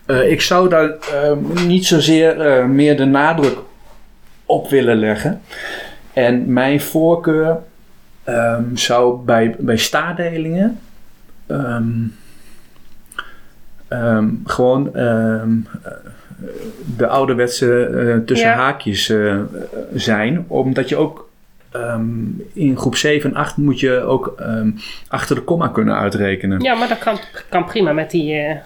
Eh, 0.07 0.31
ik 0.31 0.41
zou 0.41 0.69
daar 0.69 0.89
eh, 0.89 1.33
niet 1.67 1.87
zozeer 1.87 2.41
eh, 2.41 2.65
meer 2.65 2.97
de 2.97 3.05
nadruk 3.05 3.59
op 4.45 4.69
willen 4.69 4.97
leggen. 4.97 5.41
En 6.13 6.53
mijn 6.53 6.81
voorkeur 6.81 7.59
ehm, 8.25 8.77
zou 8.77 9.25
bij, 9.25 9.57
bij 9.59 9.77
staardelingen 9.77 10.79
ehm, 11.47 12.07
ehm, 13.89 14.29
gewoon 14.45 14.93
de 16.97 17.07
ouderwetse 17.07 17.85
eh, 17.85 18.17
tussen 18.27 18.49
Ja. 18.49 18.55
haakjes 18.55 19.09
eh, 19.09 19.37
zijn. 19.95 20.45
Omdat 20.49 20.89
je 20.89 20.97
ook 20.97 21.29
ehm, 21.71 22.05
in 22.53 22.77
groep 22.77 22.97
7 22.97 23.31
en 23.31 23.37
8 23.37 23.57
moet 23.57 23.81
je 23.81 24.01
ook 24.01 24.35
ehm, 24.39 24.71
achter 25.09 25.35
de 25.37 25.43
komma 25.43 25.69
kunnen 25.69 25.97
uitrekenen. 25.97 26.61
Ja, 26.61 26.75
maar 26.75 26.89
dat 26.89 26.99
kan, 26.99 27.19
kan 27.49 27.65
prima 27.65 27.93
met 27.93 28.11
die... 28.11 28.35
eh 28.35 28.57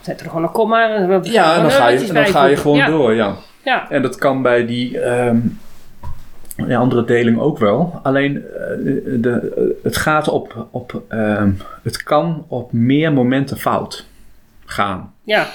zet 0.00 0.20
er 0.20 0.26
gewoon 0.26 0.42
een 0.42 0.50
komma. 0.52 0.80
Ja, 1.22 1.54
en 1.56 1.62
dan 1.62 1.70
ga 1.70 1.88
je, 1.88 2.12
dan 2.12 2.26
ga 2.26 2.44
je 2.44 2.56
gewoon 2.56 2.76
ja. 2.76 2.86
door, 2.86 3.14
ja. 3.14 3.34
Ja, 3.64 3.90
En 3.90 4.02
dat 4.02 4.16
kan 4.16 4.42
bij 4.42 4.66
die 4.66 5.00
ehm, 5.00 5.38
ja, 6.66 6.78
andere 6.78 7.04
deling 7.04 7.38
ook 7.38 7.58
wel. 7.58 8.00
Alleen 8.02 8.32
de, 9.20 9.76
het 9.82 9.96
gaat 9.96 10.28
op, 10.28 10.66
op 10.70 11.02
het 11.82 12.02
kan 12.02 12.44
op 12.48 12.72
meer 12.72 13.12
momenten 13.12 13.56
fout 13.56 14.06
gaan. 14.64 15.12
ja. 15.24 15.46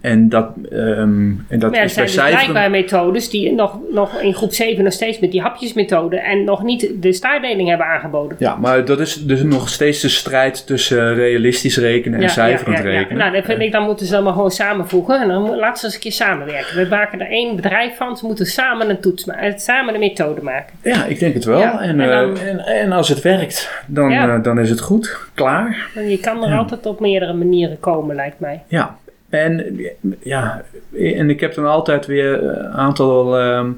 En 0.00 0.28
dat, 0.28 0.46
ehm, 0.70 0.78
en 0.80 1.46
dat 1.48 1.60
Maar 1.60 1.70
ja, 1.70 1.78
er 1.78 1.84
is 1.84 1.94
bij 1.94 2.06
zijn 2.06 2.06
dus 2.06 2.12
cijferen. 2.14 2.38
blijkbaar 2.52 2.70
methodes 2.70 3.30
die 3.30 3.52
nog, 3.52 3.78
nog 3.92 4.20
in 4.20 4.34
groep 4.34 4.52
7 4.52 4.84
nog 4.84 4.92
steeds 4.92 5.18
met 5.18 5.30
die 5.30 5.40
hapjesmethode 5.40 6.16
en 6.20 6.44
nog 6.44 6.62
niet 6.62 6.90
de 7.00 7.12
staardeling 7.12 7.68
hebben 7.68 7.86
aangeboden. 7.86 8.36
Ja, 8.40 8.56
maar 8.56 8.84
dat 8.84 9.00
is 9.00 9.14
dus 9.14 9.42
nog 9.42 9.68
steeds 9.68 10.00
de 10.00 10.08
strijd 10.08 10.66
tussen 10.66 11.14
realistisch 11.14 11.76
rekenen 11.76 12.22
en 12.22 12.30
cijferend 12.30 12.78
rekenen. 12.80 13.18
Nou, 13.18 13.32
dan 13.32 13.42
vind 13.42 13.60
ik, 13.60 13.72
dan 13.72 13.82
moeten 13.84 14.06
ze 14.06 14.12
dan 14.12 14.22
maar 14.24 14.32
gewoon 14.32 14.50
samenvoegen. 14.50 15.20
En 15.20 15.28
dan 15.28 15.56
laten 15.56 15.78
ze 15.78 15.84
eens 15.84 15.94
een 15.94 16.00
keer 16.00 16.12
samenwerken. 16.12 16.76
We 16.76 16.86
maken 16.90 17.20
er 17.20 17.30
één 17.30 17.56
bedrijf 17.56 17.96
van. 17.96 18.16
Ze 18.16 18.26
moeten 18.26 18.46
samen 18.46 18.90
een 18.90 19.00
toets 19.00 19.24
maken. 19.24 19.58
Samen 19.60 19.94
een 19.94 20.00
methode 20.00 20.42
maken. 20.42 20.74
Ja, 20.82 21.04
ik 21.04 21.18
denk 21.18 21.34
het 21.34 21.44
wel. 21.44 21.58
Ja, 21.60 21.80
en, 21.80 22.00
en 22.00 22.10
eh, 22.10 22.18
dan- 22.18 22.38
en, 22.38 22.58
en 22.58 22.92
als 22.92 23.08
het 23.08 23.20
werkt, 23.22 23.82
dan, 23.86 24.10
Ja. 24.10 24.34
eh, 24.36 24.42
dan 24.42 24.58
is 24.58 24.70
het 24.70 24.80
goed. 24.80 25.18
Klaar. 25.34 25.88
En 25.94 26.08
je 26.10 26.18
kan 26.18 26.44
er 26.44 26.56
altijd 26.58 26.86
op 26.86 27.00
meerdere 27.00 27.32
manieren 27.32 27.80
komen, 27.80 28.14
lijkt 28.16 28.40
mij. 28.40 28.62
Ja, 28.68 28.96
en, 29.32 29.80
ja, 30.22 30.64
en 30.92 31.30
ik 31.30 31.40
heb 31.40 31.54
dan 31.54 31.66
altijd 31.66 32.06
weer 32.06 32.42
een 32.42 32.72
aantal 32.72 33.38
ehm, 33.38 33.70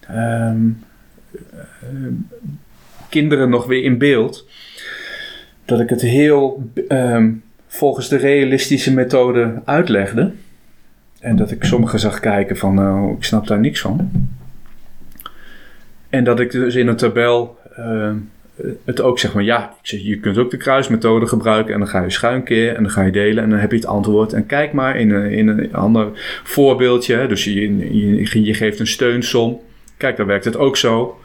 ehm, 0.00 0.68
ehm, 1.82 2.12
kinderen 3.08 3.50
nog 3.50 3.66
weer 3.66 3.82
in 3.82 3.98
beeld. 3.98 4.48
Dat 5.64 5.80
ik 5.80 5.88
het 5.88 6.00
heel 6.00 6.70
ehm, 6.88 7.32
volgens 7.66 8.08
de 8.08 8.16
realistische 8.16 8.94
methode 8.94 9.62
uitlegde. 9.64 10.32
En 11.20 11.36
dat 11.36 11.50
ik 11.50 11.64
sommigen 11.64 11.98
zag 11.98 12.20
kijken 12.20 12.56
van, 12.56 12.74
nou, 12.74 13.16
ik 13.16 13.24
snap 13.24 13.46
daar 13.46 13.60
niks 13.60 13.80
van. 13.80 14.10
En 16.08 16.24
dat 16.24 16.40
ik 16.40 16.50
dus 16.50 16.74
in 16.74 16.88
een 16.88 16.96
tabel 16.96 17.58
het 18.84 19.00
ook 19.00 19.18
zeg 19.18 19.34
maar, 19.34 19.42
ja, 19.42 19.74
je 19.82 20.20
kunt 20.20 20.38
ook 20.38 20.50
de 20.50 20.56
kruismethode 20.56 21.26
gebruiken 21.26 21.72
en 21.74 21.78
dan 21.78 21.88
ga 21.88 22.02
je 22.02 22.10
schuin 22.10 22.42
keer 22.42 22.76
en 22.76 22.82
dan 22.82 22.92
ga 22.92 23.02
je 23.02 23.12
delen 23.12 23.44
en 23.44 23.50
dan 23.50 23.58
heb 23.58 23.70
je 23.70 23.76
het 23.76 23.86
antwoord. 23.86 24.32
En 24.32 24.46
kijk 24.46 24.72
maar 24.72 24.96
in 24.96 25.10
een, 25.10 25.30
in 25.30 25.48
een 25.48 25.74
ander 25.74 26.08
voorbeeldje, 26.44 27.26
dus 27.26 27.44
je, 27.44 27.76
je, 27.96 28.44
je 28.44 28.54
geeft 28.54 28.80
een 28.80 28.86
steunsom. 28.86 29.60
Kijk, 29.96 30.16
dan 30.16 30.26
werkt 30.26 30.44
het 30.44 30.56
ook 30.56 30.76
zo. 30.76 31.20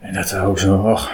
En 0.00 0.14
dat 0.14 0.36
ook 0.36 0.58
zo, 0.58 0.76
och, 0.76 1.10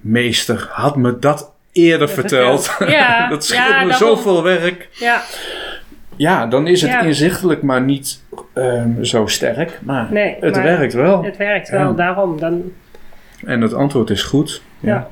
meester, 0.00 0.68
had 0.70 0.96
me 0.96 1.18
dat 1.18 1.52
eerder 1.72 2.08
verteld. 2.08 2.76
Ja, 2.78 3.28
dat 3.28 3.44
scheelt 3.44 3.68
ja, 3.68 3.84
me 3.84 3.92
zoveel 3.92 4.42
werk. 4.42 4.88
Ja. 4.92 5.22
Ja, 6.16 6.46
dan 6.46 6.66
is 6.66 6.82
het 6.82 7.04
inzichtelijk, 7.04 7.62
maar 7.62 7.82
niet 7.82 8.22
um, 8.54 9.04
zo 9.04 9.26
sterk. 9.26 9.78
Maar 9.82 10.08
nee, 10.10 10.36
het 10.40 10.54
maar 10.54 10.62
werkt 10.62 10.92
wel. 10.92 11.24
Het 11.24 11.36
werkt 11.36 11.68
wel, 11.68 11.94
daarom. 11.94 12.40
Dan... 12.40 12.72
En 13.44 13.60
het 13.60 13.74
antwoord 13.74 14.10
is 14.10 14.22
goed. 14.22 14.62
Ja. 14.80 15.08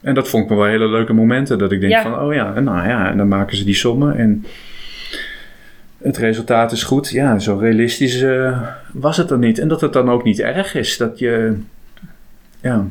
En 0.00 0.14
dat 0.14 0.28
vond 0.28 0.44
ik 0.44 0.50
me 0.50 0.56
wel 0.56 0.66
hele 0.66 0.88
leuke 0.88 1.12
momenten. 1.12 1.58
Dat 1.58 1.72
ik 1.72 1.80
denk 1.80 1.96
van, 1.96 2.20
oh 2.20 2.34
ja, 2.34 2.60
nou 2.60 2.88
ja, 2.88 3.10
en 3.10 3.16
dan 3.16 3.28
maken 3.28 3.56
ze 3.56 3.64
die 3.64 3.74
sommen. 3.74 4.16
En 4.16 4.44
het 5.98 6.16
resultaat 6.16 6.72
is 6.72 6.82
goed. 6.82 7.08
Ja, 7.08 7.38
zo 7.38 7.56
realistisch 7.56 8.22
uh, 8.22 8.62
was 8.92 9.16
het 9.16 9.28
dan 9.28 9.40
niet. 9.40 9.58
En 9.58 9.68
dat 9.68 9.80
het 9.80 9.92
dan 9.92 10.10
ook 10.10 10.24
niet 10.24 10.40
erg 10.40 10.74
is. 10.74 10.96
Dat 10.96 11.18
je, 11.18 11.56
ja, 12.60 12.84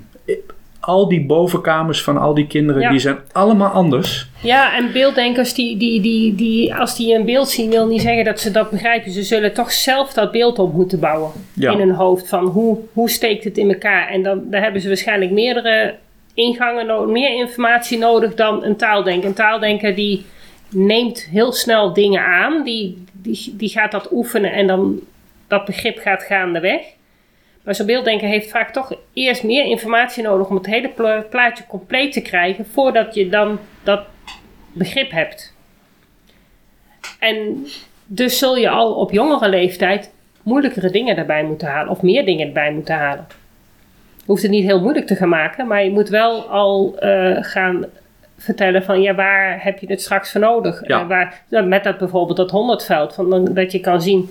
al 0.86 1.08
die 1.08 1.26
bovenkamers 1.26 2.04
van 2.04 2.18
al 2.18 2.34
die 2.34 2.48
kinderen, 2.48 2.90
die 2.90 3.00
zijn 3.00 3.18
allemaal 3.32 3.70
anders. 3.70 4.28
Ja, 4.42 4.76
en 4.76 4.92
beelddenkers, 4.92 5.54
die, 5.54 5.78
die, 5.78 6.02
die, 6.02 6.36
die, 6.36 6.76
als 6.76 6.96
die 6.96 7.16
een 7.16 7.26
beeld 7.26 7.50
zien, 7.50 7.70
wil 7.70 7.88
niet 7.88 8.02
zeggen 8.02 8.24
dat 8.24 8.40
ze 8.40 8.52
dat 8.52 8.70
begrijpen. 8.70 9.12
Ze 9.12 9.24
zullen 9.24 9.54
toch 9.54 9.72
zelf 9.72 10.14
dat 10.14 10.32
beeld 10.32 10.60
op 10.60 10.74
moeten 10.74 11.00
bouwen 11.00 11.32
in 11.60 11.80
hun 11.80 11.92
hoofd. 11.92 12.30
Van 12.30 12.46
hoe, 12.46 12.78
hoe 12.94 13.10
steekt 13.10 13.44
het 13.44 13.58
in 13.58 13.70
elkaar? 13.70 14.08
En 14.08 14.24
dan 14.24 14.42
daar 14.50 14.62
hebben 14.62 14.82
ze 14.82 14.88
waarschijnlijk 14.88 15.32
meerdere 15.32 15.96
ingangen 16.34 16.86
nodig, 16.86 17.12
meer 17.12 17.36
informatie 17.36 17.98
nodig 17.98 18.36
dan 18.36 18.64
een 18.64 18.76
taaldenker. 18.76 19.30
Een 19.30 19.36
taaldenker 19.36 19.96
die 19.96 20.26
neemt 20.70 21.28
heel 21.32 21.52
snel 21.52 21.94
dingen 21.94 22.26
aan, 22.26 22.64
die, 22.64 23.04
die, 23.12 23.54
die 23.58 23.70
gaat 23.70 23.92
dat 23.92 24.12
oefenen 24.12 24.52
en 24.52 24.68
dan 24.68 25.00
dat 25.48 25.66
begrip 25.66 25.98
gaat 25.98 26.24
gaandeweg. 26.24 26.82
Maar 27.66 27.76
zo'n 27.76 27.86
beelddenker 27.86 28.28
heeft 28.28 28.50
vaak 28.50 28.74
toch 28.74 28.94
eerst 29.14 29.44
meer 29.44 29.66
informatie 29.66 30.24
nodig 30.24 30.50
om 30.50 30.56
het 30.56 30.66
hele 30.66 31.24
plaatje 31.30 31.64
compleet 31.68 32.12
te 32.12 32.22
krijgen 32.22 32.66
voordat 32.66 33.16
je 33.16 33.30
dan 33.30 33.60
dat 33.84 34.02
begrip 34.74 35.12
hebt. 35.12 35.54
En 37.20 37.66
dus 38.06 38.38
zul 38.38 38.58
je 38.58 38.70
al 38.70 38.94
op 38.94 39.12
jongere 39.12 39.50
leeftijd 39.50 40.14
moeilijkere 40.44 40.90
dingen 40.90 41.18
erbij 41.18 41.44
moeten 41.44 41.68
halen 41.68 41.92
of 41.92 42.02
meer 42.02 42.26
dingen 42.26 42.48
erbij 42.48 42.72
moeten 42.72 42.96
halen. 42.96 43.26
Je 44.18 44.32
hoeft 44.32 44.42
het 44.42 44.52
niet 44.52 44.66
heel 44.66 44.82
moeilijk 44.82 45.08
te 45.08 45.16
gaan 45.16 45.30
maken, 45.30 45.68
maar 45.68 45.84
je 45.84 45.92
moet 45.92 46.10
wel 46.10 46.42
al 46.42 46.96
uh, 47.00 47.38
gaan 47.40 47.86
vertellen 48.38 48.84
van 48.84 49.02
ja, 49.02 49.16
waar 49.16 49.64
heb 49.64 49.80
je 49.80 49.88
het 49.88 50.02
straks 50.02 50.32
voor 50.32 50.42
nodig? 50.42 50.88
Ja. 50.88 51.02
Uh, 51.02 51.08
waar, 51.08 51.66
met 51.66 51.84
dat 51.84 51.98
bijvoorbeeld 51.98 52.38
dat 52.38 52.52
100 52.52 52.86
veld, 52.86 53.14
van, 53.14 53.54
dat 53.54 53.72
je 53.72 53.80
kan 53.80 54.02
zien 54.02 54.30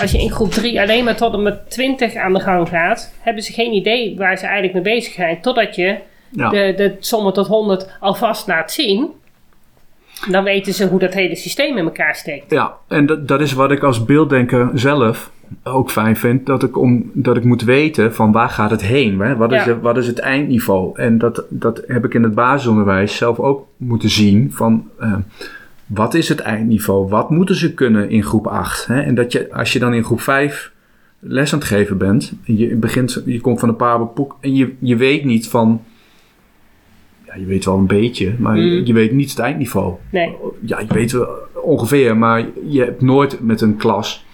als 0.00 0.10
je 0.10 0.18
in 0.18 0.30
groep 0.30 0.50
3 0.50 0.80
alleen 0.80 1.04
maar 1.04 1.16
tot 1.16 1.34
en 1.34 1.42
met 1.42 1.70
20 1.70 2.14
aan 2.14 2.32
de 2.32 2.40
gang 2.40 2.68
gaat, 2.68 3.14
hebben 3.20 3.42
ze 3.42 3.52
geen 3.52 3.72
idee 3.72 4.16
waar 4.16 4.38
ze 4.38 4.44
eigenlijk 4.44 4.74
mee 4.74 4.94
bezig 4.94 5.12
zijn. 5.12 5.40
Totdat 5.40 5.74
je 5.74 5.98
de, 6.30 6.74
de 6.76 6.96
sommen 7.00 7.32
tot 7.32 7.46
100 7.46 7.88
alvast 8.00 8.46
laat 8.46 8.72
zien. 8.72 9.08
Dan 10.28 10.44
weten 10.44 10.74
ze 10.74 10.86
hoe 10.86 10.98
dat 10.98 11.14
hele 11.14 11.36
systeem 11.36 11.76
in 11.76 11.84
elkaar 11.84 12.14
steekt. 12.14 12.50
Ja, 12.50 12.76
en 12.88 13.06
dat, 13.06 13.28
dat 13.28 13.40
is 13.40 13.52
wat 13.52 13.70
ik 13.70 13.82
als 13.82 14.04
beelddenker 14.04 14.70
zelf 14.74 15.30
ook 15.62 15.90
fijn 15.90 16.16
vind. 16.16 16.46
Dat 16.46 16.62
ik, 16.62 16.78
om, 16.78 17.10
dat 17.14 17.36
ik 17.36 17.44
moet 17.44 17.62
weten 17.62 18.14
van 18.14 18.32
waar 18.32 18.48
gaat 18.48 18.70
het 18.70 18.82
heen? 18.82 19.20
Hè? 19.20 19.36
Wat, 19.36 19.52
is 19.52 19.64
het, 19.64 19.80
wat 19.80 19.96
is 19.96 20.06
het 20.06 20.18
eindniveau? 20.18 20.98
En 20.98 21.18
dat, 21.18 21.44
dat 21.48 21.82
heb 21.86 22.04
ik 22.04 22.14
in 22.14 22.22
het 22.22 22.34
basisonderwijs 22.34 23.16
zelf 23.16 23.38
ook 23.38 23.66
moeten 23.76 24.10
zien. 24.10 24.52
Van, 24.52 24.88
uh, 25.00 25.14
wat 25.94 26.14
is 26.14 26.28
het 26.28 26.40
eindniveau? 26.40 27.08
Wat 27.08 27.30
moeten 27.30 27.54
ze 27.54 27.74
kunnen 27.74 28.10
in 28.10 28.22
groep 28.24 28.46
8? 28.46 28.86
Hè? 28.86 29.00
En 29.00 29.14
dat 29.14 29.32
je, 29.32 29.52
als 29.52 29.72
je 29.72 29.78
dan 29.78 29.94
in 29.94 30.04
groep 30.04 30.20
5 30.20 30.72
les 31.18 31.52
aan 31.52 31.58
het 31.58 31.68
geven 31.68 31.98
bent, 31.98 32.32
en 32.44 32.56
je, 32.56 32.74
begint, 32.76 33.22
je 33.26 33.40
komt 33.40 33.60
van 33.60 33.68
een 33.68 33.76
paar 33.76 34.06
boek 34.06 34.36
en 34.40 34.54
je, 34.54 34.72
je 34.78 34.96
weet 34.96 35.24
niet 35.24 35.48
van. 35.48 35.82
Ja, 37.26 37.36
je 37.36 37.44
weet 37.44 37.64
wel 37.64 37.76
een 37.76 37.86
beetje, 37.86 38.34
maar 38.38 38.56
je, 38.58 38.78
Mm. 38.80 38.86
je 38.86 38.92
weet 38.92 39.12
niet 39.12 39.30
het 39.30 39.38
eindniveau. 39.38 39.94
Nee. 40.10 40.34
Ja, 40.60 40.80
je 40.80 40.86
weet 40.94 41.12
wel 41.12 41.28
ongeveer, 41.62 42.16
maar 42.16 42.46
je 42.68 42.80
hebt 42.80 43.00
nooit 43.02 43.40
met 43.40 43.60
een 43.60 43.76
klas 43.76 44.24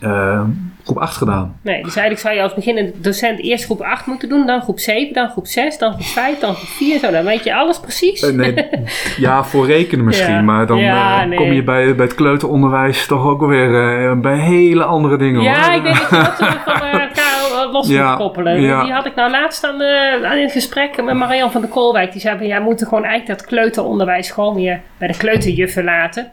eh, 0.00 0.42
groep 0.84 0.98
8 0.98 1.16
gedaan. 1.16 1.56
Nee, 1.62 1.74
dus 1.82 1.96
eigenlijk 1.96 2.18
zou 2.20 2.34
je 2.34 2.42
als 2.42 2.54
beginnende 2.54 2.92
docent 3.00 3.40
eerst 3.40 3.64
groep 3.64 3.80
8 3.80 4.06
moeten 4.06 4.28
doen, 4.28 4.46
dan 4.46 4.62
groep 4.62 4.78
7, 4.78 5.14
dan 5.14 5.28
groep 5.28 5.46
6, 5.46 5.78
dan 5.78 5.92
groep 5.92 6.04
5, 6.06 6.38
dan 6.38 6.54
groep 6.54 6.68
4. 6.68 6.98
Zo, 6.98 7.10
dan 7.10 7.24
weet 7.24 7.44
je 7.44 7.54
alles 7.54 7.80
precies. 7.80 8.22
Eh, 8.22 8.34
nee, 8.34 8.54
ja, 9.16 9.44
voor 9.44 9.66
rekenen 9.66 10.04
misschien, 10.04 10.34
Ja. 10.34 10.40
maar 10.42 10.66
dan 10.66 10.78
Ja, 10.78 11.22
eh, 11.22 11.28
nee. 11.28 11.38
kom 11.38 11.52
je 11.52 11.62
bij, 11.62 11.94
bij 11.94 12.04
het 12.04 12.14
kleuteronderwijs 12.14 13.06
toch 13.06 13.24
ook 13.24 13.46
weer 13.46 14.00
eh, 14.08 14.18
bij 14.20 14.38
hele 14.38 14.84
andere 14.84 15.16
dingen. 15.16 15.42
ja, 15.42 15.64
hoor. 15.64 15.74
ik 15.74 15.82
denk 15.82 15.96
dat 15.96 16.10
je 16.10 16.16
dat 16.16 16.36
van 16.64 16.86
elkaar 17.00 17.68
los 17.72 17.88
Ja, 17.88 18.08
moet 18.08 18.16
koppelen. 18.18 18.56
Die 18.60 18.92
had 18.92 19.06
ik 19.06 19.14
nou 19.14 19.30
laatst 19.30 19.64
aan, 19.64 19.82
aan 20.24 20.36
in 20.36 20.42
het 20.42 20.52
gesprek 20.52 21.02
met 21.04 21.14
Marian 21.14 21.50
van 21.52 21.60
der 21.60 21.70
Koolwijk. 21.70 22.12
Die 22.12 22.20
zei 22.20 22.38
van, 22.38 22.46
ja, 22.46 22.58
we 22.58 22.64
moeten 22.64 22.86
gewoon 22.86 23.04
eigenlijk 23.04 23.38
dat 23.38 23.48
kleuteronderwijs 23.48 24.30
gewoon 24.30 24.54
weer 24.54 24.80
bij 24.98 25.08
de 25.08 25.16
kleuterjuffen 25.16 25.84
laten. 25.84 26.32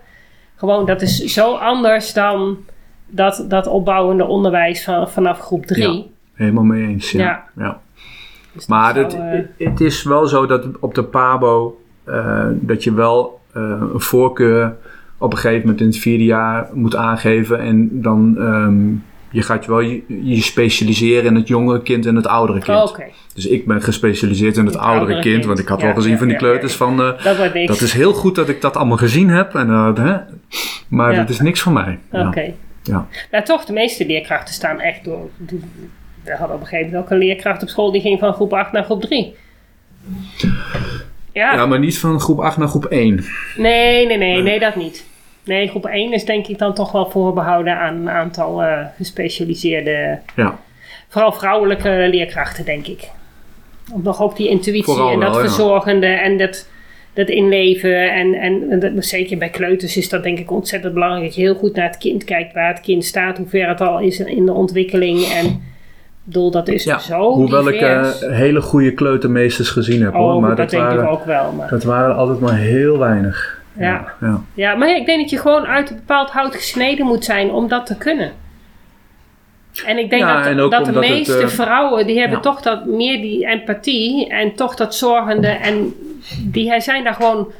Gewoon, 0.55 0.86
dat 0.86 1.01
is 1.01 1.18
zo 1.18 1.53
anders 1.55 2.14
dan 2.14 2.57
dat, 3.10 3.45
dat 3.47 3.68
opbouwende 3.68 4.26
onderwijs 4.26 4.84
van, 4.84 5.10
vanaf 5.10 5.39
groep 5.39 5.66
3. 5.66 5.84
Ja. 5.93 6.03
Helemaal 6.34 6.64
mee 6.64 6.88
eens, 6.88 7.12
ja. 7.12 7.20
Ja. 7.20 7.43
ja. 7.57 7.80
Dus 8.53 8.68
Maar 8.68 8.93
zou, 8.93 9.05
het, 9.05 9.14
eh, 9.57 9.68
het 9.68 9.82
is 9.82 10.03
wel 10.03 10.28
zo 10.28 10.45
dat 10.45 10.66
op 10.80 10.95
de 10.95 11.03
PABO 11.03 11.82
eh, 12.03 12.45
dat 12.53 12.84
je 12.84 12.93
wel 12.93 13.39
eh, 13.53 13.62
een 13.93 13.99
voorkeur 14.01 14.76
op 15.18 15.32
een 15.32 15.38
gegeven 15.38 15.62
moment 15.62 15.80
in 15.82 15.88
het 15.88 15.97
vierde 15.97 16.24
jaar 16.24 16.70
moet 16.74 16.95
aangeven. 16.95 17.60
En 17.60 17.89
dan 18.01 18.36
ehm, 18.38 18.88
je 19.32 19.41
gaat 19.41 19.64
je 19.66 19.72
wel 19.72 19.80
je, 19.80 20.03
je 20.24 20.41
specialiseren 20.41 21.26
in 21.26 21.36
het 21.36 21.47
jongere 21.47 21.82
kind 21.82 22.05
en 22.05 22.16
het 22.16 22.28
oudere 22.28 22.60
kind. 22.60 22.78
oh, 22.91 22.97
Dus 23.34 23.47
ik 23.47 23.66
ben 23.66 23.82
gespecialiseerd 23.82 24.57
in 24.57 24.66
het, 24.66 24.74
Het 24.74 24.84
oudere, 24.84 24.99
oudere 25.05 25.22
kind, 25.22 25.34
kind. 25.34 25.45
Want 25.45 25.60
ik 25.60 25.68
had 25.68 25.80
Ja, 25.80 25.86
wel 25.86 25.95
gezien 25.95 26.12
ja, 26.12 26.18
van 26.18 26.28
die 26.28 26.36
ja, 26.36 26.41
kleuters 26.41 26.76
van... 26.76 27.01
eh, 27.01 27.24
dat 27.24 27.68
dat 27.68 27.82
is 27.82 27.93
heel 27.93 28.14
goed 28.14 28.36
dat 28.36 28.49
ik 28.49 28.62
dat 28.62 28.76
allemaal 28.78 28.97
gezien 28.97 29.30
heb. 29.30 29.55
En, 29.55 29.70
hè, 29.70 30.18
maar 30.88 31.16
dat 31.16 31.30
is 31.30 31.39
niks 31.39 31.62
voor 31.62 31.74
mij. 31.74 31.99
Ja. 32.12 32.28
Oké. 32.28 32.53
Ja. 32.90 33.08
Nou, 33.32 33.44
toch, 33.44 33.66
de 33.66 33.74
meeste 33.74 34.06
leerkrachten 34.06 34.54
staan 34.54 34.80
echt 34.80 35.04
door. 35.04 35.30
We 36.24 36.32
hadden 36.36 36.56
op 36.56 36.62
een 36.62 36.68
gegeven 36.68 36.86
moment 36.92 37.04
ook 37.06 37.12
een 37.12 37.18
leerkracht 37.26 37.62
op 37.62 37.70
school 37.70 37.92
die 37.92 38.02
ging 38.02 38.20
van 38.20 38.34
groep 38.34 38.54
8 38.54 38.72
naar 38.72 38.84
groep 38.84 39.02
3. 39.02 39.36
Ja, 41.34 41.54
ja, 41.54 41.66
maar 41.66 41.80
niet 41.80 42.00
van 42.00 42.20
groep 42.20 42.40
8 42.40 42.58
naar 42.58 42.68
groep 42.68 42.86
1. 42.86 43.26
nee, 43.58 44.06
nee, 44.08 44.18
nee, 44.18 44.42
nee, 44.42 44.60
dat 44.60 44.76
niet. 44.76 45.06
Nee, 45.44 45.68
groep 45.68 45.86
1 45.86 46.14
is 46.14 46.26
denk 46.26 46.48
ik 46.48 46.58
dan 46.58 46.74
toch 46.74 46.92
wel 46.92 47.10
voorbehouden 47.10 47.78
aan 47.80 47.95
een 47.95 48.10
aantal 48.10 48.64
eh, 48.64 48.86
gespecialiseerde, 48.98 50.20
Ja. 50.36 50.60
vooral 51.07 51.32
vrouwelijke 51.32 52.07
leerkrachten, 52.11 52.66
denk 52.66 52.88
ik. 52.88 53.10
Om 53.94 54.02
nog 54.03 54.22
ook 54.22 54.36
die 54.38 54.49
intuïtie 54.49 54.84
Vooral 54.84 55.11
en 55.11 55.20
dat 55.20 55.30
wel, 55.30 55.40
ja. 55.44 55.45
verzorgende 55.48 56.07
en 56.07 56.38
dat, 56.38 56.68
dat 57.14 57.30
inleven. 57.30 58.11
En, 58.11 58.34
en 58.34 58.80
dat, 58.80 59.06
zeker 59.06 59.38
bij 59.38 59.49
kleuters 59.49 59.98
is 59.98 60.10
dat 60.10 60.23
denk 60.23 60.40
ik 60.40 60.52
ontzettend 60.52 60.94
belangrijk. 60.94 61.26
Dat 61.26 61.36
je 61.36 61.41
heel 61.41 61.56
goed 61.56 61.76
naar 61.76 61.88
het 61.88 61.98
kind 61.98 62.23
kijkt, 62.23 62.53
waar 62.53 62.73
het 62.73 62.81
kind 62.81 63.06
staat, 63.06 63.38
hoe 63.38 63.48
ver 63.48 63.68
het 63.68 63.81
al 63.81 63.99
is 63.99 64.19
in 64.19 64.45
de 64.45 64.53
ontwikkeling. 64.53 65.23
En 65.23 65.61
bedoel, 66.23 66.52
dat 66.52 66.68
is 66.68 66.84
Ja, 66.84 66.99
zo 66.99 67.34
Hoewel 67.34 67.68
ik 67.68 67.81
eh, 67.81 68.11
hele 68.19 68.61
goede 68.61 68.94
kleutermeesters 68.94 69.69
gezien 69.69 70.02
heb 70.02 70.14
hoor. 70.14 70.34
oh, 70.34 70.41
Maar 70.41 70.49
dat, 70.49 70.57
dat, 70.57 70.69
denk 70.69 70.84
waren, 70.84 71.03
ik 71.03 71.10
ook 71.10 71.26
wel. 71.26 71.52
Maar. 71.52 71.69
dat 71.69 71.84
waren 71.84 72.15
altijd 72.15 72.40
maar 72.40 72.57
heel 72.57 72.98
weinig. 72.98 73.57
Ja. 73.77 74.14
ja. 74.22 74.41
Ja, 74.53 74.76
maar 74.76 74.95
ik 74.95 75.06
denk 75.06 75.19
dat 75.19 75.30
je 75.30 75.38
gewoon 75.38 75.65
uit 75.65 75.90
een 75.90 75.95
bepaald 75.95 76.30
hout 76.30 76.56
gesneden 76.56 77.06
moet 77.06 77.26
zijn 77.26 77.52
om 77.52 77.68
dat 77.68 77.86
te 77.86 77.98
kunnen. 77.98 78.31
En 79.86 79.98
ik 79.98 80.10
denk 80.10 80.22
Ja, 80.22 80.53
dat, 80.53 80.72
dat 80.72 80.86
de 80.86 80.91
het, 80.91 81.10
meeste 81.10 81.38
eh, 81.38 81.48
vrouwen, 81.48 82.07
die 82.07 82.19
hebben 82.19 82.41
toch 82.41 82.61
dat, 82.61 82.86
meer 82.86 83.22
die 83.22 83.45
empathie 83.45 84.27
en 84.30 84.56
toch 84.56 84.76
dat 84.76 84.95
zorgende. 84.95 85.48
En 85.48 85.94
die 86.40 86.80
zijn 86.82 87.04
daar 87.04 87.14
gewoon, 87.14 87.52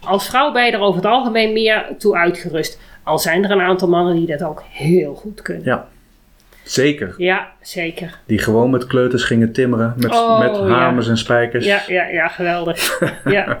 als 0.00 0.28
vrouw 0.28 0.52
je 0.66 0.72
er 0.72 0.80
over 0.80 0.96
het 1.02 1.10
algemeen 1.10 1.52
meer 1.52 1.84
toe 1.98 2.16
uitgerust. 2.16 2.80
Al 3.02 3.18
zijn 3.18 3.44
er 3.44 3.50
een 3.50 3.60
aantal 3.60 3.88
mannen 3.88 4.16
die 4.16 4.26
dat 4.26 4.42
ook 4.42 4.62
heel 4.70 5.14
goed 5.14 5.42
kunnen. 5.42 5.64
Ja. 5.64 5.86
Zeker. 6.62 7.14
Ja, 7.16 7.48
zeker. 7.60 8.18
Die 8.26 8.38
gewoon 8.38 8.70
met 8.70 8.86
kleuters 8.86 9.24
gingen 9.24 9.52
timmeren. 9.52 9.94
Met, 9.96 10.12
Oh, 10.12 10.38
met 10.38 10.56
ja. 10.56 10.62
hamers 10.68 11.08
en 11.08 11.16
spijkers. 11.18 11.64
Ja, 11.64 11.82
ja, 11.86 12.04
ja, 12.06 12.28
geweldig. 12.28 12.98
ja. 13.24 13.60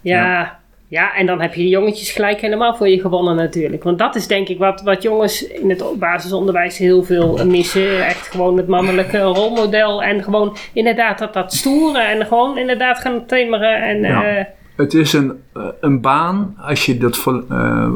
Ja. 0.00 0.22
Ja, 0.22 0.58
en 0.90 1.26
dan 1.26 1.40
heb 1.40 1.54
je 1.54 1.62
de 1.62 1.68
jongetjes 1.68 2.10
gelijk 2.10 2.40
helemaal 2.40 2.76
voor 2.76 2.88
je 2.88 3.00
gewonnen 3.00 3.36
natuurlijk. 3.36 3.82
Want 3.82 3.98
dat 3.98 4.14
is 4.14 4.26
denk 4.26 4.48
ik 4.48 4.58
wat, 4.58 4.82
wat 4.82 5.02
jongens 5.02 5.46
in 5.46 5.70
het 5.70 5.84
basisonderwijs 5.98 6.78
heel 6.78 7.02
veel 7.04 7.46
missen. 7.46 8.06
Echt 8.06 8.26
gewoon 8.30 8.56
het 8.56 8.66
mannelijke 8.68 9.18
rolmodel. 9.20 10.02
En 10.02 10.22
gewoon 10.22 10.56
inderdaad 10.72 11.18
dat, 11.18 11.32
dat 11.32 11.52
stoeren. 11.52 12.08
En 12.08 12.26
gewoon 12.26 12.58
inderdaad 12.58 12.98
gaan 12.98 13.26
timmeren. 13.26 13.82
En, 13.82 14.00
Ja. 14.00 14.24
eh, 14.38 14.44
Het 14.76 14.94
is 14.94 15.12
een, 15.12 15.42
eh, 15.52 15.62
een 15.80 16.00
baan, 16.00 16.56
als 16.58 16.86
je 16.86 16.98
dat 16.98 17.16
vol, 17.16 17.42
eh, 17.48 17.90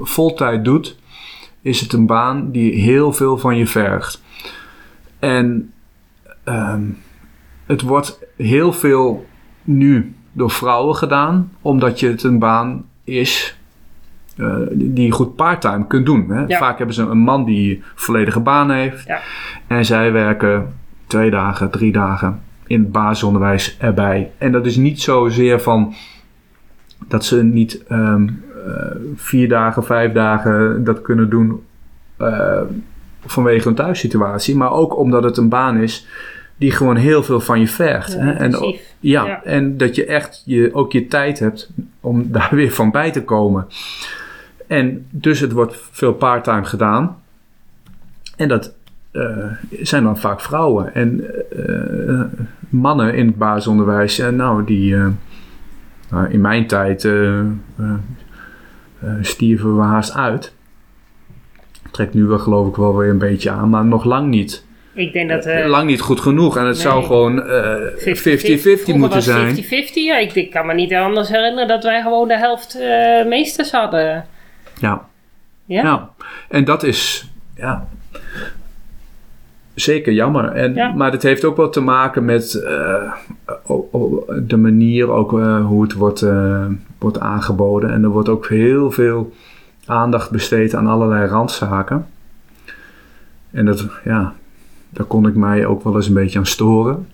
voltijd 0.00 0.64
doet, 0.64 0.96
is 1.62 1.80
het 1.80 1.92
een 1.92 2.06
baan 2.06 2.50
die 2.50 2.74
heel 2.80 3.12
veel 3.12 3.38
van 3.38 3.56
je 3.56 3.66
vergt. 3.66 4.22
En 5.18 5.72
ehm, 6.44 6.82
het 7.66 7.82
wordt 7.82 8.18
heel 8.36 8.72
veel 8.72 9.26
nu 9.62 10.14
door 10.32 10.50
vrouwen 10.50 10.96
gedaan, 10.96 11.52
omdat 11.60 12.00
je 12.00 12.08
het 12.08 12.22
een 12.22 12.38
baan 12.38 12.84
is 13.04 13.56
eh, 14.36 14.56
die 14.70 15.06
je 15.06 15.12
goed 15.12 15.36
parttime 15.36 15.86
kunt 15.86 16.06
doen. 16.06 16.30
Hè? 16.30 16.44
Ja. 16.46 16.58
Vaak 16.58 16.78
hebben 16.78 16.94
ze 16.94 17.02
een 17.02 17.18
man 17.18 17.44
die 17.44 17.76
een 17.76 17.82
volledige 17.94 18.40
baan 18.40 18.70
heeft. 18.70 19.06
Ja. 19.06 19.20
En 19.66 19.84
zij 19.84 20.12
werken 20.12 20.74
twee 21.06 21.30
dagen, 21.30 21.70
drie 21.70 21.92
dagen 21.92 22.40
in 22.66 22.80
het 22.80 22.92
basisonderwijs 22.92 23.76
erbij. 23.78 24.30
En 24.38 24.52
dat 24.52 24.66
is 24.66 24.76
niet 24.76 25.00
zozeer 25.00 25.60
van 25.60 25.94
dat 27.08 27.24
ze 27.24 27.42
niet 27.42 27.84
ehm, 27.88 28.28
eh, 28.66 28.74
vier 29.14 29.48
dagen, 29.48 29.84
vijf 29.84 30.12
dagen 30.12 30.84
dat 30.84 31.02
kunnen 31.02 31.30
doen 31.30 31.62
eh, 32.16 32.60
vanwege 33.24 33.68
hun 33.68 33.76
thuissituatie. 33.76 34.56
Maar 34.56 34.72
ook 34.72 34.98
omdat 34.98 35.24
het 35.24 35.36
een 35.36 35.48
baan 35.48 35.76
is 35.76 36.06
die 36.56 36.70
gewoon 36.70 36.96
heel 36.96 37.22
veel 37.22 37.40
van 37.40 37.60
je 37.60 37.68
vergt. 37.68 38.12
Ja, 38.12 38.18
hè? 38.18 38.32
En. 38.32 38.76
Ja, 39.02 39.26
Ja. 39.26 39.44
en 39.44 39.76
dat 39.76 39.94
je 39.94 40.06
echt 40.06 40.42
je, 40.44 40.70
ook 40.72 40.92
je 40.92 41.06
tijd 41.06 41.38
hebt 41.38 41.70
om 42.00 42.26
daar 42.32 42.48
weer 42.50 42.72
van 42.72 42.90
bij 42.90 43.10
te 43.10 43.22
komen. 43.22 43.66
En 44.66 45.06
dus 45.10 45.40
het 45.40 45.52
wordt 45.52 45.76
veel 45.90 46.12
parttime 46.12 46.64
gedaan. 46.64 47.16
En 48.36 48.48
dat 48.48 48.74
eh, 49.10 49.46
zijn 49.82 50.04
dan 50.04 50.18
vaak 50.18 50.40
vrouwen. 50.40 50.94
En 50.94 51.24
eh, 51.50 52.20
mannen 52.68 53.14
in 53.14 53.26
het 53.26 53.36
basisonderwijs, 53.36 54.18
eh, 54.18 54.28
nou, 54.28 54.64
die 54.64 54.96
nou, 56.10 56.30
in 56.30 56.40
mijn 56.40 56.66
tijd 56.66 57.08
stierven 59.20 59.76
we 59.76 59.82
haast 59.82 60.14
uit. 60.14 60.54
Trekt 61.90 62.14
nu 62.14 62.24
wel 62.24 62.38
geloof 62.38 62.68
ik 62.68 62.76
wel 62.76 62.96
weer 62.96 63.10
een 63.10 63.18
beetje 63.18 63.50
aan, 63.50 63.68
maar 63.68 63.84
nog 63.84 64.04
lang 64.04 64.28
niet. 64.28 64.64
Ik 64.94 65.12
denk 65.12 65.28
dat... 65.28 65.46
eh, 65.46 65.66
lang 65.66 65.86
niet 65.86 66.00
goed 66.00 66.20
genoeg. 66.20 66.56
En 66.56 66.66
het 66.66 66.74
nee. 66.74 66.82
zou 66.82 67.04
gewoon 67.04 67.42
eh, 67.42 67.76
50-50 67.96 68.02
vroeger 68.02 68.98
moeten 68.98 69.22
zijn. 69.22 69.64
50-50, 69.64 69.66
ja. 69.92 70.18
Ik, 70.18 70.34
ik 70.34 70.50
kan 70.50 70.66
me 70.66 70.74
niet 70.74 70.94
anders 70.94 71.28
herinneren 71.28 71.68
dat 71.68 71.84
wij 71.84 72.02
gewoon 72.02 72.28
de 72.28 72.38
helft 72.38 72.80
eh, 72.80 73.26
meesters 73.26 73.70
hadden. 73.70 74.24
Ja. 74.78 75.06
Ja? 75.64 76.10
En 76.48 76.64
dat 76.64 76.82
is 76.82 77.30
ja, 77.56 77.88
zeker 79.74 80.12
jammer. 80.12 80.44
En, 80.44 80.74
Ja. 80.74 80.92
Maar 80.92 81.12
het 81.12 81.22
heeft 81.22 81.44
ook 81.44 81.56
wel 81.56 81.68
te 81.68 81.80
maken 81.80 82.24
met 82.24 82.54
eh, 82.54 83.12
de 84.42 84.56
manier 84.56 85.10
ook, 85.10 85.38
eh, 85.38 85.66
hoe 85.66 85.82
het 85.82 85.92
wordt, 85.92 86.22
eh, 86.22 86.66
wordt 86.98 87.18
aangeboden. 87.18 87.90
En 87.90 88.02
er 88.02 88.08
wordt 88.08 88.28
ook 88.28 88.48
heel 88.48 88.90
veel 88.90 89.32
aandacht 89.86 90.30
besteed 90.30 90.74
aan 90.74 90.86
allerlei 90.86 91.26
randzaken. 91.26 92.06
En 93.50 93.64
dat, 93.64 93.86
ja, 94.04 94.32
daar 94.92 95.06
kon 95.06 95.26
ik 95.26 95.34
mij 95.34 95.66
ook 95.66 95.84
wel 95.84 95.96
eens 95.96 96.06
een 96.06 96.14
beetje 96.14 96.38
aan 96.38 96.46
storen. 96.46 97.08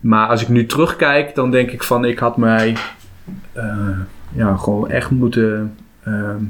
Maar 0.00 0.28
als 0.28 0.42
ik 0.42 0.48
nu 0.48 0.66
terugkijk, 0.66 1.34
dan 1.34 1.50
denk 1.50 1.70
ik 1.70 1.82
van 1.82 2.04
ik 2.04 2.18
had 2.18 2.36
mij 2.36 2.76
eh, 3.52 3.98
ja, 4.32 4.56
gewoon 4.56 4.90
echt 4.90 5.10
moeten 5.10 5.74
ehm, 6.02 6.42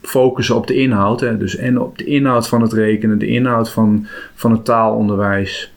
focussen 0.00 0.56
op 0.56 0.66
de 0.66 0.74
inhoud. 0.74 1.20
Hè? 1.20 1.38
Dus 1.38 1.56
en 1.56 1.80
op 1.80 1.98
de 1.98 2.04
inhoud 2.04 2.48
van 2.48 2.62
het 2.62 2.72
rekenen, 2.72 3.18
de 3.18 3.26
inhoud 3.26 3.70
van, 3.70 4.06
van 4.34 4.52
het 4.52 4.64
taalonderwijs, 4.64 5.72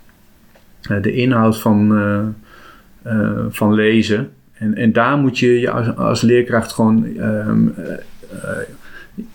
eh, 0.82 1.02
de 1.02 1.14
inhoud 1.14 1.60
van, 1.60 1.98
eh, 3.02 3.46
van 3.50 3.74
lezen. 3.74 4.30
En, 4.58 4.76
en 4.76 4.92
daar 4.92 5.18
moet 5.18 5.40
je 5.40 5.60
je 5.60 5.70
als, 5.72 5.96
als 5.96 6.22
leerkracht 6.22 6.74
gewoon 6.74 7.06
ehm, 7.18 7.68
eh, 7.68 7.94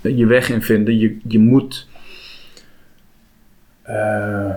eh, 0.02 0.16
je 0.16 0.26
weg 0.26 0.50
in 0.50 0.62
vinden. 0.62 0.98
Je, 0.98 1.18
je 1.28 1.38
moet 1.38 1.88
eh, 3.90 4.50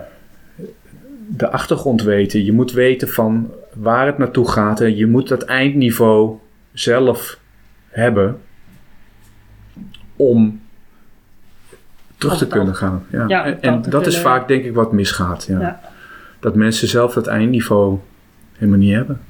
de 1.28 1.50
achtergrond 1.50 2.02
weten. 2.02 2.44
Je 2.44 2.52
moet 2.52 2.72
weten 2.72 3.08
van 3.08 3.50
waar 3.72 4.06
het 4.06 4.18
naartoe 4.18 4.48
gaat. 4.48 4.80
En 4.80 4.96
je 4.96 5.06
moet 5.06 5.28
dat 5.28 5.42
eindniveau 5.42 6.38
zelf 6.72 7.38
hebben 7.88 8.40
om 10.16 10.60
terug 12.16 12.38
te 12.38 12.46
kunnen 12.46 12.74
gaan. 12.74 13.06
Ja. 13.10 13.24
Ja, 13.28 13.60
en 13.60 13.82
dat 13.82 14.06
is 14.06 14.18
vaak 14.18 14.48
denk 14.48 14.64
ik 14.64 14.74
wat 14.74 14.92
misgaat. 14.92 15.44
Ja. 15.48 15.60
Ja. 15.60 15.80
Dat 16.40 16.54
mensen 16.54 16.88
zelf 16.88 17.14
dat 17.14 17.26
eindniveau 17.26 17.98
helemaal 18.52 18.78
niet 18.78 18.94
hebben. 18.94 19.20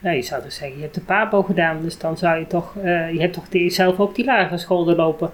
Ja, 0.00 0.10
je 0.10 0.22
zou 0.22 0.42
dus 0.42 0.54
zeggen, 0.54 0.76
je 0.76 0.82
hebt 0.82 0.94
de 0.94 1.00
PABO 1.00 1.42
gedaan, 1.42 1.82
dus 1.82 1.98
dan 1.98 2.18
zou 2.18 2.38
je 2.38 2.46
toch, 2.46 2.76
eh, 2.76 3.12
je 3.12 3.20
hebt 3.20 3.32
toch 3.32 3.48
die, 3.48 3.70
zelf 3.70 4.00
ook 4.00 4.14
die 4.14 4.24
lagere 4.24 4.58
school 4.58 4.84
doorlopen. 4.84 5.30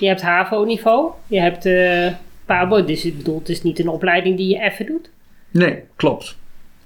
Je 0.00 0.06
hebt 0.06 0.22
HAVO-niveau, 0.22 1.10
je 1.26 1.40
hebt 1.40 1.66
eh 1.66 2.08
PABO, 2.46 2.84
dus 2.84 3.04
ik 3.04 3.16
bedoel, 3.16 3.38
het 3.38 3.48
is 3.48 3.62
niet 3.62 3.78
een 3.78 3.88
opleiding 3.88 4.36
die 4.36 4.48
je 4.48 4.60
even 4.60 4.86
doet. 4.86 5.10
Nee, 5.50 5.82
klopt. 5.96 6.36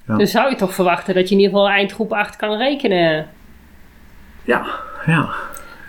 Ja. 0.07 0.16
Dus 0.16 0.31
zou 0.31 0.51
je 0.51 0.57
toch 0.57 0.74
verwachten 0.74 1.15
dat 1.15 1.28
je 1.28 1.35
in 1.35 1.40
ieder 1.40 1.57
geval 1.57 1.70
eindgroep 1.73 2.12
8 2.12 2.36
kan 2.36 2.57
rekenen. 2.57 3.28
Ja, 4.44 4.66
ja, 5.07 5.28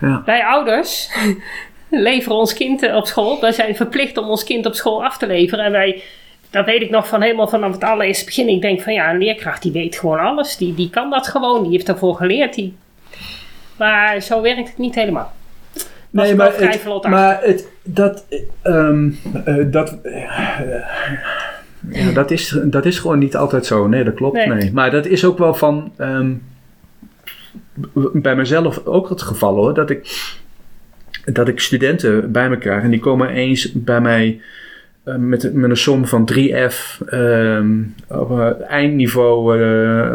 ja. 0.02 0.22
Wij 0.26 0.46
ouders 0.46 1.10
leveren 1.90 2.38
ons 2.38 2.54
kind 2.54 2.94
op 2.94 3.06
school. 3.06 3.42
Wij 3.42 3.52
zijn 3.52 3.76
verplicht 3.76 4.18
om 4.18 4.30
ons 4.30 4.44
kind 4.44 4.66
op 4.66 4.74
school 4.74 5.04
af 5.04 5.18
te 5.18 5.28
leveren. 5.28 5.66
En 5.66 5.72
wij, 5.72 6.04
dat 6.50 6.66
weet 6.66 6.82
ik 6.82 6.90
nog 6.90 7.08
van 7.08 7.22
helemaal 7.22 7.48
vanaf 7.48 7.72
het 7.72 7.84
allereerste 7.84 8.26
begin. 8.26 8.50
Ik 8.50 8.62
denk 8.62 8.82
van 8.82 8.94
ja, 8.94 9.10
een 9.10 9.18
leerkracht 9.18 9.62
die 9.62 9.72
weet 9.72 10.00
gewoon 10.00 10.20
alles. 10.20 10.58
Die, 10.58 10.74
die 10.74 10.90
kan 10.90 11.10
dat 11.10 11.28
gewoon. 11.28 11.64
Die 11.64 11.72
heeft 11.72 11.86
daarvoor 11.86 12.16
geleerd. 12.16 12.54
Die... 12.54 12.78
Maar 13.78 14.22
zo 14.22 14.42
werkt 14.42 14.68
het 14.68 14.78
niet 14.78 14.96
helemaal. 14.96 15.34
Nee, 16.12 16.36
maar, 16.36 16.52
vrij 16.52 16.68
het, 16.68 16.80
vlot 16.80 17.08
maar 17.08 17.40
het, 17.42 17.68
dat, 17.84 18.26
ehm, 18.62 19.10
eh, 19.46 19.56
dat, 19.68 20.00
eh, 20.04 20.30
ja, 21.90 22.12
dat, 22.20 22.32
is, 22.32 22.60
dat 22.64 22.86
is 22.86 23.00
gewoon 23.00 23.20
niet 23.20 23.36
altijd 23.36 23.66
zo. 23.66 23.88
Nee, 23.88 24.04
dat 24.04 24.14
klopt. 24.14 24.36
Nee. 24.36 24.48
Nee. 24.48 24.74
Maar 24.74 24.92
dat 24.92 25.06
is 25.06 25.26
ook 25.26 25.38
wel 25.38 25.54
van, 25.54 25.92
ehm, 25.98 26.34
bij 28.14 28.36
mezelf 28.36 28.86
ook 28.86 29.10
het 29.10 29.22
geval 29.22 29.56
hoor, 29.56 29.74
dat 29.74 29.90
ik, 29.90 30.32
dat 31.26 31.48
ik 31.48 31.60
studenten 31.60 32.32
bij 32.32 32.50
me 32.50 32.58
krijg 32.58 32.84
en 32.84 32.90
die 32.90 33.00
komen 33.00 33.30
eens 33.30 33.72
bij 33.74 34.02
mij 34.02 34.42
eh, 35.04 35.16
met, 35.16 35.54
met 35.54 35.70
een 35.70 35.78
som 35.78 36.06
van 36.06 36.30
3F 36.34 37.02
ehm, 37.06 37.82
op 38.08 38.62
eindniveau 38.68 39.60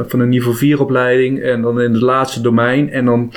van 0.08 0.20
een 0.20 0.28
niveau 0.28 0.56
4 0.56 0.80
opleiding 0.80 1.42
en 1.42 1.62
dan 1.62 1.80
in 1.80 1.92
het 1.92 2.02
laatste 2.02 2.40
domein 2.40 2.90
en 2.90 3.04
dan 3.04 3.32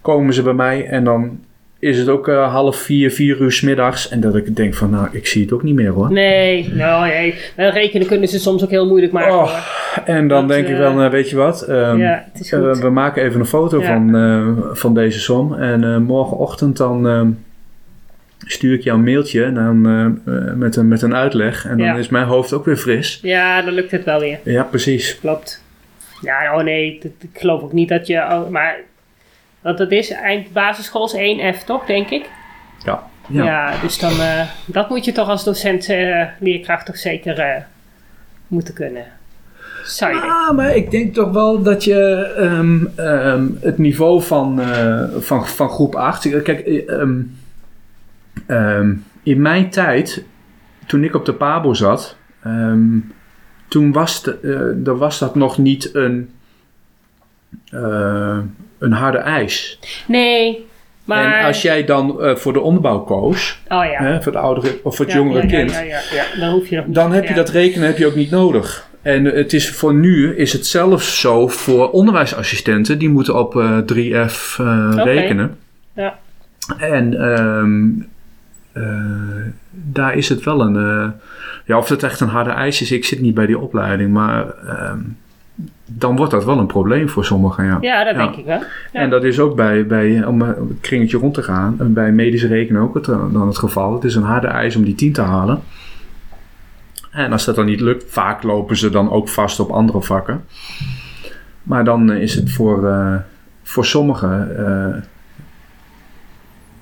komen 0.00 0.34
ze 0.34 0.42
bij 0.42 0.52
mij 0.52 0.86
en 0.86 1.04
dan 1.04 1.38
is 1.80 1.98
het 1.98 2.08
ook 2.08 2.28
eh, 2.28 2.52
half 2.52 2.76
vier, 2.76 3.10
vier 3.10 3.40
uur 3.40 3.52
's 3.52 3.60
middags 3.60 4.08
en 4.08 4.20
dat 4.20 4.36
ik 4.36 4.56
denk 4.56 4.74
van 4.74 4.90
nou, 4.90 5.08
ik 5.12 5.26
zie 5.26 5.42
het 5.42 5.52
ook 5.52 5.62
niet 5.62 5.74
meer 5.74 5.90
hoor. 5.90 6.12
Nee, 6.12 6.68
nou 6.72 7.06
nee. 7.08 7.34
En 7.56 7.70
rekenen 7.70 8.06
kunnen 8.06 8.28
ze 8.28 8.38
soms 8.38 8.64
ook 8.64 8.70
heel 8.70 8.86
moeilijk 8.86 9.12
maken 9.12 9.32
Oh. 9.34 9.56
En 10.04 10.28
dan 10.28 10.46
Dat, 10.46 10.56
denk 10.56 10.66
ik 10.66 10.72
eh, 10.74 10.78
wel, 10.78 10.92
nou, 10.94 11.10
weet 11.10 11.30
je 11.30 11.36
wat, 11.36 11.62
ehm, 11.62 11.98
Ja, 11.98 12.24
eh, 12.50 12.72
we 12.74 12.90
maken 12.90 13.22
even 13.22 13.40
een 13.40 13.46
foto 13.46 13.80
Ja. 13.80 13.86
van, 13.86 14.64
van 14.72 14.94
deze 14.94 15.20
som 15.20 15.54
en 15.54 16.02
morgenochtend 16.02 16.76
dan 16.76 17.08
ehm, 17.08 17.28
stuur 18.46 18.74
ik 18.74 18.82
jou 18.82 18.98
een 18.98 19.04
mailtje 19.04 19.52
dan, 19.52 19.80
met, 20.58 20.76
een, 20.76 20.88
met 20.88 21.02
een 21.02 21.14
uitleg 21.14 21.64
en 21.66 21.76
dan 21.78 21.86
Ja. 21.86 21.94
is 21.96 22.08
mijn 22.08 22.26
hoofd 22.26 22.52
ook 22.52 22.64
weer 22.64 22.76
fris. 22.76 23.18
Ja, 23.22 23.62
dan 23.62 23.72
lukt 23.74 23.90
het 23.90 24.04
wel 24.04 24.20
weer. 24.20 24.38
Ja, 24.44 24.62
precies. 24.62 25.18
Klopt. 25.20 25.64
Ja, 26.20 26.56
oh 26.56 26.62
nee, 26.64 26.98
ik 27.20 27.28
geloof 27.40 27.62
ook 27.62 27.72
niet 27.72 27.88
dat 27.88 28.06
je. 28.06 28.16
oh, 28.16 28.48
maar. 28.48 28.76
Want 29.60 29.78
dat 29.78 29.90
is 29.90 30.10
eind 30.10 30.52
basisschool 30.52 31.04
is 31.12 31.56
1F 31.56 31.64
toch, 31.64 31.84
denk 31.84 32.10
ik? 32.10 32.30
Ja. 32.84 33.02
Ja, 33.28 33.44
Ja. 33.44 33.80
dus 33.80 33.98
dan. 33.98 34.20
eh, 34.20 34.48
dat 34.66 34.88
moet 34.88 35.04
je 35.04 35.12
toch 35.12 35.28
als 35.28 35.44
docent, 35.44 35.88
eh, 35.88 36.26
leerkracht 36.38 36.86
toch 36.86 36.96
zeker 36.96 37.38
eh, 37.38 37.62
moeten 38.46 38.74
kunnen. 38.74 39.04
Zou 39.84 40.14
je 40.14 40.20
denken. 40.20 40.36
Ah, 40.38 40.56
maar 40.56 40.76
ik 40.76 40.90
denk 40.90 41.14
toch 41.14 41.30
wel 41.32 41.62
dat 41.62 41.84
je 41.84 42.22
ehm, 42.36 42.86
ehm, 43.06 43.46
het 43.60 43.78
niveau 43.78 44.22
van, 44.22 44.60
eh, 44.60 45.04
van, 45.18 45.46
van 45.48 45.68
groep 45.68 45.94
8. 45.94 46.42
Kijk, 46.42 46.60
eh, 46.60 46.88
ehm, 47.00 47.20
ehm, 48.46 48.94
in 49.22 49.42
mijn 49.42 49.70
tijd, 49.70 50.24
toen 50.86 51.04
ik 51.04 51.14
op 51.14 51.24
de 51.24 51.34
Pabo 51.34 51.74
zat, 51.74 52.16
ehm, 52.42 52.98
toen 53.68 53.92
was, 53.92 54.22
de, 54.22 54.94
was 54.98 55.18
dat 55.18 55.34
nog 55.34 55.58
niet 55.58 55.94
een, 55.94 56.30
eh, 57.70 58.38
een 58.80 58.92
harde 58.92 59.18
eis. 59.18 59.78
Nee, 60.06 60.66
maar. 61.04 61.38
En 61.40 61.46
als 61.46 61.62
jij 61.62 61.84
dan 61.84 62.22
eh, 62.22 62.36
voor 62.36 62.52
de 62.52 62.60
onderbouw 62.60 62.98
koos, 62.98 63.58
Oh 63.68 63.84
ja. 63.84 64.02
hè, 64.02 64.22
voor, 64.22 64.32
de 64.32 64.38
oudere, 64.38 64.78
of 64.82 64.96
voor 64.96 65.04
het 65.04 65.14
Ja, 65.14 65.20
jongere 65.20 65.42
ja, 65.42 65.48
kind, 65.48 65.70
Ja, 65.70 65.80
ja, 65.80 66.00
ja, 66.12 66.24
dan 66.40 66.50
hoef 66.52 66.68
je 66.68 66.76
nog 66.76 66.84
dan 66.88 67.12
heb 67.12 67.26
je 67.28 67.34
dat 67.34 67.48
rekenen 67.48 67.86
heb 67.86 67.98
je 67.98 68.06
ook 68.06 68.14
niet 68.14 68.30
nodig. 68.30 68.88
En 69.02 69.24
het 69.24 69.52
is 69.52 69.70
voor 69.70 69.94
nu 69.94 70.36
is 70.36 70.52
het 70.52 70.66
zelfs 70.66 71.20
zo 71.20 71.48
voor 71.48 71.90
onderwijsassistenten. 71.90 72.98
Die 72.98 73.08
moeten 73.08 73.38
op 73.38 73.56
eh, 73.56 73.78
3F 73.92 74.56
eh, 74.58 74.90
rekenen. 74.94 75.58
Ja. 75.94 76.18
En 76.78 77.20
ehm, 77.20 77.88
eh, 78.72 79.46
daar 79.70 80.14
is 80.14 80.28
het 80.28 80.44
wel 80.44 80.60
een... 80.60 80.76
eh, 80.76 81.08
ja, 81.64 81.76
of 81.78 81.88
het 81.88 82.02
echt 82.02 82.20
een 82.20 82.28
harde 82.28 82.50
eis 82.50 82.80
is, 82.80 82.92
ik 82.92 83.04
zit 83.04 83.20
niet 83.20 83.34
bij 83.34 83.46
die 83.46 83.58
opleiding. 83.58 84.12
Maar 84.12 84.54
ehm, 84.66 84.98
dan 85.92 86.16
wordt 86.16 86.32
dat 86.32 86.44
wel 86.44 86.58
een 86.58 86.66
probleem 86.66 87.08
voor 87.08 87.24
sommigen, 87.24 87.64
ja. 87.64 87.78
Ja, 87.80 88.04
dat 88.04 88.14
Ja. 88.14 88.22
denk 88.22 88.36
ik 88.36 88.44
wel. 88.44 88.58
Ja. 88.92 89.00
En 89.00 89.10
dat 89.10 89.24
is 89.24 89.40
ook 89.40 89.56
bij, 89.56 89.86
bij 89.86 90.24
om 90.24 90.42
eh, 90.42 90.48
het 90.48 90.80
kringetje 90.80 91.18
rond 91.18 91.34
te 91.34 91.42
gaan, 91.42 91.76
en 91.78 91.92
bij 91.92 92.12
medisch 92.12 92.44
rekenen 92.44 92.82
ook 92.82 92.94
het, 92.94 93.08
eh, 93.08 93.24
dan 93.32 93.46
het 93.46 93.58
geval. 93.58 93.94
Het 93.94 94.04
is 94.04 94.14
een 94.14 94.22
harde 94.22 94.46
eis 94.46 94.76
om 94.76 94.84
die 94.84 94.94
10 94.94 95.12
te 95.12 95.20
halen. 95.22 95.60
En 97.10 97.32
als 97.32 97.44
dat 97.44 97.54
dan 97.54 97.64
niet 97.66 97.80
lukt, 97.80 98.04
vaak 98.08 98.42
lopen 98.42 98.76
ze 98.76 98.90
dan 98.90 99.10
ook 99.10 99.28
vast 99.28 99.60
op 99.60 99.70
andere 99.70 100.02
vakken. 100.02 100.44
Maar 101.62 101.84
dan 101.84 102.10
eh, 102.10 102.22
is 102.22 102.34
het 102.34 102.52
voor, 102.52 102.88
eh, 102.88 103.14
voor 103.62 103.84
sommigen 103.84 104.56
eh, 104.66 105.02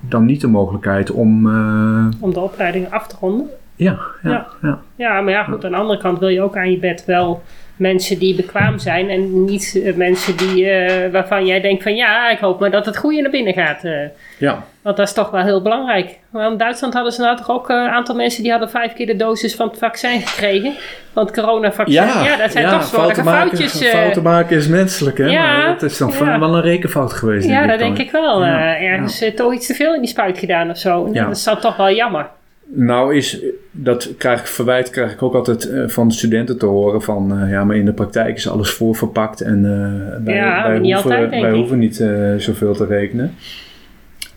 dan 0.00 0.24
niet 0.24 0.40
de 0.40 0.46
mogelijkheid 0.46 1.10
om. 1.10 1.46
eh, 1.46 2.06
Om 2.20 2.32
de 2.32 2.40
opleiding 2.40 2.90
af 2.90 3.06
te 3.06 3.16
ronden. 3.20 3.46
ja, 3.76 3.98
ja, 4.22 4.30
Ja. 4.30 4.46
ja. 4.62 4.78
Ja, 4.96 5.20
maar 5.20 5.32
ja, 5.32 5.44
goed, 5.44 5.64
aan 5.64 5.70
de 5.70 5.76
andere 5.76 5.98
kant 5.98 6.18
wil 6.18 6.28
je 6.28 6.42
ook 6.42 6.56
aan 6.56 6.70
je 6.70 6.78
bed 6.78 7.04
wel 7.04 7.42
mensen 7.78 8.18
die 8.18 8.34
bekwaam 8.34 8.78
zijn 8.78 9.10
en 9.10 9.44
niet 9.44 9.80
eh, 9.84 9.94
mensen 9.94 10.36
die, 10.36 10.70
eh, 10.70 11.12
waarvan 11.12 11.46
jij 11.46 11.60
denkt 11.60 11.82
van 11.82 11.96
ja, 11.96 12.30
ik 12.30 12.38
hoop 12.38 12.60
maar 12.60 12.70
dat 12.70 12.86
het 12.86 12.96
goede 12.96 13.20
naar 13.20 13.30
binnen 13.30 13.52
gaat. 13.52 13.84
eh. 13.84 13.92
ja. 14.38 14.64
want 14.82 14.96
dat 14.96 15.06
is 15.06 15.12
toch 15.14 15.30
wel 15.30 15.42
heel 15.42 15.62
belangrijk. 15.62 16.18
Maar 16.30 16.50
in 16.50 16.56
Duitsland 16.56 16.94
hadden 16.94 17.12
ze 17.12 17.20
nou 17.20 17.36
toch 17.36 17.50
ook 17.50 17.68
een 17.68 17.88
aantal 17.88 18.14
mensen 18.14 18.42
die 18.42 18.50
hadden 18.50 18.70
vijf 18.70 18.92
keer 18.92 19.06
de 19.06 19.16
dosis 19.16 19.54
van 19.54 19.68
het 19.68 19.78
vaccin 19.78 20.20
gekregen. 20.20 20.72
Van 21.12 21.26
het 21.26 21.34
coronavaccin. 21.34 21.94
Ja, 21.94 22.36
dat 22.36 22.52
zijn 22.52 22.68
toch 22.68 22.84
slordige 22.84 23.22
foutjes. 23.22 23.84
fouten 23.84 24.22
maken 24.22 24.56
is 24.56 24.68
menselijk, 24.68 25.18
hè? 25.18 25.24
Ja, 25.24 25.56
maar 25.56 25.68
het 25.68 25.82
is 25.82 25.98
dan 25.98 26.12
ja. 26.18 26.38
wel 26.38 26.54
een 26.54 26.62
rekenfout 26.62 27.12
geweest. 27.12 27.48
ja, 27.48 27.66
dat 27.66 27.78
denk 27.78 27.98
ik 27.98 28.10
wel. 28.10 28.42
Eh, 28.42 28.82
ergens 28.82 29.24
toch 29.34 29.54
iets 29.54 29.66
te 29.66 29.74
veel 29.74 29.94
in 29.94 30.00
die 30.00 30.10
spuit 30.10 30.38
gedaan 30.38 30.70
of 30.70 30.78
zo. 30.78 31.08
Ja. 31.12 31.24
Dat 31.24 31.36
is 31.36 31.44
dan 31.44 31.58
toch 31.58 31.76
wel 31.76 31.90
jammer. 31.92 32.26
Nou 32.70 33.16
is, 33.16 33.40
dat 33.70 34.16
krijg 34.18 34.40
ik 34.40 34.46
verwijt 34.46 34.90
krijg 34.90 35.12
ik 35.12 35.22
ook 35.22 35.34
altijd 35.34 35.70
eh, 35.70 35.88
van 35.88 36.08
de 36.08 36.14
studenten 36.14 36.58
te 36.58 36.66
horen 36.66 37.02
van, 37.02 37.40
eh, 37.40 37.50
ja, 37.50 37.64
maar 37.64 37.76
in 37.76 37.84
de 37.84 37.92
praktijk 37.92 38.36
is 38.36 38.48
alles 38.48 38.70
voorverpakt 38.70 39.40
en 39.40 39.56
eh, 39.64 40.24
wij, 40.24 40.34
Ja, 40.34 40.62
wij, 40.62 40.70
maar 40.70 40.80
niet 40.80 40.92
hoeven, 40.92 41.10
altijd, 41.10 41.30
denk 41.30 41.42
wij 41.42 41.52
ik. 41.52 41.58
hoeven 41.58 41.78
niet 41.78 42.04
zoveel 42.36 42.74
te 42.74 42.86
rekenen. 42.86 43.34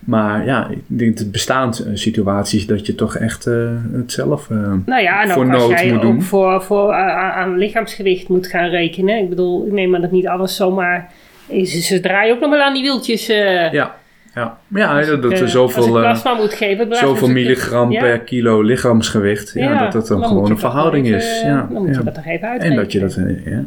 Maar 0.00 0.46
ja, 0.46 0.68
ik 0.70 0.82
denk 0.86 1.16
dat 1.18 1.26
het 1.56 1.84
situaties 1.94 2.66
dat 2.66 2.86
je 2.86 2.94
toch 2.94 3.16
echt 3.16 3.44
het 3.92 4.12
zelf... 4.12 4.48
Nou 4.84 5.02
ja, 5.02 5.22
en 5.22 5.28
ook 5.28 5.34
Voor 5.34 5.52
als 5.52 5.62
nood 5.62 5.70
jij 5.70 5.86
moet 5.86 5.96
ook 5.96 6.02
doen. 6.02 6.22
voor, 6.22 6.62
voor 6.62 6.90
uh, 6.90 7.36
aan 7.36 7.58
lichaamsgewicht 7.58 8.28
moet 8.28 8.46
gaan 8.46 8.68
rekenen. 8.68 9.18
Ik 9.18 9.28
bedoel, 9.28 9.66
ik 9.66 9.72
neem 9.72 9.94
aan 9.94 10.00
dat 10.00 10.10
niet 10.10 10.26
alles 10.28 10.56
zomaar... 10.56 11.12
Ze, 11.48 11.66
ze 11.80 12.00
draaien 12.00 12.34
ook 12.34 12.40
nog 12.40 12.50
wel 12.50 12.60
aan 12.60 12.74
die 12.74 12.82
wieltjes. 12.82 13.26
ja, 13.26 13.94
ja. 14.34 14.58
ja 14.68 15.00
dat, 15.04 15.22
dat 15.22 15.32
eh, 15.32 15.40
er 15.40 15.48
zoveel, 15.48 15.82
ik 15.88 15.94
eh, 15.94 16.00
plasma 16.00 16.34
moet 16.34 16.54
geven... 16.54 16.86
blijft 16.86 17.06
zoveel 17.06 17.28
milligram 17.28 17.90
Ja. 17.92 18.00
per 18.00 18.20
kilo 18.20 18.60
lichaamsgewicht. 18.62 19.52
Ja, 19.54 19.78
dat 19.82 19.92
dat 19.92 20.06
dan, 20.06 20.24
gewoon 20.24 20.50
een 20.50 20.58
verhouding 20.58 21.06
even, 21.06 21.18
is. 21.18 21.40
eh, 21.40 21.46
Ja, 21.48 21.68
Dan 21.72 21.82
moet 21.82 21.92
ja. 21.94 21.98
je 21.98 22.04
dat 22.04 22.16
er 22.16 22.26
even 22.26 22.40
En 22.48 22.48
uitrekenen. 22.50 22.82
dat 22.82 22.92
je 22.92 23.00
dat 23.00 23.16
eh, 23.16 23.58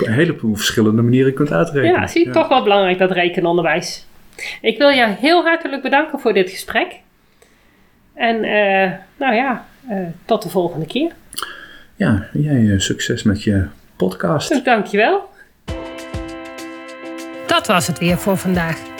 op 0.00 0.06
een 0.06 0.12
heleboel 0.12 0.54
verschillende 0.54 1.02
manieren 1.02 1.34
kunt 1.34 1.52
uitrekenen. 1.52 2.00
Ja, 2.00 2.06
zie 2.06 2.26
je, 2.26 2.32
toch 2.32 2.48
wel 2.48 2.62
belangrijk 2.62 2.98
dat 2.98 3.10
rekenonderwijs. 3.10 4.06
Ik 4.60 4.78
wil 4.78 4.88
je 4.88 5.06
heel 5.20 5.42
hartelijk 5.42 5.82
bedanken 5.82 6.18
voor 6.20 6.32
dit 6.32 6.50
gesprek. 6.50 6.86
En 8.14 8.42
eh, 8.44 8.90
nou 9.18 9.34
ja, 9.34 9.64
eh, 9.88 9.96
tot 10.24 10.42
de 10.42 10.48
volgende 10.48 10.86
keer. 10.86 11.10
Ja, 11.96 12.26
jij 12.32 12.70
eh, 12.72 12.78
succes 12.78 13.22
met 13.22 13.42
je 13.42 13.64
podcast. 13.96 14.64
Dankjewel. 14.64 15.28
Dat 17.46 17.66
was 17.66 17.86
het 17.86 17.98
weer 17.98 18.16
voor 18.18 18.36
vandaag. 18.36 18.78